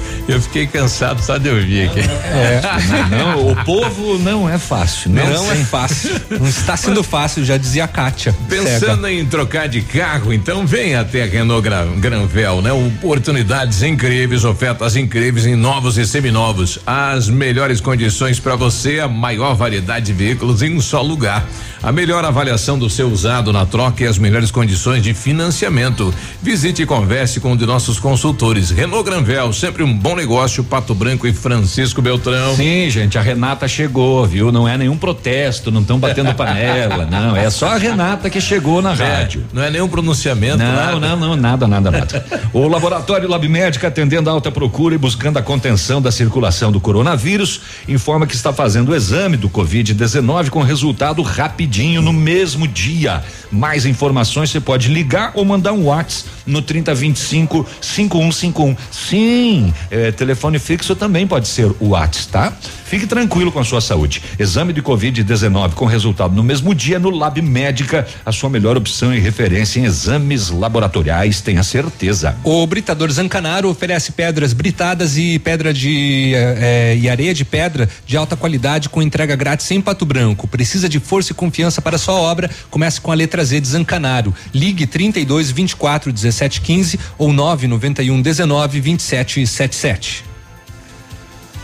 Eu 0.27 0.41
fiquei 0.41 0.67
cansado 0.67 1.21
só 1.21 1.37
de 1.37 1.49
ouvir 1.49 1.89
aqui. 1.89 1.99
É, 1.99 2.61
não, 3.09 3.51
o 3.51 3.65
povo 3.65 4.17
não 4.19 4.47
é 4.47 4.57
fácil. 4.57 5.11
Não, 5.11 5.25
não 5.25 5.51
é 5.51 5.55
fácil. 5.55 6.11
Não 6.29 6.47
está 6.47 6.77
sendo 6.77 7.03
fácil, 7.03 7.43
já 7.43 7.57
dizia 7.57 7.83
a 7.83 7.87
Kátia. 7.87 8.33
Pensando 8.47 9.01
Cega. 9.01 9.11
em 9.11 9.25
trocar 9.25 9.67
de 9.67 9.81
carro, 9.81 10.31
então 10.33 10.65
vem 10.65 10.95
até 10.95 11.23
a 11.23 11.25
Renault 11.25 11.67
Granvel, 11.99 12.61
né? 12.61 12.71
Oportunidades 12.71 13.83
incríveis, 13.83 14.45
ofertas 14.45 14.95
incríveis 14.95 15.45
em 15.45 15.55
novos 15.55 15.97
e 15.97 16.05
seminovos. 16.05 16.79
As 16.85 17.27
melhores 17.27 17.81
condições 17.81 18.39
para 18.39 18.55
você, 18.55 18.99
a 18.99 19.07
maior 19.07 19.55
variedade 19.55 20.05
de 20.07 20.13
veículos 20.13 20.61
em 20.61 20.75
um 20.75 20.81
só 20.81 21.01
lugar. 21.01 21.45
A 21.83 21.91
melhor 21.91 22.23
avaliação 22.23 22.77
do 22.77 22.89
seu 22.89 23.09
usado 23.09 23.51
na 23.51 23.65
troca 23.65 24.03
e 24.03 24.07
as 24.07 24.19
melhores 24.19 24.51
condições 24.51 25.01
de 25.01 25.13
financiamento. 25.15 26.13
Visite 26.41 26.83
e 26.83 26.85
converse 26.85 27.39
com 27.39 27.53
um 27.53 27.57
de 27.57 27.65
nossos 27.65 27.99
consultores. 27.99 28.69
Renault 28.69 29.03
Granvel, 29.03 29.51
sempre 29.51 29.81
um 29.83 29.91
bom 29.91 30.10
negócio 30.15 30.31
agronegócio 30.31 30.63
Pato 30.63 30.93
Branco 30.95 31.27
e 31.27 31.33
Francisco 31.33 32.01
Beltrão. 32.01 32.55
Sim, 32.55 32.89
gente, 32.89 33.17
a 33.17 33.21
Renata 33.21 33.67
chegou, 33.67 34.25
viu? 34.25 34.51
Não 34.51 34.67
é 34.67 34.77
nenhum 34.77 34.97
protesto, 34.97 35.71
não 35.71 35.81
estão 35.81 35.99
batendo 35.99 36.33
panela, 36.33 37.05
não. 37.09 37.35
É 37.35 37.49
só 37.49 37.67
a 37.69 37.77
Renata 37.77 38.29
que 38.29 38.39
chegou 38.41 38.81
na 38.81 38.91
É, 38.93 38.95
rádio. 38.95 39.45
não 39.53 39.61
é 39.63 39.69
nenhum 39.69 39.87
pronunciamento. 39.87 40.57
Não, 40.57 40.73
nada. 40.73 40.99
não, 40.99 41.17
não, 41.17 41.35
nada, 41.35 41.67
nada, 41.67 41.91
nada. 41.91 42.25
o 42.53 42.67
Laboratório 42.67 43.29
Lab 43.29 43.47
Médica, 43.47 43.87
atendendo 43.87 44.29
a 44.29 44.33
alta 44.33 44.51
procura 44.51 44.95
e 44.95 44.97
buscando 44.97 45.37
a 45.37 45.41
contenção 45.41 46.01
da 46.01 46.11
circulação 46.11 46.71
do 46.71 46.79
coronavírus, 46.79 47.61
informa 47.87 48.25
que 48.25 48.35
está 48.35 48.53
fazendo 48.53 48.91
o 48.91 48.95
exame 48.95 49.37
do 49.37 49.49
Covid-19 49.49 50.49
com 50.49 50.61
resultado 50.61 51.21
rapidinho 51.21 52.01
no 52.01 52.13
mesmo 52.13 52.67
dia. 52.67 53.23
Mais 53.51 53.85
informações 53.85 54.49
você 54.49 54.59
pode 54.61 54.87
ligar 54.89 55.31
ou 55.35 55.43
mandar 55.43 55.73
um 55.73 55.85
WhatsApp 55.85 56.29
no 56.45 56.61
3025 56.61 57.65
5151. 57.81 58.75
Sim, 58.91 59.73
é, 59.89 60.00
telefone 60.11 60.57
fixo 60.59 60.95
também 60.95 61.27
pode 61.27 61.47
ser 61.47 61.71
o 61.79 61.89
WhatsApp, 61.89 62.31
tá? 62.31 62.53
Fique 62.91 63.07
tranquilo 63.07 63.51
com 63.51 63.59
a 63.59 63.63
sua 63.63 63.79
saúde. 63.79 64.21
Exame 64.37 64.73
de 64.73 64.81
Covid-19 64.81 65.73
com 65.73 65.85
resultado 65.85 66.35
no 66.35 66.43
mesmo 66.43 66.75
dia 66.75 66.99
no 66.99 67.09
Lab 67.09 67.41
Médica, 67.41 68.05
a 68.25 68.31
sua 68.31 68.49
melhor 68.49 68.75
opção 68.75 69.13
e 69.13 69.19
referência 69.19 69.79
em 69.79 69.85
exames 69.85 70.49
laboratoriais, 70.49 71.39
tenha 71.39 71.63
certeza. 71.63 72.35
O 72.43 72.67
Britador 72.67 73.09
Zancanaro 73.11 73.69
oferece 73.69 74.11
pedras 74.11 74.51
britadas 74.51 75.17
e 75.17 75.39
pedra 75.39 75.73
de 75.73 76.33
eh, 76.35 76.57
eh, 76.59 76.97
e 76.97 77.09
areia 77.09 77.33
de 77.33 77.45
pedra 77.45 77.89
de 78.05 78.17
alta 78.17 78.35
qualidade 78.35 78.89
com 78.89 79.01
entrega 79.01 79.35
grátis 79.35 79.71
em 79.71 79.79
Pato 79.79 80.05
Branco. 80.05 80.47
Precisa 80.47 80.89
de 80.89 80.99
força 80.99 81.31
e 81.31 81.35
confiança 81.35 81.81
para 81.81 81.97
sua 81.97 82.15
obra? 82.15 82.49
Comece 82.69 82.99
com 82.99 83.11
a 83.11 83.15
letra 83.15 83.43
Z 83.43 83.59
de 83.61 83.67
Zancanaro. 83.67 84.33
Ligue 84.53 84.85
32 84.85 85.51
24 85.51 86.11
17 86.11 86.61
15 86.61 86.99
ou 87.17 87.31
991 87.31 88.21
19 88.21 88.79
27 88.81 89.47
77. 89.47 89.90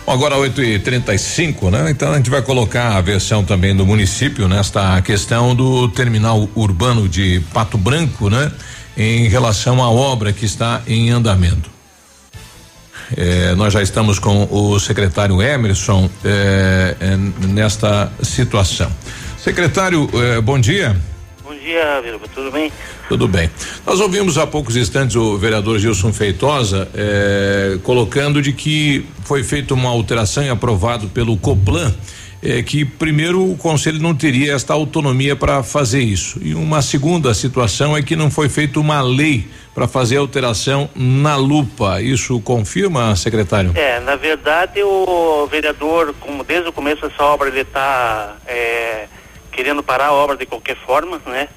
Bom, 0.06 0.14
agora 0.14 0.38
8 0.38 0.64
e 0.64 0.80
35 0.80 1.70
né? 1.70 1.92
Então 1.92 2.12
a 2.14 2.18
gente 2.18 2.30
vai 2.30 2.42
colocar 2.42 2.96
a 2.96 3.02
versão 3.02 3.44
também 3.44 3.76
do 3.76 3.86
município 3.86 4.48
nesta 4.48 5.02
questão 5.02 5.54
do 5.54 5.90
terminal 5.90 6.48
urbano 6.56 7.10
de 7.10 7.42
Pato 7.54 7.78
Branco, 7.78 8.30
né? 8.30 8.52
Em 8.96 9.28
relação 9.28 9.84
à 9.84 9.92
obra 9.92 10.32
que 10.32 10.46
está 10.46 10.82
em 10.88 11.10
andamento. 11.10 11.70
Eh, 13.16 13.54
nós 13.56 13.74
já 13.74 13.82
estamos 13.82 14.20
com 14.20 14.48
o 14.50 14.80
secretário 14.80 15.42
Emerson 15.42 16.10
eh, 16.26 16.96
eh, 17.00 17.18
nesta 17.48 18.12
situação. 18.22 18.92
Secretário, 19.38 20.10
bom 20.44 20.60
dia. 20.60 20.90
Bom 20.90 21.00
dia, 21.00 21.17
Viruba, 22.02 22.28
tudo 22.34 22.52
bem? 22.52 22.72
Tudo 23.10 23.28
bem. 23.28 23.50
Nós 23.86 24.00
ouvimos 24.00 24.38
há 24.38 24.48
poucos 24.48 24.76
instantes 24.76 25.16
o 25.16 25.38
vereador 25.38 25.80
Gilson 25.80 26.14
Feitosa 26.14 26.90
eh, 26.94 27.78
colocando 27.84 28.42
de 28.42 28.54
que 28.54 29.06
foi 29.24 29.44
feita 29.44 29.74
uma 29.74 29.90
alteração 29.90 30.44
e 30.44 30.50
aprovado 30.50 31.10
pelo 31.10 31.36
Coplan, 31.38 31.94
eh, 32.42 32.62
que 32.62 32.86
primeiro 32.86 33.52
o 33.52 33.58
conselho 33.58 34.02
não 34.02 34.16
teria 34.16 34.54
esta 34.54 34.74
autonomia 34.74 35.36
para 35.36 35.62
fazer 35.62 36.02
isso. 36.02 36.40
E 36.42 36.54
uma 36.54 36.82
segunda 36.82 37.34
situação 37.34 37.98
é 37.98 38.02
que 38.02 38.16
não 38.16 38.32
foi 38.32 38.48
feita 38.48 38.80
uma 38.80 39.02
lei 39.02 39.48
para 39.76 39.88
fazer 39.88 40.18
alteração 40.18 40.90
na 40.96 41.36
lupa. 41.36 42.02
Isso 42.02 42.40
confirma, 42.42 43.16
secretário? 43.16 43.72
É, 43.76 44.00
na 44.00 44.16
verdade 44.16 44.82
o 44.82 45.48
vereador, 45.48 46.16
como 46.20 46.44
desde 46.44 46.70
o 46.70 46.74
começo 46.74 47.02
dessa 47.02 47.24
obra 47.24 47.50
ele 47.50 47.62
está 47.62 48.38
querendo 49.58 49.82
parar 49.82 50.10
a 50.10 50.14
obra 50.14 50.38
de 50.38 50.46
qualquer 50.46 50.76
forma, 50.76 51.20
né? 51.26 51.50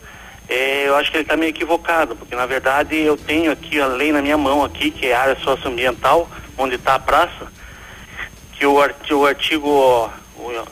É, 0.48 0.88
eu 0.88 0.96
acho 0.96 1.10
que 1.10 1.18
ele 1.18 1.24
está 1.24 1.36
meio 1.36 1.50
equivocado, 1.50 2.16
porque 2.16 2.34
na 2.34 2.46
verdade 2.46 2.96
eu 2.96 3.14
tenho 3.14 3.52
aqui 3.52 3.78
a 3.78 3.86
lei 3.86 4.10
na 4.10 4.22
minha 4.22 4.38
mão 4.38 4.64
aqui, 4.64 4.90
que 4.90 5.06
é 5.06 5.14
a 5.14 5.20
área 5.20 5.36
socioambiental, 5.36 6.26
onde 6.56 6.76
está 6.76 6.94
a 6.94 6.98
praça, 6.98 7.52
que 8.54 8.64
o, 8.64 8.72
o 8.72 9.26
artigo 9.26 10.10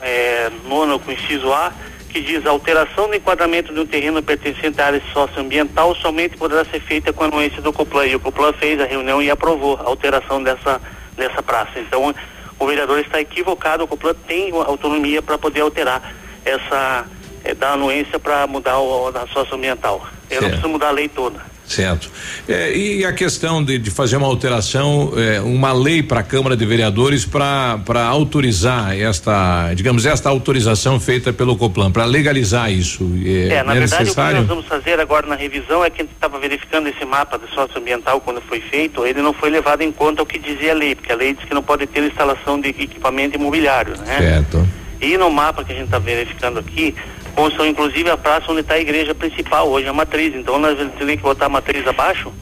é, 0.00 0.50
nono 0.64 0.98
com 0.98 1.12
inciso 1.12 1.52
A, 1.52 1.70
que 2.08 2.22
diz 2.22 2.46
a 2.46 2.50
alteração 2.50 3.08
do 3.08 3.14
enquadramento 3.14 3.74
de 3.74 3.78
um 3.78 3.86
terreno 3.86 4.22
pertencente 4.22 4.80
à 4.80 4.86
área 4.86 5.02
socioambiental 5.12 5.94
somente 5.96 6.38
poderá 6.38 6.64
ser 6.64 6.80
feita 6.80 7.12
com 7.12 7.24
a 7.24 7.26
anuência 7.26 7.60
do 7.60 7.70
Coplan. 7.70 8.06
E 8.06 8.16
o 8.16 8.20
Coplan 8.20 8.54
fez 8.54 8.80
a 8.80 8.86
reunião 8.86 9.20
e 9.20 9.30
aprovou 9.30 9.76
a 9.76 9.84
alteração 9.84 10.42
dessa, 10.42 10.80
dessa 11.14 11.42
praça. 11.42 11.78
Então, 11.78 12.14
o 12.58 12.66
vereador 12.66 12.98
está 12.98 13.20
equivocado, 13.20 13.84
o 13.84 13.86
Coplan 13.86 14.14
tem 14.26 14.50
autonomia 14.50 15.20
para 15.20 15.36
poder 15.36 15.60
alterar 15.60 16.02
essa, 16.44 17.06
é, 17.48 17.54
dar 17.54 17.72
anuência 17.72 18.18
para 18.18 18.46
mudar 18.46 18.78
o, 18.78 19.08
a 19.08 19.26
socioambiental. 19.32 20.06
Eu 20.30 20.36
não 20.36 20.40
Certo. 20.40 20.48
preciso 20.50 20.68
mudar 20.68 20.88
a 20.88 20.92
lei 20.92 21.08
toda. 21.08 21.40
Certo. 21.66 22.10
É, 22.48 22.74
e 22.74 23.04
a 23.04 23.12
questão 23.12 23.62
de, 23.62 23.76
de 23.78 23.90
fazer 23.90 24.16
uma 24.16 24.26
alteração, 24.26 25.12
é, 25.16 25.38
uma 25.40 25.70
lei 25.70 26.02
para 26.02 26.20
a 26.20 26.22
Câmara 26.22 26.56
de 26.56 26.64
Vereadores 26.64 27.26
para 27.26 28.06
autorizar 28.08 28.98
esta, 28.98 29.72
digamos, 29.74 30.06
esta 30.06 30.30
autorização 30.30 30.98
feita 30.98 31.30
pelo 31.30 31.56
Coplan, 31.56 31.90
para 31.90 32.06
legalizar 32.06 32.72
isso. 32.72 33.04
É, 33.24 33.56
É, 33.56 33.62
na 33.62 33.74
é 33.74 33.80
verdade, 33.80 33.94
o 33.94 33.96
que 33.96 34.02
necessário? 34.04 34.38
nós 34.38 34.46
vamos 34.46 34.66
fazer 34.66 34.98
agora 34.98 35.26
na 35.26 35.34
revisão 35.34 35.84
é 35.84 35.90
que 35.90 36.00
a 36.00 36.04
gente 36.04 36.14
estava 36.14 36.38
verificando 36.38 36.88
esse 36.88 37.04
mapa 37.04 37.38
de 37.38 37.52
socioambiental 37.54 38.18
quando 38.22 38.40
foi 38.40 38.60
feito, 38.60 39.04
ele 39.04 39.20
não 39.20 39.34
foi 39.34 39.50
levado 39.50 39.82
em 39.82 39.92
conta 39.92 40.22
o 40.22 40.26
que 40.26 40.38
dizia 40.38 40.72
a 40.72 40.74
lei, 40.74 40.94
porque 40.94 41.12
a 41.12 41.16
lei 41.16 41.34
diz 41.34 41.44
que 41.44 41.52
não 41.54 41.62
pode 41.62 41.86
ter 41.86 42.02
instalação 42.02 42.58
de 42.58 42.68
equipamento 42.70 43.36
imobiliário, 43.36 43.94
né? 43.98 44.18
Certo. 44.18 44.66
E 45.00 45.16
no 45.16 45.30
mapa 45.30 45.62
que 45.62 45.72
a 45.72 45.74
gente 45.76 45.84
está 45.84 45.98
verificando 45.98 46.58
aqui, 46.58 46.94
constam 47.38 47.64
inclusive 47.64 48.10
a 48.10 48.16
praça 48.16 48.50
onde 48.50 48.62
está 48.62 48.74
a 48.74 48.80
igreja 48.80 49.14
principal, 49.14 49.68
hoje 49.68 49.86
a 49.86 49.92
matriz. 49.92 50.34
Então 50.34 50.58
nós 50.58 50.76
ter 50.76 51.16
que 51.16 51.22
botar 51.22 51.46
a 51.46 51.48
matriz 51.48 51.86
abaixo. 51.86 52.32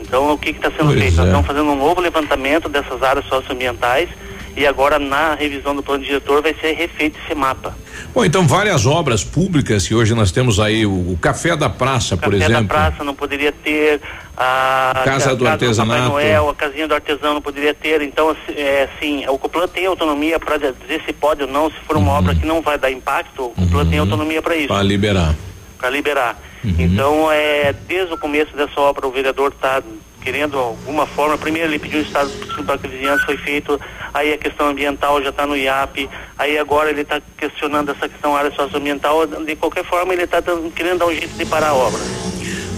Então 0.00 0.32
o 0.32 0.38
que 0.38 0.48
está 0.48 0.70
sendo 0.70 0.86
Pois 0.86 0.98
feito? 0.98 1.16
Nós 1.16 1.26
é. 1.26 1.28
estamos 1.28 1.46
fazendo 1.46 1.70
um 1.70 1.76
novo 1.76 2.00
levantamento 2.00 2.66
dessas 2.66 3.02
áreas 3.02 3.26
socioambientais 3.26 4.08
e 4.56 4.66
agora 4.66 4.98
na 4.98 5.34
revisão 5.34 5.76
do 5.76 5.82
plano 5.82 6.02
diretor 6.02 6.40
vai 6.40 6.54
ser 6.54 6.72
refeito 6.72 7.18
esse 7.22 7.34
mapa. 7.34 7.76
Bom, 8.14 8.24
então 8.24 8.46
várias 8.46 8.86
obras 8.86 9.22
públicas 9.22 9.86
que 9.86 9.94
hoje 9.94 10.14
nós 10.14 10.32
temos 10.32 10.58
aí, 10.58 10.84
o, 10.86 10.90
o 11.12 11.18
Café 11.20 11.56
da 11.56 11.68
Praça, 11.68 12.16
por 12.16 12.32
Café 12.32 12.38
da 12.38 12.44
exemplo. 12.46 12.68
praça 12.68 13.04
não 13.04 13.14
poderia 13.14 13.52
ter 13.52 14.00
a 14.36 15.02
Casa 15.04 15.36
do 15.36 15.46
Artesanato. 15.46 16.00
Papai 16.02 16.08
Noel, 16.08 16.48
a 16.48 16.54
casinha 16.54 16.88
do 16.88 16.94
artesão 16.94 17.34
não 17.34 17.42
poderia 17.42 17.74
ter. 17.74 18.02
Então, 18.02 18.30
assim, 18.30 18.52
é, 18.56 18.88
assim, 18.96 19.26
o 19.28 19.38
Coplan 19.38 19.68
tem 19.68 19.86
autonomia 19.86 20.38
para 20.38 20.56
dizer 20.56 21.02
se 21.04 21.12
pode 21.12 21.42
ou 21.42 21.48
não, 21.48 21.70
se 21.70 21.76
for 21.86 21.96
uma 21.96 22.12
obra 22.12 22.34
que 22.34 22.46
não 22.46 22.62
vai 22.62 22.78
dar 22.78 22.90
impacto, 22.90 23.46
o 23.46 23.50
Coplan 23.54 23.86
tem 23.86 23.98
autonomia 23.98 24.40
para 24.42 24.56
isso, 24.56 24.68
Para 24.68 24.82
liberar. 24.82 25.34
para 25.78 25.90
liberar. 25.90 26.38
Então, 26.64 27.30
é, 27.30 27.72
desde 27.86 28.12
o 28.14 28.18
começo 28.18 28.56
dessa 28.56 28.80
obra, 28.80 29.06
o 29.06 29.12
vereador 29.12 29.52
está 29.54 29.80
querendo 30.22 30.58
alguma 30.58 31.06
forma, 31.06 31.38
primeiro 31.38 31.68
ele 31.68 31.78
pediu 31.78 32.00
o 32.00 32.02
estado 32.02 32.30
para 32.64 32.74
a 32.74 32.76
vizinhança, 32.76 33.24
foi 33.24 33.36
feito, 33.36 33.80
aí 34.12 34.32
a 34.32 34.38
questão 34.38 34.68
ambiental 34.68 35.22
já 35.22 35.30
está 35.30 35.46
no 35.46 35.56
IAP, 35.56 36.08
aí 36.38 36.58
agora 36.58 36.90
ele 36.90 37.02
está 37.02 37.20
questionando 37.36 37.90
essa 37.90 38.08
questão 38.08 38.36
área 38.36 38.50
socioambiental, 38.50 39.26
de 39.26 39.56
qualquer 39.56 39.84
forma 39.84 40.12
ele 40.12 40.24
está 40.24 40.42
querendo 40.74 40.98
dar 40.98 41.06
um 41.06 41.12
jeito 41.12 41.36
de 41.36 41.44
parar 41.46 41.68
a 41.68 41.74
obra. 41.74 42.00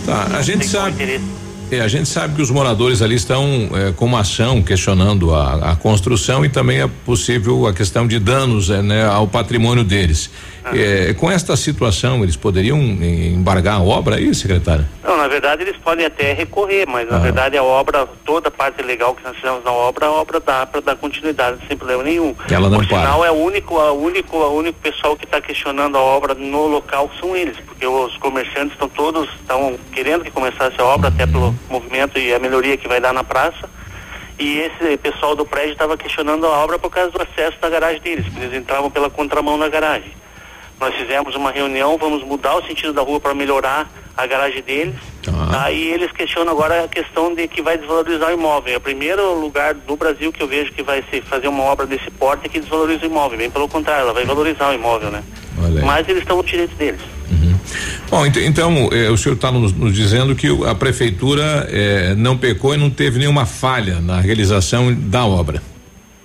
Tá, 0.06 0.36
a 0.36 0.42
gente 0.42 0.66
sabe. 0.66 1.20
É, 1.70 1.80
a 1.80 1.88
gente 1.88 2.08
sabe 2.08 2.34
que 2.34 2.42
os 2.42 2.50
moradores 2.50 3.00
ali 3.00 3.14
estão 3.14 3.70
é, 3.72 3.92
com 3.92 4.04
uma 4.04 4.20
ação 4.20 4.60
questionando 4.60 5.32
a, 5.32 5.70
a 5.70 5.76
construção 5.76 6.44
e 6.44 6.48
também 6.48 6.80
é 6.80 6.88
possível 7.06 7.64
a 7.68 7.72
questão 7.72 8.08
de 8.08 8.18
danos 8.18 8.70
é, 8.70 8.82
né, 8.82 9.06
ao 9.06 9.28
patrimônio 9.28 9.84
deles. 9.84 10.30
É, 10.74 11.14
com 11.14 11.30
esta 11.30 11.56
situação, 11.56 12.22
eles 12.22 12.36
poderiam 12.36 12.78
embargar 12.78 13.76
a 13.76 13.82
obra 13.82 14.16
aí, 14.16 14.34
secretário? 14.34 14.86
Não, 15.02 15.16
na 15.16 15.26
verdade 15.26 15.62
eles 15.62 15.76
podem 15.78 16.06
até 16.06 16.32
recorrer, 16.32 16.86
mas 16.86 17.08
na 17.08 17.18
verdade 17.18 17.56
a 17.56 17.62
obra, 17.62 18.06
toda 18.24 18.48
a 18.48 18.50
parte 18.50 18.82
legal 18.82 19.14
que 19.14 19.24
nós 19.24 19.34
fizemos 19.36 19.64
na 19.64 19.72
obra, 19.72 20.06
a 20.06 20.12
obra 20.12 20.40
dá 20.40 20.66
para 20.66 20.80
dar 20.80 20.96
continuidade 20.96 21.58
sem 21.66 21.76
problema 21.76 22.02
nenhum. 22.02 22.34
Ela 22.50 22.68
não 22.68 22.78
Por 22.78 22.88
para. 22.88 23.00
sinal, 23.00 23.24
é 23.24 23.30
o 23.30 23.34
único, 23.34 23.78
a 23.78 23.92
único, 23.92 24.36
o 24.36 24.58
único 24.58 24.78
pessoal 24.80 25.16
que 25.16 25.24
está 25.24 25.40
questionando 25.40 25.96
a 25.96 26.00
obra 26.00 26.34
no 26.34 26.66
local 26.66 27.10
são 27.18 27.34
eles, 27.34 27.56
porque 27.58 27.86
os 27.86 28.16
comerciantes 28.18 28.72
estão 28.72 28.88
todos 28.88 29.28
estão 29.40 29.78
querendo 29.92 30.24
que 30.24 30.30
começasse 30.30 30.80
a 30.80 30.84
obra, 30.84 31.08
até 31.08 31.26
pelo 31.26 31.54
movimento 31.68 32.18
e 32.18 32.32
a 32.34 32.38
melhoria 32.38 32.76
que 32.76 32.86
vai 32.86 33.00
dar 33.00 33.12
na 33.12 33.24
praça. 33.24 33.68
E 34.38 34.58
esse 34.58 34.96
pessoal 34.96 35.36
do 35.36 35.44
prédio 35.44 35.72
estava 35.72 35.96
questionando 35.98 36.46
a 36.46 36.50
obra 36.50 36.78
por 36.78 36.90
causa 36.90 37.10
do 37.10 37.20
acesso 37.20 37.58
da 37.60 37.68
garagem 37.68 38.00
deles, 38.00 38.24
porque 38.24 38.44
eles 38.44 38.58
entravam 38.58 38.90
pela 38.90 39.10
contramão 39.10 39.58
na 39.58 39.68
garagem. 39.68 40.19
Nós 40.81 40.94
fizemos 40.94 41.35
uma 41.36 41.51
reunião, 41.51 41.98
vamos 41.98 42.24
mudar 42.24 42.57
o 42.57 42.66
sentido 42.66 42.93
da 42.93 43.02
rua 43.02 43.20
para 43.20 43.35
melhorar 43.35 43.90
a 44.16 44.27
garagem 44.27 44.62
deles. 44.62 44.94
Aí 45.61 45.89
eles 45.93 46.11
questionam 46.12 46.52
agora 46.52 46.85
a 46.85 46.89
questão 46.89 47.35
de 47.35 47.47
que 47.47 47.61
vai 47.61 47.77
desvalorizar 47.77 48.31
o 48.31 48.32
imóvel. 48.32 48.73
É 48.74 48.77
o 48.77 48.81
primeiro 48.81 49.39
lugar 49.39 49.74
do 49.74 49.94
Brasil 49.97 50.32
que 50.32 50.43
eu 50.43 50.48
vejo 50.48 50.73
que 50.73 50.82
vai 50.82 51.05
se 51.11 51.20
fazer 51.23 51.48
uma 51.48 51.62
obra 51.65 51.86
desse 51.86 52.11
porte 52.12 52.48
que 52.48 52.59
desvaloriza 52.61 53.02
o 53.02 53.07
imóvel. 53.07 53.36
Bem 53.39 53.51
pelo 53.51 53.69
contrário, 53.69 54.02
ela 54.05 54.15
vai 54.15 54.24
valorizar 54.24 54.70
o 54.70 54.74
imóvel, 54.74 55.11
né? 55.11 55.23
Mas 55.85 56.09
eles 56.09 56.23
estão 56.23 56.39
no 56.39 56.43
direito 56.44 56.74
deles. 56.77 57.01
Bom, 58.11 58.27
ent- 58.27 58.39
então 58.39 58.89
eh, 58.93 59.09
o 59.11 59.16
senhor 59.16 59.35
está 59.36 59.52
nos, 59.52 59.73
nos 59.73 59.94
dizendo 59.94 60.35
que 60.35 60.48
a 60.66 60.74
prefeitura 60.74 61.69
eh, 61.70 62.15
não 62.16 62.36
pecou 62.36 62.74
e 62.74 62.77
não 62.77 62.90
teve 62.90 63.19
nenhuma 63.20 63.47
falha 63.47 64.01
na 64.01 64.20
realização 64.20 64.93
da 64.93 65.24
obra. 65.24 65.62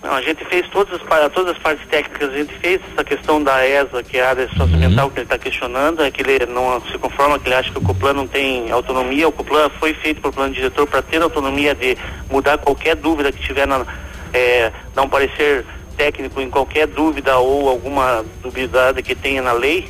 Não, 0.05 0.13
a 0.13 0.21
gente 0.21 0.45
fez 0.45 0.69
todas 0.69 1.01
as, 1.01 1.33
todas 1.33 1.55
as 1.55 1.57
partes 1.57 1.83
técnicas, 1.87 2.29
a 2.29 2.37
gente 2.37 2.53
fez 2.59 2.79
essa 2.93 3.03
questão 3.03 3.41
da 3.41 3.67
ESA, 3.67 4.03
que 4.03 4.19
é 4.19 4.23
a 4.23 4.29
área 4.29 4.47
socioambiental 4.49 5.09
que 5.09 5.17
ele 5.17 5.25
está 5.25 5.35
questionando, 5.39 6.03
é 6.03 6.11
que 6.11 6.21
ele 6.21 6.45
não 6.45 6.79
se 6.81 6.95
conforma, 6.99 7.39
que 7.39 7.47
ele 7.47 7.55
acha 7.55 7.71
que 7.71 7.79
o 7.79 7.81
Coplan 7.81 8.13
não 8.13 8.27
tem 8.27 8.71
autonomia. 8.71 9.27
O 9.27 9.31
Coplan 9.31 9.67
foi 9.79 9.95
feito 9.95 10.21
pelo 10.21 10.31
plano 10.31 10.53
diretor 10.53 10.85
para 10.85 11.01
ter 11.01 11.23
autonomia 11.23 11.73
de 11.73 11.97
mudar 12.29 12.59
qualquer 12.59 12.95
dúvida 12.95 13.31
que 13.31 13.41
tiver 13.41 13.65
na, 13.65 13.83
é, 14.31 14.71
dar 14.93 15.01
um 15.01 15.09
parecer 15.09 15.65
técnico 15.97 16.39
em 16.39 16.51
qualquer 16.51 16.85
dúvida 16.85 17.39
ou 17.39 17.67
alguma 17.67 18.23
duvidade 18.43 19.01
que 19.01 19.15
tenha 19.15 19.41
na 19.41 19.53
lei, 19.53 19.89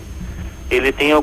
ele 0.70 0.92
tem 0.92 1.14
a, 1.14 1.22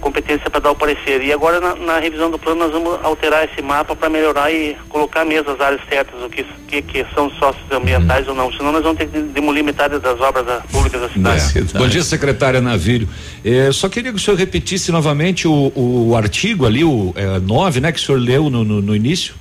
competência 0.00 0.50
para 0.50 0.60
dar 0.60 0.70
o 0.72 0.74
parecer. 0.74 1.22
E 1.22 1.32
agora 1.32 1.60
na, 1.60 1.74
na, 1.76 1.98
revisão 1.98 2.30
do 2.30 2.38
plano 2.38 2.60
nós 2.60 2.72
vamos 2.72 2.98
alterar 3.04 3.44
esse 3.44 3.62
mapa 3.62 3.94
para 3.94 4.08
melhorar 4.08 4.50
e 4.50 4.76
colocar 4.88 5.24
mesmo 5.24 5.52
as 5.52 5.60
áreas 5.60 5.80
certas, 5.88 6.20
o 6.20 6.28
que, 6.28 6.44
que, 6.66 6.82
que 6.82 7.06
são 7.14 7.30
socioambientais 7.30 8.26
uhum. 8.26 8.32
ou 8.32 8.36
não. 8.36 8.52
Senão 8.52 8.72
nós 8.72 8.82
vamos 8.82 8.98
ter 8.98 9.06
que 9.06 9.20
demolir 9.20 9.62
metade 9.62 9.98
das 9.98 10.20
obras 10.20 10.44
da, 10.44 10.60
públicas 10.72 11.00
da 11.00 11.08
cidade. 11.08 11.58
É. 11.58 11.78
Bom 11.78 11.86
dia, 11.86 12.02
secretária 12.02 12.60
Navírio. 12.60 13.08
É, 13.44 13.70
só 13.70 13.88
queria 13.88 14.10
que 14.10 14.18
o 14.18 14.20
senhor 14.20 14.36
repetisse 14.36 14.90
novamente 14.90 15.46
o, 15.46 15.72
o 15.74 16.16
artigo 16.16 16.66
ali, 16.66 16.82
o 16.82 17.14
9, 17.42 17.78
é, 17.78 17.80
né, 17.80 17.92
que 17.92 17.98
o 17.98 18.02
senhor 18.02 18.18
leu 18.18 18.50
no, 18.50 18.64
no, 18.64 18.82
no 18.82 18.96
início. 18.96 19.34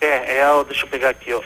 É, 0.00 0.38
é 0.38 0.64
deixa 0.68 0.84
eu 0.84 0.88
pegar 0.88 1.10
aqui, 1.10 1.32
ó. 1.32 1.40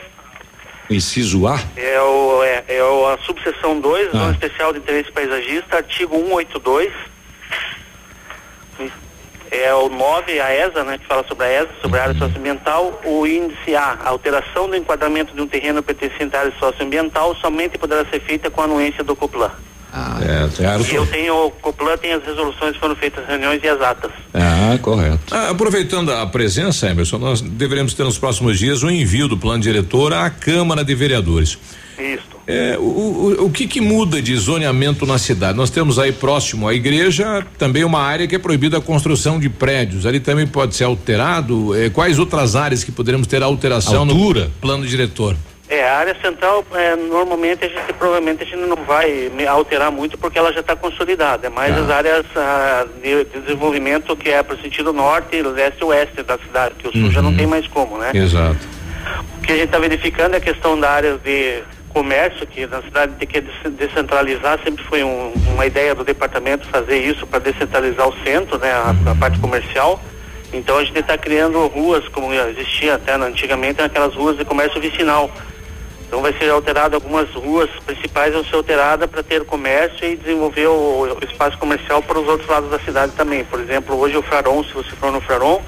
Inciso 0.93 1.47
A? 1.47 1.59
É, 1.75 2.01
o, 2.01 2.43
é, 2.43 2.63
é 2.67 2.83
o, 2.83 3.07
a 3.07 3.17
subseção 3.19 3.79
2, 3.79 4.07
ah. 4.07 4.11
Zona 4.11 4.31
Especial 4.31 4.73
de 4.73 4.79
Interesse 4.79 5.11
Paisagista, 5.11 5.77
artigo 5.77 6.15
182. 6.15 6.91
É 9.51 9.71
o 9.73 9.87
9, 9.87 10.39
a 10.39 10.51
ESA, 10.51 10.83
né, 10.83 10.97
que 10.97 11.05
fala 11.05 11.23
sobre 11.27 11.45
a 11.45 11.61
ESA, 11.61 11.69
sobre 11.79 11.99
a 11.99 12.03
área 12.03 12.15
socioambiental. 12.15 12.99
O 13.05 13.27
índice 13.27 13.75
A, 13.75 13.99
a 14.03 14.09
alteração 14.09 14.67
do 14.67 14.75
enquadramento 14.75 15.35
de 15.35 15.41
um 15.41 15.47
terreno 15.47 15.83
pertencente 15.83 16.35
à 16.35 16.39
área 16.39 16.53
socioambiental 16.59 17.35
somente 17.35 17.77
poderá 17.77 18.03
ser 18.05 18.19
feita 18.21 18.49
com 18.49 18.61
a 18.61 18.63
anuência 18.63 19.03
do 19.03 19.15
COPLAN. 19.15 19.51
Ah, 19.95 20.19
é, 20.23 20.95
eu 20.95 21.05
tenho, 21.05 21.45
o 21.45 21.51
Coplan 21.51 21.95
tem 21.97 22.13
as 22.13 22.25
resoluções 22.25 22.73
que 22.73 22.79
foram 22.79 22.95
feitas, 22.95 23.23
as 23.23 23.29
reuniões 23.29 23.61
e 23.63 23.67
as 23.67 23.79
atas. 23.79 24.11
Ah, 24.33 24.75
correto. 24.81 25.19
Ah, 25.29 25.51
aproveitando 25.51 26.11
a 26.11 26.25
presença, 26.25 26.89
Emerson, 26.89 27.19
nós 27.19 27.41
deveremos 27.41 27.93
ter 27.93 28.03
nos 28.03 28.17
próximos 28.17 28.57
dias 28.57 28.81
o 28.81 28.89
envio 28.89 29.27
do 29.27 29.37
plano 29.37 29.61
diretor 29.61 30.11
à 30.11 30.31
Câmara 30.31 30.83
de 30.83 30.95
Vereadores. 30.95 31.59
Isso. 31.99 32.33
É, 32.47 32.75
o, 32.77 32.81
o, 32.81 33.45
o 33.45 33.49
que 33.51 33.67
que 33.67 33.79
muda 33.79 34.19
de 34.19 34.35
zoneamento 34.35 35.05
na 35.05 35.19
cidade? 35.19 35.55
Nós 35.55 35.69
temos 35.69 35.99
aí 35.99 36.11
próximo 36.11 36.67
à 36.67 36.73
igreja 36.73 37.45
também 37.57 37.83
uma 37.83 38.01
área 38.01 38.27
que 38.27 38.35
é 38.35 38.39
proibida 38.39 38.79
a 38.79 38.81
construção 38.81 39.39
de 39.39 39.47
prédios. 39.47 40.07
Ali 40.07 40.19
também 40.19 40.47
pode 40.47 40.75
ser 40.75 40.85
alterado. 40.85 41.75
É, 41.75 41.91
quais 41.91 42.17
outras 42.17 42.55
áreas 42.55 42.83
que 42.83 42.91
poderemos 42.91 43.27
ter 43.27 43.43
alteração 43.43 44.01
Altura. 44.01 44.45
no 44.45 44.49
plano 44.59 44.87
diretor? 44.87 45.37
É, 45.69 45.87
a 45.87 45.97
área 45.97 46.15
central, 46.21 46.65
é, 46.73 46.95
normalmente 46.95 47.63
a 47.63 47.69
gente 47.69 47.93
provavelmente 47.93 48.43
a 48.43 48.45
gente 48.45 48.57
não 48.57 48.75
vai 48.75 49.31
alterar 49.47 49.89
muito 49.91 50.17
porque 50.17 50.37
ela 50.37 50.51
já 50.51 50.59
está 50.59 50.75
consolidada, 50.75 51.47
é 51.47 51.49
mais 51.49 51.75
ah. 51.75 51.81
as 51.81 51.89
áreas 51.89 52.25
ah, 52.35 52.85
de, 53.01 53.23
de, 53.23 53.39
desenvolvimento 53.39 54.15
que 54.15 54.29
é 54.29 54.43
para 54.43 54.55
o 54.55 54.61
sentido 54.61 54.91
norte, 54.91 55.41
leste 55.41 55.79
e 55.79 55.85
oeste 55.85 56.21
da 56.21 56.37
cidade, 56.37 56.75
que 56.77 56.87
o 56.87 56.91
sul 56.91 57.03
uhum. 57.03 57.11
já 57.11 57.21
não 57.21 57.29
uhum. 57.29 57.37
tem 57.37 57.47
mais 57.47 57.65
como, 57.67 57.97
né? 57.97 58.11
Exato. 58.13 58.59
O 59.37 59.41
que 59.41 59.53
a 59.53 59.55
gente 59.55 59.65
está 59.65 59.79
verificando 59.79 60.33
é 60.33 60.37
a 60.37 60.41
questão 60.41 60.77
da 60.77 60.91
área 60.91 61.17
de 61.17 61.63
comércio, 61.89 62.45
que 62.45 62.67
na 62.67 62.81
cidade 62.81 63.13
tem 63.13 63.27
que 63.27 63.41
descentralizar, 63.69 64.59
sempre 64.63 64.83
foi 64.83 65.03
um, 65.03 65.31
uma 65.53 65.65
ideia 65.65 65.95
do 65.95 66.03
departamento 66.03 66.67
fazer 66.67 66.97
isso 66.97 67.25
para 67.25 67.39
descentralizar 67.39 68.07
o 68.07 68.13
centro, 68.23 68.57
né, 68.57 68.71
a, 68.71 68.93
a 69.11 69.15
parte 69.15 69.39
comercial. 69.39 70.01
Então 70.51 70.77
a 70.77 70.83
gente 70.83 70.99
está 70.99 71.17
criando 71.17 71.65
ruas, 71.67 72.07
como 72.09 72.33
existia 72.33 72.95
até 72.95 73.13
antigamente, 73.13 73.81
aquelas 73.81 74.13
ruas 74.13 74.37
de 74.37 74.43
comércio 74.43 74.79
vicinal 74.81 75.31
então 76.13 76.21
vai 76.21 76.31
ser 76.33 76.47
alterado 76.51 76.95
algumas 76.95 77.27
ruas 77.31 77.67
principais 77.87 78.35
vão 78.35 78.45
ser 78.45 78.55
alteradas 78.55 79.09
para 79.09 79.23
ter 79.23 79.43
comércio 79.45 80.07
e 80.07 80.15
desenvolver 80.15 80.67
o, 80.67 81.17
o, 81.19 81.25
espaço 81.25 81.57
comercial 81.57 82.03
para 82.03 82.19
os 82.19 82.27
outros 82.27 82.47
lados 82.47 82.69
da 82.69 82.77
cidade 82.77 83.13
também. 83.13 83.43
Por 83.43 83.59
exemplo, 83.59 83.99
hoje 83.99 84.15
o 84.15 84.21
Fraron, 84.21 84.63
se 84.63 84.71
você 84.73 84.91
for 84.91 85.11
no 85.11 85.19
Fraron, 85.19 85.59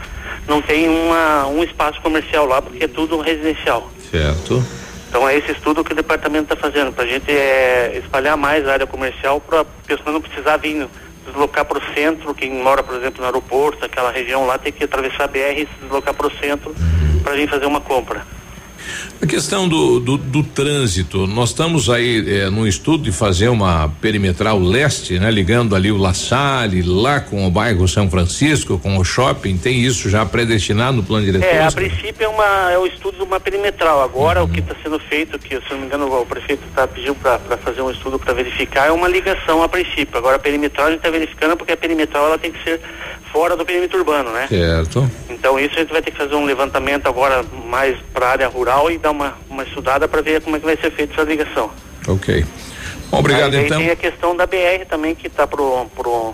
não 0.48 0.62
tem 0.62 0.88
uma, 0.88 1.48
um 1.48 1.64
espaço 1.64 2.00
comercial 2.00 2.46
lá 2.46 2.62
porque 2.62 2.84
é 2.84 2.88
tudo 2.88 3.20
residencial. 3.22 3.90
Certo. 4.12 4.64
Então 5.10 5.28
é 5.28 5.36
esse 5.36 5.52
estudo 5.52 5.84
que 5.84 5.94
o 5.94 5.96
departamento 5.96 6.54
está 6.54 6.56
fazendo, 6.56 6.94
para 6.94 7.06
a 7.06 7.08
gente 7.08 7.32
é, 7.32 8.00
espalhar 8.04 8.38
mais 8.38 8.68
a 8.68 8.74
área 8.74 8.86
comercial 8.86 9.42
para 9.42 9.62
a 9.62 9.66
pessoa 9.88 10.12
não 10.12 10.22
precisar 10.22 10.58
vir 10.58 10.88
deslocar 11.26 11.66
para 11.66 11.80
o 11.80 11.94
centro, 11.96 12.36
quem 12.36 12.54
mora, 12.54 12.84
por 12.84 12.94
exemplo, 12.94 13.20
no 13.22 13.26
aeroporto, 13.26 13.84
aquela 13.84 14.12
região 14.12 14.46
lá, 14.46 14.60
tem 14.60 14.72
que 14.72 14.84
atravessar 14.84 15.24
a 15.24 15.28
BR 15.28 15.58
e 15.58 15.68
se 15.68 15.82
deslocar 15.82 16.14
para 16.14 16.28
o 16.28 16.38
centro 16.38 16.76
para 17.24 17.34
vir 17.34 17.50
fazer 17.50 17.66
uma 17.66 17.82
compra. 17.82 18.35
A 19.22 19.26
questão 19.26 19.68
do, 19.68 20.00
do, 20.00 20.18
do 20.18 20.44
trânsito, 20.44 21.26
nós 21.26 21.50
estamos 21.50 21.90
aí 21.90 22.42
é, 22.42 22.50
num 22.50 22.68
estudo 22.68 23.04
de 23.04 23.12
fazer 23.12 23.48
uma 23.50 23.90
perimetral 24.02 24.60
leste, 24.60 25.18
né? 25.20 25.32
Ligando 25.32 25.76
ali 25.76 25.92
o 25.92 25.98
La 25.98 26.14
Salle, 26.14 26.82
lá 26.84 27.20
com 27.20 27.48
o 27.48 27.50
bairro 27.50 27.88
São 27.88 28.10
Francisco, 28.10 28.78
com 28.78 28.98
o 28.98 29.04
shopping, 29.04 29.58
tem 29.58 29.82
isso 29.82 30.10
já 30.10 30.26
predestinado 30.26 30.98
no 30.98 31.04
plano 31.04 31.26
diretor? 31.26 31.48
É, 31.48 31.66
a 31.66 31.72
princípio 31.72 32.26
é 32.26 32.28
uma, 32.28 32.72
é 32.72 32.78
o 32.78 32.86
estudo 32.86 33.18
de 33.18 33.24
uma 33.24 33.40
perimetral, 33.40 34.02
agora 34.02 34.42
uhum. 34.42 34.48
o 34.48 34.50
que 34.50 34.60
está 34.60 34.76
sendo 34.84 35.00
feito, 35.00 35.40
que 35.40 35.56
se 35.56 35.72
não 35.72 35.80
me 35.80 35.86
engano 35.86 36.14
o 36.14 36.26
prefeito 36.26 36.64
está 36.68 36.88
pedindo 36.88 37.16
para 37.16 37.58
fazer 37.58 37.82
um 37.82 37.92
estudo 37.92 38.20
para 38.20 38.34
verificar, 38.34 38.88
é 38.88 38.92
uma 38.92 39.08
ligação 39.08 39.64
a 39.64 39.70
princípio, 39.70 40.18
agora 40.18 40.36
a 40.36 40.40
perimetral 40.40 40.88
a 40.88 40.90
gente 40.92 41.00
está 41.00 41.10
verificando 41.10 41.58
porque 41.58 41.74
a 41.74 41.78
perimetral 41.78 42.28
ela 42.28 42.38
tem 42.38 42.52
que 42.52 42.64
ser 42.64 42.82
fora 43.32 43.56
do 43.58 43.66
perímetro 43.66 44.00
urbano, 44.00 44.32
né? 44.32 44.48
Certo. 44.48 45.10
Então 45.30 45.60
isso 45.60 45.76
a 45.76 45.80
gente 45.80 45.92
vai 45.92 46.02
ter 46.02 46.12
que 46.12 46.18
fazer 46.18 46.36
um 46.36 46.46
levantamento 46.46 47.08
agora 47.08 47.44
mais 47.68 47.98
para 48.14 48.28
a 48.28 48.30
área 48.32 48.48
rural 48.48 48.75
e 48.92 48.98
dar 48.98 49.12
uma, 49.12 49.34
uma 49.50 49.64
estudada 49.64 50.08
para 50.08 50.22
ver 50.22 50.42
como 50.42 50.56
é 50.56 50.60
que 50.60 50.66
vai 50.66 50.78
ser 50.78 50.92
feita 50.92 51.14
essa 51.14 51.24
ligação. 51.24 51.70
Ok. 52.08 52.46
Bom, 53.10 53.20
obrigado 53.20 53.56
Aí, 53.56 53.66
então. 53.66 53.80
Tem 53.80 53.90
a 53.90 53.96
questão 53.96 54.36
da 54.36 54.46
BR 54.46 54.86
também 54.90 55.16
que 55.16 55.28
está 55.28 55.48
pro, 55.48 55.86
pro 55.96 56.34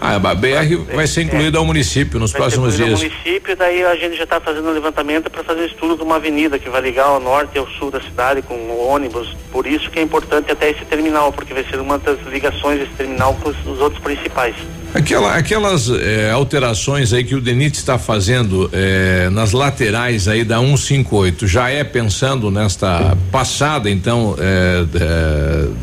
ah, 0.00 0.14
a 0.14 0.34
BR 0.34 0.94
vai 0.94 1.06
ser 1.06 1.22
incluída 1.22 1.58
é, 1.58 1.60
ao 1.60 1.64
município 1.64 2.18
nos 2.18 2.32
próximos 2.32 2.74
dias. 2.74 2.94
Ao 2.94 2.96
município, 2.96 3.54
daí 3.54 3.84
a 3.84 3.94
gente 3.96 4.16
já 4.16 4.24
está 4.24 4.40
fazendo 4.40 4.70
um 4.70 4.72
levantamento 4.72 5.28
para 5.30 5.44
fazer 5.44 5.66
estudo 5.66 5.94
de 5.94 6.02
uma 6.02 6.16
avenida 6.16 6.58
que 6.58 6.70
vai 6.70 6.80
ligar 6.80 7.04
ao 7.04 7.20
norte 7.20 7.56
e 7.56 7.58
ao 7.58 7.68
sul 7.68 7.90
da 7.90 8.00
cidade 8.00 8.40
com 8.40 8.54
ônibus. 8.78 9.36
Por 9.52 9.66
isso 9.66 9.90
que 9.90 9.98
é 9.98 10.02
importante 10.02 10.50
até 10.50 10.70
esse 10.70 10.86
terminal, 10.86 11.30
porque 11.32 11.52
vai 11.52 11.64
ser 11.64 11.78
uma 11.78 11.98
das 11.98 12.18
ligações 12.22 12.80
desse 12.80 12.92
terminal 12.92 13.34
com 13.34 13.50
os 13.50 13.80
outros 13.80 14.02
principais. 14.02 14.56
Aquela, 14.92 15.36
aquelas 15.36 15.88
eh, 15.88 16.30
alterações 16.32 17.12
aí 17.12 17.22
que 17.22 17.36
o 17.36 17.40
DENIT 17.40 17.76
está 17.76 17.96
fazendo 17.96 18.68
eh, 18.72 19.28
nas 19.30 19.52
laterais 19.52 20.26
aí 20.26 20.42
da 20.42 20.58
158, 20.58 21.46
já 21.46 21.70
é 21.70 21.84
pensando 21.84 22.50
nesta 22.50 23.16
passada 23.30 23.88
então 23.88 24.34
eh, 24.36 24.84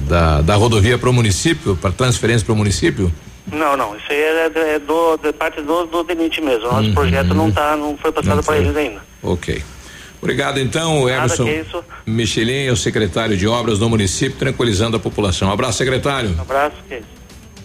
da, 0.09 0.41
da 0.41 0.55
rodovia 0.55 0.97
para 0.97 1.09
o 1.09 1.13
município, 1.13 1.75
para 1.77 1.91
transferência 1.91 2.45
para 2.45 2.53
o 2.53 2.57
município? 2.57 3.09
Não, 3.49 3.77
não, 3.77 3.95
isso 3.95 4.05
aí 4.09 4.17
é, 4.17 4.75
é 4.75 4.79
do, 4.79 5.15
de 5.15 5.31
parte 5.31 5.61
do, 5.61 5.85
do 5.85 6.03
DENIT 6.03 6.41
mesmo. 6.41 6.65
Nosso 6.65 6.89
uhum. 6.89 6.93
projeto 6.93 7.33
não 7.33 7.49
tá, 7.49 7.77
não 7.77 7.97
foi 7.97 8.11
passado 8.11 8.43
para 8.43 8.57
eles 8.57 8.75
ainda. 8.75 9.01
Ok. 9.23 9.63
Obrigado 10.21 10.59
então, 10.59 11.07
Emerson 11.07 11.47
Michelin, 12.05 12.69
o 12.69 12.75
secretário 12.75 13.37
de 13.37 13.47
obras 13.47 13.79
do 13.79 13.89
município, 13.89 14.37
tranquilizando 14.37 14.97
a 14.97 14.99
população. 14.99 15.47
Um 15.47 15.53
abraço, 15.53 15.77
secretário. 15.77 16.35
Um 16.37 16.41
abraço, 16.41 16.75
que 16.87 16.95
é 16.95 17.01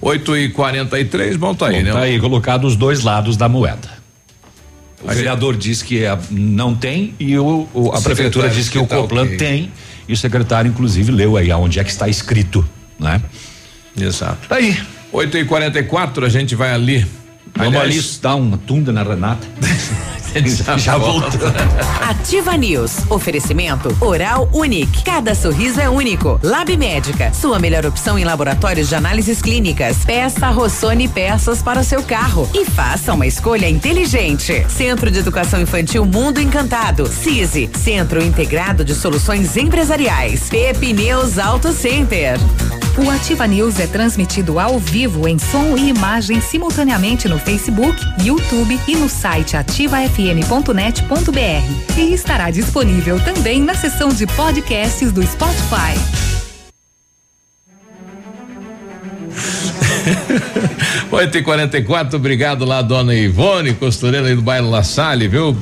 8 0.03 0.37
e 0.37 0.49
43 0.49 1.37
bom, 1.37 1.55
tá 1.55 1.69
aí, 1.69 1.77
bom, 1.77 1.83
né? 1.85 1.93
Tá 1.93 2.01
aí 2.01 2.19
colocado 2.19 2.67
os 2.67 2.75
dois 2.75 3.03
lados 3.03 3.37
da 3.37 3.49
moeda. 3.49 4.03
O 5.01 5.09
vereador 5.09 5.57
diz 5.57 5.83
que 5.83 6.05
é, 6.05 6.17
não 6.31 6.75
tem 6.75 7.15
e 7.19 7.39
o, 7.39 7.69
o 7.73 7.93
a 7.93 8.01
prefeitura 8.01 8.49
diz 8.49 8.69
que, 8.69 8.79
que 8.79 8.85
o 8.85 8.87
tá 8.87 8.97
Coplan 8.97 9.25
okay. 9.25 9.37
tem 9.37 9.73
e 10.09 10.13
o 10.13 10.17
secretário 10.17 10.69
inclusive 10.69 11.11
leu 11.11 11.37
aí 11.37 11.51
aonde 11.51 11.79
é 11.79 11.85
que 11.85 11.91
está 11.91 12.09
escrito, 12.09 12.69
né? 12.99 13.23
Exato. 13.97 14.49
Tá 14.49 14.57
aí. 14.57 14.77
8 15.13 15.39
e 15.39 15.45
44 15.45 16.25
a 16.25 16.29
gente 16.29 16.55
vai 16.55 16.73
ali. 16.73 17.07
Vamos 17.55 17.75
Aliás, 17.77 17.97
ali 17.97 18.19
dar 18.23 18.35
uma 18.37 18.57
tunda 18.57 18.93
na 18.93 19.03
Renata. 19.03 19.47
Já, 20.35 20.79
já 20.79 20.97
voltou. 20.97 21.41
Ativa 22.09 22.57
News. 22.57 23.11
Oferecimento 23.11 23.95
Oral 24.01 24.49
Unique. 24.53 25.05
Cada 25.05 25.35
sorriso 25.35 25.81
é 25.81 25.91
único. 25.91 26.41
Lab 26.43 26.75
Médica. 26.77 27.33
Sua 27.35 27.59
melhor 27.59 27.85
opção 27.85 28.19
em 28.19 28.25
laboratórios 28.25 28.89
de 28.89 28.95
análises 28.95 29.43
clínicas. 29.43 29.99
Peça 30.05 30.49
Rossoni 30.49 31.07
peças 31.07 31.61
para 31.61 31.81
o 31.81 31.85
seu 31.85 32.03
carro. 32.03 32.49
E 32.55 32.65
faça 32.65 33.13
uma 33.13 33.27
escolha 33.27 33.69
inteligente. 33.69 34.65
Centro 34.71 35.11
de 35.11 35.19
Educação 35.19 35.61
Infantil 35.61 36.07
Mundo 36.07 36.41
Encantado. 36.41 37.07
CISI. 37.07 37.71
Centro 37.77 38.23
Integrado 38.23 38.85
de 38.85 38.95
Soluções 38.95 39.57
Empresariais. 39.57 40.49
Pepineus 40.49 41.39
Auto 41.39 41.73
Center. 41.73 42.39
O 42.99 43.09
Ativa 43.09 43.47
News 43.47 43.81
é 43.81 43.87
transmitido 43.87 44.59
ao 44.59 44.79
vivo 44.79 45.27
em 45.27 45.39
som 45.39 45.77
e 45.79 45.89
imagem 45.89 46.43
simultaneamente 46.43 47.27
no 47.27 47.39
Facebook, 47.39 47.99
YouTube 48.23 48.79
e 48.87 48.97
no 48.97 49.09
site 49.09 49.57
ativafm.net.br. 50.31 51.99
E 51.99 52.13
estará 52.13 52.51
disponível 52.51 53.19
também 53.25 53.61
na 53.61 53.75
seção 53.75 54.09
de 54.11 54.27
podcasts 54.27 55.13
do 55.13 55.23
Spotify. 55.23 56.32
8 61.11 61.39
e 61.39 61.43
44 61.43 62.17
obrigado 62.17 62.65
lá, 62.65 62.83
dona 62.83 63.15
Ivone, 63.15 63.75
costureira 63.75 64.29
aí 64.29 64.35
do 64.35 64.43
bairro 64.43 64.71
La 64.71 64.83
Salle, 64.83 65.29
viu? 65.29 65.57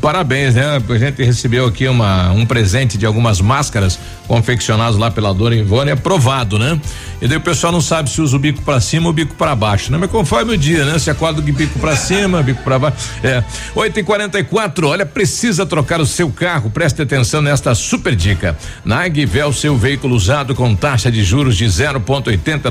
Parabéns, 0.00 0.54
né? 0.54 0.82
A 0.86 0.98
gente 0.98 1.22
recebeu 1.24 1.66
aqui 1.66 1.88
uma, 1.88 2.30
um 2.32 2.44
presente 2.44 2.98
de 2.98 3.06
algumas 3.06 3.40
máscaras 3.40 3.98
confeccionadas 4.28 4.96
lá 4.96 5.10
pela 5.10 5.32
dona 5.32 5.56
Ivone, 5.56 5.92
aprovado, 5.92 6.58
né? 6.58 6.78
E 7.22 7.26
daí 7.26 7.38
o 7.38 7.40
pessoal 7.40 7.72
não 7.72 7.80
sabe 7.80 8.10
se 8.10 8.20
usa 8.20 8.36
o 8.36 8.38
bico 8.38 8.60
para 8.60 8.80
cima 8.80 9.06
ou 9.06 9.12
o 9.12 9.14
bico 9.14 9.34
para 9.34 9.54
baixo, 9.54 9.90
né? 9.90 9.96
Mas 9.98 10.10
conforme 10.10 10.52
o 10.52 10.58
dia, 10.58 10.84
né? 10.84 10.98
Se 10.98 11.08
acorda 11.08 11.40
com 11.40 11.50
bico 11.50 11.78
para 11.78 11.96
cima, 11.96 12.42
bico 12.42 12.62
para 12.62 12.78
baixo. 12.78 12.96
É. 13.22 13.42
8 13.74 14.00
e 14.00 14.02
44 14.02 14.88
olha, 14.88 15.06
precisa 15.06 15.64
trocar 15.64 16.02
o 16.02 16.06
seu 16.06 16.28
carro, 16.30 16.70
preste 16.70 17.00
atenção 17.00 17.40
nesta 17.40 17.74
super 17.74 18.14
dica. 18.14 18.58
Na 18.84 19.04
Agvel, 19.04 19.54
seu 19.54 19.74
veículo 19.74 20.14
usado 20.14 20.54
com 20.54 20.74
taxa 20.74 21.10
de 21.10 21.24
juros 21.24 21.56
de 21.56 21.64
0,89% 21.64 22.68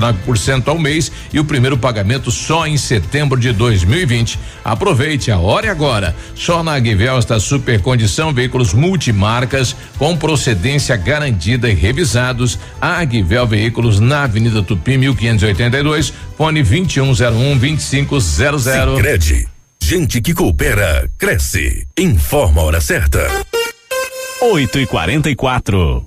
ao 0.70 0.78
mês 0.78 1.10
e 1.32 1.40
o 1.40 1.44
primeiro 1.44 1.76
pagamento 1.76 2.30
só 2.30 2.66
em 2.66 2.76
setembro 2.76 3.38
de 3.38 3.52
2020. 3.52 4.38
Aproveite 4.64 5.30
a 5.30 5.38
hora 5.38 5.66
e 5.66 5.68
agora. 5.68 6.14
Só 6.34 6.62
na 6.62 6.74
Agvel 6.74 7.18
esta 7.18 7.38
super 7.38 7.80
condição, 7.80 8.32
veículos 8.32 8.72
multimarcas 8.72 9.76
com 9.98 10.16
procedência 10.16 10.96
garantida 10.96 11.70
e 11.70 11.74
revisados. 11.74 12.58
A 12.80 13.04
Veículos 13.46 14.00
na 14.00 14.24
Avenida 14.24 14.62
Tupi 14.62 14.96
1582, 14.96 16.12
fone 16.36 16.62
2101 16.62 17.58
2500. 17.58 18.62
Sicredi. 18.62 19.48
Gente 19.82 20.20
que 20.20 20.32
coopera, 20.32 21.10
cresce. 21.18 21.86
Informa 21.98 22.62
a 22.62 22.64
hora 22.64 22.80
certa. 22.80 23.28
8 24.40 24.78
e 24.80 24.86
44 24.86 26.06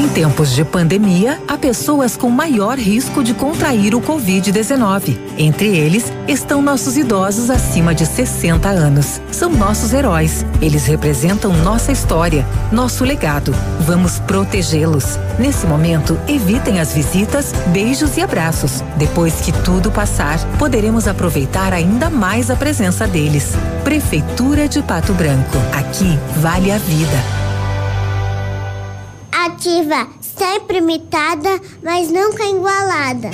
Em 0.00 0.08
tempos 0.08 0.52
de 0.52 0.64
pandemia, 0.64 1.42
há 1.48 1.58
pessoas 1.58 2.16
com 2.16 2.30
maior 2.30 2.78
risco 2.78 3.24
de 3.24 3.34
contrair 3.34 3.94
o 3.94 4.00
Covid-19. 4.00 5.18
Entre 5.36 5.66
eles 5.76 6.12
estão 6.28 6.62
nossos 6.62 6.96
idosos 6.96 7.50
acima 7.50 7.94
de 7.94 8.06
60 8.06 8.68
anos. 8.68 9.20
São 9.32 9.50
nossos 9.50 9.92
heróis. 9.92 10.46
Eles 10.62 10.86
representam 10.86 11.52
nossa 11.52 11.90
história, 11.90 12.46
nosso 12.70 13.04
legado. 13.04 13.52
Vamos 13.80 14.20
protegê-los. 14.20 15.18
Nesse 15.38 15.66
momento, 15.66 16.18
evitem 16.28 16.80
as 16.80 16.94
visitas, 16.94 17.52
beijos 17.66 18.16
e 18.16 18.22
abraços. 18.22 18.84
Depois 18.96 19.40
que 19.40 19.52
tudo 19.52 19.90
passar, 19.90 20.38
poderemos 20.56 21.08
aproveitar 21.08 21.72
ainda 21.72 22.08
mais 22.08 22.48
a 22.50 22.56
presença 22.56 23.06
deles. 23.08 23.52
Prefeitura 23.82 24.68
de 24.68 24.80
Pato 24.82 25.12
Branco. 25.12 25.58
Aqui 25.72 26.18
vale 26.36 26.70
a 26.70 26.78
vida. 26.78 27.49
Ativa, 29.44 30.06
sempre 30.20 30.78
imitada, 30.78 31.58
mas 31.82 32.10
nunca 32.10 32.44
igualada. 32.44 33.30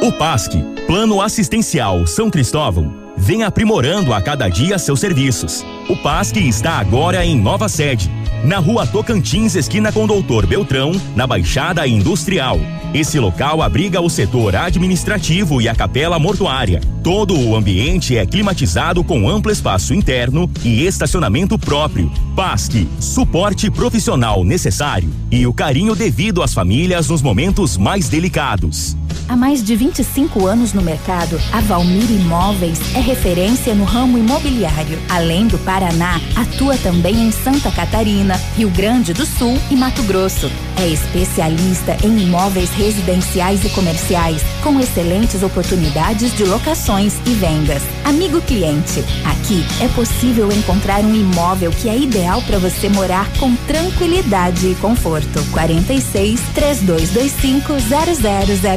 O 0.00 0.12
PASC, 0.12 0.52
Plano 0.86 1.20
Assistencial 1.20 2.06
São 2.06 2.30
Cristóvão, 2.30 2.94
vem 3.16 3.42
aprimorando 3.42 4.14
a 4.14 4.22
cada 4.22 4.48
dia 4.48 4.78
seus 4.78 5.00
serviços. 5.00 5.64
O 5.88 5.96
PASC 5.96 6.36
está 6.36 6.78
agora 6.78 7.24
em 7.24 7.36
nova 7.36 7.68
sede 7.68 8.10
na 8.44 8.58
rua 8.58 8.84
Tocantins, 8.84 9.54
esquina 9.54 9.92
com 9.92 10.04
Doutor 10.04 10.46
Beltrão, 10.46 10.92
na 11.14 11.26
Baixada 11.28 11.86
Industrial. 11.86 12.58
Esse 12.92 13.18
local 13.18 13.62
abriga 13.62 14.00
o 14.00 14.10
setor 14.10 14.56
administrativo 14.56 15.62
e 15.62 15.68
a 15.68 15.74
capela 15.74 16.18
mortuária. 16.18 16.80
Todo 17.02 17.38
o 17.38 17.56
ambiente 17.56 18.16
é 18.16 18.26
climatizado 18.26 19.02
com 19.02 19.28
amplo 19.28 19.50
espaço 19.50 19.94
interno 19.94 20.50
e 20.64 20.84
estacionamento 20.84 21.58
próprio. 21.58 22.10
PASC, 22.34 22.86
suporte 23.00 23.70
profissional 23.70 24.44
necessário 24.44 25.10
e 25.30 25.46
o 25.46 25.52
carinho 25.52 25.94
devido 25.94 26.42
às 26.42 26.52
famílias 26.52 27.08
nos 27.08 27.22
momentos 27.22 27.76
mais 27.76 28.08
delicados. 28.08 28.96
Há 29.28 29.36
mais 29.36 29.62
de 29.64 29.74
25 29.76 30.46
anos 30.46 30.72
no 30.72 30.82
mercado, 30.82 31.40
a 31.52 31.60
Valmir 31.60 32.10
Imóveis 32.10 32.78
é 32.94 33.00
referência 33.00 33.74
no 33.74 33.84
ramo 33.84 34.18
imobiliário. 34.18 34.98
Além 35.08 35.46
do 35.46 35.58
Paraná, 35.72 36.20
atua 36.36 36.76
também 36.76 37.14
em 37.14 37.32
Santa 37.32 37.70
Catarina, 37.70 38.38
Rio 38.54 38.68
Grande 38.68 39.14
do 39.14 39.24
Sul 39.24 39.58
e 39.70 39.74
Mato 39.74 40.02
Grosso. 40.02 40.50
É 40.76 40.86
especialista 40.88 41.96
em 42.04 42.22
imóveis 42.22 42.70
residenciais 42.70 43.64
e 43.64 43.70
comerciais, 43.70 44.42
com 44.62 44.78
excelentes 44.80 45.42
oportunidades 45.42 46.34
de 46.36 46.44
locações 46.44 47.14
e 47.26 47.30
vendas. 47.34 47.82
Amigo 48.04 48.40
cliente, 48.42 49.04
aqui 49.24 49.64
é 49.82 49.88
possível 49.88 50.50
encontrar 50.52 51.00
um 51.00 51.14
imóvel 51.14 51.70
que 51.70 51.88
é 51.88 51.96
ideal 51.96 52.42
para 52.42 52.58
você 52.58 52.88
morar 52.88 53.30
com 53.38 53.54
tranquilidade 53.66 54.68
e 54.68 54.74
conforto. 54.76 55.42
46 55.52 56.40
3225 56.54 57.74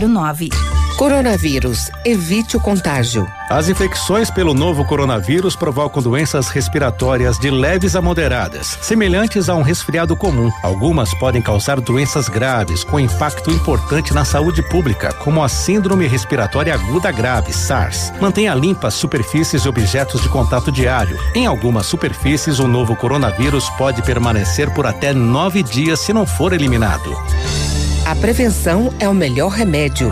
0009 0.10 0.50
Coronavírus. 0.98 1.92
Evite 2.06 2.56
o 2.56 2.60
contágio. 2.60 3.28
As 3.50 3.68
infecções 3.68 4.32
pelo 4.32 4.54
novo 4.54 4.86
coronavírus 4.86 5.54
provocam 5.54 6.02
doenças 6.02 6.48
respiratórias 6.48 7.38
de 7.38 7.52
leves 7.52 7.98
a 7.98 8.02
moderadas, 8.02 8.78
semelhantes 8.82 9.50
a 9.50 9.56
um 9.56 9.62
resfriado 9.62 10.16
comum. 10.16 10.50
Algumas 10.64 11.14
podem 11.20 11.42
causar 11.42 11.82
doenças 11.86 12.28
graves, 12.28 12.84
com 12.84 13.00
impacto 13.00 13.52
importante 13.52 14.14
na 14.14 14.26
saúde 14.26 14.62
pública, 14.64 15.14
como 15.14 15.44
a 15.44 15.48
Síndrome 15.48 16.08
Respiratória 16.08 16.74
Aguda 16.74 17.12
Grave, 17.12 17.54
SARS. 17.54 18.12
Mantenha 18.20 18.54
limpas 18.54 18.96
superfícies 18.96 19.64
e 19.64 19.70
objetos 19.70 20.22
de 20.22 20.30
contato 20.30 20.72
diário. 20.72 21.18
Em 21.34 21.46
algumas 21.46 21.86
superfícies, 21.86 22.60
o 22.60 22.68
novo 22.68 22.96
coronavírus 22.96 23.70
pode 23.72 24.02
permanecer 24.02 24.70
por 24.74 24.86
até 24.86 25.14
nove 25.14 25.64
dias 25.64 26.00
se 26.00 26.12
não 26.12 26.26
for 26.26 26.52
eliminado. 26.52 27.16
A 28.06 28.16
prevenção 28.16 28.94
é 29.00 29.08
o 29.08 29.14
melhor 29.14 29.50
remédio. 29.50 30.12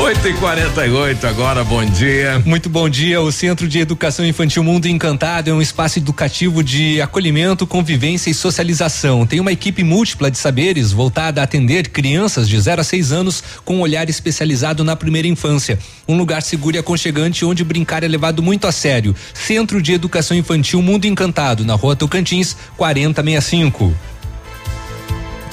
8 0.00 0.28
e 0.28 0.32
48 0.32 1.26
agora, 1.26 1.62
bom 1.62 1.84
dia. 1.84 2.42
Muito 2.46 2.70
bom 2.70 2.88
dia. 2.88 3.20
O 3.20 3.30
Centro 3.30 3.68
de 3.68 3.78
Educação 3.78 4.24
Infantil 4.24 4.64
Mundo 4.64 4.86
Encantado 4.86 5.50
é 5.50 5.52
um 5.52 5.60
espaço 5.60 5.98
educativo 5.98 6.64
de 6.64 7.02
acolhimento, 7.02 7.66
convivência 7.66 8.30
e 8.30 8.34
socialização. 8.34 9.26
Tem 9.26 9.38
uma 9.38 9.52
equipe 9.52 9.84
múltipla 9.84 10.30
de 10.30 10.38
saberes 10.38 10.90
voltada 10.90 11.42
a 11.42 11.44
atender 11.44 11.90
crianças 11.90 12.48
de 12.48 12.58
0 12.58 12.80
a 12.80 12.84
6 12.84 13.12
anos 13.12 13.44
com 13.62 13.76
um 13.76 13.80
olhar 13.82 14.08
especializado 14.08 14.82
na 14.82 14.96
primeira 14.96 15.28
infância. 15.28 15.78
Um 16.08 16.16
lugar 16.16 16.40
seguro 16.40 16.76
e 16.76 16.78
aconchegante 16.78 17.44
onde 17.44 17.62
brincar 17.62 18.02
é 18.02 18.08
levado 18.08 18.42
muito 18.42 18.66
a 18.66 18.72
sério. 18.72 19.14
Centro 19.34 19.82
de 19.82 19.92
Educação 19.92 20.34
Infantil 20.34 20.80
Mundo 20.80 21.04
Encantado, 21.04 21.62
na 21.62 21.74
rua 21.74 21.94
Tocantins, 21.94 22.56
4065. 22.78 23.94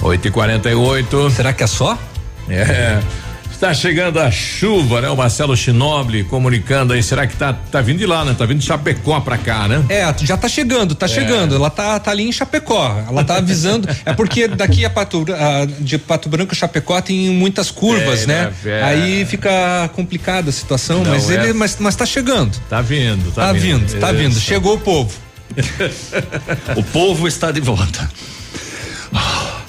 8 0.01 0.27
e 0.27 0.31
48 0.31 1.31
Será 1.31 1.51
que 1.51 1.63
é 1.65 1.67
só? 1.67 1.99
É. 2.47 3.26
Está 3.57 3.73
chegando 3.73 4.19
a 4.19 4.29
chuva, 4.29 5.01
né? 5.01 5.09
O 5.09 5.15
Marcelo 5.17 5.57
Chinoble 5.57 6.23
comunicando 6.25 6.93
aí. 6.93 7.01
Será 7.01 7.25
que 7.25 7.35
tá, 7.35 7.53
tá 7.53 7.81
vindo 7.81 7.97
de 7.97 8.05
lá, 8.05 8.23
né? 8.23 8.35
Tá 8.37 8.45
vindo 8.45 8.59
de 8.59 8.65
Chapecó 8.65 9.19
pra 9.19 9.35
cá, 9.35 9.67
né? 9.67 9.83
É, 9.89 10.13
já 10.21 10.37
tá 10.37 10.47
chegando, 10.47 10.93
tá 10.93 11.07
É. 11.07 11.09
chegando. 11.09 11.55
Ela 11.55 11.71
tá, 11.71 11.99
tá 11.99 12.11
ali 12.11 12.29
em 12.29 12.31
Chapecó. 12.31 13.03
Ela 13.09 13.23
tá 13.23 13.37
avisando. 13.37 13.89
é 14.05 14.13
porque 14.13 14.47
daqui 14.47 14.85
a 14.85 14.91
Pato, 14.91 15.25
a, 15.33 15.65
de 15.65 15.97
Pato 15.97 16.29
Branco 16.29 16.53
a 16.53 16.55
Chapecó 16.55 17.01
tem 17.01 17.31
muitas 17.31 17.71
curvas, 17.71 18.25
É, 18.25 18.27
né? 18.27 18.53
É. 18.63 18.83
Aí 18.83 19.25
fica 19.25 19.89
complicada 19.95 20.51
a 20.51 20.53
situação, 20.53 21.03
Não, 21.03 21.09
mas 21.09 21.27
é. 21.27 21.33
ele, 21.45 21.53
mas, 21.53 21.77
mas 21.79 21.95
tá 21.95 22.05
chegando. 22.05 22.55
Tá 22.69 22.79
vindo, 22.79 23.31
tá, 23.33 23.47
Tá 23.47 23.53
vindo, 23.53 23.99
tá 23.99 24.11
vindo. 24.11 24.39
Chegou 24.39 24.75
o 24.75 24.79
povo. 24.79 25.11
O 26.75 26.83
povo 26.83 27.27
está 27.27 27.49
de 27.51 27.59
volta. 27.59 28.07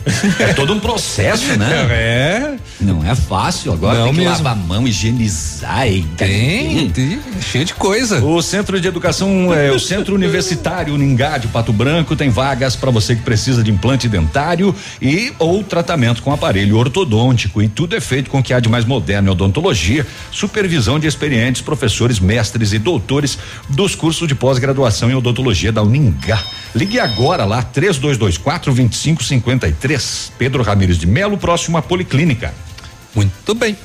É 0.38 0.54
todo 0.54 0.72
um 0.72 0.80
processo, 0.80 1.56
né? 1.58 1.86
É. 1.90 2.56
Não 2.80 3.04
é 3.04 3.14
fácil 3.14 3.72
agora, 3.72 3.98
Não 3.98 4.04
tem 4.06 4.14
que 4.14 4.20
mesmo. 4.20 4.34
lavar 4.36 4.52
a 4.52 4.56
mão, 4.56 4.86
higienizar. 4.86 5.88
E 5.88 6.02
Tem, 6.16 6.90
tem, 6.90 7.20
cheio 7.40 7.64
de 7.64 7.74
coisa. 7.74 8.24
O 8.24 8.40
Centro 8.40 8.80
de 8.80 8.86
Educação, 8.86 9.52
é, 9.52 9.70
o 9.70 9.78
Centro 9.80 10.14
Universitário 10.14 10.94
Uningá 10.94 11.38
de 11.38 11.48
Pato 11.48 11.72
Branco 11.72 12.14
tem 12.14 12.30
vagas 12.30 12.76
para 12.76 12.90
você 12.90 13.16
que 13.16 13.22
precisa 13.22 13.62
de 13.62 13.70
implante 13.70 14.08
dentário 14.08 14.74
e 15.02 15.32
ou 15.38 15.62
tratamento 15.64 16.22
com 16.22 16.32
aparelho 16.32 16.76
ortodôntico 16.76 17.60
e 17.62 17.68
tudo 17.68 17.96
é 17.96 18.00
feito 18.00 18.30
com 18.30 18.38
o 18.38 18.42
que 18.42 18.54
há 18.54 18.60
de 18.60 18.68
mais 18.68 18.84
moderno 18.84 19.28
em 19.28 19.32
odontologia, 19.32 20.06
supervisão 20.30 20.98
de 20.98 21.06
experientes 21.06 21.62
professores, 21.62 22.20
mestres 22.20 22.72
e 22.72 22.78
doutores 22.78 23.38
dos 23.68 23.94
cursos 23.94 24.28
de 24.28 24.34
pós-graduação 24.34 25.10
em 25.10 25.14
odontologia 25.14 25.72
da 25.72 25.82
Uningá. 25.82 26.42
Ligue 26.74 27.00
agora 27.00 27.44
lá 27.44 27.62
3224 27.62 28.72
2553. 28.72 29.97
Pedro 30.38 30.62
Ramires 30.62 30.98
de 30.98 31.06
Melo, 31.06 31.36
próximo 31.38 31.76
à 31.76 31.82
Policlínica. 31.82 32.52
Muito 33.14 33.54
bem. 33.54 33.76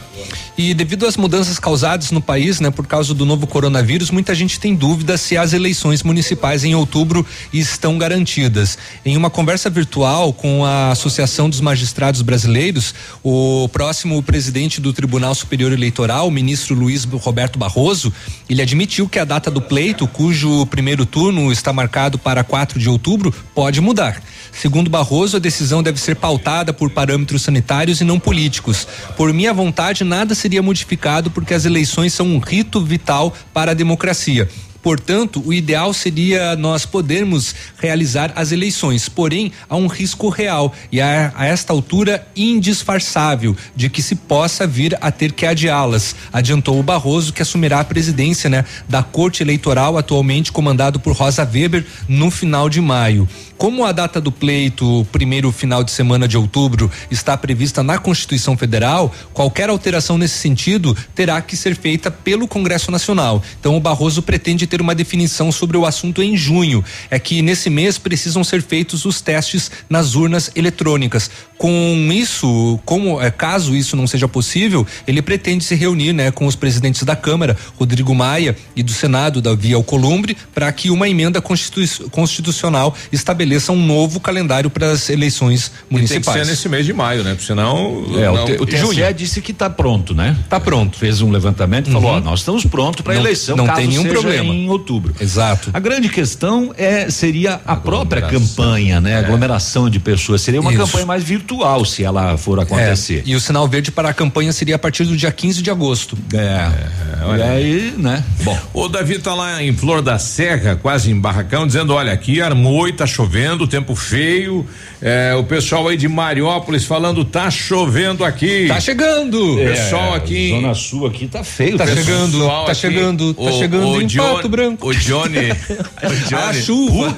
E 0.58 0.74
devido 0.74 1.08
às 1.08 1.18
mudanças 1.18 1.58
causadas 1.58 2.12
no 2.12 2.22
país, 2.22 2.60
né, 2.60 2.70
por 2.70 2.86
causa 2.86 3.14
do 3.14 3.26
novo 3.26 3.48
coronavírus, 3.48 4.12
muita 4.12 4.36
gente 4.36 4.60
tem 4.60 4.76
dúvida 4.76 5.18
se 5.18 5.36
as 5.36 5.54
eleições 5.54 6.04
municipais 6.04 6.64
em 6.64 6.76
outubro 6.76 7.26
estão 7.52 7.98
garantidas. 7.98 8.78
Em 9.04 9.18
uma 9.18 9.30
conversa 9.30 9.70
virtual 9.70 10.32
com 10.32 10.64
a 10.66 10.92
Associação 10.92 11.50
dos 11.50 11.60
Magistrados 11.60 12.22
Brasileiros, 12.22 12.94
o 13.24 13.68
próximo 13.70 14.22
presidente 14.22 14.80
do 14.80 14.94
Tribunal 14.94 15.34
Superior 15.34 15.72
Eleitoral, 15.72 16.28
o 16.28 16.32
ministro 16.32 16.76
Luiz 16.76 17.04
Roberto 17.06 17.58
Barroso, 17.58 18.14
ele 18.50 18.62
admitiu 18.62 19.10
que 19.10 19.20
a 19.20 19.26
data 19.26 19.50
do 19.50 19.62
pleito, 19.62 20.08
cujo 20.08 20.66
primeiro 20.68 21.06
turno 21.06 21.52
está 21.52 21.74
marcado 21.74 22.20
para 22.20 22.44
4 22.44 22.80
de 22.80 22.90
outubro, 22.90 23.34
pode 23.56 23.82
mudar. 23.82 24.22
Segundo 24.52 24.90
Barroso, 24.90 25.38
a 25.38 25.40
decisão 25.40 25.82
deve 25.82 26.00
ser 26.00 26.16
pautada 26.16 26.72
por 26.72 26.90
parâmetros 26.92 27.42
sanitários 27.42 28.02
e 28.02 28.04
não 28.04 28.20
políticos. 28.20 28.88
Por 29.18 29.34
minha 29.34 29.54
vontade, 29.54 30.03
nada 30.04 30.36
seria 30.36 30.62
modificado 30.62 31.32
porque 31.32 31.54
as 31.54 31.66
eleições 31.66 32.14
são 32.14 32.28
um 32.28 32.40
rito 32.40 32.84
vital 32.84 33.34
para 33.54 33.72
a 33.72 33.76
democracia. 33.76 34.50
Portanto, 34.84 35.42
o 35.46 35.54
ideal 35.54 35.94
seria 35.94 36.58
nós 36.58 36.86
podermos 36.86 37.56
realizar 37.78 38.34
as 38.36 38.52
eleições, 38.52 39.08
porém 39.08 39.54
há 39.70 39.78
um 39.78 39.88
risco 39.88 40.28
real 40.28 40.74
e 40.92 41.00
a, 41.00 41.32
a 41.36 41.46
esta 41.46 41.72
altura 41.72 42.28
indisfarçável 42.36 43.56
de 43.74 43.90
que 43.90 44.02
se 44.02 44.14
possa 44.14 44.68
vir 44.68 44.98
a 45.00 45.10
ter 45.10 45.32
que 45.32 45.46
adiá-las, 45.46 46.14
adiantou 46.34 46.78
o 46.78 46.84
Barroso 46.84 47.32
que 47.32 47.42
assumirá 47.42 47.80
a 47.80 47.86
presidência, 47.86 48.50
né, 48.50 48.66
da 48.90 49.02
Corte 49.02 49.42
Eleitoral 49.42 49.98
atualmente 49.98 50.52
comandado 50.52 51.00
por 51.00 51.16
Rosa 51.16 51.50
Weber 51.50 51.86
no 52.10 52.30
final 52.30 52.68
de 52.68 52.82
maio. 52.82 53.28
Como 53.64 53.86
a 53.86 53.94
data 53.94 54.20
do 54.20 54.30
pleito, 54.30 55.00
o 55.00 55.06
primeiro 55.06 55.50
final 55.50 55.86
de 55.86 55.92
semana 55.92 56.28
de 56.28 56.36
outubro, 56.36 56.92
está 57.10 57.38
prevista 57.38 57.82
na 57.82 57.98
Constituição 57.98 58.58
Federal, 58.58 59.10
qualquer 59.32 59.70
alteração 59.70 60.18
nesse 60.18 60.38
sentido 60.38 60.94
terá 61.16 61.42
que 61.42 61.56
ser 61.56 61.74
feita 61.74 62.12
pelo 62.12 62.46
Congresso 62.46 62.92
Nacional. 62.92 63.42
Então, 63.58 63.78
o 63.78 63.80
Barroso 63.80 64.22
pretende 64.22 64.68
ter 64.68 64.82
uma 64.82 64.94
definição 64.94 65.50
sobre 65.50 65.78
o 65.78 65.86
assunto 65.86 66.22
em 66.22 66.36
junho. 66.36 66.84
É 67.10 67.18
que 67.18 67.42
nesse 67.42 67.70
mês 67.70 67.98
precisam 67.98 68.44
ser 68.44 68.62
feitos 68.62 69.06
os 69.06 69.22
testes 69.22 69.72
nas 69.90 70.14
urnas 70.14 70.52
eletrônicas. 70.58 71.32
Com 71.58 72.10
isso, 72.12 72.78
como 72.84 73.22
é, 73.22 73.32
caso 73.32 73.74
isso 73.74 73.96
não 73.96 74.06
seja 74.06 74.28
possível, 74.28 74.86
ele 75.08 75.22
pretende 75.22 75.64
se 75.64 75.74
reunir, 75.74 76.12
né, 76.12 76.32
com 76.32 76.46
os 76.48 76.58
presidentes 76.58 77.04
da 77.04 77.16
Câmara, 77.16 77.56
Rodrigo 77.80 78.14
Maia, 78.14 78.58
e 78.76 78.84
do 78.84 78.92
Senado, 78.92 79.42
Davi 79.42 79.72
Alcolumbre, 79.74 80.36
para 80.54 80.70
que 80.74 80.90
uma 80.90 81.08
emenda 81.08 81.42
constitu- 81.42 82.10
constitucional 82.10 82.94
estabeleça 83.10 83.53
um 83.72 83.86
novo 83.86 84.20
calendário 84.20 84.70
para 84.70 84.92
as 84.92 85.10
eleições 85.10 85.66
E 85.66 85.70
tem 85.70 85.78
que 85.88 85.94
municipais. 86.14 86.46
ser 86.46 86.52
nesse 86.52 86.70
mês 86.70 86.86
de 86.86 86.94
maio, 86.94 87.24
né? 87.24 87.32
Porque 87.32 87.46
senão. 87.46 88.06
É, 88.18 88.26
não, 88.26 88.44
o, 88.44 88.46
T- 88.46 88.58
o 88.62 88.66
TSE 88.66 88.78
junho. 88.78 89.14
disse 89.14 89.42
que 89.42 89.52
está 89.52 89.70
pronto, 89.70 90.14
né? 90.14 90.36
Tá 90.50 90.60
pronto. 90.60 90.98
Fez 90.98 91.22
um 91.22 91.30
levantamento 91.32 91.90
e 91.90 91.92
falou: 91.92 92.12
ó, 92.12 92.20
nós 92.20 92.40
estamos 92.40 92.66
prontos 92.66 93.02
para 93.02 93.14
a 93.14 93.16
eleição. 93.18 93.56
não 93.56 93.66
caso 93.66 93.80
tem 93.80 93.88
nenhum 93.88 94.04
seja 94.04 94.14
problema. 94.14 94.54
Em 94.54 94.70
outubro. 94.70 95.14
Exato. 95.20 95.70
A 95.74 95.80
grande 95.80 96.10
questão 96.10 96.74
é 96.78 97.10
seria 97.10 97.60
a 97.66 97.76
própria 97.76 98.22
campanha, 98.22 99.00
né? 99.02 99.16
A 99.16 99.20
aglomeração 99.20 99.90
de 99.90 100.00
pessoas. 100.00 100.42
Seria 100.42 100.62
uma 100.62 100.72
Isso. 100.74 100.82
campanha 100.84 101.06
mais 101.06 101.24
virtual 101.24 101.86
se 101.86 102.04
ela 102.04 102.38
for 102.38 102.60
acontecer. 102.60 103.24
É, 103.26 103.30
e 103.30 103.36
o 103.36 103.40
sinal 103.40 103.68
verde 103.68 103.92
para 103.92 104.10
a 104.10 104.14
campanha 104.14 104.52
seria 104.52 104.76
a 104.76 104.80
partir 104.80 105.04
do 105.06 105.16
dia 105.16 105.32
15 105.32 105.62
de 105.62 105.70
agosto. 105.70 106.18
É. 106.34 107.38
e 107.38 107.42
aí, 107.42 107.94
né? 107.98 108.24
Bom. 108.44 108.58
O 108.74 108.88
Davi 108.88 109.20
tá 109.20 109.34
lá 109.34 109.62
em 109.64 109.74
Flor 109.76 110.02
da 110.02 110.18
Serra, 110.20 110.76
quase 110.76 111.12
em 111.12 111.20
Barracão, 111.20 111.66
dizendo: 111.66 111.94
olha, 111.94 112.12
aqui 112.12 112.42
armou 112.42 112.88
e 112.88 112.94
tá 112.94 113.06
chovendo, 113.06 113.33
tempo 113.68 113.96
feio. 113.96 114.66
É, 115.02 115.34
o 115.36 115.44
pessoal 115.44 115.88
aí 115.88 115.98
de 115.98 116.08
Mariópolis 116.08 116.86
falando: 116.86 117.26
tá 117.26 117.50
chovendo 117.52 118.24
aqui. 118.24 118.68
Tá 118.68 118.80
chegando. 118.80 119.56
O 119.56 119.58
pessoal 119.58 120.14
É, 120.14 120.18
aqui. 120.18 120.50
Zona 120.52 120.74
Sul 120.74 121.08
aqui 121.08 121.28
tá 121.28 121.44
feio. 121.44 121.78
Tá 121.78 121.86
pessoal. 121.86 122.04
chegando, 122.06 122.46
tá 122.48 122.62
aqui, 122.72 122.76
chegando, 122.76 123.34
tá 123.34 123.42
o- 123.42 123.52
chegando 123.60 123.88
o 123.90 124.02
em 124.02 124.06
John- 124.08 124.36
Pato 124.36 124.50
Branco. 124.50 124.88
O 124.88 124.94
Johnny. 124.96 125.50
o 126.04 126.16
Johnny. 126.30 126.44
A 126.44 126.54
chuva. 126.54 127.18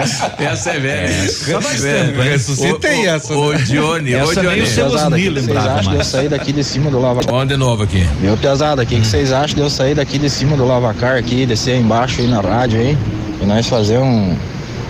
essa, 0.00 0.34
essa 0.38 0.70
é 0.70 0.78
velha. 0.78 1.06
Essa 1.24 1.60
faz 1.60 1.82
tempo, 1.82 2.22
hein? 2.22 2.28
Ressuscitei 2.30 3.06
o, 3.06 3.10
essa. 3.10 3.34
O, 3.34 3.46
o 3.48 3.58
Johnny, 3.58 4.14
Essa 4.14 4.30
o 4.30 4.34
nem 4.34 4.44
Johnny. 4.44 4.60
o 4.62 4.66
Celosni 4.66 5.22
vocês 5.24 5.34
lembrava 5.34 5.78
acham 5.80 5.92
de 5.92 5.98
eu 5.98 6.04
sair 6.04 6.28
daqui 6.28 6.52
de 6.52 6.64
cima 6.64 6.90
do 6.90 7.00
lava 7.00 7.20
Vamos 7.22 7.48
de 7.48 7.56
novo 7.56 7.82
aqui. 7.82 8.06
Meu 8.20 8.36
pesado, 8.36 8.82
o 8.82 8.86
que 8.86 8.98
que 9.00 9.06
vocês 9.06 9.32
acham 9.32 9.54
de 9.56 9.60
eu 9.62 9.70
sair 9.70 9.94
daqui 9.94 10.18
de 10.18 10.28
cima 10.30 10.56
do 10.56 10.66
lavacar 10.66 11.16
aqui, 11.16 11.44
descer 11.46 11.72
aí 11.74 11.80
embaixo 11.80 12.20
aí 12.20 12.26
na 12.26 12.40
rádio 12.40 12.80
aí, 12.80 12.96
e 13.42 13.46
nós 13.46 13.66
fazer 13.66 13.98
um 13.98 14.36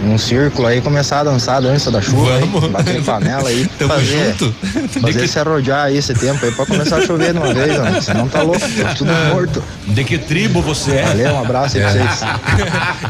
um 0.05 0.17
círculo 0.19 0.67
aí, 0.69 0.81
começar 0.81 1.21
a 1.21 1.25
dançar 1.25 1.57
a 1.57 1.61
dança 1.61 1.91
da 1.91 2.01
chuva, 2.01 2.39
Vamos. 2.39 2.65
aí, 2.65 2.71
bater 2.71 3.03
panela 3.05 3.49
aí, 3.49 3.69
Tamo 3.79 3.93
fazer, 3.95 4.25
junto. 4.27 4.55
fazer 5.01 5.29
se 5.29 5.39
arrojar 5.39 5.85
aí 5.87 5.97
esse 5.99 6.15
tempo 6.15 6.45
aí 6.45 6.53
pra 6.53 6.65
começar 6.67 6.97
a 6.99 7.07
chover 7.07 7.33
de 7.33 7.39
uma 7.39 7.53
vez, 7.53 7.77
mano. 7.79 8.03
Senão 8.03 8.29
tá 8.29 8.43
louco, 8.43 8.61
tá 8.61 8.95
tudo 8.97 9.13
morto. 9.33 9.63
De 9.89 10.05
que 10.05 10.17
tribo 10.19 10.61
você 10.63 10.93
é? 10.93 11.03
Valeu, 11.05 11.35
um 11.35 11.41
abraço 11.41 11.77
aí 11.77 11.83
pra 11.83 11.93
vocês. 11.93 12.21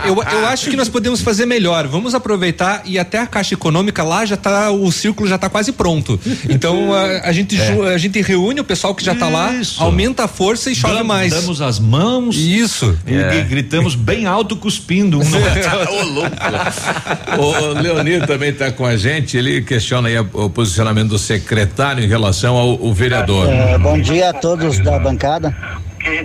Eu, 0.07 0.17
eu 0.41 0.47
acho 0.47 0.71
que 0.71 0.77
nós 0.77 0.89
podemos 0.89 1.21
fazer 1.21 1.45
melhor. 1.47 1.87
Vamos 1.87 2.15
aproveitar 2.15 2.83
e 2.85 2.99
até 2.99 3.19
a 3.19 3.27
Caixa 3.27 3.55
Econômica 3.55 4.03
lá 4.03 4.25
já 4.25 4.37
tá, 4.37 4.71
o 4.71 4.91
círculo 4.91 5.29
já 5.29 5.37
tá 5.37 5.49
quase 5.49 5.73
pronto. 5.73 6.19
Então 6.49 6.93
a, 6.95 7.29
a 7.29 7.33
gente, 7.33 7.57
ju- 7.57 7.83
a 7.87 7.99
gente 7.99 8.21
reúne 8.23 8.61
o 8.61 8.65
pessoal 8.65 8.95
que 8.95 9.05
já 9.05 9.15
tá 9.15 9.29
lá, 9.29 9.53
Isso. 9.53 9.83
aumenta 9.83 10.25
a 10.25 10.29
força 10.29 10.71
e 10.71 10.75
chove 10.75 10.95
Dam- 10.95 11.05
mais. 11.05 11.33
Damos 11.33 11.61
as 11.61 11.79
mãos. 11.79 12.37
Isso. 12.37 12.97
E 13.07 13.15
e 13.15 13.43
gritamos 13.45 13.95
bem 13.95 14.27
alto, 14.27 14.57
cuspindo 14.57 15.21
um 15.21 15.25
no 15.25 15.37
outro. 15.39 15.93
Ô, 15.93 16.03
louco. 16.15 16.31
o 17.39 17.81
Leonir 17.81 18.27
também 18.27 18.51
está 18.51 18.71
com 18.71 18.85
a 18.85 18.97
gente. 18.97 19.37
Ele 19.37 19.63
questiona 19.63 20.09
aí 20.09 20.19
o 20.19 20.51
posicionamento 20.51 21.09
do 21.09 21.19
secretário 21.19 22.05
em 22.05 22.09
relação 22.09 22.57
ao, 22.57 22.93
vereador. 22.93 23.49
É, 23.49 23.79
bom 23.79 23.99
dia 23.99 24.31
a 24.31 24.33
todos 24.33 24.79
da 24.79 24.99
bancada. 24.99 25.55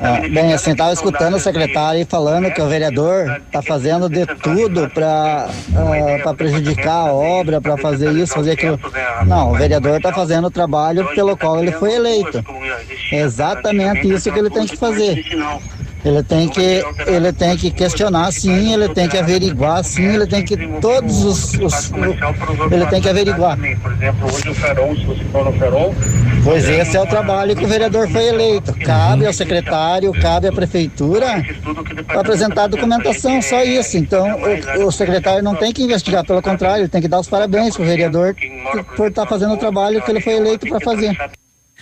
Ah, 0.01 0.21
bem, 0.21 0.53
assim, 0.53 0.71
estava 0.71 0.93
escutando 0.93 1.35
o 1.35 1.39
secretário 1.39 1.99
aí 1.99 2.05
falando 2.05 2.49
que 2.49 2.61
o 2.61 2.67
vereador 2.67 3.41
está 3.45 3.61
fazendo 3.61 4.09
de 4.09 4.25
tudo 4.25 4.89
para 4.89 5.49
prejudicar 6.37 7.09
a 7.09 7.13
obra, 7.13 7.59
para 7.59 7.75
fazer 7.77 8.11
isso, 8.13 8.33
fazer 8.33 8.51
aquilo. 8.51 8.79
Não, 9.27 9.51
o 9.51 9.55
vereador 9.55 9.97
está 9.97 10.13
fazendo 10.13 10.45
o 10.45 10.51
trabalho 10.51 11.05
pelo 11.13 11.35
qual 11.35 11.61
ele 11.61 11.73
foi 11.73 11.93
eleito. 11.93 12.43
É 13.11 13.21
exatamente 13.21 14.07
isso 14.07 14.31
que 14.31 14.39
ele 14.39 14.49
tem 14.49 14.65
que 14.65 14.77
fazer. 14.77 15.25
Ele 16.05 16.21
tem 16.21 16.47
que, 16.47 16.83
ele 17.07 17.33
tem 17.33 17.57
que 17.57 17.71
questionar 17.71 18.31
sim, 18.31 18.73
ele 18.73 18.89
tem 18.89 19.09
que 19.09 19.17
averiguar 19.17 19.83
sim, 19.83 20.05
ele 20.05 20.27
tem 20.27 20.43
que 20.45 20.55
todos 20.79 21.23
os, 21.23 21.53
os- 21.55 21.91
ele 22.71 22.85
tem 22.85 23.01
que 23.01 23.09
averiguar. 23.09 23.57
Por 23.81 23.91
exemplo, 23.91 24.27
hoje 24.31 24.49
o 24.49 24.53
Ferol, 24.53 24.95
se 24.95 25.03
você 25.05 25.23
for 25.25 25.45
no 25.45 25.53
Ferol, 25.53 25.95
Pois 26.43 26.69
esse 26.69 26.95
é 26.95 27.01
o 27.01 27.07
trabalho 27.07 27.55
que 27.55 27.65
o 27.65 27.67
vereador 27.67 28.07
foi 28.07 28.27
eleito. 28.27 28.71
Cabe 28.75 29.25
ao 29.25 29.33
secretário, 29.33 30.11
cabe 30.21 30.47
à 30.47 30.51
prefeitura 30.51 31.43
apresentar 32.09 32.65
a 32.65 32.67
documentação, 32.67 33.41
só 33.41 33.63
isso. 33.63 33.97
Então, 33.97 34.27
o, 34.77 34.85
o 34.85 34.91
secretário 34.91 35.43
não 35.43 35.55
tem 35.55 35.73
que 35.73 35.81
investigar, 35.81 36.23
pelo 36.23 36.43
contrário, 36.43 36.81
ele 36.83 36.87
tem 36.87 37.01
que 37.01 37.07
dar 37.07 37.19
os 37.19 37.27
parabéns 37.27 37.73
para 37.75 37.83
o 37.83 37.87
vereador 37.87 38.35
por 38.95 39.07
estar 39.07 39.25
fazendo 39.25 39.55
o 39.55 39.57
trabalho 39.57 40.03
que 40.03 40.11
ele 40.11 40.21
foi 40.21 40.33
eleito 40.33 40.67
para 40.67 40.79
fazer. 40.79 41.17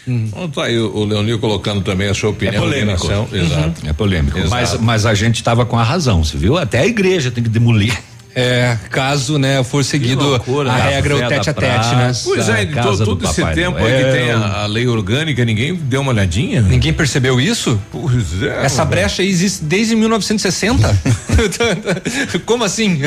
Então 0.08 0.50
tá 0.50 0.66
aí 0.66 0.78
o, 0.80 0.94
o 0.96 1.06
Leonir 1.06 1.38
colocando 1.38 1.82
também 1.82 2.10
a 2.10 2.14
sua 2.14 2.30
É 2.30 2.32
opinião. 2.32 2.56
em 2.64 2.68
polêmico. 2.70 3.08
relação- 3.08 3.28
Exato. 3.38 3.88
É 3.88 3.94
polêmico. 3.94 4.38
Exato. 4.38 4.52
Mas, 4.52 4.80
mas 4.82 5.06
a 5.06 5.14
gente 5.14 5.36
estava 5.38 5.66
com 5.66 5.78
a 5.80 5.84
razão, 5.84 6.24
você 6.24 6.38
viu? 6.38 6.58
Até 6.58 6.80
a 6.80 6.86
igreja 6.86 7.32
tem 7.32 7.44
que 7.44 7.50
demolir. 7.50 7.98
É, 8.36 8.78
caso, 8.90 9.38
né, 9.38 9.64
for 9.64 9.84
seguido 9.84 10.24
loucura, 10.24 10.72
a 10.72 10.76
né? 10.76 10.90
regra, 10.96 11.16
o 11.16 11.28
tete 11.28 11.50
a 11.50 11.54
tete, 11.54 11.96
né? 11.96 12.12
Pois 12.24 12.50
é, 12.50 12.66
Casa 12.66 12.88
todo, 12.88 12.98
do 12.98 13.06
todo 13.06 13.26
esse 13.26 13.46
tempo 13.54 13.78
aí 13.78 13.98
que 13.98 14.02
Noel. 14.02 14.12
tem 14.12 14.32
a, 14.32 14.64
a 14.64 14.66
lei 14.66 14.88
orgânica, 14.88 15.46
ninguém 15.46 15.76
deu 15.76 16.02
uma 16.02 16.12
olhadinha? 16.12 16.62
Ninguém 16.64 16.92
percebeu 16.92 17.40
isso? 17.40 17.80
Pois 17.92 18.42
é. 18.42 18.66
Essa 18.66 18.84
brecha 18.84 19.22
aí 19.22 19.30
existe 19.30 19.64
desde 19.64 19.96
1960? 19.96 21.00
Como 22.46 22.64
assim? 22.64 23.02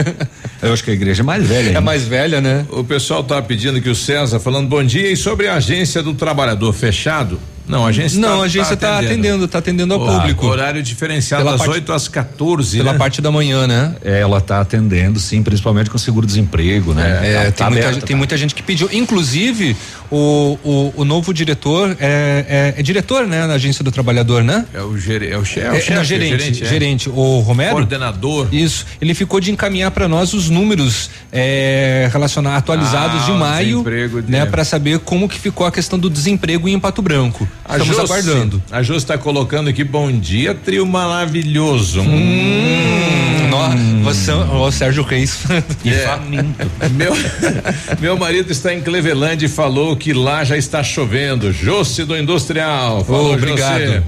Eu 0.63 0.73
acho 0.73 0.85
que 0.85 0.91
a 0.91 0.95
igreja 0.95 1.23
é 1.23 1.25
mais 1.25 1.45
velha. 1.45 1.65
É 1.65 1.69
ainda. 1.69 1.81
mais 1.81 2.05
velha, 2.05 2.41
né? 2.41 2.65
O 2.71 2.85
pessoal 2.85 3.25
tá 3.25 3.43
pedindo 3.43 3.81
que 3.81 3.91
o 3.91 3.95
César 3.97 4.39
falando 4.39 4.69
bom 4.69 4.83
dia 4.85 5.11
e 5.11 5.17
sobre 5.17 5.49
a 5.49 5.55
agência 5.55 6.03
do 6.03 6.15
trabalhador 6.15 6.73
fechado. 6.73 7.41
Não, 7.69 7.85
a 7.85 7.89
agência 7.89 8.21
Não, 8.21 8.29
tá- 8.39 8.43
a 8.43 8.47
agência 8.47 8.77
tá 8.77 8.87
tá 8.89 8.95
atendendo. 8.99 9.13
atendendo, 9.13 9.49
tá 9.49 9.59
atendendo 9.59 9.95
ao 9.95 10.01
público. 10.01 10.47
Horário 10.47 10.83
diferenciado 10.83 11.43
Pela 11.45 11.57
das 11.57 11.67
parte- 11.67 11.75
8 11.77 11.93
às 11.93 12.09
14, 12.09 12.77
Pela 12.79 12.93
né? 12.93 12.99
parte 12.99 13.21
da 13.21 13.31
manhã, 13.33 13.67
né? 13.67 13.95
É, 14.05 14.21
ela 14.21 14.41
tá 14.41 14.61
atendendo, 14.61 15.19
sim, 15.19 15.43
principalmente 15.43 15.91
com 15.91 15.99
seguro-desemprego, 15.99 16.95
né? 16.95 17.21
É, 17.23 17.35
Tá- 17.37 17.43
tem, 17.45 17.53
tá 17.53 17.71
muita, 17.71 17.87
aberta, 17.89 18.07
tem 18.07 18.17
muita 18.17 18.37
gente 18.37 18.55
que 18.55 18.63
pediu. 18.63 18.89
Inclusive, 18.93 19.77
o, 20.11 20.59
o, 20.63 20.93
o 20.99 21.05
novo 21.05 21.33
diretor 21.35 21.97
é, 22.01 22.73
é- 22.77 22.81
é 22.81 22.83
diretor, 22.83 23.27
né? 23.27 23.47
Na 23.47 23.55
agência 23.55 23.83
do 23.83 23.91
trabalhador, 23.91 24.45
né? 24.45 24.65
É 24.73 24.81
o, 24.83 24.97
gere, 24.97 25.29
é 25.29 25.37
o, 25.39 25.45
che, 25.45 25.61
é 25.61 25.71
o 25.71 25.75
É, 25.75 25.81
chefe, 25.81 25.95
não, 25.95 26.01
é 26.01 26.05
gerente, 26.05 26.63
é. 26.63 26.67
gerente, 26.69 27.09
o 27.11 27.41
Romero. 27.41 27.73
Coordenador. 27.73 28.49
Isso. 28.53 28.87
Ele 29.01 29.15
ficou 29.15 29.41
de 29.41 29.51
encaminhar 29.51 29.91
para 29.91 30.07
nós 30.07 30.33
os 30.35 30.49
números 30.49 31.11
é, 31.33 32.09
relacionados, 32.13 32.59
atualizados 32.59 33.23
Ah, 33.23 33.25
de 33.27 33.31
o 33.33 33.37
maio, 33.37 33.85
né? 34.29 34.47
Para 34.47 34.65
saber 34.65 34.99
como 35.01 35.29
que 35.29 35.39
ficou 35.39 35.67
a 35.67 35.73
questão 35.73 35.99
do 35.99 36.09
desemprego 36.09 36.69
em 36.69 36.79
Pato 36.79 37.03
Branco. 37.03 37.47
A 37.69 37.79
Estamos 37.79 37.97
Josi- 37.97 38.13
aguardando. 38.13 38.63
A 38.71 38.83
Jô 38.83 38.95
está 38.95 39.19
colocando 39.19 39.69
aqui, 39.69 39.83
bom 39.83 40.11
dia, 40.13 40.55
trio 40.55 40.87
maravilhoso. 40.87 42.01
Hum, 42.01 43.49
nó- 43.51 44.03
você, 44.05 44.31
o 44.33 44.71
Sérgio 44.71 45.03
Reis. 45.03 45.41
É. 45.85 46.89
Meu, 46.91 47.13
meu 48.01 48.17
marido 48.19 48.51
está 48.53 48.73
em 48.73 48.81
Cleveland 48.81 49.45
e 49.45 49.49
falou 49.49 49.97
que 49.97 50.13
lá 50.13 50.45
já 50.45 50.57
está 50.57 50.83
chovendo. 50.83 51.53
Josse 51.53 52.05
do 52.05 52.17
Industrial. 52.17 53.05
Falou, 53.05 53.31
Ô, 53.31 53.35
obrigado. 53.35 54.05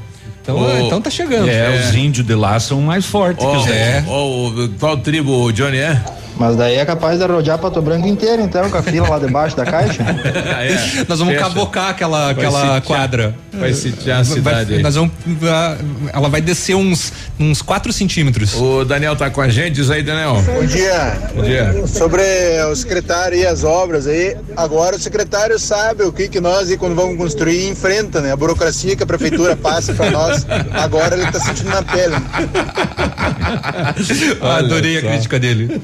Então, 0.49 0.57
Ô, 0.62 0.79
então 0.87 0.99
tá 1.03 1.11
chegando. 1.11 1.47
É, 1.51 1.79
os 1.89 1.95
índios 1.95 2.27
de 2.27 2.35
lá 2.35 2.59
são 2.59 2.81
mais 2.81 3.05
fortes 3.05 3.45
Ó, 3.45 3.51
que 3.51 3.57
os 3.59 3.66
É. 3.66 4.03
ó, 4.09 4.25
o- 4.49 4.69
qual 4.81 4.97
tribo 4.97 5.45
o 5.45 5.53
Johnny 5.53 5.77
é? 5.77 6.01
Mas 6.39 6.55
daí 6.55 6.77
é 6.77 6.85
capaz 6.87 7.19
de 7.19 7.27
rodear 7.27 7.59
Pato 7.59 7.83
Branco 7.83 8.07
inteiro, 8.07 8.41
então, 8.41 8.70
com 8.70 8.79
a 8.79 8.83
fila 8.83 9.09
lá 9.09 9.19
debaixo 9.19 9.57
da 9.57 9.65
caixa. 9.66 10.05
É, 10.59 11.05
Nós 11.09 11.19
vamos 11.19 11.35
fecha. 11.35 11.45
cavocar 11.49 11.89
aquela, 11.89 12.27
Vai 12.27 12.31
aquela 12.33 12.61
sitiar- 12.61 12.83
quadra. 12.83 13.35
Vai 13.53 13.73
sitiar 13.73 14.20
a 14.20 14.23
Vai- 14.23 14.35
cidade 14.37 14.75
aí. 14.75 14.83
nós 14.83 14.95
vamos, 14.95 15.11
ah, 15.43 15.77
ela 16.12 16.29
vai 16.29 16.41
descer 16.41 16.77
uns, 16.77 17.12
uns 17.41 17.61
4 17.61 17.93
centímetros. 17.93 18.55
O 18.55 18.85
Daniel 18.85 19.16
tá 19.16 19.29
com 19.31 19.41
a 19.41 19.49
gente, 19.49 19.75
diz 19.75 19.91
aí, 19.91 20.01
Daniel. 20.01 20.41
Bom 20.47 20.65
dia. 20.65 21.19
Bom 21.35 21.43
dia. 21.43 21.85
Sobre 21.89 22.23
o 22.70 22.77
secretário 22.77 23.37
e 23.37 23.45
as 23.45 23.65
obras 23.65 24.07
aí, 24.07 24.37
agora 24.57 24.95
o 24.95 24.99
secretário 25.01 25.59
sabe 25.59 26.05
o 26.05 26.12
que 26.12 26.29
que 26.29 26.41
nós, 26.41 26.73
quando 26.77 26.95
vamos 26.95 27.16
construir, 27.16 27.69
enfrenta, 27.69 28.20
né? 28.20 28.31
A 28.31 28.37
burocracia 28.37 28.95
que 28.95 29.03
a 29.03 29.07
prefeitura 29.07 29.57
passa 29.57 29.93
para 29.93 30.09
nós, 30.12 30.38
agora 30.73 31.16
ele 31.16 31.31
tá 31.31 31.40
sentindo 31.40 31.70
na 31.70 31.82
pele. 31.82 32.15
Adorei 34.40 34.98
a 34.98 35.02
crítica 35.02 35.39
dele. 35.39 35.81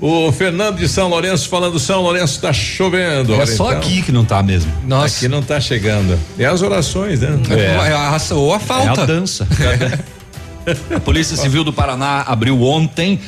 O 0.00 0.32
Fernando 0.32 0.78
de 0.78 0.88
São 0.88 1.08
Lourenço 1.08 1.48
falando 1.48 1.78
São 1.78 2.00
Lourenço 2.00 2.36
está 2.36 2.52
chovendo. 2.54 3.34
É 3.34 3.36
Olha, 3.36 3.46
só 3.46 3.68
então. 3.68 3.78
aqui 3.78 4.02
que 4.02 4.10
não 4.10 4.24
tá 4.24 4.42
mesmo. 4.42 4.72
Nossa. 4.86 5.14
Aqui 5.18 5.28
não 5.28 5.42
tá 5.42 5.60
chegando. 5.60 6.18
É 6.38 6.46
as 6.46 6.62
orações, 6.62 7.20
né? 7.20 7.38
É. 7.50 7.76
a 7.92 8.10
raça 8.10 8.34
ou 8.34 8.52
a 8.52 8.56
É 8.56 8.60
falta. 8.60 9.02
a 9.02 9.06
dança. 9.06 9.46
a 10.96 11.00
Polícia 11.00 11.36
Civil 11.36 11.64
do 11.64 11.72
Paraná 11.72 12.24
abriu 12.26 12.62
ontem 12.62 13.20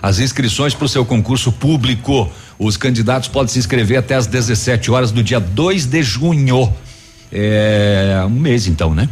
as 0.00 0.20
inscrições 0.20 0.72
para 0.72 0.84
o 0.84 0.88
seu 0.88 1.04
concurso 1.04 1.50
público. 1.50 2.30
Os 2.60 2.76
candidatos 2.76 3.28
podem 3.28 3.52
se 3.52 3.58
inscrever 3.58 3.98
até 3.98 4.14
às 4.14 4.28
17 4.28 4.88
horas 4.90 5.10
do 5.10 5.24
dia 5.24 5.40
2 5.40 5.86
de 5.86 6.02
junho. 6.02 6.72
É 7.32 8.22
um 8.24 8.30
mês 8.30 8.68
então, 8.68 8.94
né? 8.94 9.08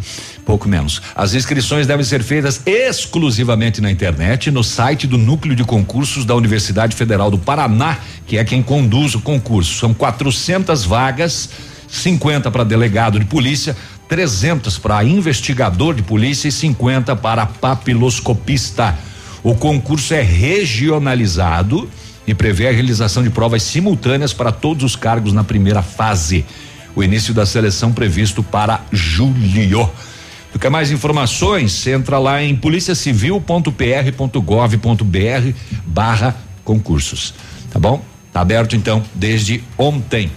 Pouco 0.49 0.67
menos. 0.67 1.03
As 1.15 1.35
inscrições 1.35 1.87
devem 1.87 2.03
ser 2.03 2.23
feitas 2.23 2.63
exclusivamente 2.65 3.83
na 3.83 3.91
internet, 3.91 4.51
no 4.51 4.65
site 4.65 5.07
do 5.07 5.19
Núcleo 5.19 5.55
de 5.55 5.63
Concursos 5.63 6.25
da 6.25 6.35
Universidade 6.35 6.97
Federal 6.97 7.31
do 7.31 7.37
Paraná, 7.37 7.99
que 8.27 8.39
é 8.39 8.45
quem 8.45 8.63
conduz 8.63 9.15
o 9.15 9.21
concurso. 9.21 9.79
São 9.79 9.93
400 9.93 10.87
vagas, 10.87 11.51
50 11.87 12.51
para 12.51 12.65
delegado 12.65 13.19
de 13.19 13.27
polícia, 13.27 13.77
300 14.09 14.79
para 14.79 15.05
investigador 15.05 15.95
de 15.95 16.03
polícia 16.03 16.49
e 16.49 16.53
50 16.53 17.15
para 17.17 17.45
papiloscopista. 17.45 18.97
O 19.43 19.55
concurso 19.55 20.15
é 20.15 20.23
regionalizado 20.23 21.87
e 22.27 22.33
prevê 22.33 22.69
a 22.69 22.73
realização 22.73 23.23
de 23.23 23.29
provas 23.29 23.63
simultâneas 23.63 24.33
para 24.33 24.51
todos 24.51 24.83
os 24.83 24.97
cargos 24.97 25.35
na 25.35 25.45
primeira 25.45 25.83
fase. 25.83 26.47
O 26.97 27.05
início 27.05 27.35
da 27.35 27.45
seleção 27.45 27.93
previsto 27.93 28.43
para 28.43 28.81
julho. 28.91 29.91
Quer 30.61 30.71
mais 30.71 30.91
informações? 30.91 31.87
Entra 31.87 32.19
lá 32.19 32.43
em 32.43 32.57
policiacivil.pr.gov.br 32.57 35.53
barra 35.87 36.35
concursos. 36.65 37.33
Tá 37.71 37.79
bom? 37.79 38.03
Tá 38.33 38.41
aberto 38.41 38.75
então 38.75 39.05
desde 39.15 39.63
ontem. 39.77 40.33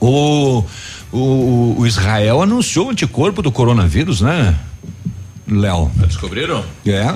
O, 0.00 0.64
o, 1.12 1.76
o 1.78 1.86
Israel 1.86 2.42
anunciou 2.42 2.88
o 2.88 2.90
anticorpo 2.90 3.42
do 3.42 3.52
coronavírus, 3.52 4.20
né? 4.20 4.58
Léo. 5.46 5.90
Descobriram? 5.96 6.64
É. 6.86 7.14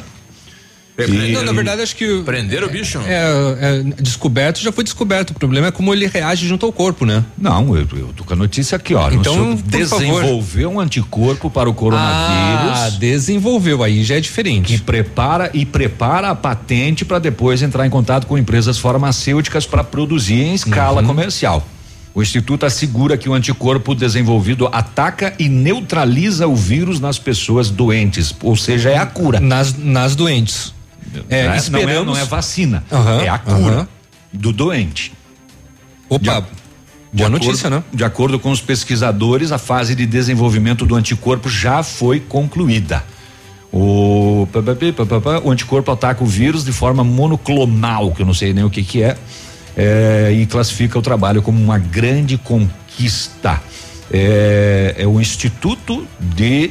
E- 0.99 1.33
Não, 1.33 1.45
na 1.45 1.53
verdade, 1.53 1.81
acho 1.83 1.95
que. 1.95 2.23
Prenderam 2.25 2.67
o 2.67 2.71
bicho? 2.71 2.99
É, 3.07 3.23
é, 3.61 4.03
descoberto, 4.03 4.59
já 4.61 4.73
foi 4.73 4.83
descoberto. 4.83 5.31
O 5.31 5.35
problema 5.35 5.69
é 5.69 5.71
como 5.71 5.93
ele 5.95 6.07
reage 6.07 6.47
junto 6.49 6.67
ao 6.67 6.73
corpo, 6.73 7.07
né? 7.07 7.25
Não, 7.39 7.77
eu, 7.77 7.87
eu 7.93 8.13
tô 8.17 8.25
com 8.25 8.33
a 8.33 8.37
notícia 8.37 8.75
aqui, 8.77 8.95
ó. 8.95 9.09
Então, 9.11 9.55
desenvolveu 9.65 10.71
um 10.73 10.81
anticorpo 10.81 11.49
para 11.51 11.71
o 11.71 11.75
coronavírus. 11.75 12.79
Ah, 12.79 12.91
desenvolveu, 12.99 13.83
aí 13.83 14.03
já 14.03 14.17
é 14.17 14.21
diferente. 14.21 14.67
que 14.77 14.79
prepara 14.83 15.51
e 15.55 15.65
prepara 15.65 16.31
a 16.31 16.35
patente 16.35 17.05
para 17.05 17.19
depois 17.19 17.63
entrar 17.63 17.87
em 17.87 17.91
contato 17.91 18.27
com 18.27 18.37
empresas 18.37 18.79
farmacêuticas 18.79 19.67
para 19.67 19.85
produzir 19.85 20.35
em 20.41 20.55
escala 20.55 21.01
Uhum. 21.01 21.07
comercial. 21.07 21.67
O 22.15 22.23
instituto 22.23 22.67
assegura 22.67 23.17
que 23.17 23.29
o 23.29 23.35
anticorpo 23.35 23.95
desenvolvido 23.95 24.69
ataca 24.73 25.35
e 25.39 25.49
neutraliza 25.49 26.49
o 26.49 26.57
vírus 26.57 26.99
nas 26.99 27.19
pessoas 27.19 27.71
doentes, 27.71 28.35
ou 28.43 28.57
seja, 28.57 28.91
é 28.91 28.97
a 28.99 29.07
cura. 29.07 29.39
Nas, 29.39 29.77
nas 29.79 30.17
doentes. 30.17 30.75
É, 31.29 31.49
Não 31.49 31.57
esperamos. 31.57 32.07
não 32.07 32.13
é, 32.13 32.17
não 32.17 32.17
é 32.17 32.25
vacina, 32.25 32.85
Aham, 32.91 33.23
é 33.23 33.29
a 33.29 33.39
cura 33.39 33.75
aham. 33.77 33.89
do 34.33 34.53
doente. 34.53 35.13
Opa, 36.09 36.41
De 37.13 37.19
boa 37.19 37.29
notícia, 37.29 37.69
né? 37.71 37.83
De 37.93 38.05
acordo 38.05 38.39
com 38.39 38.51
os 38.51 38.61
pesquisadores, 38.61 39.53
a 39.53 39.59
fase 39.59 39.95
de 39.95 40.07
desenvolvimento 40.07 40.87
do 40.87 40.95
anticorpo 40.95 41.49
já 41.49 41.83
foi 41.83 42.21
concluída. 42.21 43.05
O, 43.71 44.49
o 45.45 45.51
anticorpo 45.51 45.91
ataca 45.93 46.25
o 46.25 46.27
vírus 46.27 46.65
de 46.65 46.73
forma 46.73 47.05
monoclonal, 47.05 48.13
que 48.13 48.23
eu 48.23 48.27
não 48.27 48.33
sei 48.33 48.55
nem 48.55 48.65
o 48.65 48.71
que 48.71 48.83
que 48.83 49.03
é, 49.03 49.17
é, 49.77 50.33
e 50.33 50.47
classifica 50.47 50.99
o 50.99 51.03
trabalho 51.03 51.43
como 51.43 51.63
uma 51.63 51.79
grande 51.79 52.39
conquista. 52.39 53.61
É, 54.11 54.95
é 54.99 55.07
o 55.07 55.21
Instituto 55.21 56.07
de 56.19 56.71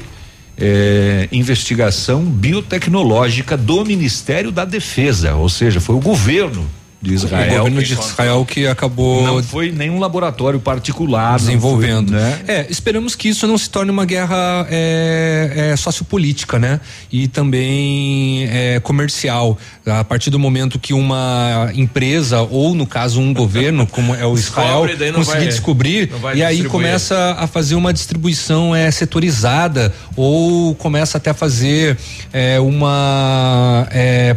é, 0.58 1.28
Investigação 1.32 2.24
Biotecnológica 2.24 3.56
do 3.56 3.86
Ministério 3.86 4.52
da 4.52 4.66
Defesa, 4.66 5.36
ou 5.36 5.50
seja, 5.50 5.80
foi 5.80 5.96
o 5.96 6.00
governo 6.00 6.68
de 7.02 7.14
Israel. 7.14 7.46
o 7.46 7.58
governo 7.58 7.82
que 7.82 7.86
de 7.88 7.94
Israel 7.94 8.46
que 8.46 8.68
acabou 8.68 9.24
não 9.24 9.44
foi 9.44 9.72
nenhum 9.72 10.00
laboratório 10.00 10.60
particular 10.60 11.38
desenvolvendo. 11.38 12.10
foi, 12.10 12.20
né? 12.20 12.40
É, 12.48 12.68
esperamos 12.70 13.16
que 13.16 13.30
isso 13.30 13.46
não 13.48 13.58
se 13.58 13.70
torne 13.70 13.92
uma 13.92 14.06
guerra 14.06 14.68
é, 14.70 15.72
é, 15.72 15.76
sociopolítica, 15.76 16.58
né? 16.58 16.80
E 17.12 17.28
também 17.28 18.48
é, 18.50 18.80
comercial. 18.80 19.58
A 19.86 20.04
partir 20.04 20.30
do 20.30 20.40
momento 20.40 20.80
que 20.80 20.94
uma 20.94 21.72
empresa, 21.76 22.42
ou 22.42 22.74
no 22.74 22.88
caso 22.88 23.22
um 23.22 23.34
governo, 23.34 23.86
como 23.88 24.16
é 24.16 24.26
o 24.26 24.34
Israel, 24.34 24.88
Descobre, 24.88 25.14
conseguir 25.14 25.38
vai- 25.38 25.48
descobrir, 25.48 26.12
e 26.36 26.44
aí 26.44 26.64
começa 26.64 27.36
a 27.38 27.46
fazer 27.46 27.76
uma 27.76 27.94
distribuição 27.94 28.76
é, 28.76 28.90
setorizada, 28.90 29.94
ou 30.16 30.74
começa 30.76 31.18
até 31.18 31.30
a 31.30 31.34
fazer 31.34 31.98
é, 32.34 32.60
uma. 32.60 33.88
é, 33.92 34.36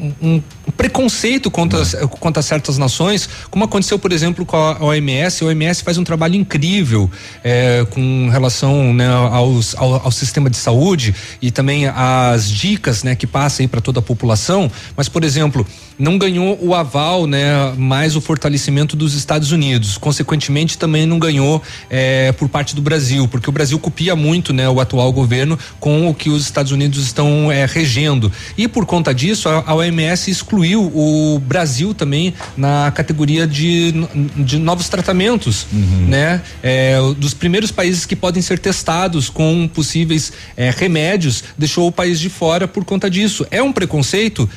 um, 0.00 0.10
um 0.22 0.42
preconceito 0.72 1.50
contra, 1.50 1.84
contra 2.08 2.42
certas 2.42 2.78
nações, 2.78 3.28
como 3.50 3.64
aconteceu, 3.64 3.98
por 3.98 4.12
exemplo, 4.12 4.44
com 4.44 4.56
a 4.56 4.82
OMS. 4.84 5.44
A 5.44 5.46
OMS 5.46 5.82
faz 5.82 5.98
um 5.98 6.04
trabalho 6.04 6.34
incrível 6.34 7.10
é, 7.42 7.86
com 7.90 8.28
relação 8.30 8.92
né, 8.94 9.08
aos, 9.08 9.74
ao, 9.76 10.06
ao 10.06 10.10
sistema 10.10 10.50
de 10.50 10.56
saúde 10.56 11.14
e 11.40 11.50
também 11.50 11.86
as 11.86 12.48
dicas 12.50 13.02
né, 13.02 13.14
que 13.14 13.26
passa 13.26 13.62
aí 13.62 13.68
para 13.68 13.80
toda 13.80 14.00
a 14.00 14.02
população. 14.02 14.70
Mas, 14.96 15.08
por 15.08 15.24
exemplo, 15.24 15.66
não 15.98 16.16
ganhou 16.16 16.58
o 16.62 16.74
aval, 16.74 17.26
né, 17.26 17.74
mais 17.76 18.16
o 18.16 18.20
fortalecimento 18.20 18.96
dos 18.96 19.14
Estados 19.14 19.52
Unidos. 19.52 19.98
Consequentemente, 19.98 20.78
também 20.78 21.04
não 21.04 21.18
ganhou 21.18 21.62
é, 21.90 22.32
por 22.32 22.48
parte 22.48 22.74
do 22.74 22.80
Brasil, 22.80 23.28
porque 23.28 23.48
o 23.48 23.52
Brasil 23.52 23.78
copia 23.78 24.16
muito, 24.16 24.52
né, 24.52 24.68
o 24.68 24.80
atual 24.80 25.12
governo 25.12 25.58
com 25.78 26.08
o 26.08 26.14
que 26.14 26.30
os 26.30 26.42
Estados 26.42 26.72
Unidos 26.72 27.04
estão 27.04 27.52
é, 27.52 27.66
regendo. 27.66 28.32
E 28.56 28.66
por 28.66 28.86
conta 28.86 29.12
disso, 29.12 29.48
a, 29.48 29.62
a 29.66 29.74
OMS 29.74 30.30
excluiu 30.30 30.59
o 30.64 31.38
Brasil 31.38 31.94
também 31.94 32.34
na 32.56 32.90
categoria 32.94 33.46
de, 33.46 33.92
de 34.36 34.58
novos 34.58 34.88
tratamentos, 34.88 35.66
né? 36.06 36.42
É, 36.62 36.98
dos 37.16 37.34
primeiros 37.34 37.70
países 37.70 38.04
que 38.06 38.14
podem 38.16 38.42
ser 38.42 38.58
testados 38.58 39.28
com 39.28 39.68
possíveis 39.68 40.32
é, 40.56 40.70
remédios, 40.70 41.44
deixou 41.56 41.86
o 41.88 41.92
país 41.92 42.18
de 42.20 42.28
fora 42.28 42.66
por 42.68 42.84
conta 42.84 43.08
disso. 43.10 43.46
É 43.50 43.62
um 43.62 43.72
preconceito? 43.72 44.48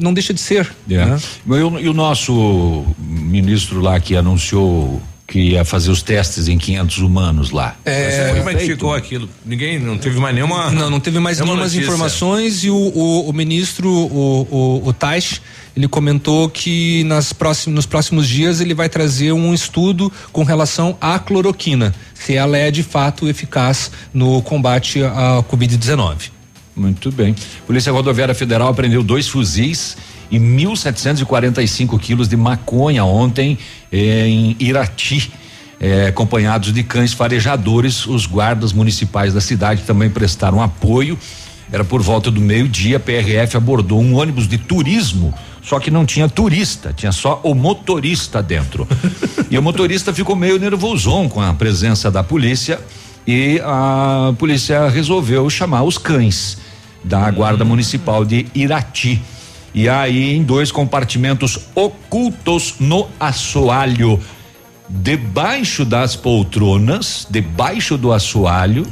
Não 0.00 0.14
deixa 0.14 0.32
de 0.32 0.40
ser. 0.40 0.70
É. 0.88 1.04
né? 1.04 1.20
E 1.46 1.50
o- 1.50 1.78
E 1.78 1.88
o 1.88 1.92
nosso 1.94 2.86
ministro 2.98 3.80
lá 3.80 4.00
que 4.00 4.16
anunciou 4.16 5.02
que 5.34 5.40
ia 5.40 5.64
fazer 5.64 5.90
os 5.90 6.00
testes 6.00 6.46
em 6.46 6.56
500 6.56 6.98
humanos 6.98 7.50
lá. 7.50 7.74
É, 7.84 8.36
como 8.36 8.50
é 8.50 8.54
que 8.54 8.66
ficou 8.66 8.94
aquilo? 8.94 9.28
Ninguém 9.44 9.80
não 9.80 9.98
teve 9.98 10.20
mais 10.20 10.32
nenhuma. 10.32 10.70
Não, 10.70 10.88
não 10.88 11.00
teve 11.00 11.18
mais 11.18 11.38
nenhuma 11.38 11.54
nenhumas 11.54 11.74
informações 11.74 12.62
e 12.62 12.70
o, 12.70 12.76
o, 12.76 13.28
o 13.28 13.32
ministro, 13.32 13.90
o, 13.90 14.42
o, 14.48 14.88
o 14.88 14.92
Taish, 14.92 15.42
ele 15.76 15.88
comentou 15.88 16.48
que 16.48 17.02
nas 17.02 17.32
próximos, 17.32 17.74
nos 17.74 17.84
próximos 17.84 18.28
dias 18.28 18.60
ele 18.60 18.74
vai 18.74 18.88
trazer 18.88 19.32
um 19.32 19.52
estudo 19.52 20.12
com 20.30 20.44
relação 20.44 20.96
à 21.00 21.18
cloroquina, 21.18 21.92
se 22.14 22.36
ela 22.36 22.56
é 22.56 22.70
de 22.70 22.84
fato 22.84 23.28
eficaz 23.28 23.90
no 24.12 24.40
combate 24.40 25.02
à 25.02 25.42
Covid-19. 25.50 26.33
Muito 26.76 27.12
bem. 27.12 27.34
Polícia 27.66 27.92
Rodoviária 27.92 28.34
Federal 28.34 28.68
apreendeu 28.68 29.02
dois 29.02 29.28
fuzis 29.28 29.96
e 30.30 30.38
1.745 30.38 31.98
quilos 32.00 32.28
de 32.28 32.36
maconha 32.36 33.04
ontem 33.04 33.56
eh, 33.92 34.26
em 34.26 34.56
Irati. 34.58 35.30
eh, 35.80 36.06
acompanhados 36.08 36.72
de 36.72 36.82
cães 36.82 37.12
farejadores, 37.12 38.06
os 38.06 38.26
guardas 38.26 38.72
municipais 38.72 39.34
da 39.34 39.40
cidade 39.40 39.82
também 39.82 40.10
prestaram 40.10 40.60
apoio. 40.60 41.16
Era 41.70 41.84
por 41.84 42.02
volta 42.02 42.30
do 42.30 42.40
meio-dia, 42.40 42.96
a 42.96 43.00
PRF 43.00 43.56
abordou 43.56 44.00
um 44.00 44.14
ônibus 44.16 44.46
de 44.46 44.58
turismo, 44.58 45.32
só 45.62 45.80
que 45.80 45.90
não 45.90 46.04
tinha 46.04 46.28
turista, 46.28 46.92
tinha 46.92 47.10
só 47.10 47.40
o 47.42 47.54
motorista 47.54 48.42
dentro. 48.42 48.86
e 49.50 49.56
o 49.58 49.62
motorista 49.62 50.12
ficou 50.12 50.36
meio 50.36 50.58
nervosão 50.58 51.28
com 51.28 51.40
a 51.40 51.54
presença 51.54 52.10
da 52.10 52.22
polícia 52.22 52.80
e 53.26 53.60
a 53.64 54.34
polícia 54.38 54.88
resolveu 54.88 55.48
chamar 55.48 55.82
os 55.84 55.98
cães 55.98 56.63
da 57.04 57.30
Guarda 57.30 57.64
Municipal 57.64 58.24
de 58.24 58.46
Irati. 58.54 59.20
E 59.74 59.88
aí, 59.88 60.34
em 60.34 60.42
dois 60.42 60.72
compartimentos 60.72 61.58
ocultos 61.74 62.76
no 62.78 63.08
assoalho, 63.18 64.20
debaixo 64.88 65.84
das 65.84 66.16
poltronas, 66.16 67.26
debaixo 67.28 67.98
do 67.98 68.12
assoalho, 68.12 68.86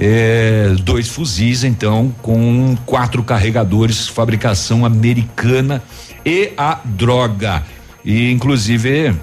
é, 0.00 0.74
dois 0.82 1.08
fuzis, 1.08 1.64
então, 1.64 2.14
com 2.22 2.76
quatro 2.86 3.22
carregadores, 3.22 4.08
fabricação 4.08 4.84
americana 4.84 5.82
e 6.24 6.52
a 6.56 6.80
droga. 6.84 7.62
E, 8.04 8.30
inclusive, 8.30 9.14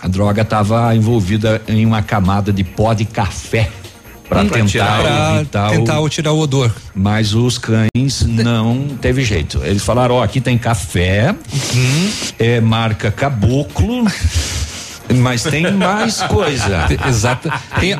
a 0.00 0.08
droga 0.08 0.42
estava 0.42 0.94
envolvida 0.94 1.60
em 1.68 1.84
uma 1.84 2.02
camada 2.02 2.52
de 2.52 2.64
pó 2.64 2.94
de 2.94 3.04
café 3.04 3.70
para 4.28 4.42
Hum, 4.42 4.48
tentar 4.48 5.36
evitar 5.36 5.70
tentar 5.70 6.00
o, 6.00 6.08
tirar 6.08 6.32
o 6.32 6.38
odor. 6.38 6.72
Mas 6.94 7.34
os 7.34 7.58
cães 7.58 8.22
não 8.26 8.88
teve 9.00 9.24
jeito. 9.24 9.60
Eles 9.64 9.82
falaram: 9.82 10.16
ó, 10.16 10.22
aqui 10.22 10.40
tem 10.40 10.56
café, 10.58 11.34
é 12.38 12.60
marca 12.60 13.10
Caboclo. 13.10 14.04
Mas 15.16 15.42
tem 15.42 15.70
mais 15.72 16.22
coisa. 16.22 16.86
Exato. 17.08 17.50
Tem, 17.78 17.92
é, 17.92 17.98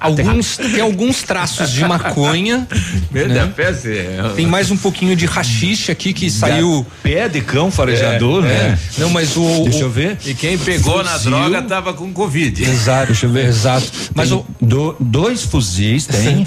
alguns, 0.00 0.56
tem 0.56 0.80
alguns 0.80 1.22
traços 1.22 1.70
de 1.70 1.84
maconha. 1.84 2.66
Né? 3.10 3.52
Deus, 3.56 3.84
é- 3.86 4.32
Tem 4.34 4.46
mais 4.46 4.70
um 4.70 4.76
pouquinho 4.76 5.14
de 5.14 5.26
rachixe 5.26 5.90
aqui 5.92 6.12
que 6.12 6.30
saiu. 6.30 6.86
Pé 7.02 7.28
de 7.28 7.40
cão 7.40 7.70
farejador, 7.70 8.44
É, 8.44 8.48
né? 8.48 8.78
é. 8.96 9.00
Não, 9.00 9.10
mas 9.10 9.36
o. 9.36 9.64
Deixa 9.64 9.78
o- 9.78 9.82
eu 9.82 9.90
ver. 9.90 10.18
E 10.24 10.34
quem 10.34 10.56
pegou 10.58 11.02
na 11.04 11.12
Fuzil. 11.12 11.30
droga 11.30 11.62
tava 11.62 11.92
com 11.92 12.12
Covid. 12.12 12.62
Exato. 12.64 13.06
Deixa 13.08 13.26
eu 13.26 13.30
ver. 13.30 13.46
Exato. 13.46 13.86
Mas 14.14 14.32
o. 14.32 14.44
do- 14.60 14.96
dois 14.98 15.42
fuzis 15.42 16.06
tem, 16.08 16.46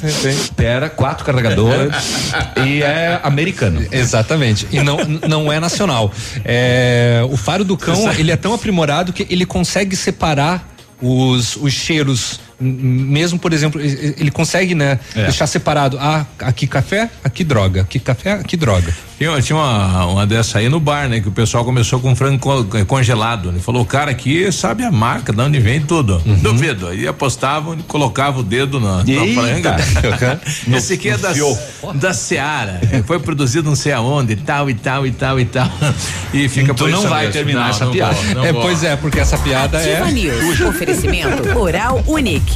pera, 0.55 0.89
quatro 0.89 1.23
carregadores 1.25 1.93
e 2.65 2.81
é 2.81 3.19
americano. 3.23 3.85
Exatamente. 3.91 4.67
E 4.71 4.81
não, 4.81 4.97
não 5.27 5.51
é 5.51 5.59
nacional. 5.59 6.11
É, 6.43 7.21
o 7.29 7.37
faro 7.37 7.63
do 7.63 7.77
cão, 7.77 8.11
ele 8.13 8.31
é 8.31 8.35
tão 8.35 8.53
aprimorado 8.53 9.13
que 9.13 9.25
ele 9.29 9.45
consegue 9.45 9.95
separar 9.99 10.67
os, 11.01 11.55
os 11.55 11.73
cheiros. 11.73 12.39
Mesmo, 12.59 13.39
por 13.39 13.53
exemplo, 13.53 13.79
ele 13.81 14.31
consegue, 14.31 14.75
né? 14.75 14.99
É. 15.15 15.23
Deixar 15.23 15.47
separado. 15.47 15.97
Ah, 15.99 16.25
aqui 16.39 16.67
café, 16.67 17.09
aqui 17.23 17.43
droga. 17.43 17.81
Aqui 17.81 17.99
café, 17.99 18.33
aqui 18.33 18.57
droga. 18.57 18.93
Tinha, 19.17 19.41
tinha 19.41 19.57
uma, 19.57 20.05
uma 20.05 20.27
dessa 20.27 20.59
aí 20.59 20.69
no 20.69 20.79
bar, 20.79 21.09
né? 21.09 21.19
Que 21.19 21.27
o 21.27 21.31
pessoal 21.31 21.63
começou 21.65 21.99
com 21.99 22.15
frango 22.15 22.67
eh, 22.77 22.85
congelado. 22.85 23.49
Ele 23.49 23.59
falou, 23.59 23.81
o 23.81 23.85
cara 23.85 24.11
aqui 24.11 24.49
sabe 24.51 24.83
a 24.83 24.91
marca, 24.91 25.33
de 25.33 25.41
onde 25.41 25.59
vem 25.59 25.81
tudo. 25.81 26.21
Uhum. 26.25 26.35
Duvido. 26.35 26.87
Aí 26.87 27.05
apostavam 27.07 27.75
e 27.75 27.83
colocava 27.83 28.39
o 28.39 28.43
dedo 28.43 28.79
na, 28.79 28.97
na 28.97 29.33
franga. 29.33 29.77
Esse 30.77 30.93
aqui 30.93 31.09
é 31.09 31.17
da, 31.17 31.33
da 31.95 32.13
Seara. 32.13 32.79
Foi 33.05 33.19
produzido 33.19 33.67
não 33.69 33.75
sei 33.75 33.91
aonde, 33.91 34.35
tal 34.37 34.69
e 34.69 34.73
tal 34.73 35.05
e 35.05 35.11
tal 35.11 35.39
e 35.39 35.45
tal. 35.45 35.69
E 36.31 36.47
fica 36.47 36.75
Tu 36.75 36.83
por 36.83 36.89
não 36.91 36.99
isso 36.99 37.07
vai 37.09 37.21
mesmo. 37.21 37.33
terminar 37.33 37.61
Não, 37.61 37.69
essa 37.69 37.85
não 37.85 37.91
piada. 37.91 38.13
vou, 38.13 38.35
não 38.35 38.45
é, 38.45 38.53
vou. 38.53 38.61
pois 38.61 38.83
é, 38.83 38.95
porque 38.95 39.19
essa 39.19 39.35
piada 39.39 39.81
é. 39.81 39.93
Ativa 39.99 40.11
News. 40.11 40.61
Oferecimento 40.69 41.57
Oral 41.57 42.03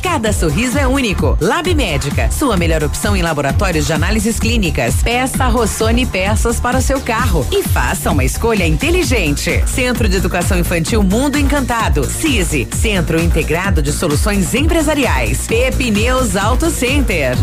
Cada 0.01 0.33
sorriso 0.33 0.77
é 0.77 0.87
único. 0.87 1.37
Lab 1.39 1.73
Médica. 1.73 2.29
Sua 2.31 2.57
melhor 2.57 2.83
opção 2.83 3.15
em 3.15 3.21
laboratórios 3.21 3.85
de 3.85 3.93
análises 3.93 4.39
clínicas. 4.39 4.95
Peça 5.03 5.47
Rossoni 5.47 6.05
peças 6.05 6.59
para 6.59 6.77
o 6.77 6.81
seu 6.81 6.99
carro 7.01 7.45
e 7.51 7.63
faça 7.63 8.11
uma 8.11 8.23
escolha 8.23 8.67
inteligente. 8.67 9.63
Centro 9.67 10.07
de 10.09 10.17
Educação 10.17 10.57
Infantil 10.57 11.03
Mundo 11.03 11.37
Encantado. 11.37 12.03
CISI. 12.03 12.67
Centro 12.73 13.21
Integrado 13.21 13.81
de 13.81 13.91
Soluções 13.91 14.53
Empresariais. 14.53 15.47
Pepineus 15.47 16.35
Auto 16.35 16.69
Center. 16.69 17.35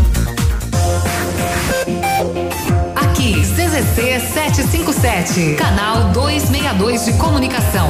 Aqui, 2.95 3.33
CZC 3.41 4.19
757, 4.33 5.55
canal 5.55 6.11
262 6.11 7.05
de 7.05 7.13
comunicação. 7.13 7.89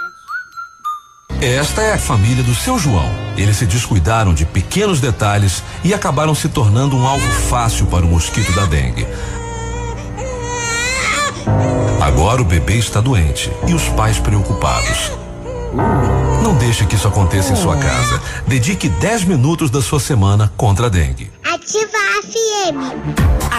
Esta 1.41 1.81
é 1.81 1.93
a 1.93 1.97
família 1.97 2.43
do 2.43 2.53
seu 2.53 2.77
João. 2.77 3.09
Eles 3.35 3.57
se 3.57 3.65
descuidaram 3.65 4.31
de 4.31 4.45
pequenos 4.45 5.01
detalhes 5.01 5.63
e 5.83 5.91
acabaram 5.91 6.35
se 6.35 6.47
tornando 6.47 6.95
um 6.95 7.07
alvo 7.07 7.27
fácil 7.49 7.87
para 7.87 8.05
o 8.05 8.07
mosquito 8.07 8.51
da 8.51 8.67
dengue. 8.67 9.07
Agora 11.99 12.43
o 12.43 12.45
bebê 12.45 12.75
está 12.75 13.01
doente 13.01 13.51
e 13.67 13.73
os 13.73 13.89
pais 13.89 14.19
preocupados. 14.19 15.11
Não 16.43 16.53
deixe 16.53 16.85
que 16.85 16.93
isso 16.93 17.07
aconteça 17.07 17.53
em 17.53 17.55
sua 17.55 17.75
casa. 17.75 18.21
Dedique 18.45 18.87
10 18.87 19.23
minutos 19.23 19.71
da 19.71 19.81
sua 19.81 19.99
semana 19.99 20.53
contra 20.55 20.85
a 20.85 20.89
dengue. 20.89 21.31
Ativa 21.43 21.97
FM. 22.21 23.40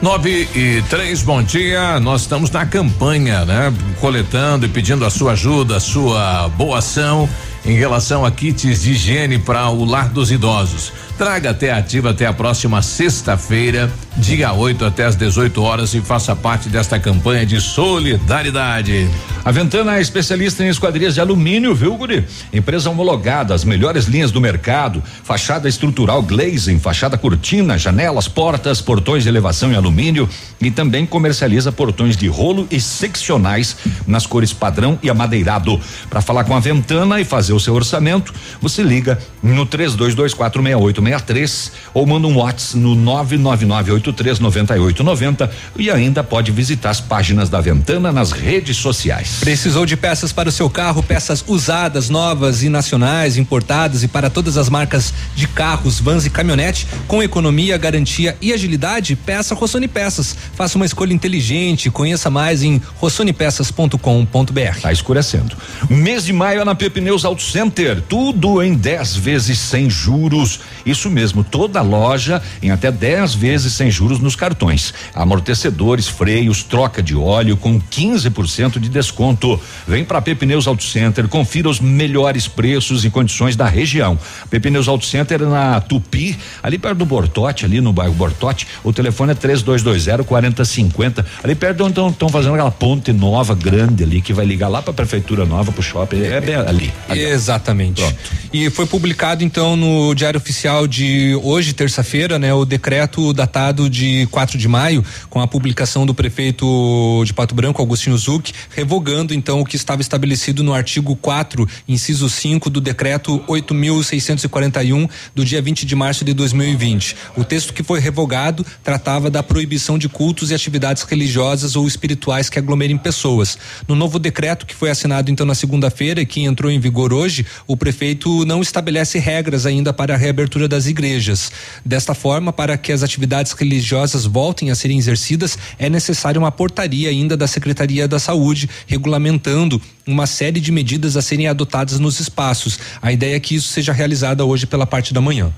Nove 0.00 0.48
e 0.54 0.80
três, 0.88 1.22
bom 1.22 1.42
dia. 1.42 1.98
Nós 1.98 2.20
estamos 2.20 2.52
na 2.52 2.64
campanha, 2.64 3.44
né? 3.44 3.74
Coletando 4.00 4.64
e 4.64 4.68
pedindo 4.68 5.04
a 5.04 5.10
sua 5.10 5.32
ajuda, 5.32 5.76
a 5.76 5.80
sua 5.80 6.48
boa 6.50 6.78
ação 6.78 7.28
em 7.68 7.76
relação 7.76 8.24
a 8.24 8.30
kits 8.30 8.80
de 8.80 8.92
higiene 8.92 9.38
para 9.38 9.68
o 9.68 9.84
lar 9.84 10.08
dos 10.08 10.30
idosos. 10.30 10.90
Traga 11.18 11.50
até 11.50 11.70
ativa 11.70 12.10
até 12.10 12.24
a 12.24 12.32
próxima 12.32 12.80
sexta-feira, 12.80 13.92
dia 14.16 14.54
8 14.54 14.86
até 14.86 15.04
às 15.04 15.14
18 15.16 15.62
horas 15.62 15.92
e 15.92 16.00
faça 16.00 16.34
parte 16.34 16.70
desta 16.70 16.98
campanha 16.98 17.44
de 17.44 17.60
solidariedade. 17.60 19.10
A 19.44 19.50
Ventana 19.50 19.98
é 19.98 20.00
especialista 20.00 20.64
em 20.64 20.68
esquadrias 20.68 21.14
de 21.14 21.20
alumínio, 21.20 21.74
viu, 21.74 21.94
Guri? 21.96 22.24
Empresa 22.52 22.88
homologada, 22.88 23.54
as 23.54 23.64
melhores 23.64 24.06
linhas 24.06 24.30
do 24.30 24.40
mercado, 24.40 25.02
fachada 25.22 25.68
estrutural 25.68 26.22
glazing, 26.22 26.78
fachada 26.78 27.18
cortina, 27.18 27.76
janelas, 27.76 28.28
portas, 28.28 28.80
portões 28.80 29.24
de 29.24 29.28
elevação 29.28 29.72
em 29.72 29.76
alumínio 29.76 30.28
e 30.60 30.70
também 30.70 31.04
comercializa 31.04 31.70
portões 31.70 32.16
de 32.16 32.28
rolo 32.28 32.66
e 32.70 32.80
seccionais 32.80 33.76
nas 34.06 34.26
cores 34.26 34.52
padrão 34.52 34.98
e 35.02 35.10
amadeirado. 35.10 35.80
Para 36.08 36.22
falar 36.22 36.44
com 36.44 36.54
a 36.54 36.60
Ventana 36.60 37.20
e 37.20 37.24
fazer 37.24 37.52
o 37.52 37.57
seu 37.60 37.74
orçamento, 37.74 38.34
você 38.60 38.82
liga 38.82 39.18
no 39.42 39.66
32246863 39.66 41.70
ou 41.94 42.06
manda 42.06 42.26
um 42.26 42.36
WhatsApp 42.36 42.78
no 42.78 42.94
999839890 42.96 45.48
e 45.76 45.90
ainda 45.90 46.24
pode 46.24 46.52
visitar 46.52 46.90
as 46.90 47.00
páginas 47.00 47.48
da 47.48 47.60
Ventana 47.60 48.12
nas 48.12 48.32
redes 48.32 48.76
sociais. 48.76 49.38
Precisou 49.40 49.86
de 49.86 49.96
peças 49.96 50.32
para 50.32 50.48
o 50.48 50.52
seu 50.52 50.68
carro, 50.68 51.00
peças 51.02 51.44
usadas, 51.46 52.08
novas 52.08 52.62
e 52.62 52.68
nacionais, 52.68 53.36
importadas 53.36 54.02
e 54.02 54.08
para 54.08 54.30
todas 54.30 54.56
as 54.56 54.68
marcas 54.68 55.12
de 55.34 55.48
carros, 55.48 56.00
vans 56.00 56.26
e 56.26 56.30
caminhonete, 56.30 56.86
com 57.06 57.22
economia, 57.22 57.78
garantia 57.78 58.36
e 58.40 58.52
agilidade? 58.52 59.16
Peça 59.16 59.54
Rossoni 59.54 59.88
Peças. 59.88 60.36
Faça 60.54 60.76
uma 60.76 60.86
escolha 60.86 61.12
inteligente, 61.12 61.90
conheça 61.90 62.30
mais 62.30 62.62
em 62.62 62.80
rossonepeças.com.br. 62.96 64.80
Tá 64.80 64.92
escurecendo. 64.92 65.56
Mês 65.88 66.24
de 66.24 66.32
maio 66.32 66.60
é 66.60 66.64
na 66.64 66.74
Pepineus 66.74 67.24
Auto 67.24 67.42
Center, 67.50 68.02
tudo 68.02 68.62
em 68.62 68.74
10 68.74 69.16
vezes 69.16 69.58
sem 69.58 69.88
juros. 69.88 70.60
Isso 70.88 71.10
mesmo, 71.10 71.44
toda 71.44 71.82
loja 71.82 72.40
em 72.62 72.70
até 72.70 72.90
10 72.90 73.34
vezes 73.34 73.72
sem 73.72 73.90
juros 73.90 74.18
nos 74.20 74.34
cartões. 74.34 74.94
Amortecedores, 75.14 76.08
freios, 76.08 76.62
troca 76.62 77.02
de 77.02 77.14
óleo 77.14 77.56
com 77.56 77.80
15% 77.80 78.78
de 78.78 78.88
desconto. 78.88 79.60
Vem 79.86 80.04
para 80.04 80.22
Pepineus 80.22 80.66
Auto 80.66 80.82
Center, 80.82 81.28
confira 81.28 81.68
os 81.68 81.80
melhores 81.80 82.48
preços 82.48 83.04
e 83.04 83.10
condições 83.10 83.56
da 83.56 83.66
região. 83.66 84.18
Pepineus 84.50 84.88
Auto 84.88 85.04
Center 85.04 85.40
na 85.42 85.80
Tupi, 85.80 86.38
ali 86.62 86.78
perto 86.78 86.98
do 86.98 87.06
Bortote, 87.06 87.64
ali 87.64 87.80
no 87.80 87.92
bairro 87.92 88.14
Bortote. 88.14 88.66
O 88.82 88.92
telefone 88.92 89.32
é 89.32 89.34
3220 89.34 90.24
4050. 90.24 91.26
Ali 91.42 91.54
perto 91.54 91.84
onde 91.84 92.00
estão 92.00 92.28
fazendo 92.28 92.54
aquela 92.54 92.70
ponte 92.70 93.12
nova 93.12 93.54
grande 93.54 94.02
ali 94.02 94.20
que 94.20 94.32
vai 94.32 94.44
ligar 94.44 94.68
lá 94.68 94.80
para 94.82 94.90
a 94.90 94.94
prefeitura 94.94 95.44
nova 95.44 95.72
pro 95.72 95.82
shopping. 95.82 96.22
É 96.22 96.40
bem 96.40 96.54
ali. 96.54 96.92
ali. 97.08 97.20
Exatamente. 97.20 98.00
Pronto. 98.00 98.16
E 98.52 98.70
foi 98.70 98.86
publicado 98.86 99.44
então 99.44 99.76
no 99.76 100.14
Diário 100.14 100.38
Oficial 100.38 100.77
de 100.86 101.34
hoje, 101.42 101.72
terça-feira, 101.72 102.38
né, 102.38 102.52
o 102.52 102.64
decreto 102.64 103.32
datado 103.32 103.88
de 103.88 104.26
4 104.30 104.58
de 104.58 104.68
maio, 104.68 105.04
com 105.30 105.40
a 105.40 105.46
publicação 105.46 106.04
do 106.04 106.14
prefeito 106.14 107.22
de 107.24 107.32
Pato 107.32 107.54
Branco, 107.54 107.82
Agostinho 107.82 108.16
Zuc, 108.16 108.52
revogando 108.70 109.34
então 109.34 109.60
o 109.60 109.64
que 109.64 109.76
estava 109.76 110.02
estabelecido 110.02 110.62
no 110.62 110.74
artigo 110.74 111.16
4, 111.16 111.66
inciso 111.88 112.28
5 112.28 112.68
do 112.70 112.80
decreto 112.80 113.42
8641 113.46 115.08
do 115.34 115.44
dia 115.44 115.62
20 115.62 115.86
de 115.86 115.96
março 115.96 116.24
de 116.24 116.34
2020. 116.34 117.16
O 117.36 117.44
texto 117.44 117.72
que 117.72 117.82
foi 117.82 117.98
revogado 117.98 118.64
tratava 118.84 119.30
da 119.30 119.42
proibição 119.42 119.98
de 119.98 120.08
cultos 120.08 120.50
e 120.50 120.54
atividades 120.54 121.02
religiosas 121.02 121.76
ou 121.76 121.86
espirituais 121.86 122.50
que 122.50 122.58
aglomerem 122.58 122.98
pessoas. 122.98 123.58
No 123.88 123.94
novo 123.94 124.18
decreto 124.18 124.66
que 124.66 124.74
foi 124.74 124.90
assinado 124.90 125.30
então 125.30 125.46
na 125.46 125.54
segunda-feira 125.54 126.20
e 126.20 126.26
que 126.26 126.42
entrou 126.42 126.70
em 126.70 126.78
vigor 126.78 127.12
hoje, 127.12 127.46
o 127.66 127.76
prefeito 127.76 128.44
não 128.44 128.60
estabelece 128.60 129.18
regras 129.18 129.64
ainda 129.64 129.92
para 129.92 130.14
a 130.14 130.16
reabertura 130.16 130.67
das 130.68 130.86
igrejas. 130.86 131.50
Desta 131.84 132.14
forma, 132.14 132.52
para 132.52 132.76
que 132.78 132.92
as 132.92 133.02
atividades 133.02 133.52
religiosas 133.52 134.24
voltem 134.24 134.70
a 134.70 134.74
serem 134.74 134.98
exercidas, 134.98 135.58
é 135.78 135.88
necessária 135.88 136.38
uma 136.38 136.52
portaria 136.52 137.08
ainda 137.08 137.36
da 137.36 137.46
Secretaria 137.46 138.06
da 138.06 138.18
Saúde 138.18 138.68
regulamentando 138.86 139.80
uma 140.06 140.26
série 140.26 140.60
de 140.60 140.70
medidas 140.70 141.16
a 141.16 141.22
serem 141.22 141.48
adotadas 141.48 141.98
nos 141.98 142.20
espaços. 142.20 142.78
A 143.02 143.10
ideia 143.10 143.36
é 143.36 143.40
que 143.40 143.54
isso 143.54 143.68
seja 143.68 143.92
realizada 143.92 144.44
hoje 144.44 144.66
pela 144.66 144.86
parte 144.86 145.12
da 145.12 145.20
manhã. 145.20 145.52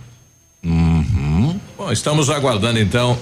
Uhum. 0.65 1.59
Bom, 1.77 1.91
estamos 1.91 2.31
aguardando 2.31 2.79
então 2.79 3.19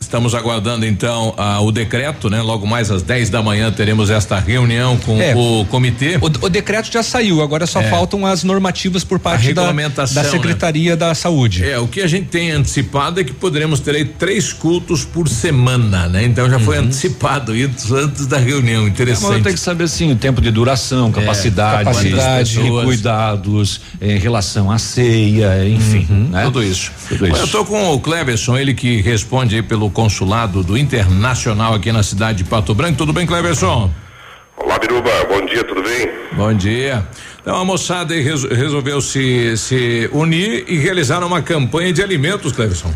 Estamos 0.00 0.34
aguardando 0.34 0.86
então 0.86 1.34
ah, 1.36 1.60
o 1.60 1.70
decreto, 1.70 2.30
né? 2.30 2.40
Logo 2.40 2.66
mais 2.66 2.90
às 2.90 3.02
10 3.02 3.30
da 3.30 3.42
manhã 3.42 3.70
teremos 3.70 4.08
esta 4.08 4.38
reunião 4.38 4.96
com 4.96 5.20
é, 5.20 5.34
o 5.34 5.66
comitê. 5.66 6.16
O, 6.16 6.46
o, 6.46 6.48
decreto 6.48 6.90
já 6.90 7.02
saiu, 7.02 7.42
agora 7.42 7.66
só 7.66 7.80
é. 7.80 7.90
faltam 7.90 8.24
as 8.24 8.42
normativas 8.42 9.04
por 9.04 9.18
parte 9.18 9.52
da, 9.52 9.70
da 9.70 9.72
né? 9.72 10.24
Secretaria 10.24 10.92
né? 10.92 10.96
da 10.96 11.14
Saúde. 11.14 11.64
É, 11.64 11.78
o 11.78 11.86
que 11.86 12.00
a 12.00 12.06
gente 12.06 12.28
tem 12.28 12.52
antecipado 12.52 13.20
é 13.20 13.24
que 13.24 13.34
poderemos 13.34 13.80
ter 13.80 13.96
aí 13.96 14.04
três 14.04 14.52
cultos 14.52 15.04
por 15.04 15.28
semana, 15.28 16.08
né? 16.08 16.24
Então 16.24 16.48
já 16.48 16.56
uhum. 16.56 16.64
foi 16.64 16.78
antecipado 16.78 17.54
isso 17.54 17.94
antes 17.94 18.26
da 18.26 18.38
reunião, 18.38 18.88
interessante. 18.88 19.32
Mas 19.32 19.42
tem 19.42 19.52
que 19.52 19.60
saber 19.60 19.84
assim, 19.84 20.12
o 20.12 20.16
tempo 20.16 20.40
de 20.40 20.50
duração, 20.50 21.10
capacidade, 21.10 21.82
é, 21.82 21.84
capacidade 21.84 22.58
cuidados 22.84 23.80
em 24.00 24.18
relação 24.18 24.70
à 24.70 24.78
ceia, 24.78 25.68
enfim, 25.68 26.06
uhum. 26.08 26.28
né? 26.30 26.44
Tudo 26.44 26.62
isso. 26.62 26.92
Tudo 27.08 27.26
isso. 27.26 27.36
Eu 27.36 27.48
tô 27.48 27.64
com 27.64 27.92
o 27.92 28.00
Cleverson, 28.00 28.56
ele 28.56 28.72
que 28.72 29.02
responde 29.02 29.56
aí 29.56 29.62
pelo 29.62 29.87
consulado 29.90 30.62
do 30.62 30.76
Internacional 30.76 31.74
aqui 31.74 31.92
na 31.92 32.02
cidade 32.02 32.38
de 32.38 32.44
Pato 32.44 32.74
Branco. 32.74 32.98
Tudo 32.98 33.12
bem, 33.12 33.26
Cleverson? 33.26 33.90
Olá, 34.56 34.78
Biruba. 34.78 35.10
Bom 35.28 35.44
dia, 35.46 35.64
tudo 35.64 35.82
bem? 35.82 36.10
Bom 36.32 36.52
dia. 36.52 37.06
Então 37.40 37.56
a 37.56 37.64
moçada 37.64 38.14
aí 38.14 38.20
resolveu 38.20 39.00
se, 39.00 39.56
se 39.56 40.10
unir 40.12 40.64
e 40.68 40.76
realizar 40.76 41.22
uma 41.24 41.40
campanha 41.40 41.92
de 41.92 42.02
alimentos, 42.02 42.52
Cleverson. 42.52 42.92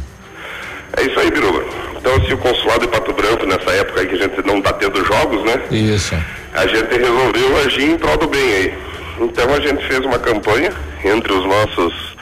É 0.96 1.02
isso 1.02 1.18
aí, 1.18 1.30
Biruba. 1.30 1.64
Então, 1.96 2.26
se 2.26 2.34
o 2.34 2.38
consulado 2.38 2.80
de 2.80 2.88
Pato 2.88 3.12
Branco, 3.12 3.46
nessa 3.46 3.70
época 3.70 4.00
aí 4.00 4.06
que 4.06 4.16
a 4.16 4.18
gente 4.18 4.44
não 4.44 4.58
está 4.58 4.72
tendo 4.72 5.04
jogos, 5.04 5.44
né? 5.44 5.62
Isso. 5.70 6.14
A 6.52 6.66
gente 6.66 6.90
resolveu 6.96 7.56
agir 7.64 7.90
em 7.90 7.96
prol 7.96 8.16
do 8.18 8.26
bem 8.26 8.42
aí. 8.54 8.74
Então 9.20 9.54
a 9.54 9.60
gente 9.60 9.86
fez 9.86 10.00
uma 10.00 10.18
campanha 10.18 10.72
entre 11.04 11.32
os 11.32 11.44
nossos 11.46 12.16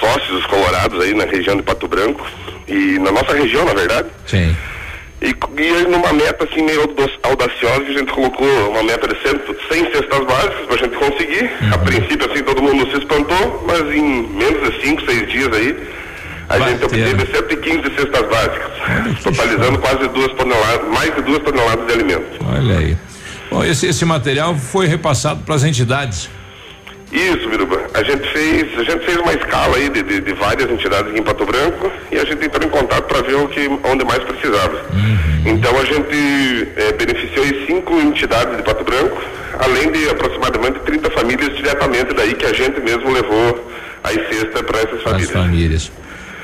sócios 0.00 0.44
colorados 0.46 1.00
aí 1.00 1.14
na 1.14 1.24
região 1.24 1.56
de 1.56 1.62
Pato 1.62 1.86
Branco 1.86 2.26
e 2.72 2.98
na 2.98 3.12
nossa 3.12 3.34
região, 3.34 3.64
na 3.64 3.74
verdade. 3.74 4.08
Sim. 4.26 4.56
E, 5.20 5.28
e 5.28 5.88
numa 5.88 6.12
meta 6.12 6.44
assim 6.44 6.62
meio 6.62 6.82
audaciosa, 7.22 7.82
a 7.82 7.92
gente 7.92 8.12
colocou 8.12 8.46
uma 8.70 8.82
meta 8.82 9.06
de 9.06 9.14
100, 9.22 9.40
100 9.70 9.92
cestas 9.92 10.26
básicas 10.26 10.66
para 10.66 10.74
a 10.74 10.78
gente 10.78 10.96
conseguir. 10.96 11.42
Uhum. 11.60 11.74
A 11.74 11.78
princípio, 11.78 12.30
assim, 12.30 12.42
todo 12.42 12.60
mundo 12.60 12.90
se 12.90 12.98
espantou, 12.98 13.64
mas 13.66 13.82
em 13.94 14.26
menos 14.28 14.72
de 14.72 14.82
5, 14.82 15.04
6 15.04 15.30
dias 15.30 15.48
aí, 15.52 15.88
a 16.48 16.58
Bater. 16.58 16.72
gente 16.72 16.84
obteve 16.84 17.26
115 17.26 17.82
cestas 17.94 18.28
básicas, 18.28 19.22
totalizando 19.22 19.78
quase 19.78 20.08
duas 20.08 20.32
toneladas, 20.32 20.88
mais 20.88 21.14
de 21.14 21.22
duas 21.22 21.38
toneladas 21.38 21.86
de 21.86 21.92
alimentos. 21.92 22.38
Olha 22.44 22.78
aí. 22.78 22.96
Bom, 23.50 23.64
esse, 23.64 23.86
esse 23.86 24.04
material 24.04 24.56
foi 24.56 24.86
repassado 24.86 25.42
para 25.44 25.54
as 25.54 25.62
entidades. 25.62 26.28
Isso, 27.12 27.46
Biruba. 27.46 27.78
A 27.92 28.02
gente 28.02 28.26
fez, 28.32 28.78
a 28.78 28.82
gente 28.84 29.04
fez 29.04 29.18
uma 29.18 29.34
escala 29.34 29.76
aí 29.76 29.90
de, 29.90 30.02
de, 30.02 30.20
de, 30.22 30.32
várias 30.32 30.70
entidades 30.70 31.10
aqui 31.10 31.20
em 31.20 31.22
Pato 31.22 31.44
Branco 31.44 31.92
e 32.10 32.18
a 32.18 32.24
gente 32.24 32.46
entrou 32.46 32.66
em 32.66 32.70
contato 32.70 33.04
para 33.04 33.20
ver 33.20 33.34
o 33.34 33.48
que, 33.48 33.68
onde 33.84 34.02
mais 34.02 34.24
precisava. 34.24 34.76
Uhum. 34.94 35.52
Então 35.52 35.78
a 35.78 35.84
gente 35.84 36.68
é, 36.74 36.92
beneficiou 36.92 37.44
cinco 37.66 38.00
entidades 38.00 38.56
de 38.56 38.62
Pato 38.62 38.82
Branco, 38.82 39.20
além 39.58 39.92
de 39.92 40.08
aproximadamente 40.08 40.78
30 40.80 41.10
famílias 41.10 41.54
diretamente 41.54 42.14
daí 42.14 42.32
que 42.32 42.46
a 42.46 42.52
gente 42.54 42.80
mesmo 42.80 43.12
levou 43.12 43.70
a 44.02 44.08
cesta 44.08 44.62
para 44.62 44.80
essas 44.80 45.02
famílias. 45.02 45.28
As 45.28 45.42
famílias. 45.42 45.92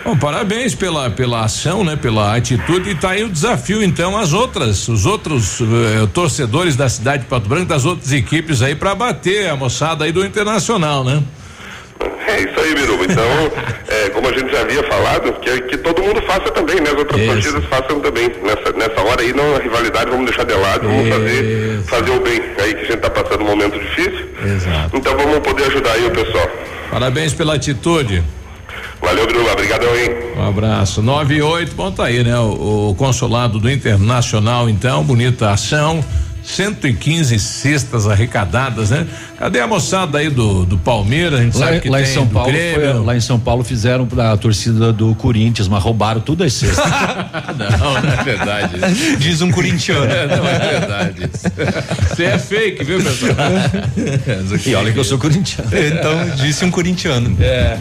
Bom, 0.05 0.16
parabéns 0.16 0.75
pela, 0.75 1.11
pela 1.11 1.45
ação, 1.45 1.85
né? 1.85 1.97
Pela 1.97 2.37
atitude 2.37 2.91
e 2.91 2.95
tá 2.95 3.11
aí 3.11 3.25
o 3.25 3.29
desafio, 3.29 3.83
então, 3.83 4.16
as 4.16 4.33
outras, 4.33 4.89
os 4.89 5.05
outros 5.05 5.61
uh, 5.61 6.07
torcedores 6.15 6.77
da 6.77 6.89
cidade 6.89 7.25
de 7.25 7.29
Pato 7.29 7.49
Branco, 7.49 7.66
das 7.66 7.85
outras 7.85 8.12
equipes 8.12 8.62
aí 8.62 8.75
para 8.75 8.95
bater 8.95 9.49
a 9.51 9.57
moçada 9.57 10.05
aí 10.05 10.12
do 10.12 10.25
Internacional, 10.25 11.05
né? 11.05 11.23
É 12.27 12.41
isso 12.43 12.61
aí, 12.61 12.75
Biruba. 12.75 13.05
Então, 13.05 13.25
é, 13.89 14.11
como 14.11 14.29
a 14.29 14.33
gente 14.33 14.53
já 14.53 14.61
havia 14.61 14.83
falado, 14.85 15.33
que, 15.41 15.61
que 15.62 15.77
todo 15.79 16.03
mundo 16.03 16.23
faça 16.23 16.51
também, 16.53 16.77
né? 16.77 16.91
As 16.91 16.99
outras 16.99 17.20
isso. 17.20 17.33
partidas 17.33 17.65
façam 17.65 18.01
também. 18.01 18.31
Nessa, 18.43 18.73
nessa 18.77 19.01
hora 19.01 19.23
aí, 19.23 19.33
não 19.33 19.57
a 19.57 19.59
rivalidade, 19.59 20.11
vamos 20.11 20.27
deixar 20.27 20.45
de 20.45 20.55
lado, 20.55 20.87
vamos 20.87 21.09
fazer, 21.09 21.81
fazer 21.87 22.11
o 22.11 22.20
bem. 22.20 22.43
Aí 22.59 22.75
que 22.75 22.81
a 22.81 22.85
gente 22.85 22.99
tá 22.99 23.11
passando 23.11 23.43
um 23.43 23.47
momento 23.47 23.79
difícil. 23.79 24.29
Exato. 24.45 24.97
Então 24.97 25.16
vamos 25.16 25.39
poder 25.41 25.65
ajudar 25.65 25.93
aí 25.93 26.07
o 26.07 26.11
pessoal. 26.11 26.49
Parabéns 26.91 27.35
pela 27.35 27.55
atitude. 27.55 28.23
Valeu, 29.01 29.27
Bruno. 29.27 29.51
Obrigadão, 29.51 29.97
hein? 29.97 30.11
Um 30.37 30.49
abraço. 30.49 31.03
98, 31.03 31.75
bom, 31.75 31.91
tá 31.91 32.05
aí, 32.05 32.23
né? 32.23 32.39
O, 32.39 32.91
o, 32.91 32.95
consulado 32.95 33.59
do 33.59 33.70
Internacional, 33.70 34.69
então, 34.69 35.03
bonita 35.05 35.51
ação. 35.51 36.05
115 36.49 37.39
cestas 37.39 38.07
arrecadadas, 38.09 38.91
né? 38.91 39.07
Cadê 39.39 39.61
a 39.61 39.66
moçada 39.66 40.19
aí 40.19 40.31
do, 40.31 40.65
do 40.65 40.79
Palmeiras? 40.79 41.41
A 41.41 41.43
gente 41.43 41.59
Lá, 41.59 41.66
sabe 41.66 41.81
que 41.81 41.89
lá 41.89 42.01
em 42.01 42.05
tem 42.05 42.15
São 42.15 42.25
do 42.27 42.33
Paulo, 42.33 42.53
foi- 42.53 42.93
lá 43.05 43.16
em 43.16 43.20
São 43.20 43.39
Paulo 43.39 43.65
fizeram 43.65 44.07
pra 44.07 44.37
torcida 44.37 44.93
do 44.93 45.15
Corinthians, 45.15 45.69
mas 45.69 45.83
roubaram 45.83 46.20
tudo 46.20 46.45
as 46.45 46.53
cestas. 46.55 46.85
não, 47.57 48.03
não 48.03 48.12
é 48.12 48.25
verdade. 48.25 48.75
Diz 49.19 49.41
um 49.43 49.51
corintiano. 49.51 50.11
É, 50.11 50.27
não 50.27 50.47
é 50.47 50.59
verdade. 50.59 51.31
Você 52.09 52.25
é 52.25 52.39
fake, 52.39 52.85
viu, 52.85 53.03
pessoal? 53.03 53.35
e 54.66 54.75
olha 54.75 54.93
que 54.93 54.99
eu 54.99 55.05
sou 55.05 55.19
corintiano. 55.19 55.70
Então, 55.73 56.37
disse 56.37 56.65
um 56.65 56.70
corintiano. 56.70 57.37
É. 57.41 57.77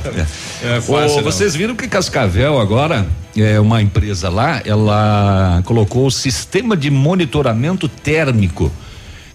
É 0.64 0.82
fácil. 0.82 1.20
Ô, 1.20 1.24
vocês 1.24 1.56
viram 1.56 1.76
que 1.76 1.88
Cascavel 1.88 2.60
agora 2.60 3.06
é 3.42 3.60
uma 3.60 3.82
empresa 3.82 4.30
lá, 4.30 4.62
ela 4.66 5.62
colocou 5.66 6.08
o 6.08 6.12
sistema 6.12 6.76
de 6.78 6.90
monitoramento 6.90 7.88
térmico 7.88 8.72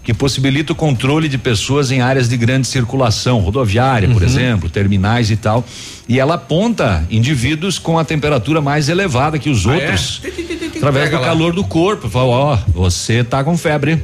que 0.03 0.13
possibilita 0.13 0.73
o 0.73 0.75
controle 0.75 1.29
de 1.29 1.37
pessoas 1.37 1.89
em 1.89 2.01
áreas 2.01 2.27
de 2.27 2.35
grande 2.35 2.67
circulação, 2.67 3.39
rodoviária, 3.39 4.09
por 4.09 4.21
Uhum. 4.21 4.27
exemplo, 4.27 4.69
terminais 4.69 5.31
e 5.31 5.37
tal. 5.37 5.63
E 6.09 6.19
ela 6.19 6.33
aponta 6.33 7.05
indivíduos 7.09 7.79
com 7.79 7.97
a 7.97 8.03
temperatura 8.03 8.59
mais 8.61 8.89
elevada 8.89 9.39
que 9.39 9.49
os 9.49 9.65
Ah, 9.65 9.71
é? 9.71 9.75
outros. 9.75 10.21
Através 10.75 11.05
Pega 11.05 11.15
do 11.17 11.21
lá. 11.21 11.27
calor 11.29 11.53
do 11.53 11.63
corpo. 11.63 12.09
Fala, 12.09 12.25
ó, 12.27 12.57
você 12.67 13.23
tá 13.23 13.41
com 13.45 13.57
febre. 13.57 14.03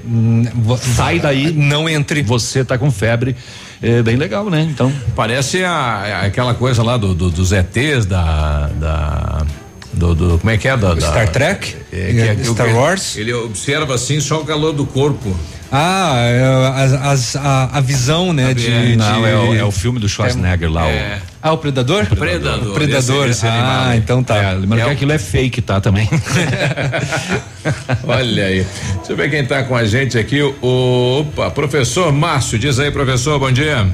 Sai 0.95 1.19
daí. 1.19 1.51
Não 1.51 1.89
entre. 1.89 2.21
Você 2.21 2.63
tá 2.63 2.77
com 2.77 2.89
febre. 2.89 3.35
É 3.81 4.01
bem 4.01 4.15
legal, 4.15 4.49
né? 4.49 4.61
Então. 4.71 4.89
Parece 5.17 5.65
a, 5.65 6.21
aquela 6.23 6.53
coisa 6.53 6.81
lá 6.81 6.95
do, 6.95 7.13
do- 7.13 7.29
dos 7.29 7.51
ETs 7.51 8.05
da. 8.05 8.69
da 8.79 9.45
do, 9.93 10.13
do- 10.15 10.37
como 10.39 10.49
é 10.51 10.57
que 10.57 10.67
é? 10.67 10.77
Da, 10.77 10.93
da- 10.93 11.01
Star 11.01 11.29
Trek? 11.29 11.75
É, 11.91 12.11
que 12.13 12.19
é- 12.21 12.35
que 12.35 12.49
o 12.49 12.53
Star 12.53 12.73
Wars? 12.75 13.15
Ele 13.17 13.33
observa 13.33 13.95
assim 13.95 14.19
só 14.19 14.39
o 14.41 14.45
calor 14.45 14.73
do 14.73 14.85
corpo. 14.85 15.35
Ah, 15.71 16.15
é, 16.17 16.83
as- 16.83 16.93
as- 16.93 17.35
a, 17.35 17.77
a 17.77 17.81
visão, 17.81 18.33
né? 18.33 18.53
De, 18.55 18.95
Não, 18.95 19.21
de- 19.21 19.27
é 19.29 19.35
o- 19.37 19.55
é 19.55 19.63
o 19.63 19.69
filme 19.71 19.99
do 19.99 20.09
Schwarzenegger 20.09 20.71
lá, 20.71 20.85
o- 20.85 20.89
É. 20.89 21.19
Ah, 21.41 21.51
o 21.53 21.57
Predador? 21.59 22.05
Predador. 22.07 22.73
Predador. 22.73 23.25
Esse- 23.29 23.39
esse 23.39 23.47
animal 23.47 23.71
ah, 23.71 23.87
aí. 23.89 23.99
então 23.99 24.23
tá. 24.23 24.35
É, 24.37 24.53
lembrando 24.53 24.85
que 24.85 24.89
aquilo 24.91 25.11
é 25.11 25.19
fake, 25.19 25.61
tá? 25.61 25.79
Também. 25.79 26.09
Olha 28.07 28.45
aí. 28.45 28.65
Deixa 28.97 29.11
eu 29.11 29.15
ver 29.15 29.29
quem 29.29 29.45
tá 29.45 29.63
com 29.63 29.75
a 29.75 29.85
gente 29.85 30.17
aqui. 30.17 30.41
O, 30.41 31.19
opa, 31.21 31.49
professor 31.51 32.11
Márcio. 32.11 32.57
Diz 32.57 32.79
aí, 32.79 32.91
professor, 32.91 33.39
bom 33.39 33.51
dia. 33.51 33.87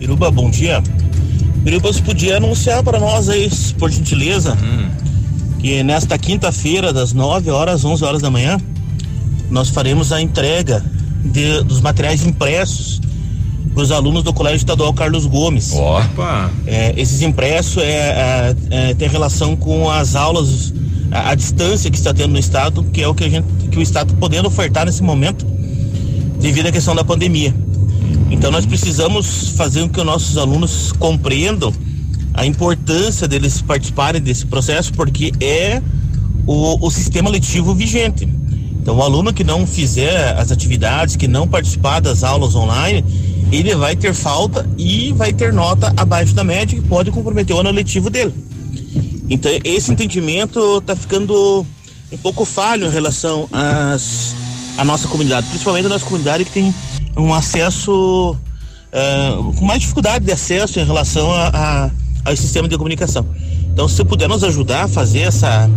Iruba, 0.00 0.30
bom 0.30 0.50
dia. 0.50 0.82
Iruba, 1.64 1.92
você 1.92 2.02
podia 2.02 2.36
anunciar 2.36 2.82
para 2.82 2.98
nós 3.00 3.28
aí, 3.28 3.50
por 3.78 3.90
gentileza, 3.90 4.52
Hum. 4.62 4.88
Que 5.58 5.82
nesta 5.82 6.18
quinta-feira, 6.18 6.92
das 6.92 7.12
9 7.12 7.50
horas, 7.50 7.84
11 7.84 8.04
horas 8.04 8.22
da 8.22 8.30
manhã, 8.30 8.58
nós 9.50 9.68
faremos 9.68 10.12
a 10.12 10.20
entrega 10.20 10.84
de- 11.24 11.62
dos 11.64 11.80
materiais 11.80 12.24
impressos 12.24 13.00
para 13.74 13.82
os 13.82 13.90
alunos 13.90 14.22
do 14.22 14.32
Colégio 14.32 14.56
Estadual 14.56 14.92
Carlos 14.92 15.26
Gomes. 15.26 15.72
Opa! 15.72 16.50
É, 16.66 16.94
esses 16.96 17.20
impressos 17.22 17.78
é, 17.82 17.90
é, 17.90 18.56
é, 18.90 18.94
tem 18.94 19.08
relação 19.08 19.54
com 19.56 19.90
as 19.90 20.14
aulas 20.14 20.72
a, 21.10 21.30
a 21.30 21.34
distância 21.34 21.90
que 21.90 21.96
está 21.96 22.12
tendo 22.12 22.32
no 22.32 22.38
estado, 22.38 22.82
que 22.84 23.02
é 23.02 23.08
o 23.08 23.14
que 23.14 23.24
a 23.24 23.28
gente, 23.28 23.46
que 23.70 23.78
o 23.78 23.82
estado 23.82 24.08
está 24.08 24.18
podendo 24.20 24.48
ofertar 24.48 24.86
nesse 24.86 25.02
momento, 25.02 25.46
devido 26.40 26.66
à 26.66 26.72
questão 26.72 26.94
da 26.94 27.04
pandemia. 27.04 27.54
Então 28.30 28.50
nós 28.50 28.66
precisamos 28.66 29.50
fazer 29.56 29.82
com 29.82 29.88
que 29.90 30.00
os 30.00 30.06
nossos 30.06 30.36
alunos 30.36 30.92
compreendam 30.92 31.72
a 32.36 32.44
importância 32.44 33.26
deles 33.26 33.62
participarem 33.62 34.20
desse 34.20 34.46
processo, 34.46 34.92
porque 34.92 35.32
é 35.40 35.82
o, 36.46 36.86
o 36.86 36.90
sistema 36.90 37.30
letivo 37.30 37.74
vigente. 37.74 38.28
Então 38.80 38.96
o 38.96 39.02
aluno 39.02 39.32
que 39.32 39.42
não 39.42 39.66
fizer 39.66 40.38
as 40.38 40.52
atividades, 40.52 41.16
que 41.16 41.26
não 41.26 41.48
participar 41.48 42.00
das 42.00 42.22
aulas 42.22 42.54
online, 42.54 43.04
ele 43.50 43.74
vai 43.74 43.96
ter 43.96 44.14
falta 44.14 44.68
e 44.76 45.12
vai 45.12 45.32
ter 45.32 45.52
nota 45.52 45.92
abaixo 45.96 46.34
da 46.34 46.44
média 46.44 46.80
que 46.80 46.86
pode 46.86 47.10
comprometer 47.10 47.56
o 47.56 47.60
ano 47.60 47.70
letivo 47.70 48.10
dele. 48.10 48.32
Então 49.28 49.50
esse 49.64 49.90
entendimento 49.90 50.78
está 50.78 50.94
ficando 50.94 51.66
um 52.12 52.18
pouco 52.18 52.44
falho 52.44 52.86
em 52.86 52.90
relação 52.90 53.48
às, 53.50 54.36
à 54.78 54.84
nossa 54.84 55.08
comunidade, 55.08 55.48
principalmente 55.48 55.86
a 55.86 55.88
nossa 55.88 56.04
comunidade 56.04 56.44
que 56.44 56.52
tem 56.52 56.72
um 57.16 57.34
acesso 57.34 58.36
eh, 58.92 59.36
com 59.58 59.64
mais 59.64 59.80
dificuldade 59.80 60.24
de 60.24 60.32
acesso 60.32 60.78
em 60.78 60.84
relação 60.84 61.30
a, 61.32 61.48
a, 61.48 61.90
ao 62.26 62.36
sistema 62.36 62.68
de 62.68 62.76
comunicação. 62.76 63.24
Então, 63.72 63.88
se 63.88 64.04
puder 64.04 64.28
nos 64.28 64.42
ajudar 64.42 64.84
a 64.84 64.88
fazer 64.88 65.20
essa, 65.20 65.70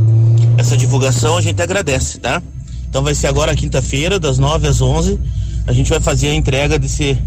essa 0.58 0.76
divulgação, 0.76 1.38
a 1.38 1.42
gente 1.42 1.62
agradece, 1.62 2.20
tá? 2.20 2.42
Então, 2.90 3.04
vai 3.04 3.14
ser 3.14 3.28
agora 3.28 3.56
quinta-feira, 3.56 4.20
das 4.20 4.40
9 4.40 4.68
às 4.68 4.82
11. 4.82 5.20
A 5.68 5.74
gente 5.74 5.90
vai 5.90 6.00
fazer 6.00 6.30
a 6.30 6.34
entrega 6.34 6.80
desse, 6.80 7.18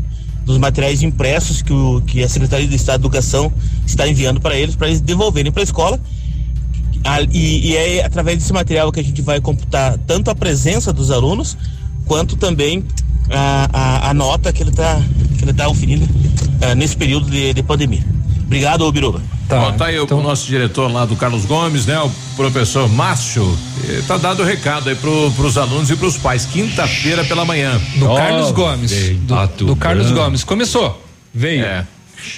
dos 0.44 0.58
materiais 0.58 1.02
impressos 1.02 1.62
que, 1.62 1.72
o, 1.72 2.00
que 2.00 2.22
a 2.22 2.28
Secretaria 2.28 2.66
de 2.66 2.74
Estado 2.74 3.00
de 3.00 3.06
Educação 3.06 3.52
está 3.86 4.08
enviando 4.08 4.40
para 4.40 4.56
eles, 4.56 4.74
para 4.74 4.88
eles 4.88 5.00
devolverem 5.00 5.52
para 5.52 5.62
a 5.62 5.64
escola. 5.64 6.00
E, 7.32 7.70
e 7.70 7.76
é 7.76 8.04
através 8.04 8.38
desse 8.38 8.52
material 8.52 8.90
que 8.90 9.00
a 9.00 9.04
gente 9.04 9.22
vai 9.22 9.40
computar 9.40 9.98
tanto 10.06 10.30
a 10.30 10.34
presença 10.34 10.92
dos 10.92 11.10
alunos, 11.10 11.56
quanto 12.06 12.36
também 12.36 12.84
a, 13.30 13.68
a, 13.72 14.10
a 14.10 14.14
nota 14.14 14.52
que 14.52 14.62
ele 14.62 14.70
está 14.70 15.00
tá 15.56 15.68
oferindo 15.68 16.08
ah, 16.60 16.74
nesse 16.74 16.96
período 16.96 17.30
de, 17.30 17.52
de 17.52 17.62
pandemia. 17.62 18.04
Obrigado, 18.52 18.90
Biruba. 18.92 19.22
Tá, 19.48 19.72
tá 19.72 19.86
aí 19.86 19.98
o 19.98 20.06
nosso 20.22 20.46
diretor 20.46 20.90
lá 20.90 21.04
do 21.04 21.14
Carlos 21.16 21.44
Gomes, 21.44 21.84
né? 21.86 21.98
O 22.00 22.10
professor 22.36 22.88
Márcio. 22.88 23.56
eh, 23.88 24.02
Tá 24.06 24.16
dado 24.16 24.42
o 24.42 24.46
recado 24.46 24.88
aí 24.88 24.94
pro, 24.94 25.30
pros 25.32 25.58
alunos 25.58 25.90
e 25.90 25.96
pros 25.96 26.16
pais. 26.16 26.46
Quinta-feira 26.46 27.24
pela 27.24 27.44
manhã. 27.44 27.80
Do 27.96 28.06
Carlos 28.16 28.50
Gomes. 28.52 28.92
Do, 29.18 29.34
do 29.66 29.76
Carlos 29.76 30.10
Gomes. 30.10 30.44
Começou. 30.44 31.02
Veio. 31.34 31.64
É. 31.64 31.86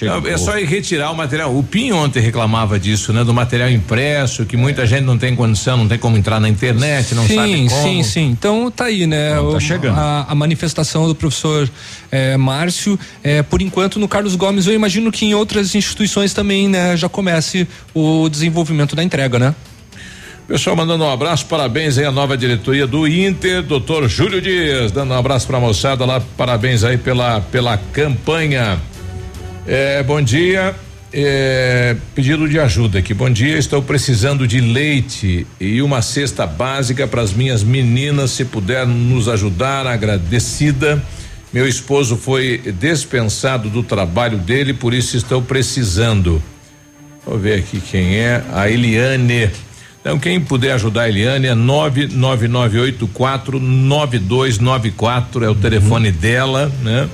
Não, 0.01 0.25
é 0.27 0.37
só 0.37 0.57
ir 0.57 0.65
retirar 0.65 1.11
o 1.11 1.15
material. 1.15 1.55
O 1.57 1.63
Pinho 1.63 1.95
ontem 1.95 2.19
reclamava 2.19 2.79
disso, 2.79 3.13
né? 3.13 3.23
Do 3.23 3.33
material 3.33 3.69
impresso, 3.69 4.45
que 4.45 4.57
muita 4.57 4.85
gente 4.85 5.03
não 5.03 5.17
tem 5.17 5.35
condição, 5.35 5.77
não 5.77 5.87
tem 5.87 5.97
como 5.97 6.17
entrar 6.17 6.39
na 6.39 6.49
internet, 6.49 7.13
não 7.15 7.25
sim, 7.27 7.35
sabe 7.35 7.69
como. 7.69 7.83
Sim, 7.83 8.03
sim, 8.03 8.25
Então 8.29 8.71
tá 8.71 8.85
aí, 8.85 9.05
né? 9.07 9.31
Então, 9.31 9.51
tá 9.51 9.57
O- 9.57 9.59
chegando. 9.59 9.97
A, 9.97 10.25
a 10.29 10.35
manifestação 10.35 11.07
do 11.07 11.15
professor 11.15 11.69
eh, 12.11 12.35
Márcio, 12.37 12.99
eh, 13.23 13.43
por 13.43 13.61
enquanto 13.61 13.99
no 13.99 14.07
Carlos 14.07 14.35
Gomes, 14.35 14.67
eu 14.67 14.73
imagino 14.73 15.11
que 15.11 15.25
em 15.25 15.33
outras 15.33 15.75
instituições 15.75 16.33
também, 16.33 16.67
né, 16.67 16.95
já 16.97 17.07
comece 17.09 17.67
o 17.93 18.27
desenvolvimento 18.29 18.95
da 18.95 19.03
entrega, 19.03 19.37
né? 19.39 19.55
Pessoal, 20.47 20.75
mandando 20.75 21.03
um 21.03 21.09
abraço, 21.11 21.47
parabéns 21.47 21.97
aí 21.97 22.05
à 22.05 22.11
nova 22.11 22.37
diretoria 22.37 22.85
do 22.85 23.07
Inter, 23.07 23.63
doutor 23.63 24.07
Júlio 24.07 24.39
Dias, 24.39 24.91
dando 24.91 25.11
um 25.11 25.17
abraço 25.17 25.47
pra 25.47 25.59
moçada 25.59 26.05
lá, 26.05 26.21
parabéns 26.37 26.83
aí 26.83 26.99
pela, 26.99 27.41
pela 27.41 27.77
campanha. 27.77 28.79
É, 29.67 30.03
bom 30.03 30.21
dia, 30.21 30.75
é, 31.11 31.95
pedido 32.13 32.47
de 32.47 32.59
ajuda 32.59 32.99
aqui. 32.99 33.15
Bom 33.15 33.31
dia, 33.31 33.57
estou 33.57 33.81
precisando 33.81 34.47
de 34.47 34.61
leite 34.61 35.47
e 35.59 35.81
uma 35.81 36.03
cesta 36.03 36.45
básica 36.45 37.07
para 37.07 37.23
as 37.23 37.33
minhas 37.33 37.63
meninas. 37.63 38.29
Se 38.31 38.45
puder 38.45 38.85
nos 38.85 39.27
ajudar, 39.27 39.87
agradecida. 39.87 41.01
Meu 41.51 41.67
esposo 41.67 42.15
foi 42.15 42.61
dispensado 42.79 43.67
do 43.67 43.81
trabalho 43.81 44.37
dele, 44.37 44.71
por 44.71 44.93
isso 44.93 45.17
estou 45.17 45.41
precisando. 45.41 46.39
Vou 47.25 47.39
ver 47.39 47.57
aqui 47.59 47.81
quem 47.81 48.17
é. 48.17 48.43
A 48.53 48.69
Eliane. 48.69 49.49
Então, 49.99 50.19
quem 50.19 50.39
puder 50.39 50.73
ajudar 50.73 51.01
a 51.03 51.09
Eliane 51.09 51.47
é 51.47 51.55
99984 51.55 53.59
9294 53.59 55.43
é 55.43 55.49
o 55.49 55.55
telefone 55.55 56.11
dela, 56.11 56.71
né? 56.83 57.09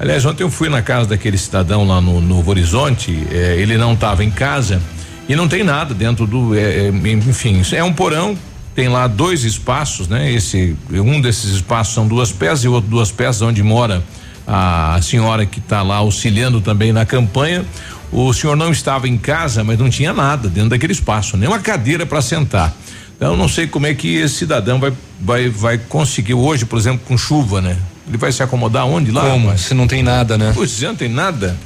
Aliás, 0.00 0.24
ontem 0.24 0.42
eu 0.42 0.50
fui 0.50 0.70
na 0.70 0.80
casa 0.80 1.10
daquele 1.10 1.36
cidadão 1.36 1.86
lá 1.86 2.00
no 2.00 2.22
Novo 2.22 2.50
Horizonte, 2.50 3.22
eh, 3.30 3.56
ele 3.58 3.76
não 3.76 3.92
estava 3.92 4.24
em 4.24 4.30
casa 4.30 4.80
e 5.28 5.36
não 5.36 5.46
tem 5.46 5.62
nada 5.62 5.92
dentro 5.92 6.26
do, 6.26 6.54
eh, 6.54 6.88
eh, 6.88 7.10
enfim, 7.10 7.60
é 7.72 7.84
um 7.84 7.92
porão, 7.92 8.34
tem 8.74 8.88
lá 8.88 9.06
dois 9.06 9.44
espaços, 9.44 10.08
né? 10.08 10.32
Esse, 10.32 10.74
um 10.90 11.20
desses 11.20 11.50
espaços 11.50 11.92
são 11.92 12.08
duas 12.08 12.32
peças 12.32 12.64
e 12.64 12.68
o 12.68 12.72
outro 12.72 12.88
duas 12.88 13.12
peças 13.12 13.42
onde 13.42 13.62
mora 13.62 14.02
a 14.46 14.98
senhora 15.02 15.44
que 15.44 15.58
está 15.58 15.82
lá 15.82 15.96
auxiliando 15.96 16.62
também 16.62 16.94
na 16.94 17.04
campanha. 17.04 17.62
O 18.10 18.32
senhor 18.32 18.56
não 18.56 18.72
estava 18.72 19.06
em 19.06 19.18
casa, 19.18 19.62
mas 19.62 19.78
não 19.78 19.90
tinha 19.90 20.14
nada 20.14 20.48
dentro 20.48 20.70
daquele 20.70 20.94
espaço, 20.94 21.36
nem 21.36 21.46
uma 21.46 21.58
cadeira 21.58 22.06
para 22.06 22.22
sentar. 22.22 22.74
Então, 23.16 23.36
não 23.36 23.48
sei 23.48 23.66
como 23.66 23.86
é 23.86 23.92
que 23.92 24.16
esse 24.16 24.36
cidadão 24.36 24.80
vai, 24.80 24.94
vai, 25.20 25.50
vai 25.50 25.76
conseguir 25.76 26.32
hoje, 26.32 26.64
por 26.64 26.78
exemplo, 26.78 27.02
com 27.06 27.18
chuva, 27.18 27.60
né? 27.60 27.76
Ele 28.08 28.16
vai 28.16 28.32
se 28.32 28.42
acomodar 28.42 28.86
onde 28.86 29.12
lá? 29.12 29.22
Como? 29.22 29.56
Se 29.56 29.72
não 29.72 29.86
tem 29.86 30.02
nada, 30.02 30.36
né? 30.36 30.52
Pois 30.54 30.82
é, 30.82 30.88
não 30.88 30.96
tem 30.96 31.08
nada. 31.08 31.56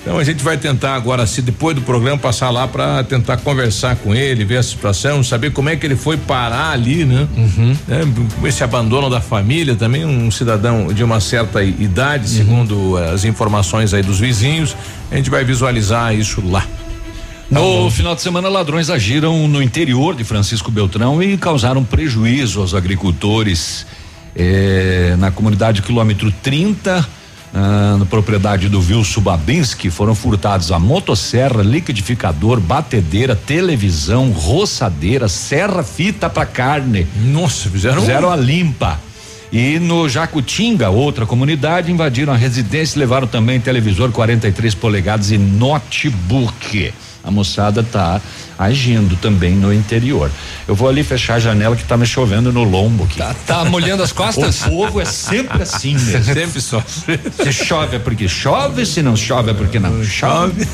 Então 0.00 0.18
a 0.18 0.24
gente 0.24 0.42
vai 0.42 0.56
tentar 0.56 0.94
agora, 0.94 1.26
se 1.26 1.42
depois 1.42 1.74
do 1.74 1.82
programa 1.82 2.18
passar 2.18 2.50
lá 2.50 2.66
para 2.66 3.04
tentar 3.04 3.36
conversar 3.38 3.96
com 3.96 4.14
ele, 4.14 4.44
ver 4.44 4.56
a 4.56 4.62
situação, 4.62 5.22
saber 5.22 5.52
como 5.52 5.68
é 5.68 5.76
que 5.76 5.84
ele 5.86 5.96
foi 5.96 6.16
parar 6.16 6.70
ali, 6.70 7.04
né? 7.04 7.28
Né? 7.86 8.00
Esse 8.44 8.64
abandono 8.64 9.10
da 9.10 9.20
família 9.20 9.76
também, 9.76 10.04
um 10.04 10.30
cidadão 10.30 10.86
de 10.92 11.04
uma 11.04 11.20
certa 11.20 11.62
idade, 11.62 12.28
segundo 12.28 12.96
as 12.96 13.24
informações 13.24 13.92
aí 13.92 14.02
dos 14.02 14.18
vizinhos, 14.18 14.74
a 15.10 15.16
gente 15.16 15.28
vai 15.30 15.44
visualizar 15.44 16.14
isso 16.14 16.42
lá. 16.46 16.64
No 17.50 17.90
final 17.90 18.14
de 18.14 18.22
semana, 18.22 18.48
ladrões 18.48 18.88
agiram 18.88 19.46
no 19.46 19.62
interior 19.62 20.14
de 20.14 20.24
Francisco 20.24 20.70
Beltrão 20.70 21.22
e 21.22 21.36
causaram 21.36 21.84
prejuízo 21.84 22.60
aos 22.60 22.72
agricultores. 22.74 23.84
Eh, 24.34 25.14
na 25.18 25.30
comunidade 25.30 25.82
quilômetro 25.82 26.32
30. 26.42 27.22
Ah, 27.54 27.96
na 27.98 28.06
propriedade 28.06 28.66
do 28.70 28.80
Vilso 28.80 29.20
Babinski 29.20 29.90
foram 29.90 30.14
furtados 30.14 30.72
a 30.72 30.78
motosserra, 30.78 31.62
liquidificador, 31.62 32.58
batedeira, 32.58 33.36
televisão, 33.36 34.30
roçadeira, 34.30 35.28
serra, 35.28 35.82
fita 35.82 36.30
para 36.30 36.46
carne. 36.46 37.06
Nossa, 37.14 37.68
fizeram 37.68 38.00
fizeram 38.00 38.30
a 38.30 38.36
limpa. 38.36 38.98
E 39.52 39.78
no 39.78 40.08
Jacutinga, 40.08 40.88
outra 40.88 41.26
comunidade, 41.26 41.92
invadiram 41.92 42.32
a 42.32 42.36
residência 42.36 42.96
e 42.96 43.00
levaram 43.00 43.26
também 43.26 43.60
televisor 43.60 44.10
43 44.10 44.74
polegadas 44.74 45.30
e 45.30 45.36
notebook. 45.36 46.94
A 47.22 47.30
moçada 47.30 47.82
tá 47.82 48.18
agindo 48.58 49.16
também 49.16 49.54
no 49.54 49.72
interior. 49.72 50.30
Eu 50.66 50.74
vou 50.74 50.88
ali 50.88 51.02
fechar 51.02 51.34
a 51.34 51.40
janela 51.40 51.76
que 51.76 51.84
tá 51.84 51.96
me 51.96 52.06
chovendo 52.06 52.52
no 52.52 52.64
lombo 52.64 53.04
aqui. 53.04 53.18
Tá, 53.18 53.34
tá 53.46 53.64
molhando 53.64 54.02
as 54.02 54.12
costas? 54.12 54.62
O 54.62 54.70
povo 54.70 55.00
é 55.00 55.04
sempre 55.04 55.62
assim 55.62 55.94
mesmo. 55.94 56.34
Sempre 56.34 56.60
só. 56.60 56.82
Se 56.82 57.52
chove 57.52 57.96
é 57.96 57.98
porque 57.98 58.28
chove, 58.28 58.86
se 58.86 59.02
não 59.02 59.16
chove 59.16 59.50
é 59.50 59.54
porque 59.54 59.78
não 59.78 60.02
chove. 60.04 60.66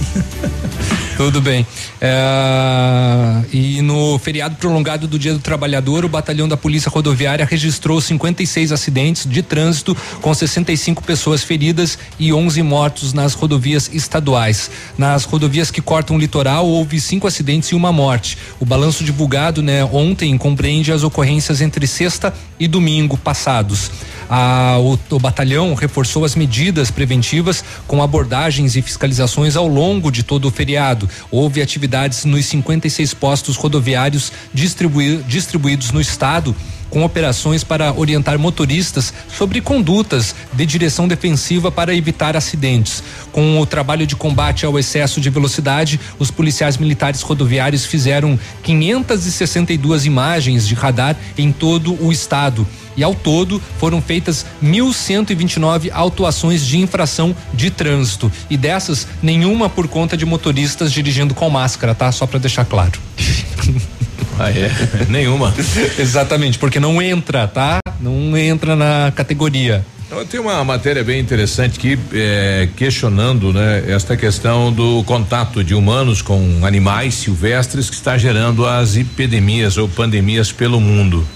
Tudo 1.18 1.40
bem. 1.40 1.66
É, 2.00 3.42
e 3.52 3.82
no 3.82 4.20
feriado 4.20 4.54
prolongado 4.54 5.08
do 5.08 5.18
Dia 5.18 5.32
do 5.32 5.40
Trabalhador, 5.40 6.04
o 6.04 6.08
batalhão 6.08 6.46
da 6.46 6.56
Polícia 6.56 6.88
Rodoviária 6.88 7.44
registrou 7.44 8.00
56 8.00 8.70
acidentes 8.70 9.26
de 9.28 9.42
trânsito, 9.42 9.96
com 10.20 10.32
65 10.32 11.02
pessoas 11.02 11.42
feridas 11.42 11.98
e 12.20 12.32
11 12.32 12.62
mortos 12.62 13.12
nas 13.12 13.34
rodovias 13.34 13.90
estaduais. 13.92 14.70
Nas 14.96 15.24
rodovias 15.24 15.72
que 15.72 15.80
cortam 15.80 16.14
o 16.14 16.20
litoral, 16.20 16.64
houve 16.68 17.00
cinco 17.00 17.26
acidentes 17.26 17.70
e 17.70 17.74
uma 17.78 17.92
morte. 17.92 18.36
O 18.60 18.66
balanço 18.66 19.02
divulgado 19.02 19.62
né, 19.62 19.84
ontem 19.84 20.36
compreende 20.36 20.92
as 20.92 21.02
ocorrências 21.02 21.60
entre 21.60 21.86
sexta 21.86 22.34
e 22.58 22.68
domingo 22.68 23.16
passados. 23.16 23.90
A, 24.28 24.76
o, 24.78 24.98
o, 25.14 25.18
batalhão 25.18 25.72
reforçou 25.72 26.24
as 26.24 26.34
medidas 26.34 26.90
preventivas 26.90 27.64
com 27.86 28.02
abordagens 28.02 28.76
e 28.76 28.82
fiscalizações 28.82 29.56
ao 29.56 29.66
longo 29.66 30.10
de 30.10 30.22
todo 30.22 30.46
o 30.46 30.50
feriado. 30.50 31.08
Houve 31.30 31.62
atividades 31.62 32.26
nos 32.26 32.44
56 32.44 33.14
postos 33.14 33.56
rodoviários 33.56 34.30
distribui, 34.52 35.22
distribuídos 35.26 35.92
no 35.92 36.00
estado 36.00 36.54
com 36.90 37.04
operações 37.04 37.62
para 37.64 37.92
orientar 37.92 38.38
motoristas 38.38 39.12
sobre 39.36 39.60
condutas 39.60 40.34
de 40.52 40.66
direção 40.66 41.06
defensiva 41.06 41.70
para 41.70 41.94
evitar 41.94 42.36
acidentes. 42.36 43.02
Com 43.32 43.60
o 43.60 43.66
trabalho 43.66 44.06
de 44.06 44.16
combate 44.16 44.64
ao 44.64 44.78
excesso 44.78 45.20
de 45.20 45.30
velocidade, 45.30 46.00
os 46.18 46.30
policiais 46.30 46.76
militares 46.76 47.22
rodoviários 47.22 47.84
fizeram 47.84 48.38
562 48.62 50.06
imagens 50.06 50.66
de 50.66 50.74
radar 50.74 51.16
em 51.36 51.52
todo 51.52 51.96
o 52.02 52.12
estado 52.12 52.66
e 52.96 53.02
ao 53.02 53.14
todo 53.14 53.62
foram 53.78 54.02
feitas 54.02 54.44
1.129 54.62 55.88
autuações 55.92 56.66
de 56.66 56.78
infração 56.78 57.34
de 57.54 57.70
trânsito 57.70 58.30
e 58.50 58.56
dessas 58.56 59.06
nenhuma 59.22 59.70
por 59.70 59.86
conta 59.86 60.16
de 60.16 60.26
motoristas 60.26 60.92
dirigindo 60.92 61.32
com 61.32 61.48
máscara, 61.48 61.94
tá? 61.94 62.10
Só 62.10 62.26
para 62.26 62.40
deixar 62.40 62.64
claro. 62.64 62.98
Ah, 64.38 64.50
é? 64.50 64.70
Nenhuma. 65.08 65.54
Exatamente, 65.98 66.58
porque 66.58 66.78
não 66.78 67.00
entra, 67.02 67.46
tá? 67.48 67.78
Não 68.00 68.36
entra 68.36 68.76
na 68.76 69.12
categoria. 69.14 69.84
Tem 70.30 70.40
uma 70.40 70.64
matéria 70.64 71.04
bem 71.04 71.20
interessante 71.20 71.78
aqui 71.78 71.98
é, 72.14 72.66
questionando, 72.76 73.52
né, 73.52 73.84
esta 73.88 74.16
questão 74.16 74.72
do 74.72 75.04
contato 75.04 75.62
de 75.62 75.74
humanos 75.74 76.22
com 76.22 76.64
animais 76.64 77.14
silvestres 77.14 77.90
que 77.90 77.96
está 77.96 78.16
gerando 78.16 78.66
as 78.66 78.96
epidemias 78.96 79.76
ou 79.76 79.86
pandemias 79.86 80.50
pelo 80.50 80.80
mundo. 80.80 81.26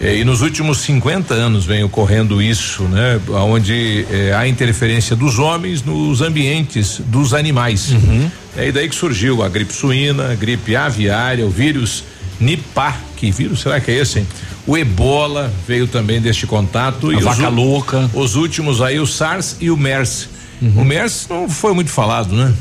É, 0.00 0.16
e 0.16 0.24
nos 0.24 0.40
últimos 0.40 0.78
50 0.78 1.34
anos 1.34 1.64
vem 1.64 1.82
ocorrendo 1.82 2.40
isso, 2.40 2.84
né? 2.84 3.20
Onde 3.28 4.06
é, 4.10 4.32
há 4.32 4.48
interferência 4.48 5.14
dos 5.14 5.38
homens 5.38 5.82
nos 5.82 6.20
ambientes 6.20 7.00
dos 7.06 7.34
animais. 7.34 7.90
Uhum. 7.90 8.30
É 8.56 8.70
daí 8.72 8.88
que 8.88 8.94
surgiu 8.94 9.42
a 9.42 9.48
gripe 9.48 9.72
suína, 9.72 10.32
a 10.32 10.34
gripe 10.34 10.74
aviária, 10.74 11.44
o 11.44 11.50
vírus 11.50 12.04
Nipah, 12.42 12.96
que 13.16 13.30
vírus 13.30 13.60
será 13.60 13.80
que 13.80 13.90
é 13.90 13.98
esse, 13.98 14.18
hein? 14.18 14.26
O 14.66 14.76
ebola 14.76 15.52
veio 15.66 15.86
também 15.86 16.20
deste 16.20 16.46
contato. 16.46 17.10
A 17.10 17.14
e 17.14 17.22
vaca 17.22 17.48
os, 17.48 17.54
louca. 17.54 18.10
Os 18.14 18.36
últimos 18.36 18.80
aí, 18.80 18.98
o 18.98 19.06
SARS 19.06 19.56
e 19.60 19.70
o 19.70 19.76
MERS. 19.76 20.28
Uhum. 20.60 20.82
O 20.82 20.84
MERS 20.84 21.26
não 21.28 21.48
foi 21.48 21.74
muito 21.74 21.90
falado, 21.90 22.34
né? 22.34 22.52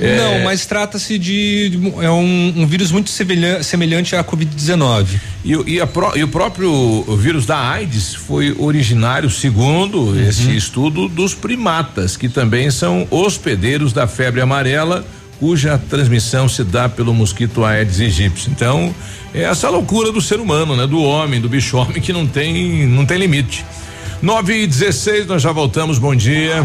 É. 0.00 0.16
Não, 0.16 0.44
mas 0.44 0.66
trata-se 0.66 1.18
de, 1.18 1.70
de 1.70 1.92
é 2.02 2.10
um, 2.10 2.52
um, 2.56 2.66
vírus 2.66 2.90
muito 2.92 3.10
semelhante, 3.10 3.64
semelhante 3.64 4.16
à 4.16 4.22
Covid-19. 4.22 5.06
E, 5.44 5.52
e, 5.52 5.78
e, 6.16 6.22
o 6.22 6.28
próprio 6.28 7.02
vírus 7.16 7.46
da 7.46 7.58
AIDS 7.58 8.14
foi 8.14 8.54
originário, 8.58 9.30
segundo 9.30 9.98
uhum. 9.98 10.28
esse 10.28 10.54
estudo, 10.54 11.08
dos 11.08 11.34
primatas, 11.34 12.16
que 12.16 12.28
também 12.28 12.70
são 12.70 13.06
hospedeiros 13.10 13.92
da 13.92 14.06
febre 14.06 14.40
amarela, 14.40 15.04
cuja 15.38 15.78
transmissão 15.78 16.48
se 16.48 16.64
dá 16.64 16.88
pelo 16.88 17.12
mosquito 17.14 17.64
Aedes 17.64 18.00
aegypti. 18.00 18.50
Então, 18.50 18.94
é 19.34 19.42
essa 19.42 19.68
loucura 19.68 20.10
do 20.12 20.20
ser 20.20 20.40
humano, 20.40 20.76
né? 20.76 20.86
Do 20.86 21.02
homem, 21.02 21.40
do 21.40 21.48
bicho 21.48 21.76
homem 21.76 22.00
que 22.00 22.12
não 22.12 22.26
tem, 22.26 22.86
não 22.86 23.04
tem 23.04 23.18
limite. 23.18 23.64
9 24.22 24.62
e 24.62 24.66
16, 24.66 25.26
nós 25.26 25.42
já 25.42 25.52
voltamos. 25.52 25.98
Bom 25.98 26.14
dia. 26.14 26.64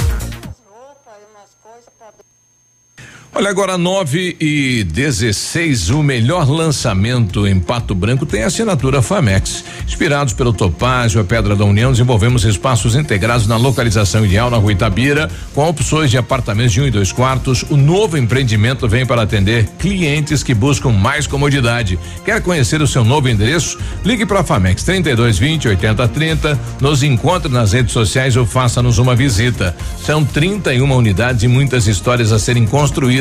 Olha, 3.33 3.49
agora 3.49 3.77
9 3.77 4.35
e 4.41 4.83
16, 4.83 5.89
o 5.89 6.03
melhor 6.03 6.49
lançamento 6.49 7.47
em 7.47 7.57
Pato 7.61 7.95
Branco 7.95 8.25
tem 8.25 8.43
a 8.43 8.47
assinatura 8.47 9.01
Famex. 9.01 9.63
Inspirados 9.87 10.33
pelo 10.33 10.51
Topázio, 10.51 11.21
a 11.21 11.23
Pedra 11.23 11.55
da 11.55 11.63
União, 11.63 11.93
desenvolvemos 11.93 12.43
espaços 12.43 12.93
integrados 12.93 13.47
na 13.47 13.55
localização 13.55 14.25
ideal 14.25 14.49
na 14.49 14.57
Rua 14.57 14.73
Itabira, 14.73 15.31
com 15.55 15.65
opções 15.65 16.11
de 16.11 16.17
apartamentos 16.17 16.73
de 16.73 16.81
um 16.81 16.87
e 16.87 16.91
dois 16.91 17.13
quartos. 17.13 17.63
O 17.69 17.77
novo 17.77 18.17
empreendimento 18.17 18.85
vem 18.85 19.05
para 19.05 19.21
atender 19.21 19.65
clientes 19.79 20.43
que 20.43 20.53
buscam 20.53 20.89
mais 20.89 21.25
comodidade. 21.25 21.97
Quer 22.25 22.41
conhecer 22.41 22.81
o 22.81 22.87
seu 22.87 23.05
novo 23.05 23.29
endereço? 23.29 23.79
Ligue 24.03 24.25
para 24.25 24.41
a 24.41 24.43
Famex 24.43 24.83
3220 24.83 25.69
8030, 25.69 26.59
nos 26.81 27.01
encontre 27.01 27.49
nas 27.49 27.71
redes 27.71 27.93
sociais 27.93 28.35
ou 28.35 28.45
faça-nos 28.45 28.97
uma 28.97 29.15
visita. 29.15 29.73
São 30.03 30.25
31 30.25 30.93
unidades 30.93 31.43
e 31.43 31.47
muitas 31.47 31.87
histórias 31.87 32.33
a 32.33 32.37
serem 32.37 32.65
construídas 32.65 33.20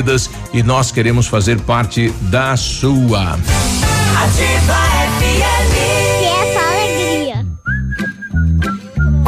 e 0.52 0.62
nós 0.62 0.90
queremos 0.90 1.26
fazer 1.26 1.60
parte 1.60 2.12
da 2.22 2.56
sua. 2.56 3.32
Ativa 3.32 4.78
FM. 5.18 5.79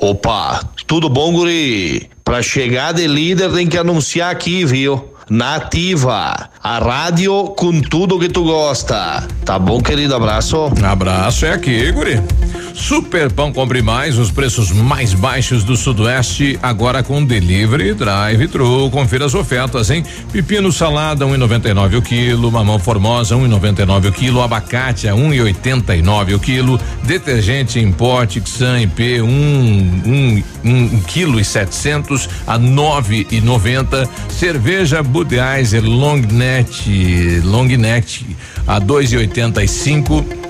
Opa, 0.00 0.60
tudo 0.86 1.08
bom, 1.08 1.32
guri? 1.32 2.08
Pra 2.24 2.42
chegar 2.42 2.92
de 2.92 3.06
líder 3.06 3.52
tem 3.52 3.66
que 3.66 3.78
anunciar 3.78 4.30
aqui, 4.30 4.64
viu? 4.64 5.12
Nativa, 5.28 6.50
a 6.62 6.78
rádio 6.78 7.46
com 7.56 7.80
tudo 7.80 8.18
que 8.18 8.28
tu 8.28 8.44
gosta. 8.44 9.26
Tá 9.44 9.58
bom, 9.58 9.80
querido? 9.80 10.14
Abraço. 10.14 10.70
Abraço 10.84 11.46
é 11.46 11.52
aqui, 11.52 11.90
guri. 11.90 12.20
Super 12.76 13.32
Pão 13.32 13.52
Compre 13.52 13.80
Mais, 13.80 14.18
os 14.18 14.30
preços 14.30 14.70
mais 14.70 15.14
baixos 15.14 15.64
do 15.64 15.76
Sudoeste, 15.76 16.58
agora 16.62 17.02
com 17.02 17.24
delivery 17.24 17.94
drive-thru. 17.94 18.90
Confira 18.90 19.24
as 19.24 19.34
ofertas, 19.34 19.90
hein? 19.90 20.04
Pepino 20.30 20.70
salada, 20.70 21.24
1,99 21.24 21.94
um 21.94 21.98
o 21.98 22.02
quilo, 22.02 22.52
mamão 22.52 22.78
formosa, 22.78 23.34
1,99 23.34 24.04
um 24.04 24.08
o 24.08 24.12
quilo, 24.12 24.42
abacate 24.42 25.08
a 25.08 25.14
1,89 25.14 26.32
um 26.32 26.36
o 26.36 26.38
quilo, 26.38 26.80
detergente 27.02 27.80
em 27.80 27.90
pote, 27.90 28.42
Xan 28.44 28.82
IP, 28.82 29.22
1 29.22 29.24
um, 29.26 30.02
um, 30.06 30.42
um, 30.64 31.00
quilo 31.00 31.40
e 31.40 31.44
700 31.44 32.28
a 32.46 32.58
9,90. 32.58 34.08
Cerveja 34.28 35.02
Budweiser 35.02 35.82
Long 35.82 36.20
Neck, 36.20 37.40
Long 37.42 37.68
Neck 37.68 38.36
a 38.66 38.78
2,85. 38.78 40.45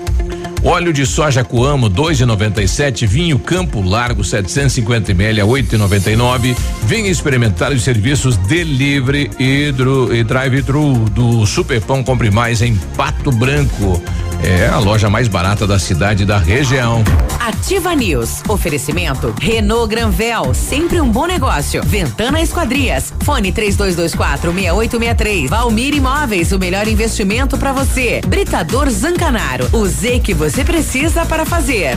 Óleo 0.63 0.91
de 0.91 1.05
soja 1.05 1.43
Coamo 1.43 1.89
2,97, 1.89 3.05
vinho 3.05 3.39
Campo 3.39 3.81
Largo 3.81 4.23
750 4.23 5.11
ml 5.11 5.41
a 5.41 5.45
8,99. 5.45 6.55
Venha 6.83 7.09
experimentar 7.09 7.71
os 7.71 7.83
serviços 7.83 8.35
delivery 8.37 9.29
hidro 9.39 10.13
e 10.13 10.23
drive-thru 10.23 10.93
do 11.09 11.45
Superpão 11.45 12.03
Compre 12.03 12.31
Mais 12.31 12.61
em 12.61 12.75
Pato 12.95 13.31
Branco. 13.31 14.01
É 14.43 14.67
a 14.67 14.77
loja 14.77 15.09
mais 15.09 15.27
barata 15.27 15.65
da 15.65 15.79
cidade 15.79 16.23
e 16.23 16.25
da 16.25 16.37
região. 16.37 17.03
Ativa 17.39 17.95
News. 17.95 18.43
Oferecimento 18.47 19.33
Renault 19.39 19.89
Granvel, 19.89 20.53
sempre 20.53 21.01
um 21.01 21.09
bom 21.09 21.25
negócio. 21.25 21.81
Ventana 21.83 22.41
Esquadrias. 22.41 23.13
Fone 23.23 23.51
3224 23.51 24.51
6863. 24.51 25.49
Valmir 25.49 25.95
Imóveis, 25.95 26.51
o 26.51 26.59
melhor 26.59 26.87
investimento 26.87 27.57
para 27.57 27.71
você. 27.71 28.21
Britador 28.27 28.89
Zancanaro. 28.89 29.69
O 29.73 29.85
Z 29.87 30.19
que 30.19 30.33
você 30.33 30.56
precisa 30.65 31.25
para 31.25 31.45
fazer. 31.45 31.95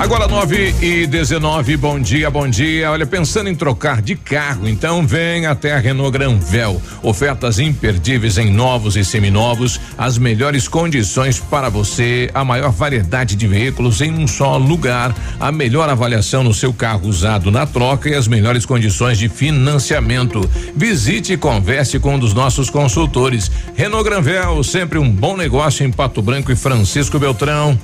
Agora 0.00 0.26
9 0.26 0.76
e 0.80 1.06
19, 1.06 1.76
bom 1.76 2.00
dia, 2.00 2.30
bom 2.30 2.48
dia. 2.48 2.90
Olha, 2.90 3.04
pensando 3.04 3.50
em 3.50 3.54
trocar 3.54 4.00
de 4.00 4.16
carro, 4.16 4.66
então 4.66 5.06
vem 5.06 5.44
até 5.44 5.74
a 5.74 5.78
Renault 5.78 6.10
Granvel. 6.10 6.80
Ofertas 7.02 7.58
imperdíveis 7.58 8.38
em 8.38 8.50
novos 8.50 8.96
e 8.96 9.04
seminovos, 9.04 9.78
as 9.98 10.16
melhores 10.16 10.66
condições 10.66 11.38
para 11.38 11.68
você, 11.68 12.30
a 12.32 12.42
maior 12.42 12.70
variedade 12.70 13.36
de 13.36 13.46
veículos 13.46 14.00
em 14.00 14.10
um 14.10 14.26
só 14.26 14.56
lugar, 14.56 15.14
a 15.38 15.52
melhor 15.52 15.90
avaliação 15.90 16.42
no 16.42 16.54
seu 16.54 16.72
carro 16.72 17.06
usado 17.06 17.50
na 17.50 17.66
troca 17.66 18.08
e 18.08 18.14
as 18.14 18.26
melhores 18.26 18.64
condições 18.64 19.18
de 19.18 19.28
financiamento. 19.28 20.40
Visite 20.74 21.34
e 21.34 21.36
converse 21.36 21.98
com 21.98 22.14
um 22.14 22.18
dos 22.18 22.32
nossos 22.32 22.70
consultores. 22.70 23.50
Renault 23.74 24.08
Granvel, 24.08 24.64
sempre 24.64 24.98
um 24.98 25.10
bom 25.10 25.36
negócio 25.36 25.84
em 25.84 25.92
Pato 25.92 26.22
Branco 26.22 26.50
e 26.50 26.56
Francisco 26.56 27.18
Beltrão. 27.18 27.78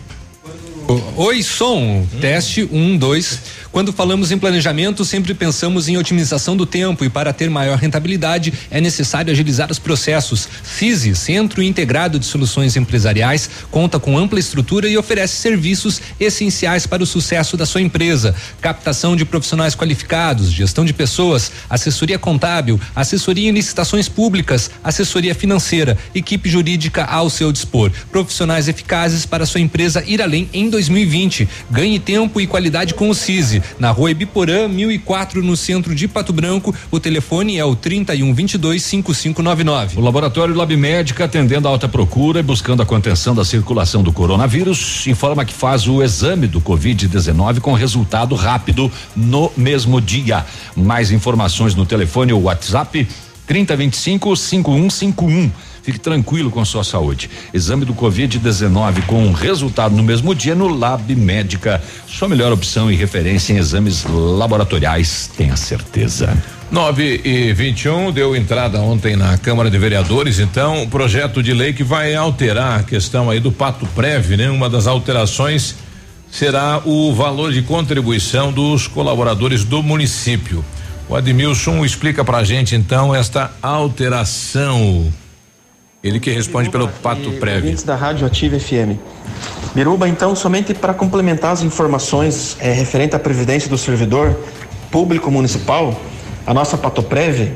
Oi, 1.16 1.42
som. 1.42 2.06
Teste 2.20 2.62
um, 2.70 2.96
dois. 2.96 3.40
Quando 3.76 3.92
falamos 3.92 4.32
em 4.32 4.38
planejamento, 4.38 5.04
sempre 5.04 5.34
pensamos 5.34 5.86
em 5.86 5.98
otimização 5.98 6.56
do 6.56 6.64
tempo 6.64 7.04
e 7.04 7.10
para 7.10 7.30
ter 7.30 7.50
maior 7.50 7.76
rentabilidade 7.76 8.50
é 8.70 8.80
necessário 8.80 9.30
agilizar 9.30 9.70
os 9.70 9.78
processos. 9.78 10.48
FISI, 10.62 11.14
Centro 11.14 11.62
Integrado 11.62 12.18
de 12.18 12.24
Soluções 12.24 12.74
Empresariais, 12.74 13.50
conta 13.70 14.00
com 14.00 14.16
ampla 14.16 14.38
estrutura 14.38 14.88
e 14.88 14.96
oferece 14.96 15.34
serviços 15.34 16.00
essenciais 16.18 16.86
para 16.86 17.02
o 17.02 17.06
sucesso 17.06 17.54
da 17.54 17.66
sua 17.66 17.82
empresa: 17.82 18.34
captação 18.62 19.14
de 19.14 19.26
profissionais 19.26 19.74
qualificados, 19.74 20.50
gestão 20.50 20.82
de 20.82 20.94
pessoas, 20.94 21.52
assessoria 21.68 22.18
contábil, 22.18 22.80
assessoria 22.94 23.50
em 23.50 23.52
licitações 23.52 24.08
públicas, 24.08 24.70
assessoria 24.82 25.34
financeira, 25.34 25.98
equipe 26.14 26.48
jurídica 26.48 27.04
ao 27.04 27.28
seu 27.28 27.52
dispor, 27.52 27.92
profissionais 28.10 28.68
eficazes 28.68 29.26
para 29.26 29.44
sua 29.44 29.60
empresa 29.60 30.02
ir 30.06 30.22
além 30.22 30.48
em 30.54 30.70
2020. 30.70 31.46
Ganhe 31.70 31.98
tempo 31.98 32.40
e 32.40 32.46
qualidade 32.46 32.94
com 32.94 33.10
o 33.10 33.14
CISI 33.14 33.65
na 33.78 33.90
rua 33.90 34.10
Ibiporã, 34.10 34.68
1004, 34.68 35.42
no 35.42 35.56
centro 35.56 35.94
de 35.94 36.08
Pato 36.08 36.32
Branco. 36.32 36.74
O 36.90 37.00
telefone 37.00 37.58
é 37.58 37.64
o 37.64 37.74
3122 37.74 38.82
5599. 38.82 39.98
O 39.98 40.00
laboratório 40.00 40.54
Lab 40.54 40.76
Médica, 40.76 41.24
atendendo 41.24 41.68
a 41.68 41.70
alta 41.70 41.88
procura 41.88 42.40
e 42.40 42.42
buscando 42.42 42.82
a 42.82 42.86
contenção 42.86 43.34
da 43.34 43.44
circulação 43.44 44.02
do 44.02 44.12
coronavírus, 44.12 45.06
informa 45.06 45.44
que 45.44 45.54
faz 45.54 45.86
o 45.86 46.02
exame 46.02 46.46
do 46.46 46.60
Covid-19 46.60 47.60
com 47.60 47.72
resultado 47.72 48.34
rápido 48.34 48.90
no 49.14 49.52
mesmo 49.56 50.00
dia. 50.00 50.44
Mais 50.74 51.10
informações 51.10 51.74
no 51.74 51.86
telefone 51.86 52.32
ou 52.32 52.42
WhatsApp 52.42 53.06
3025 53.46 54.36
5151. 54.36 55.50
Fique 55.86 56.00
tranquilo 56.00 56.50
com 56.50 56.64
sua 56.64 56.82
saúde. 56.82 57.30
Exame 57.54 57.84
do 57.84 57.94
Covid-19 57.94 59.06
com 59.06 59.30
resultado 59.30 59.94
no 59.94 60.02
mesmo 60.02 60.34
dia 60.34 60.52
no 60.52 60.66
Lab 60.66 61.14
Médica. 61.14 61.80
Sua 62.08 62.26
melhor 62.26 62.52
opção 62.52 62.90
e 62.90 62.96
referência 62.96 63.52
em 63.52 63.58
exames 63.58 64.04
laboratoriais, 64.04 65.30
tenha 65.36 65.54
certeza. 65.54 66.36
9 66.72 67.20
e 67.24 67.52
21 67.52 68.08
um, 68.08 68.10
deu 68.10 68.34
entrada 68.34 68.80
ontem 68.80 69.14
na 69.14 69.38
Câmara 69.38 69.70
de 69.70 69.78
Vereadores, 69.78 70.40
então, 70.40 70.82
o 70.82 70.88
projeto 70.88 71.40
de 71.40 71.54
lei 71.54 71.72
que 71.72 71.84
vai 71.84 72.16
alterar 72.16 72.80
a 72.80 72.82
questão 72.82 73.30
aí 73.30 73.38
do 73.38 73.52
Pato 73.52 73.86
Prev, 73.94 74.30
né? 74.30 74.50
Uma 74.50 74.68
das 74.68 74.88
alterações 74.88 75.76
será 76.32 76.82
o 76.84 77.14
valor 77.14 77.52
de 77.52 77.62
contribuição 77.62 78.50
dos 78.50 78.88
colaboradores 78.88 79.62
do 79.62 79.84
município. 79.84 80.64
O 81.08 81.14
Admilson 81.14 81.84
explica 81.84 82.24
pra 82.24 82.42
gente 82.42 82.74
então 82.74 83.14
esta 83.14 83.52
alteração. 83.62 85.12
Ele 86.06 86.20
que 86.20 86.30
responde 86.30 86.70
pelo 86.70 86.86
Pato 86.86 87.32
Prévio. 87.32 87.76
da 87.84 87.96
Rádio 87.96 88.24
Ativa 88.24 88.60
FM. 88.60 88.96
Biruba, 89.74 90.08
então, 90.08 90.36
somente 90.36 90.72
para 90.72 90.94
complementar 90.94 91.50
as 91.50 91.62
informações 91.62 92.56
é, 92.60 92.72
referente 92.72 93.16
à 93.16 93.18
previdência 93.18 93.68
do 93.68 93.76
servidor 93.76 94.38
público 94.88 95.32
municipal, 95.32 96.00
a 96.46 96.54
nossa 96.54 96.78
Patoprev, 96.78 97.50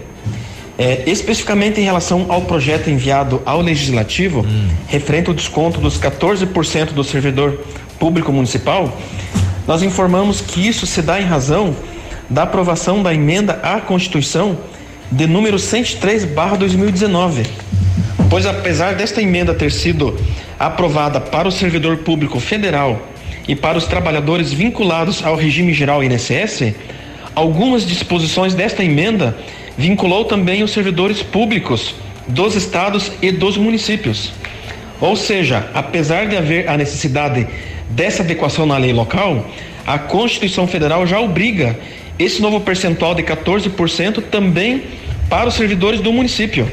é, 0.77 1.05
especificamente 1.07 1.81
em 1.81 1.85
relação 1.85 2.27
ao 2.29 2.43
projeto 2.43 2.91
enviado 2.91 3.41
ao 3.47 3.61
Legislativo, 3.61 4.41
hum. 4.41 4.69
referente 4.89 5.29
ao 5.29 5.35
desconto 5.35 5.81
dos 5.81 5.97
14% 5.97 6.93
do 6.93 7.05
servidor 7.05 7.57
público 8.01 8.33
municipal, 8.33 8.99
nós 9.65 9.85
informamos 9.85 10.41
que 10.41 10.67
isso 10.67 10.89
se 10.89 11.01
dá 11.03 11.21
em 11.21 11.25
razão 11.25 11.73
da 12.29 12.43
aprovação 12.43 13.01
da 13.01 13.15
emenda 13.15 13.61
à 13.63 13.81
Constituição 13.81 14.59
de 15.13 15.29
número 15.29 15.57
103/2019 15.57 17.70
pois 18.29 18.47
apesar 18.47 18.95
desta 18.95 19.23
emenda 19.23 19.55
ter 19.55 19.73
sido 19.73 20.19
aprovada 20.59 21.21
para 21.21 21.49
o 21.49 21.53
servidor 21.53 21.99
público 21.99 22.39
federal 22.39 23.09
e 23.49 23.55
para 23.55 23.79
os 23.79 23.87
trabalhadores 23.87 24.53
vinculados 24.53 25.25
ao 25.25 25.37
regime 25.37 25.73
geral 25.73 26.03
INSS, 26.05 26.75
algumas 27.35 27.87
disposições 27.87 28.55
desta 28.55 28.85
emenda 28.85 29.37
vinculou 29.77 30.25
também 30.25 30.63
os 30.63 30.73
servidores 30.73 31.23
públicos 31.23 31.95
dos 32.29 32.55
estados 32.55 33.11
e 33.23 33.33
dos 33.33 33.57
municípios. 33.57 34.33
Ou 35.01 35.17
seja, 35.17 35.69
apesar 35.73 36.27
de 36.27 36.37
haver 36.37 36.69
a 36.69 36.77
necessidade 36.77 37.47
dessa 37.89 38.23
adequação 38.23 38.67
na 38.67 38.77
lei 38.77 38.93
local, 38.93 39.47
a 39.87 39.99
Constituição 39.99 40.67
Federal 40.67 41.07
já 41.07 41.19
obriga 41.19 41.79
esse 42.19 42.43
novo 42.43 42.61
percentual 42.61 43.15
de 43.15 43.23
14% 43.23 44.23
também 44.31 44.83
para 45.29 45.49
os 45.49 45.55
servidores 45.55 46.01
do 46.01 46.13
município. 46.13 46.69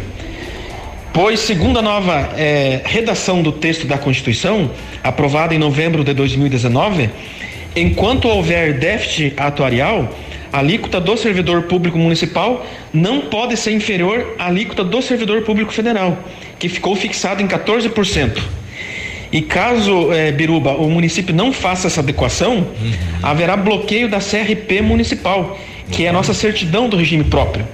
Pois, 1.14 1.40
segundo 1.40 1.80
a 1.80 1.82
nova 1.82 2.30
é, 2.38 2.82
redação 2.86 3.42
do 3.42 3.52
texto 3.52 3.88
da 3.88 3.98
Constituição, 3.98 4.70
aprovada 5.04 5.56
em 5.56 5.58
novembro 5.58 6.04
de 6.04 6.14
2019, 6.14 7.10
enquanto 7.76 8.28
houver 8.28 8.78
déficit 8.78 9.34
atuarial, 9.38 10.10
a 10.52 10.60
alíquota 10.60 11.00
do 11.00 11.18
servidor 11.18 11.64
público 11.64 11.98
municipal 11.98 12.66
não 12.94 13.22
pode 13.22 13.58
ser 13.58 13.72
inferior 13.72 14.36
à 14.40 14.48
alíquota 14.48 14.84
do 14.84 15.02
servidor 15.02 15.42
público 15.42 15.74
federal, 15.74 16.18
que 16.58 16.70
ficou 16.70 16.96
fixado 16.96 17.42
em 17.42 17.48
14%. 17.48 18.42
E 19.32 19.42
caso, 19.42 20.12
é, 20.14 20.32
Biruba, 20.32 20.72
o 20.72 20.90
município 20.90 21.36
não 21.36 21.52
faça 21.52 21.88
essa 21.88 22.00
adequação, 22.00 22.58
uhum. 22.58 22.94
haverá 23.22 23.58
bloqueio 23.58 24.08
da 24.08 24.20
CRP 24.20 24.82
municipal, 24.82 25.60
que 25.92 26.06
é 26.06 26.10
a 26.10 26.14
nossa 26.14 26.34
certidão 26.34 26.88
do 26.88 26.96
regime 26.96 27.26
próprio. 27.26 27.68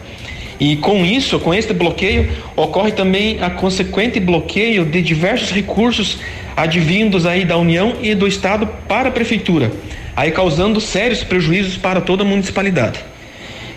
E 0.59 0.75
com 0.77 1.05
isso, 1.05 1.39
com 1.39 1.53
este 1.53 1.73
bloqueio, 1.73 2.29
ocorre 2.55 2.91
também 2.91 3.41
a 3.41 3.49
consequente 3.49 4.19
bloqueio 4.19 4.85
de 4.85 5.01
diversos 5.01 5.51
recursos 5.51 6.19
advindos 6.55 7.25
aí 7.25 7.45
da 7.45 7.57
União 7.57 7.93
e 8.01 8.13
do 8.13 8.27
Estado 8.27 8.67
para 8.87 9.09
a 9.09 9.11
prefeitura, 9.11 9.71
aí 10.15 10.31
causando 10.31 10.79
sérios 10.79 11.23
prejuízos 11.23 11.77
para 11.77 12.01
toda 12.01 12.23
a 12.23 12.25
municipalidade. 12.25 12.99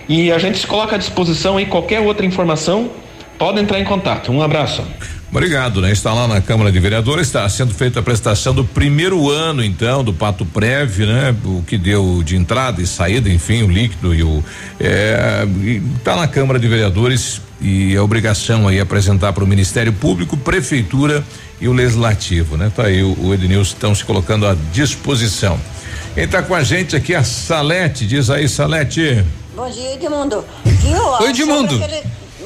E 0.08 0.30
a 0.30 0.38
gente 0.38 0.58
se 0.58 0.66
coloca 0.66 0.94
à 0.94 0.98
disposição 0.98 1.56
aí 1.56 1.66
qualquer 1.66 2.00
outra 2.00 2.24
informação, 2.24 2.90
pode 3.38 3.60
entrar 3.60 3.80
em 3.80 3.84
contato. 3.84 4.30
Um 4.30 4.42
abraço. 4.42 4.84
Obrigado, 5.30 5.80
né? 5.80 5.90
Está 5.90 6.14
lá 6.14 6.28
na 6.28 6.40
Câmara 6.40 6.70
de 6.70 6.78
Vereadores, 6.78 7.26
está 7.26 7.48
sendo 7.48 7.74
feita 7.74 8.00
a 8.00 8.02
prestação 8.02 8.54
do 8.54 8.64
primeiro 8.64 9.28
ano, 9.28 9.62
então, 9.62 10.04
do 10.04 10.12
Pato 10.12 10.46
Prev, 10.46 11.00
né? 11.00 11.34
O 11.44 11.62
que 11.66 11.76
deu 11.76 12.22
de 12.24 12.36
entrada 12.36 12.80
e 12.80 12.86
saída, 12.86 13.28
enfim, 13.28 13.62
o 13.62 13.68
líquido 13.68 14.14
e 14.14 14.22
o. 14.22 14.42
Está 15.98 16.16
na 16.16 16.28
Câmara 16.28 16.58
de 16.58 16.68
Vereadores 16.68 17.40
e 17.60 17.96
a 17.96 18.02
obrigação 18.02 18.68
aí 18.68 18.78
apresentar 18.78 19.32
para 19.32 19.42
o 19.42 19.46
Ministério 19.46 19.92
Público, 19.92 20.36
Prefeitura 20.36 21.24
e 21.60 21.66
o 21.68 21.72
Legislativo, 21.72 22.56
né? 22.56 22.70
Tá 22.74 22.84
aí 22.84 23.02
o, 23.02 23.16
o 23.20 23.34
Ednilson 23.34 23.74
estão 23.74 23.94
se 23.94 24.04
colocando 24.04 24.46
à 24.46 24.56
disposição. 24.72 25.58
Quem 26.14 26.24
está 26.24 26.42
com 26.42 26.54
a 26.54 26.62
gente 26.62 26.94
aqui 26.94 27.14
é 27.14 27.18
a 27.18 27.24
Salete, 27.24 28.06
diz 28.06 28.30
aí, 28.30 28.48
Salete. 28.48 29.24
Bom 29.54 29.68
dia, 29.68 29.94
Edmundo. 29.94 30.44
Viu? 30.64 31.02
Oi, 31.20 31.30
Edmundo. 31.30 31.80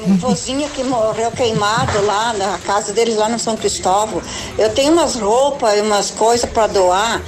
Aquele 0.01 0.17
vozinho 0.17 0.67
que 0.69 0.83
morreu 0.83 1.29
queimado 1.29 2.03
lá 2.07 2.33
na 2.33 2.57
casa 2.65 2.91
deles 2.91 3.15
lá 3.15 3.29
no 3.29 3.37
São 3.37 3.55
Cristóvão. 3.55 4.19
Eu 4.57 4.73
tenho 4.73 4.93
umas 4.93 5.15
roupas 5.15 5.77
e 5.77 5.81
umas 5.81 6.09
coisas 6.09 6.49
para 6.49 6.65
doar, 6.65 7.21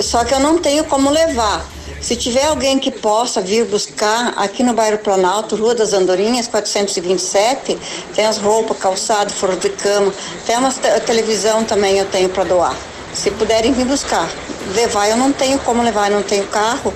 só 0.00 0.24
que 0.24 0.32
eu 0.32 0.40
não 0.40 0.56
tenho 0.58 0.82
como 0.84 1.10
levar. 1.10 1.62
Se 2.00 2.16
tiver 2.16 2.46
alguém 2.46 2.78
que 2.78 2.90
possa 2.90 3.42
vir 3.42 3.66
buscar 3.66 4.32
aqui 4.38 4.62
no 4.62 4.72
bairro 4.72 4.96
Planalto, 4.96 5.56
Rua 5.56 5.74
das 5.74 5.92
Andorinhas, 5.92 6.46
427, 6.48 7.78
tem 8.14 8.24
as 8.26 8.38
roupas, 8.38 8.78
calçado, 8.78 9.30
forro 9.30 9.56
de 9.56 9.68
cama, 9.68 10.10
tem 10.46 10.56
uma 10.56 10.72
te- 10.72 11.00
televisão 11.04 11.64
também 11.64 11.98
eu 11.98 12.06
tenho 12.06 12.30
para 12.30 12.44
doar. 12.44 12.74
Se 13.12 13.30
puderem 13.30 13.74
vir 13.74 13.84
buscar. 13.84 14.26
Levar 14.74 15.08
eu 15.08 15.18
não 15.18 15.32
tenho 15.32 15.58
como 15.58 15.82
levar, 15.82 16.10
eu 16.10 16.16
não 16.16 16.22
tenho 16.22 16.46
carro. 16.46 16.94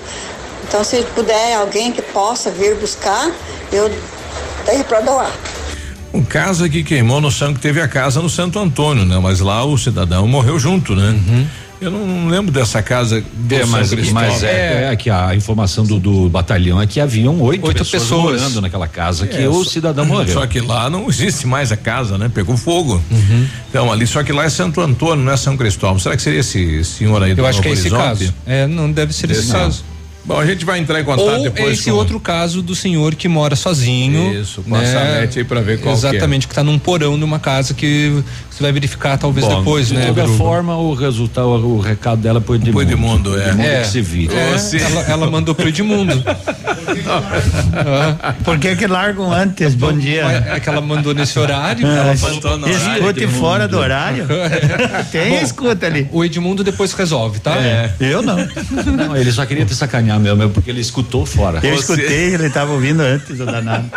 Então 0.67 0.83
se 0.83 1.03
puder 1.15 1.57
alguém 1.57 1.93
que 1.93 2.01
possa 2.01 2.51
vir 2.51 2.75
buscar, 2.77 3.31
eu 3.71 3.91
tenho 4.65 4.85
para 4.85 5.01
doar. 5.01 5.33
Um 6.13 6.23
caso 6.23 6.69
que 6.71 6.85
queimou 6.85 7.21
no 7.21 7.31
Santo, 7.31 7.59
teve 7.59 7.81
a 7.81 7.89
casa 7.89 8.23
no 8.23 8.31
Santo 8.31 8.59
Antônio, 8.59 9.05
né? 9.05 9.19
Mas 9.19 9.41
lá 9.41 9.65
o 9.65 9.77
cidadão 9.77 10.29
morreu 10.29 10.59
junto, 10.61 10.95
né? 10.95 11.19
Eu 11.81 11.91
não 11.91 12.29
lembro 12.29 12.53
dessa 12.53 12.81
casa. 12.81 13.21
do 13.35 13.55
É, 13.55 13.65
mas, 13.67 13.93
mas 14.13 14.43
é, 14.45 14.91
é 14.93 14.97
que 14.97 15.11
a 15.11 15.35
informação 15.35 15.85
do, 15.85 15.99
do 15.99 16.29
batalhão 16.29 16.81
é 16.81 16.87
que 16.87 17.01
haviam 17.01 17.39
oito, 17.43 17.67
Oito 17.67 17.79
pessoas, 17.79 18.03
pessoas. 18.05 18.41
morando 18.41 18.61
naquela 18.61 18.87
casa 18.87 19.27
que 19.27 19.37
É, 19.43 19.49
o 19.49 19.65
só- 19.65 19.71
cidadão 19.71 20.07
morreu. 20.07 20.33
Só 20.33 20.47
que 20.47 20.61
lá 20.61 20.89
não 20.89 21.09
existe 21.09 21.49
mais 21.49 21.73
a 21.73 21.77
casa, 21.77 22.17
né? 22.17 22.31
Pegou 22.33 22.57
fogo. 22.57 23.03
Uhum. 23.11 23.47
Então 23.69 23.93
ali, 23.93 24.07
só 24.07 24.23
que 24.23 24.33
lá 24.33 24.45
é 24.45 24.49
Santo 24.49 24.81
Antônio, 24.81 25.25
não 25.25 25.33
é 25.33 25.37
São 25.37 25.57
Cristóvão. 25.57 25.99
Será 25.99 26.17
que 26.17 26.23
seria 26.23 26.41
esse 26.41 26.85
senhor 26.85 27.21
aí 27.25 27.35
do 27.35 27.41
Eu 27.43 27.47
acho 27.47 27.61
que 27.61 27.67
é 27.67 27.71
Novo 27.73 27.81
esse 27.87 27.93
Horizonte? 27.93 28.19
caso. 28.21 28.35
É, 28.47 28.67
não 28.69 28.91
deve 28.91 29.13
ser 29.13 29.29
esse 29.33 29.41
Esse 29.41 29.53
caso. 29.53 29.85
Bom, 30.25 30.39
a 30.39 30.47
gente 30.47 30.65
vai 30.65 30.79
entrar 30.79 30.99
em 31.01 31.05
contato 31.05 31.37
Ou 31.37 31.43
depois 31.43 31.69
é 31.69 31.73
esse 31.73 31.91
com- 31.91 31.97
outro 31.97 32.19
caso 32.19 32.63
do 32.63 32.75
senhor 32.75 33.15
que 33.15 33.29
mora 33.29 33.55
sozinho. 33.55 34.41
Isso, 34.41 34.63
com 34.63 34.75
a 34.75 34.85
Salete 34.85 35.39
aí 35.41 35.45
pra 35.45 35.61
ver 35.61 35.81
qual 35.81 35.95
que 35.99 36.07
é. 36.07 36.11
Exatamente, 36.11 36.47
que 36.47 36.53
está 36.53 36.65
num 36.65 36.79
porão 36.79 37.19
de 37.19 37.25
uma 37.25 37.39
casa 37.39 37.75
que 37.75 38.23
você 38.55 38.63
vai 38.63 38.71
verificar 38.73 39.19
talvez 39.19 39.45
Bom, 39.47 39.59
depois, 39.59 39.89
de 39.89 39.95
né? 39.95 40.05
qualquer 40.07 40.23
Biruba? 40.27 40.39
forma, 40.39 40.77
o 40.77 40.95
resultado, 40.95 41.49
o 41.49 41.81
recado 41.81 42.21
dela 42.23 42.41
foi 42.41 42.57
de 42.57 42.71
Foi 42.71 42.85
Edmundo, 42.85 43.37
é. 43.37 43.49
Edmundo 43.49 43.69
É. 43.69 43.81
que 43.81 43.89
se 43.89 44.01
vira. 44.01 44.33
É, 44.33 44.55
ela, 44.81 45.01
ela 45.09 45.31
mandou 45.31 45.57
pro 45.57 45.69
Edmundo. 45.69 46.23
Por 48.45 48.59
que 48.59 48.77
que 48.77 48.87
largam 48.87 49.33
antes? 49.33 49.75
Bom 49.75 49.93
dia. 49.93 50.23
É 50.55 50.61
que 50.61 50.69
ela 50.69 50.81
mandou 50.81 51.13
nesse 51.13 51.37
horário. 51.39 51.85
Ah, 51.87 51.97
ela 51.97 52.17
falou 52.17 52.59
no 52.59 52.67
horário, 52.67 52.99
escute 52.99 53.27
fora 53.27 53.67
do 53.67 53.77
horário. 53.79 54.27
Tem 55.11 55.31
Bom, 55.31 55.43
escuta 55.43 55.87
ali. 55.87 56.09
O 56.13 56.25
Edmundo 56.25 56.63
depois 56.63 56.93
resolve, 56.93 57.41
tá? 57.41 57.57
É. 57.57 57.93
Eu 57.99 58.23
não. 58.23 58.37
Não, 58.37 59.17
ele 59.17 59.33
só 59.33 59.45
queria 59.47 59.65
te 59.65 59.75
sacanear 59.75 60.21
mesmo, 60.21 60.49
porque 60.51 60.71
ele 60.71 60.81
escutou 60.81 61.27
fora. 61.27 61.59
Eu 61.63 61.75
escutei, 61.75 62.35
ele 62.35 62.47
estava 62.47 62.73
ouvindo 62.73 63.01
antes, 63.01 63.41
o 63.41 63.47
danado. 63.47 63.85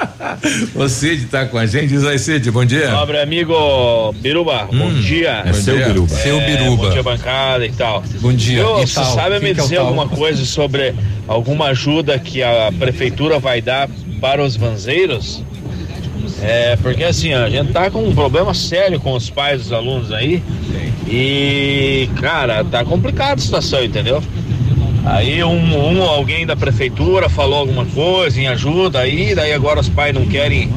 O 0.75 0.87
Cid 0.87 1.25
tá 1.25 1.45
com 1.45 1.57
a 1.57 1.65
gente, 1.65 1.87
diz 1.87 2.05
aí, 2.05 2.19
Cid, 2.19 2.51
bom 2.51 2.63
dia. 2.63 2.91
Nobre 2.91 3.19
amigo 3.19 4.13
Biruba, 4.21 4.46
bom 4.55 4.93
dia. 4.93 5.43
é 5.45 5.53
seu 5.53 5.77
Biruba. 5.77 6.07
Seu 6.09 6.39
Biruba. 6.41 6.83
Bom 6.85 6.89
dia, 6.89 7.03
bancada 7.03 7.65
e 7.65 7.71
tal. 7.71 8.03
Bom 8.21 8.33
dia. 8.33 8.67
Ô, 8.67 8.81
E 8.81 8.87
você 8.87 8.95
tal? 8.95 9.15
sabe 9.15 9.39
me 9.39 9.53
dizer 9.53 9.77
alguma 9.77 10.07
coisa 10.07 10.45
sobre 10.45 10.93
alguma 11.27 11.65
ajuda 11.67 12.17
que 12.17 12.41
a 12.41 12.71
prefeitura 12.77 13.39
vai 13.39 13.61
dar 13.61 13.89
para 14.21 14.43
os 14.43 14.55
vanzeiros? 14.55 15.43
É, 16.41 16.75
porque 16.77 17.03
assim, 17.03 17.33
a 17.33 17.49
gente 17.49 17.71
tá 17.71 17.89
com 17.89 18.03
um 18.03 18.13
problema 18.13 18.53
sério 18.53 18.99
com 18.99 19.13
os 19.13 19.29
pais 19.29 19.63
dos 19.63 19.73
alunos 19.73 20.11
aí. 20.11 20.41
E, 21.07 22.09
cara, 22.19 22.63
tá 22.63 22.83
complicada 22.83 23.35
a 23.35 23.37
situação, 23.37 23.83
entendeu? 23.83 24.21
Aí 25.05 25.41
um, 25.43 25.93
um 25.93 26.03
alguém 26.03 26.45
da 26.45 26.55
prefeitura 26.55 27.29
falou 27.29 27.59
alguma 27.59 27.85
coisa 27.85 28.39
em 28.41 28.47
ajuda 28.47 28.99
aí, 28.99 29.33
daí 29.33 29.53
agora 29.53 29.79
os 29.79 29.87
pais 29.87 30.13
não 30.13 30.25
querem 30.25 30.69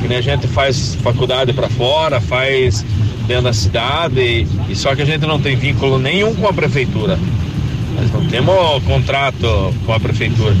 que 0.00 0.08
nem 0.08 0.18
a 0.18 0.20
gente 0.22 0.46
faz 0.46 0.94
faculdade 0.96 1.52
para 1.52 1.68
fora, 1.68 2.20
faz 2.20 2.84
dentro 3.26 3.44
da 3.44 3.52
cidade, 3.52 4.20
e, 4.20 4.46
e 4.68 4.76
só 4.76 4.94
que 4.94 5.02
a 5.02 5.04
gente 5.06 5.26
não 5.26 5.40
tem 5.40 5.56
vínculo 5.56 5.98
nenhum 5.98 6.34
com 6.34 6.46
a 6.48 6.52
prefeitura. 6.52 7.18
Nós 7.96 8.10
não 8.12 8.26
temos 8.26 8.82
contrato 8.84 9.74
com 9.84 9.92
a 9.92 9.98
prefeitura. 10.00 10.54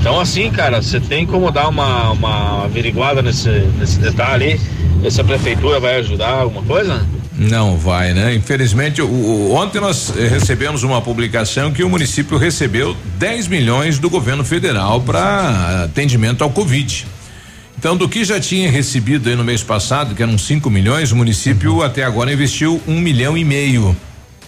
Então 0.00 0.20
assim, 0.20 0.50
cara, 0.50 0.80
você 0.82 1.00
tem 1.00 1.26
como 1.26 1.50
dar 1.50 1.68
uma, 1.68 2.10
uma 2.12 2.64
averiguada 2.64 3.22
nesse, 3.22 3.48
nesse 3.78 3.98
detalhe 3.98 4.58
aí? 5.02 5.10
Se 5.10 5.20
a 5.20 5.24
prefeitura 5.24 5.78
vai 5.80 5.96
ajudar 5.96 6.30
alguma 6.40 6.62
coisa? 6.62 7.04
Não 7.38 7.76
vai, 7.76 8.14
né? 8.14 8.34
Infelizmente, 8.34 9.02
o- 9.02 9.06
o- 9.06 9.54
ontem 9.54 9.78
nós 9.78 10.10
eh, 10.16 10.26
recebemos 10.26 10.82
uma 10.82 11.02
publicação 11.02 11.70
que 11.70 11.84
o 11.84 11.88
município 11.90 12.38
recebeu 12.38 12.96
10 13.18 13.46
milhões 13.46 13.98
do 13.98 14.08
governo 14.08 14.42
federal 14.42 15.00
para 15.02 15.84
atendimento 15.84 16.42
ao 16.42 16.50
Covid. 16.50 17.06
Então, 17.86 17.96
do 17.96 18.08
que 18.08 18.24
já 18.24 18.40
tinha 18.40 18.68
recebido 18.68 19.28
aí 19.28 19.36
no 19.36 19.44
mês 19.44 19.62
passado, 19.62 20.12
que 20.12 20.20
eram 20.20 20.36
5 20.36 20.68
milhões, 20.68 21.12
o 21.12 21.16
município 21.16 21.84
até 21.84 22.02
agora 22.02 22.32
investiu 22.32 22.82
um 22.84 22.98
milhão 22.98 23.38
e 23.38 23.44
meio, 23.44 23.96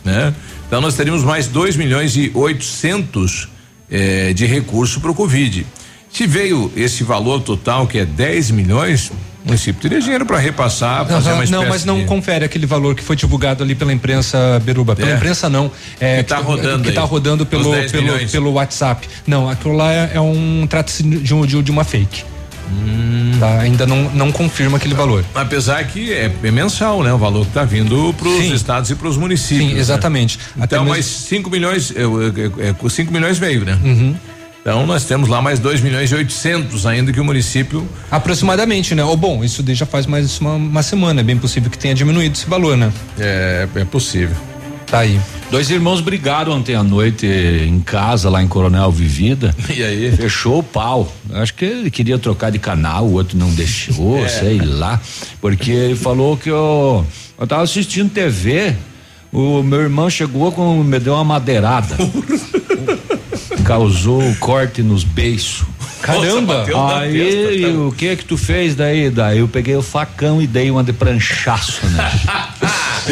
né? 0.05 0.35
Então 0.67 0.81
nós 0.81 0.97
teríamos 0.97 1.23
mais 1.23 1.47
2 1.47 1.77
milhões 1.77 2.17
e 2.17 2.33
800 2.35 3.49
eh, 3.89 4.33
de 4.35 4.45
recurso 4.45 4.99
para 5.01 5.13
o 5.13 5.15
Covid. 5.15 5.65
Se 6.13 6.27
veio 6.27 6.73
esse 6.75 7.05
valor 7.05 7.41
total, 7.41 7.87
que 7.87 7.99
é 7.99 8.05
10 8.05 8.51
milhões, 8.51 9.09
o 9.45 9.47
município 9.47 9.81
teria 9.81 10.01
dinheiro 10.01 10.27
para 10.27 10.39
repassar, 10.39 11.07
fazer 11.07 11.31
uma 11.31 11.45
espécie 11.45 11.53
não, 11.53 11.69
mas 11.69 11.85
não 11.85 12.01
de- 12.01 12.07
confere 12.07 12.45
aquele 12.45 12.67
valor 12.67 12.97
que 12.97 13.05
foi 13.05 13.15
divulgado 13.15 13.63
ali 13.63 13.77
pela 13.77 13.93
imprensa 13.93 14.61
Beruba. 14.65 14.97
Pela 14.97 15.13
É. 15.13 15.15
imprensa 15.15 15.49
não. 15.49 15.71
É, 16.01 16.25
Que 16.25 16.29
tá 16.29 16.39
rodando 16.39 16.83
Que 16.83 16.91
tá 16.91 17.03
rodando 17.03 17.47
pelo, 17.47 17.71
10 17.71 17.93
pelo, 17.93 18.03
milhões. 18.03 18.33
pelo 18.33 18.51
WhatsApp. 18.55 19.09
Não, 19.25 19.49
aquilo 19.49 19.77
lá 19.77 19.93
é, 19.93 20.11
é 20.15 20.21
um. 20.21 20.67
Trata-se 20.69 21.05
de, 21.05 21.33
um- 21.33 21.47
de, 21.47 21.63
de 21.63 21.71
uma 21.71 21.85
fake. 21.85 22.25
Hum. 22.71 23.33
Tá, 23.39 23.61
ainda 23.61 23.87
não, 23.87 24.11
não 24.11 24.33
confirma 24.33 24.77
aquele 24.79 24.95
valor. 24.95 25.25
Apesar 25.35 25.85
que 25.85 26.13
é, 26.13 26.31
é 26.43 26.51
mensal, 26.51 27.03
né? 27.03 27.13
O 27.13 27.19
valor 27.19 27.43
que 27.43 27.51
está 27.51 27.65
vindo 27.65 28.13
para 28.15 28.29
os 28.29 28.47
estados 28.47 28.91
e 28.91 28.95
para 28.95 29.09
os 29.09 29.17
municípios. 29.17 29.69
Sim, 29.69 29.75
né? 29.75 29.81
exatamente. 29.81 30.39
Até 30.57 30.77
Então, 30.77 30.79
mesmo- 30.81 30.91
mais 30.91 31.05
5 31.07 31.49
milhões, 31.51 31.93
5 32.91 33.13
milhões 33.13 33.39
veio, 33.39 33.65
né? 33.65 33.79
Uhum. 33.83 34.15
Então 34.61 34.87
nós 34.87 35.05
temos 35.05 35.29
lá 35.29 35.41
mais 35.41 35.59
2 35.59 35.81
milhões 35.81 36.11
e 36.11 36.15
800 36.15 36.85
ainda 36.85 37.13
que 37.13 37.21
o 37.21 37.25
município. 37.25 37.89
Aproximadamente, 38.11 38.95
né? 38.95 39.03
Ou 39.05 39.17
bom, 39.17 39.43
isso 39.43 39.65
já 39.69 39.87
faz 39.87 40.05
mais 40.05 40.39
uma, 40.41 40.55
uma 40.55 40.83
semana. 40.83 41.21
É 41.21 41.25
bem 41.25 41.39
possível 41.39 41.71
que 41.71 41.79
tenha 41.79 41.95
diminuído 41.95 42.35
esse 42.37 42.47
valor, 42.47 42.77
né? 42.77 42.93
É, 43.19 43.67
é 43.77 43.85
possível. 43.85 44.37
Tá 44.87 44.99
aí. 45.01 45.19
Dois 45.51 45.71
irmãos 45.71 46.01
brigaram 46.03 46.53
ontem 46.53 46.75
à 46.75 46.83
noite 46.83 47.27
em 47.27 47.81
casa, 47.81 48.29
lá 48.29 48.43
em 48.43 48.47
Coronel 48.49 48.93
Vivida. 48.93 49.55
E 49.75 49.83
aí? 49.83 50.13
Fechou 50.15 50.59
o 50.59 50.63
pau. 50.63 51.11
Acho 51.33 51.55
que 51.55 51.65
ele 51.65 51.91
queria 51.91 52.19
trocar 52.19 52.51
de 52.51 52.59
canal, 52.59 53.07
o 53.07 53.13
outro 53.15 53.37
não 53.39 53.51
deixou, 53.55 54.19
É. 54.25 54.29
sei 54.29 54.59
lá. 54.61 55.01
Porque 55.41 55.71
ele 55.71 55.97
falou 55.97 56.37
que 56.37 56.51
eu, 56.51 57.07
eu 57.39 57.47
tava 57.47 57.63
assistindo 57.63 58.11
TV, 58.11 58.75
o 59.33 59.63
meu 59.63 59.81
irmão 59.81 60.11
chegou 60.11 60.53
com, 60.53 60.83
me 60.83 60.99
deu 60.99 61.15
uma 61.15 61.25
madeirada. 61.25 61.97
Causou 63.65 64.23
corte 64.41 64.83
nos 64.83 65.03
beiços. 65.05 65.67
Caramba! 66.01 66.65
na 66.67 66.99
Aí, 67.01 67.13
testa, 67.13 67.53
e 67.53 67.77
o 67.77 67.93
que 67.93 68.17
que 68.17 68.25
tu 68.25 68.37
fez 68.37 68.75
daí? 68.75 69.11
Daí 69.11 69.41
eu 69.41 69.49
peguei 69.49 69.75
o 69.77 69.83
facão 69.83 70.41
e 70.41 70.47
dei 70.47 70.71
uma 70.71 70.83
de 70.85 70.93
pranchaço, 70.93 71.85
né? 71.89 72.11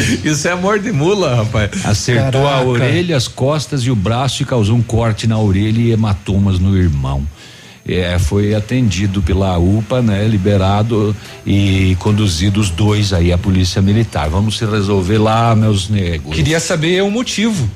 Isso 0.23 0.47
é 0.47 0.51
amor 0.51 0.79
de 0.79 0.91
mula, 0.91 1.35
rapaz. 1.35 1.85
Acertou 1.85 2.47
a 2.47 2.51
Caraca. 2.51 2.67
orelha, 2.67 3.17
as 3.17 3.27
costas 3.27 3.81
e 3.81 3.91
o 3.91 3.95
braço 3.95 4.41
e 4.41 4.45
causou 4.45 4.75
um 4.75 4.81
corte 4.81 5.27
na 5.27 5.37
orelha 5.39 5.79
e 5.79 5.91
hematomas 5.91 6.59
no 6.59 6.77
irmão. 6.77 7.23
É, 7.87 8.19
foi 8.19 8.53
atendido 8.53 9.21
pela 9.21 9.57
UPA, 9.57 10.01
né? 10.01 10.27
Liberado 10.27 11.15
e 11.45 11.95
conduzido 11.99 12.59
os 12.59 12.69
dois 12.69 13.13
aí 13.13 13.31
à 13.31 13.37
polícia 13.37 13.81
militar. 13.81 14.29
Vamos 14.29 14.57
se 14.57 14.65
resolver 14.65 15.17
lá, 15.17 15.55
meus 15.55 15.87
negros. 15.87 16.35
Queria 16.35 16.59
saber 16.59 17.01
o 17.01 17.09
motivo. 17.09 17.69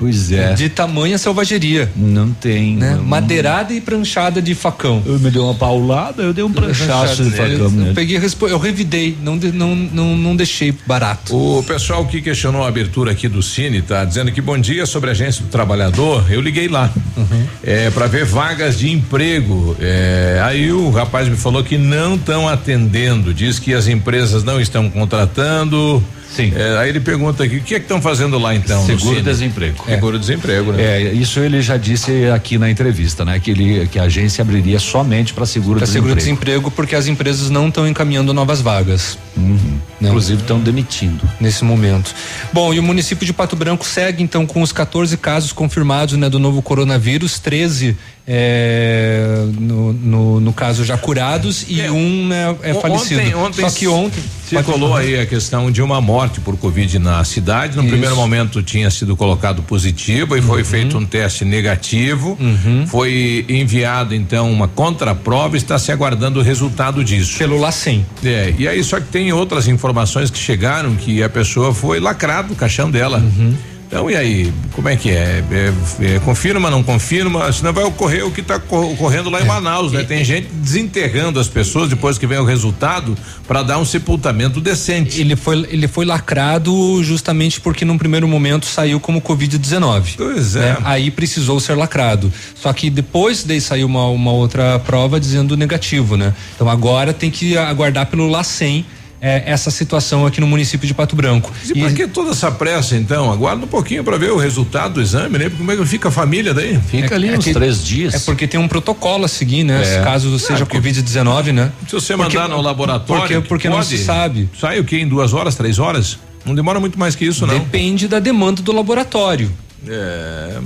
Pois 0.00 0.32
é. 0.32 0.54
De 0.54 0.68
tamanha 0.70 1.18
selvageria. 1.18 1.92
Não 1.94 2.32
tem. 2.32 2.74
Né? 2.76 2.94
não- 2.96 3.04
Madeirada 3.04 3.72
e 3.74 3.80
pranchada 3.82 4.40
de 4.40 4.54
facão. 4.54 5.02
Eu 5.04 5.18
me 5.18 5.30
dei 5.30 5.40
uma 5.42 5.54
paulada, 5.54 6.22
eu 6.22 6.32
dei 6.32 6.42
um 6.42 6.50
pranchaço 6.50 7.22
de 7.22 7.30
facão. 7.30 7.50
Eu, 7.52 7.70
né? 7.70 7.92
peguei, 7.94 8.18
respo- 8.18 8.48
eu 8.48 8.58
revidei, 8.58 9.14
não, 9.22 9.36
não, 9.36 9.76
não, 9.76 10.16
não 10.16 10.34
deixei 10.34 10.74
barato. 10.86 11.36
O 11.36 11.62
pessoal 11.62 12.06
que 12.06 12.22
questionou 12.22 12.64
a 12.64 12.68
abertura 12.68 13.12
aqui 13.12 13.28
do 13.28 13.42
Cine 13.42 13.82
tá 13.82 14.02
dizendo 14.04 14.32
que 14.32 14.40
bom 14.40 14.58
dia 14.58 14.86
sobre 14.86 15.10
a 15.10 15.12
agência 15.12 15.42
do 15.44 15.48
trabalhador. 15.50 16.24
Eu 16.32 16.40
liguei 16.40 16.66
lá 16.66 16.90
Uhum. 17.16 17.44
é, 17.62 17.90
para 17.90 18.06
ver 18.06 18.24
vagas 18.24 18.78
de 18.78 18.90
emprego. 18.90 19.76
É, 19.78 20.40
aí 20.42 20.72
o 20.72 20.88
rapaz 20.90 21.28
me 21.28 21.36
falou 21.36 21.62
que 21.62 21.76
não 21.76 22.14
estão 22.14 22.48
atendendo. 22.48 23.34
Diz 23.34 23.58
que 23.58 23.74
as 23.74 23.86
empresas 23.86 24.42
não 24.42 24.58
estão 24.58 24.88
contratando. 24.88 26.02
Sim. 26.34 26.52
É, 26.54 26.78
aí 26.78 26.88
ele 26.88 27.00
pergunta 27.00 27.42
aqui 27.42 27.56
o 27.56 27.62
que 27.62 27.74
é 27.74 27.78
que 27.78 27.84
estão 27.84 28.00
fazendo 28.00 28.38
lá 28.38 28.54
então? 28.54 28.84
Seguro 28.86 29.20
desemprego. 29.20 29.84
Seguro 29.84 30.18
desemprego, 30.18 30.72
né? 30.72 30.82
É, 30.82 31.12
isso 31.12 31.40
ele 31.40 31.60
já 31.60 31.76
disse 31.76 32.26
aqui 32.26 32.56
na 32.56 32.70
entrevista, 32.70 33.24
né? 33.24 33.40
Que 33.40 33.50
ele, 33.50 33.88
que 33.88 33.98
a 33.98 34.04
agência 34.04 34.42
abriria 34.42 34.78
somente 34.78 35.34
para 35.34 35.44
seguro 35.44 35.78
Para 35.78 35.86
desemprego. 35.86 36.20
seguro-desemprego, 36.20 36.70
porque 36.70 36.94
as 36.94 37.06
empresas 37.06 37.50
não 37.50 37.68
estão 37.68 37.86
encaminhando 37.86 38.32
novas 38.32 38.60
vagas. 38.60 39.18
Uhum. 39.36 39.78
Né? 40.00 40.08
Inclusive 40.08 40.40
estão 40.40 40.60
demitindo. 40.60 41.28
Nesse 41.40 41.64
momento. 41.64 42.14
Bom, 42.52 42.72
e 42.72 42.78
o 42.78 42.82
município 42.82 43.26
de 43.26 43.32
Pato 43.32 43.56
Branco 43.56 43.84
segue 43.84 44.22
então 44.22 44.46
com 44.46 44.62
os 44.62 44.72
14 44.72 45.16
casos 45.16 45.52
confirmados 45.52 46.16
né, 46.16 46.28
do 46.28 46.38
novo 46.38 46.62
coronavírus, 46.62 47.38
13 47.38 47.96
é, 48.32 49.44
no, 49.58 49.92
no, 49.92 50.40
no 50.40 50.52
caso 50.52 50.84
já 50.84 50.96
curados 50.96 51.66
e 51.68 51.82
um 51.90 52.28
né, 52.28 52.54
é 52.62 52.72
O- 52.72 52.80
falecido. 52.80 53.20
Ontem, 53.38 53.60
Só 53.68 53.70
que 53.76 53.88
ontem 53.88 54.22
circulou 54.48 54.96
aí 54.96 55.18
a 55.18 55.26
questão 55.26 55.68
de 55.70 55.82
uma 55.82 56.00
morte 56.00 56.38
por 56.40 56.56
Covid 56.56 56.96
na 57.00 57.24
cidade. 57.24 57.76
No 57.76 57.82
Isso. 57.82 57.90
primeiro 57.90 58.14
momento 58.14 58.62
tinha 58.62 58.88
sido 58.90 59.16
colocado 59.16 59.62
positivo 59.62 60.36
e 60.36 60.40
Uhum. 60.40 60.46
foi 60.46 60.62
feito 60.64 60.96
um 60.96 61.04
teste 61.04 61.44
negativo. 61.44 62.38
Foi 62.86 63.44
enviado 63.48 64.14
então 64.14 64.50
uma 64.50 64.68
contraprova. 64.68 65.56
Está 65.56 65.76
se 65.78 65.90
aguardando 65.90 66.38
o 66.38 66.42
resultado 66.42 67.02
disso. 67.02 67.36
Pelo 67.38 67.58
LACEN. 67.58 68.06
É. 68.24 68.54
E 68.56 68.68
aí 68.68 68.82
só 68.84 69.00
que 69.00 69.06
tem 69.08 69.32
outras 69.32 69.66
informações 69.66 70.30
que 70.30 70.38
chegaram 70.38 70.94
que 70.94 71.20
a 71.22 71.28
pessoa 71.28 71.74
foi 71.74 71.98
lacrado 71.98 72.52
o 72.52 72.56
caixão 72.56 72.88
dela. 72.90 73.18
Uhum. 73.18 73.54
Então, 73.90 74.08
e 74.08 74.14
aí, 74.14 74.52
como 74.70 74.88
é 74.88 74.94
que 74.94 75.10
é? 75.10 75.42
É, 75.50 76.14
é, 76.14 76.18
confirma, 76.20 76.70
não 76.70 76.80
confirma? 76.80 77.52
Senão 77.52 77.72
vai 77.72 77.82
ocorrer 77.82 78.24
o 78.24 78.30
que 78.30 78.40
está 78.40 78.54
ocorrendo 78.54 79.28
É. 79.30 79.32
lá 79.32 79.42
em 79.42 79.44
Manaus, 79.44 79.90
né? 79.90 80.04
Tem 80.04 80.22
gente 80.24 80.46
desenterrando 80.46 81.40
as 81.40 81.48
pessoas 81.48 81.88
depois 81.90 82.16
que 82.16 82.24
vem 82.24 82.38
o 82.38 82.44
resultado 82.44 83.18
para 83.48 83.64
dar 83.64 83.78
um 83.78 83.84
sepultamento 83.84 84.60
decente. 84.60 85.20
Ele 85.20 85.34
foi, 85.34 85.66
ele 85.68 85.88
foi 85.88 86.04
lacrado 86.04 87.02
justamente 87.02 87.60
porque 87.60 87.84
num 87.84 87.98
primeiro 87.98 88.28
momento 88.28 88.64
saiu 88.64 89.00
como 89.00 89.20
Covid-19. 89.20 90.14
Pois 90.16 90.54
é. 90.54 90.60
né? 90.60 90.76
Aí 90.84 91.10
precisou 91.10 91.58
ser 91.58 91.74
lacrado. 91.74 92.32
Só 92.54 92.72
que 92.72 92.90
depois 92.90 93.42
daí 93.42 93.60
saiu 93.60 93.88
uma, 93.88 94.06
uma 94.06 94.30
outra 94.30 94.78
prova 94.78 95.18
dizendo 95.18 95.56
negativo, 95.56 96.16
né? 96.16 96.32
Então 96.54 96.68
agora 96.70 97.12
tem 97.12 97.28
que 97.28 97.58
aguardar 97.58 98.06
pelo 98.06 98.28
LACEN 98.28 98.84
eh, 99.20 99.42
essa 99.46 99.70
situação 99.70 100.26
aqui 100.26 100.40
no 100.40 100.46
município 100.46 100.86
de 100.86 100.94
Pato 100.94 101.14
Branco. 101.14 101.52
E, 101.74 101.80
por 101.80 101.92
que 101.92 102.06
toda 102.06 102.30
essa 102.30 102.50
pressa, 102.50 102.96
então? 102.96 103.30
Aguarda 103.30 103.64
um 103.64 103.68
pouquinho 103.68 104.02
para 104.02 104.16
ver 104.16 104.30
o 104.32 104.36
resultado 104.38 104.94
do 104.94 105.00
exame, 105.02 105.38
né? 105.38 105.44
Porque 105.44 105.56
como 105.58 105.70
é 105.72 105.76
que 105.76 105.84
fica 105.86 106.08
a 106.08 106.10
família 106.10 106.54
daí? 106.54 106.78
Fica 106.88 107.14
ali 107.14 107.30
uns 107.36 107.44
que- 107.44 107.52
três 107.52 107.84
dias. 107.84 108.14
É 108.14 108.18
porque 108.20 108.46
tem 108.46 108.58
um 108.58 108.66
protocolo 108.68 109.24
a 109.24 109.28
seguir, 109.28 109.64
né? 109.64 109.82
É. 109.84 110.02
Caso 110.02 110.38
seja 110.38 110.62
Ah, 110.62 110.66
porque- 110.66 110.78
Covid-19, 110.78 111.52
né? 111.52 111.72
Se 111.86 111.92
você 111.94 112.16
Porque- 112.16 112.36
mandar 112.38 112.48
no 112.54 112.60
laboratório. 112.62 113.22
Porque, 113.22 113.40
porque 113.48 113.68
não 113.68 113.76
pode, 113.76 113.88
se 113.88 113.98
sabe. 114.04 114.48
Sai 114.58 114.80
o 114.80 114.84
quê? 114.84 114.98
Em 114.98 115.08
duas 115.08 115.32
horas, 115.32 115.54
três 115.54 115.78
horas? 115.78 116.18
Não 116.44 116.54
demora 116.54 116.80
muito 116.80 116.98
mais 116.98 117.14
que 117.14 117.24
isso, 117.26 117.46
não. 117.46 117.58
Depende 117.58 118.08
da 118.08 118.18
demanda 118.18 118.62
do 118.62 118.72
laboratório. 118.72 119.50
É. 119.86 120.58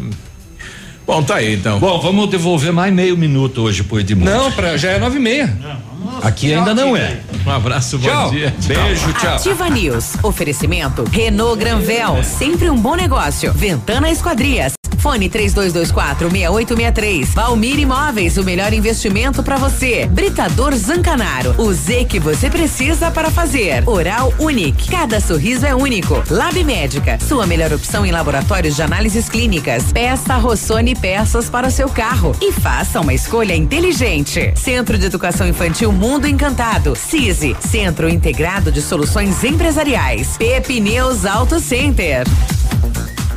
Bom, 1.07 1.23
tá 1.23 1.34
aí 1.36 1.55
então. 1.55 1.78
Bom, 1.78 2.00
vamos 2.00 2.31
devolver 2.31 2.73
mais 2.73 2.92
meio 2.92 3.16
minuto 3.16 3.60
hoje 3.60 3.83
pro 3.83 4.00
Edmundo. 4.00 4.31
Não, 4.31 4.50
pra, 4.52 4.76
já 4.78 4.91
é 4.92 4.99
nove 4.99 5.16
e 5.18 5.20
meia. 5.20 5.55
Aqui 6.23 6.52
ainda 6.55 6.74
não 6.74 6.97
é. 6.97 7.20
Um 7.47 7.50
abraço, 7.50 7.99
bom 7.99 8.08
Tchau. 8.08 8.31
dia. 8.31 8.55
Beijo, 8.66 9.12
tchau. 9.15 9.34
Ativa 9.36 9.68
News. 9.68 10.15
Oferecimento 10.23 11.05
Renault 11.10 11.58
Granvel, 11.58 12.23
sempre 12.23 12.70
um 12.70 12.76
bom 12.76 12.94
negócio. 12.94 13.52
Ventana 13.52 14.10
Esquadrias. 14.10 14.73
Fone 14.99 15.28
3224 15.28 16.31
6863. 16.31 17.34
Valmir 17.34 17.78
Imóveis, 17.78 18.39
o 18.39 18.42
melhor 18.42 18.73
investimento 18.73 19.42
para 19.42 19.58
você. 19.58 20.07
Britador 20.07 20.74
Zancanaro. 20.74 21.55
O 21.58 21.74
Z 21.74 22.07
que 22.07 22.18
você 22.18 22.49
precisa 22.49 23.10
para 23.10 23.31
fazer. 23.31 23.86
Oral 23.86 24.33
Unique. 24.39 24.91
Cada 24.91 25.20
sorriso 25.20 25.66
é 25.66 25.74
único. 25.74 26.23
Lab 26.31 26.65
Médica. 26.65 27.18
Sua 27.20 27.47
melhor 27.47 27.70
opção 27.74 28.07
em 28.07 28.10
laboratórios 28.12 28.76
de 28.76 28.83
análises 28.83 29.28
clínicas. 29.28 29.92
Peça 29.92 30.36
Rossoni 30.36 30.94
peças 30.94 31.50
para 31.50 31.66
o 31.68 31.70
seu 31.70 31.91
carro. 31.91 32.34
E 32.41 32.50
faça 32.50 32.99
uma 32.99 33.12
escolha 33.12 33.55
inteligente. 33.55 34.55
Centro 34.57 34.97
de 34.97 35.05
Educação 35.05 35.47
Infantil 35.47 35.92
Mundo 35.94 36.26
Encantado. 36.26 36.97
CISI. 36.97 37.56
Centro 37.60 38.08
Integrado 38.08 38.73
de 38.73 38.82
Soluções 38.82 39.44
Empresariais. 39.44 40.36
Pepineus 40.36 41.24
Auto 41.24 41.60
Center. 41.60 42.26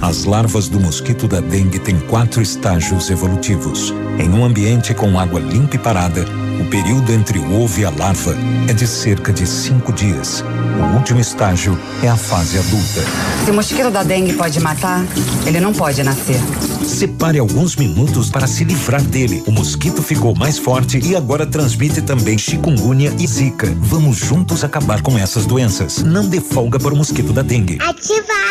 As 0.01 0.25
larvas 0.25 0.67
do 0.67 0.79
mosquito 0.79 1.27
da 1.27 1.39
dengue 1.39 1.79
têm 1.79 1.99
quatro 1.99 2.41
estágios 2.41 3.09
evolutivos. 3.09 3.93
Em 4.19 4.29
um 4.29 4.43
ambiente 4.43 4.93
com 4.93 5.19
água 5.19 5.39
limpa 5.39 5.75
e 5.75 5.79
parada, 5.79 6.25
o 6.59 6.65
período 6.65 7.11
entre 7.11 7.39
o 7.39 7.61
ovo 7.61 7.79
e 7.79 7.85
a 7.85 7.89
larva 7.89 8.35
é 8.67 8.73
de 8.73 8.87
cerca 8.87 9.31
de 9.31 9.45
cinco 9.45 9.93
dias. 9.93 10.43
O 10.79 10.97
último 10.97 11.19
estágio 11.19 11.77
é 12.03 12.07
a 12.07 12.15
fase 12.15 12.57
adulta. 12.57 13.03
Se 13.45 13.51
o 13.51 13.53
mosquito 13.53 13.89
da 13.89 14.03
dengue 14.03 14.33
pode 14.33 14.59
matar, 14.59 15.05
ele 15.45 15.59
não 15.59 15.73
pode 15.73 16.03
nascer. 16.03 16.39
Separe 16.83 17.37
alguns 17.37 17.75
minutos 17.75 18.29
para 18.29 18.47
se 18.47 18.63
livrar 18.63 19.01
dele. 19.01 19.43
O 19.45 19.51
mosquito 19.51 20.01
ficou 20.01 20.35
mais 20.35 20.57
forte 20.57 20.99
e 21.03 21.15
agora 21.15 21.45
transmite 21.45 22.01
também 22.01 22.37
chikungunya 22.37 23.13
e 23.19 23.27
zika. 23.27 23.67
Vamos 23.79 24.17
juntos 24.17 24.63
acabar 24.63 25.01
com 25.01 25.17
essas 25.17 25.45
doenças. 25.45 26.03
Não 26.03 26.27
dê 26.27 26.39
folga 26.39 26.79
para 26.79 26.93
o 26.93 26.97
mosquito 26.97 27.33
da 27.33 27.41
dengue. 27.41 27.77
Ativa 27.81 28.47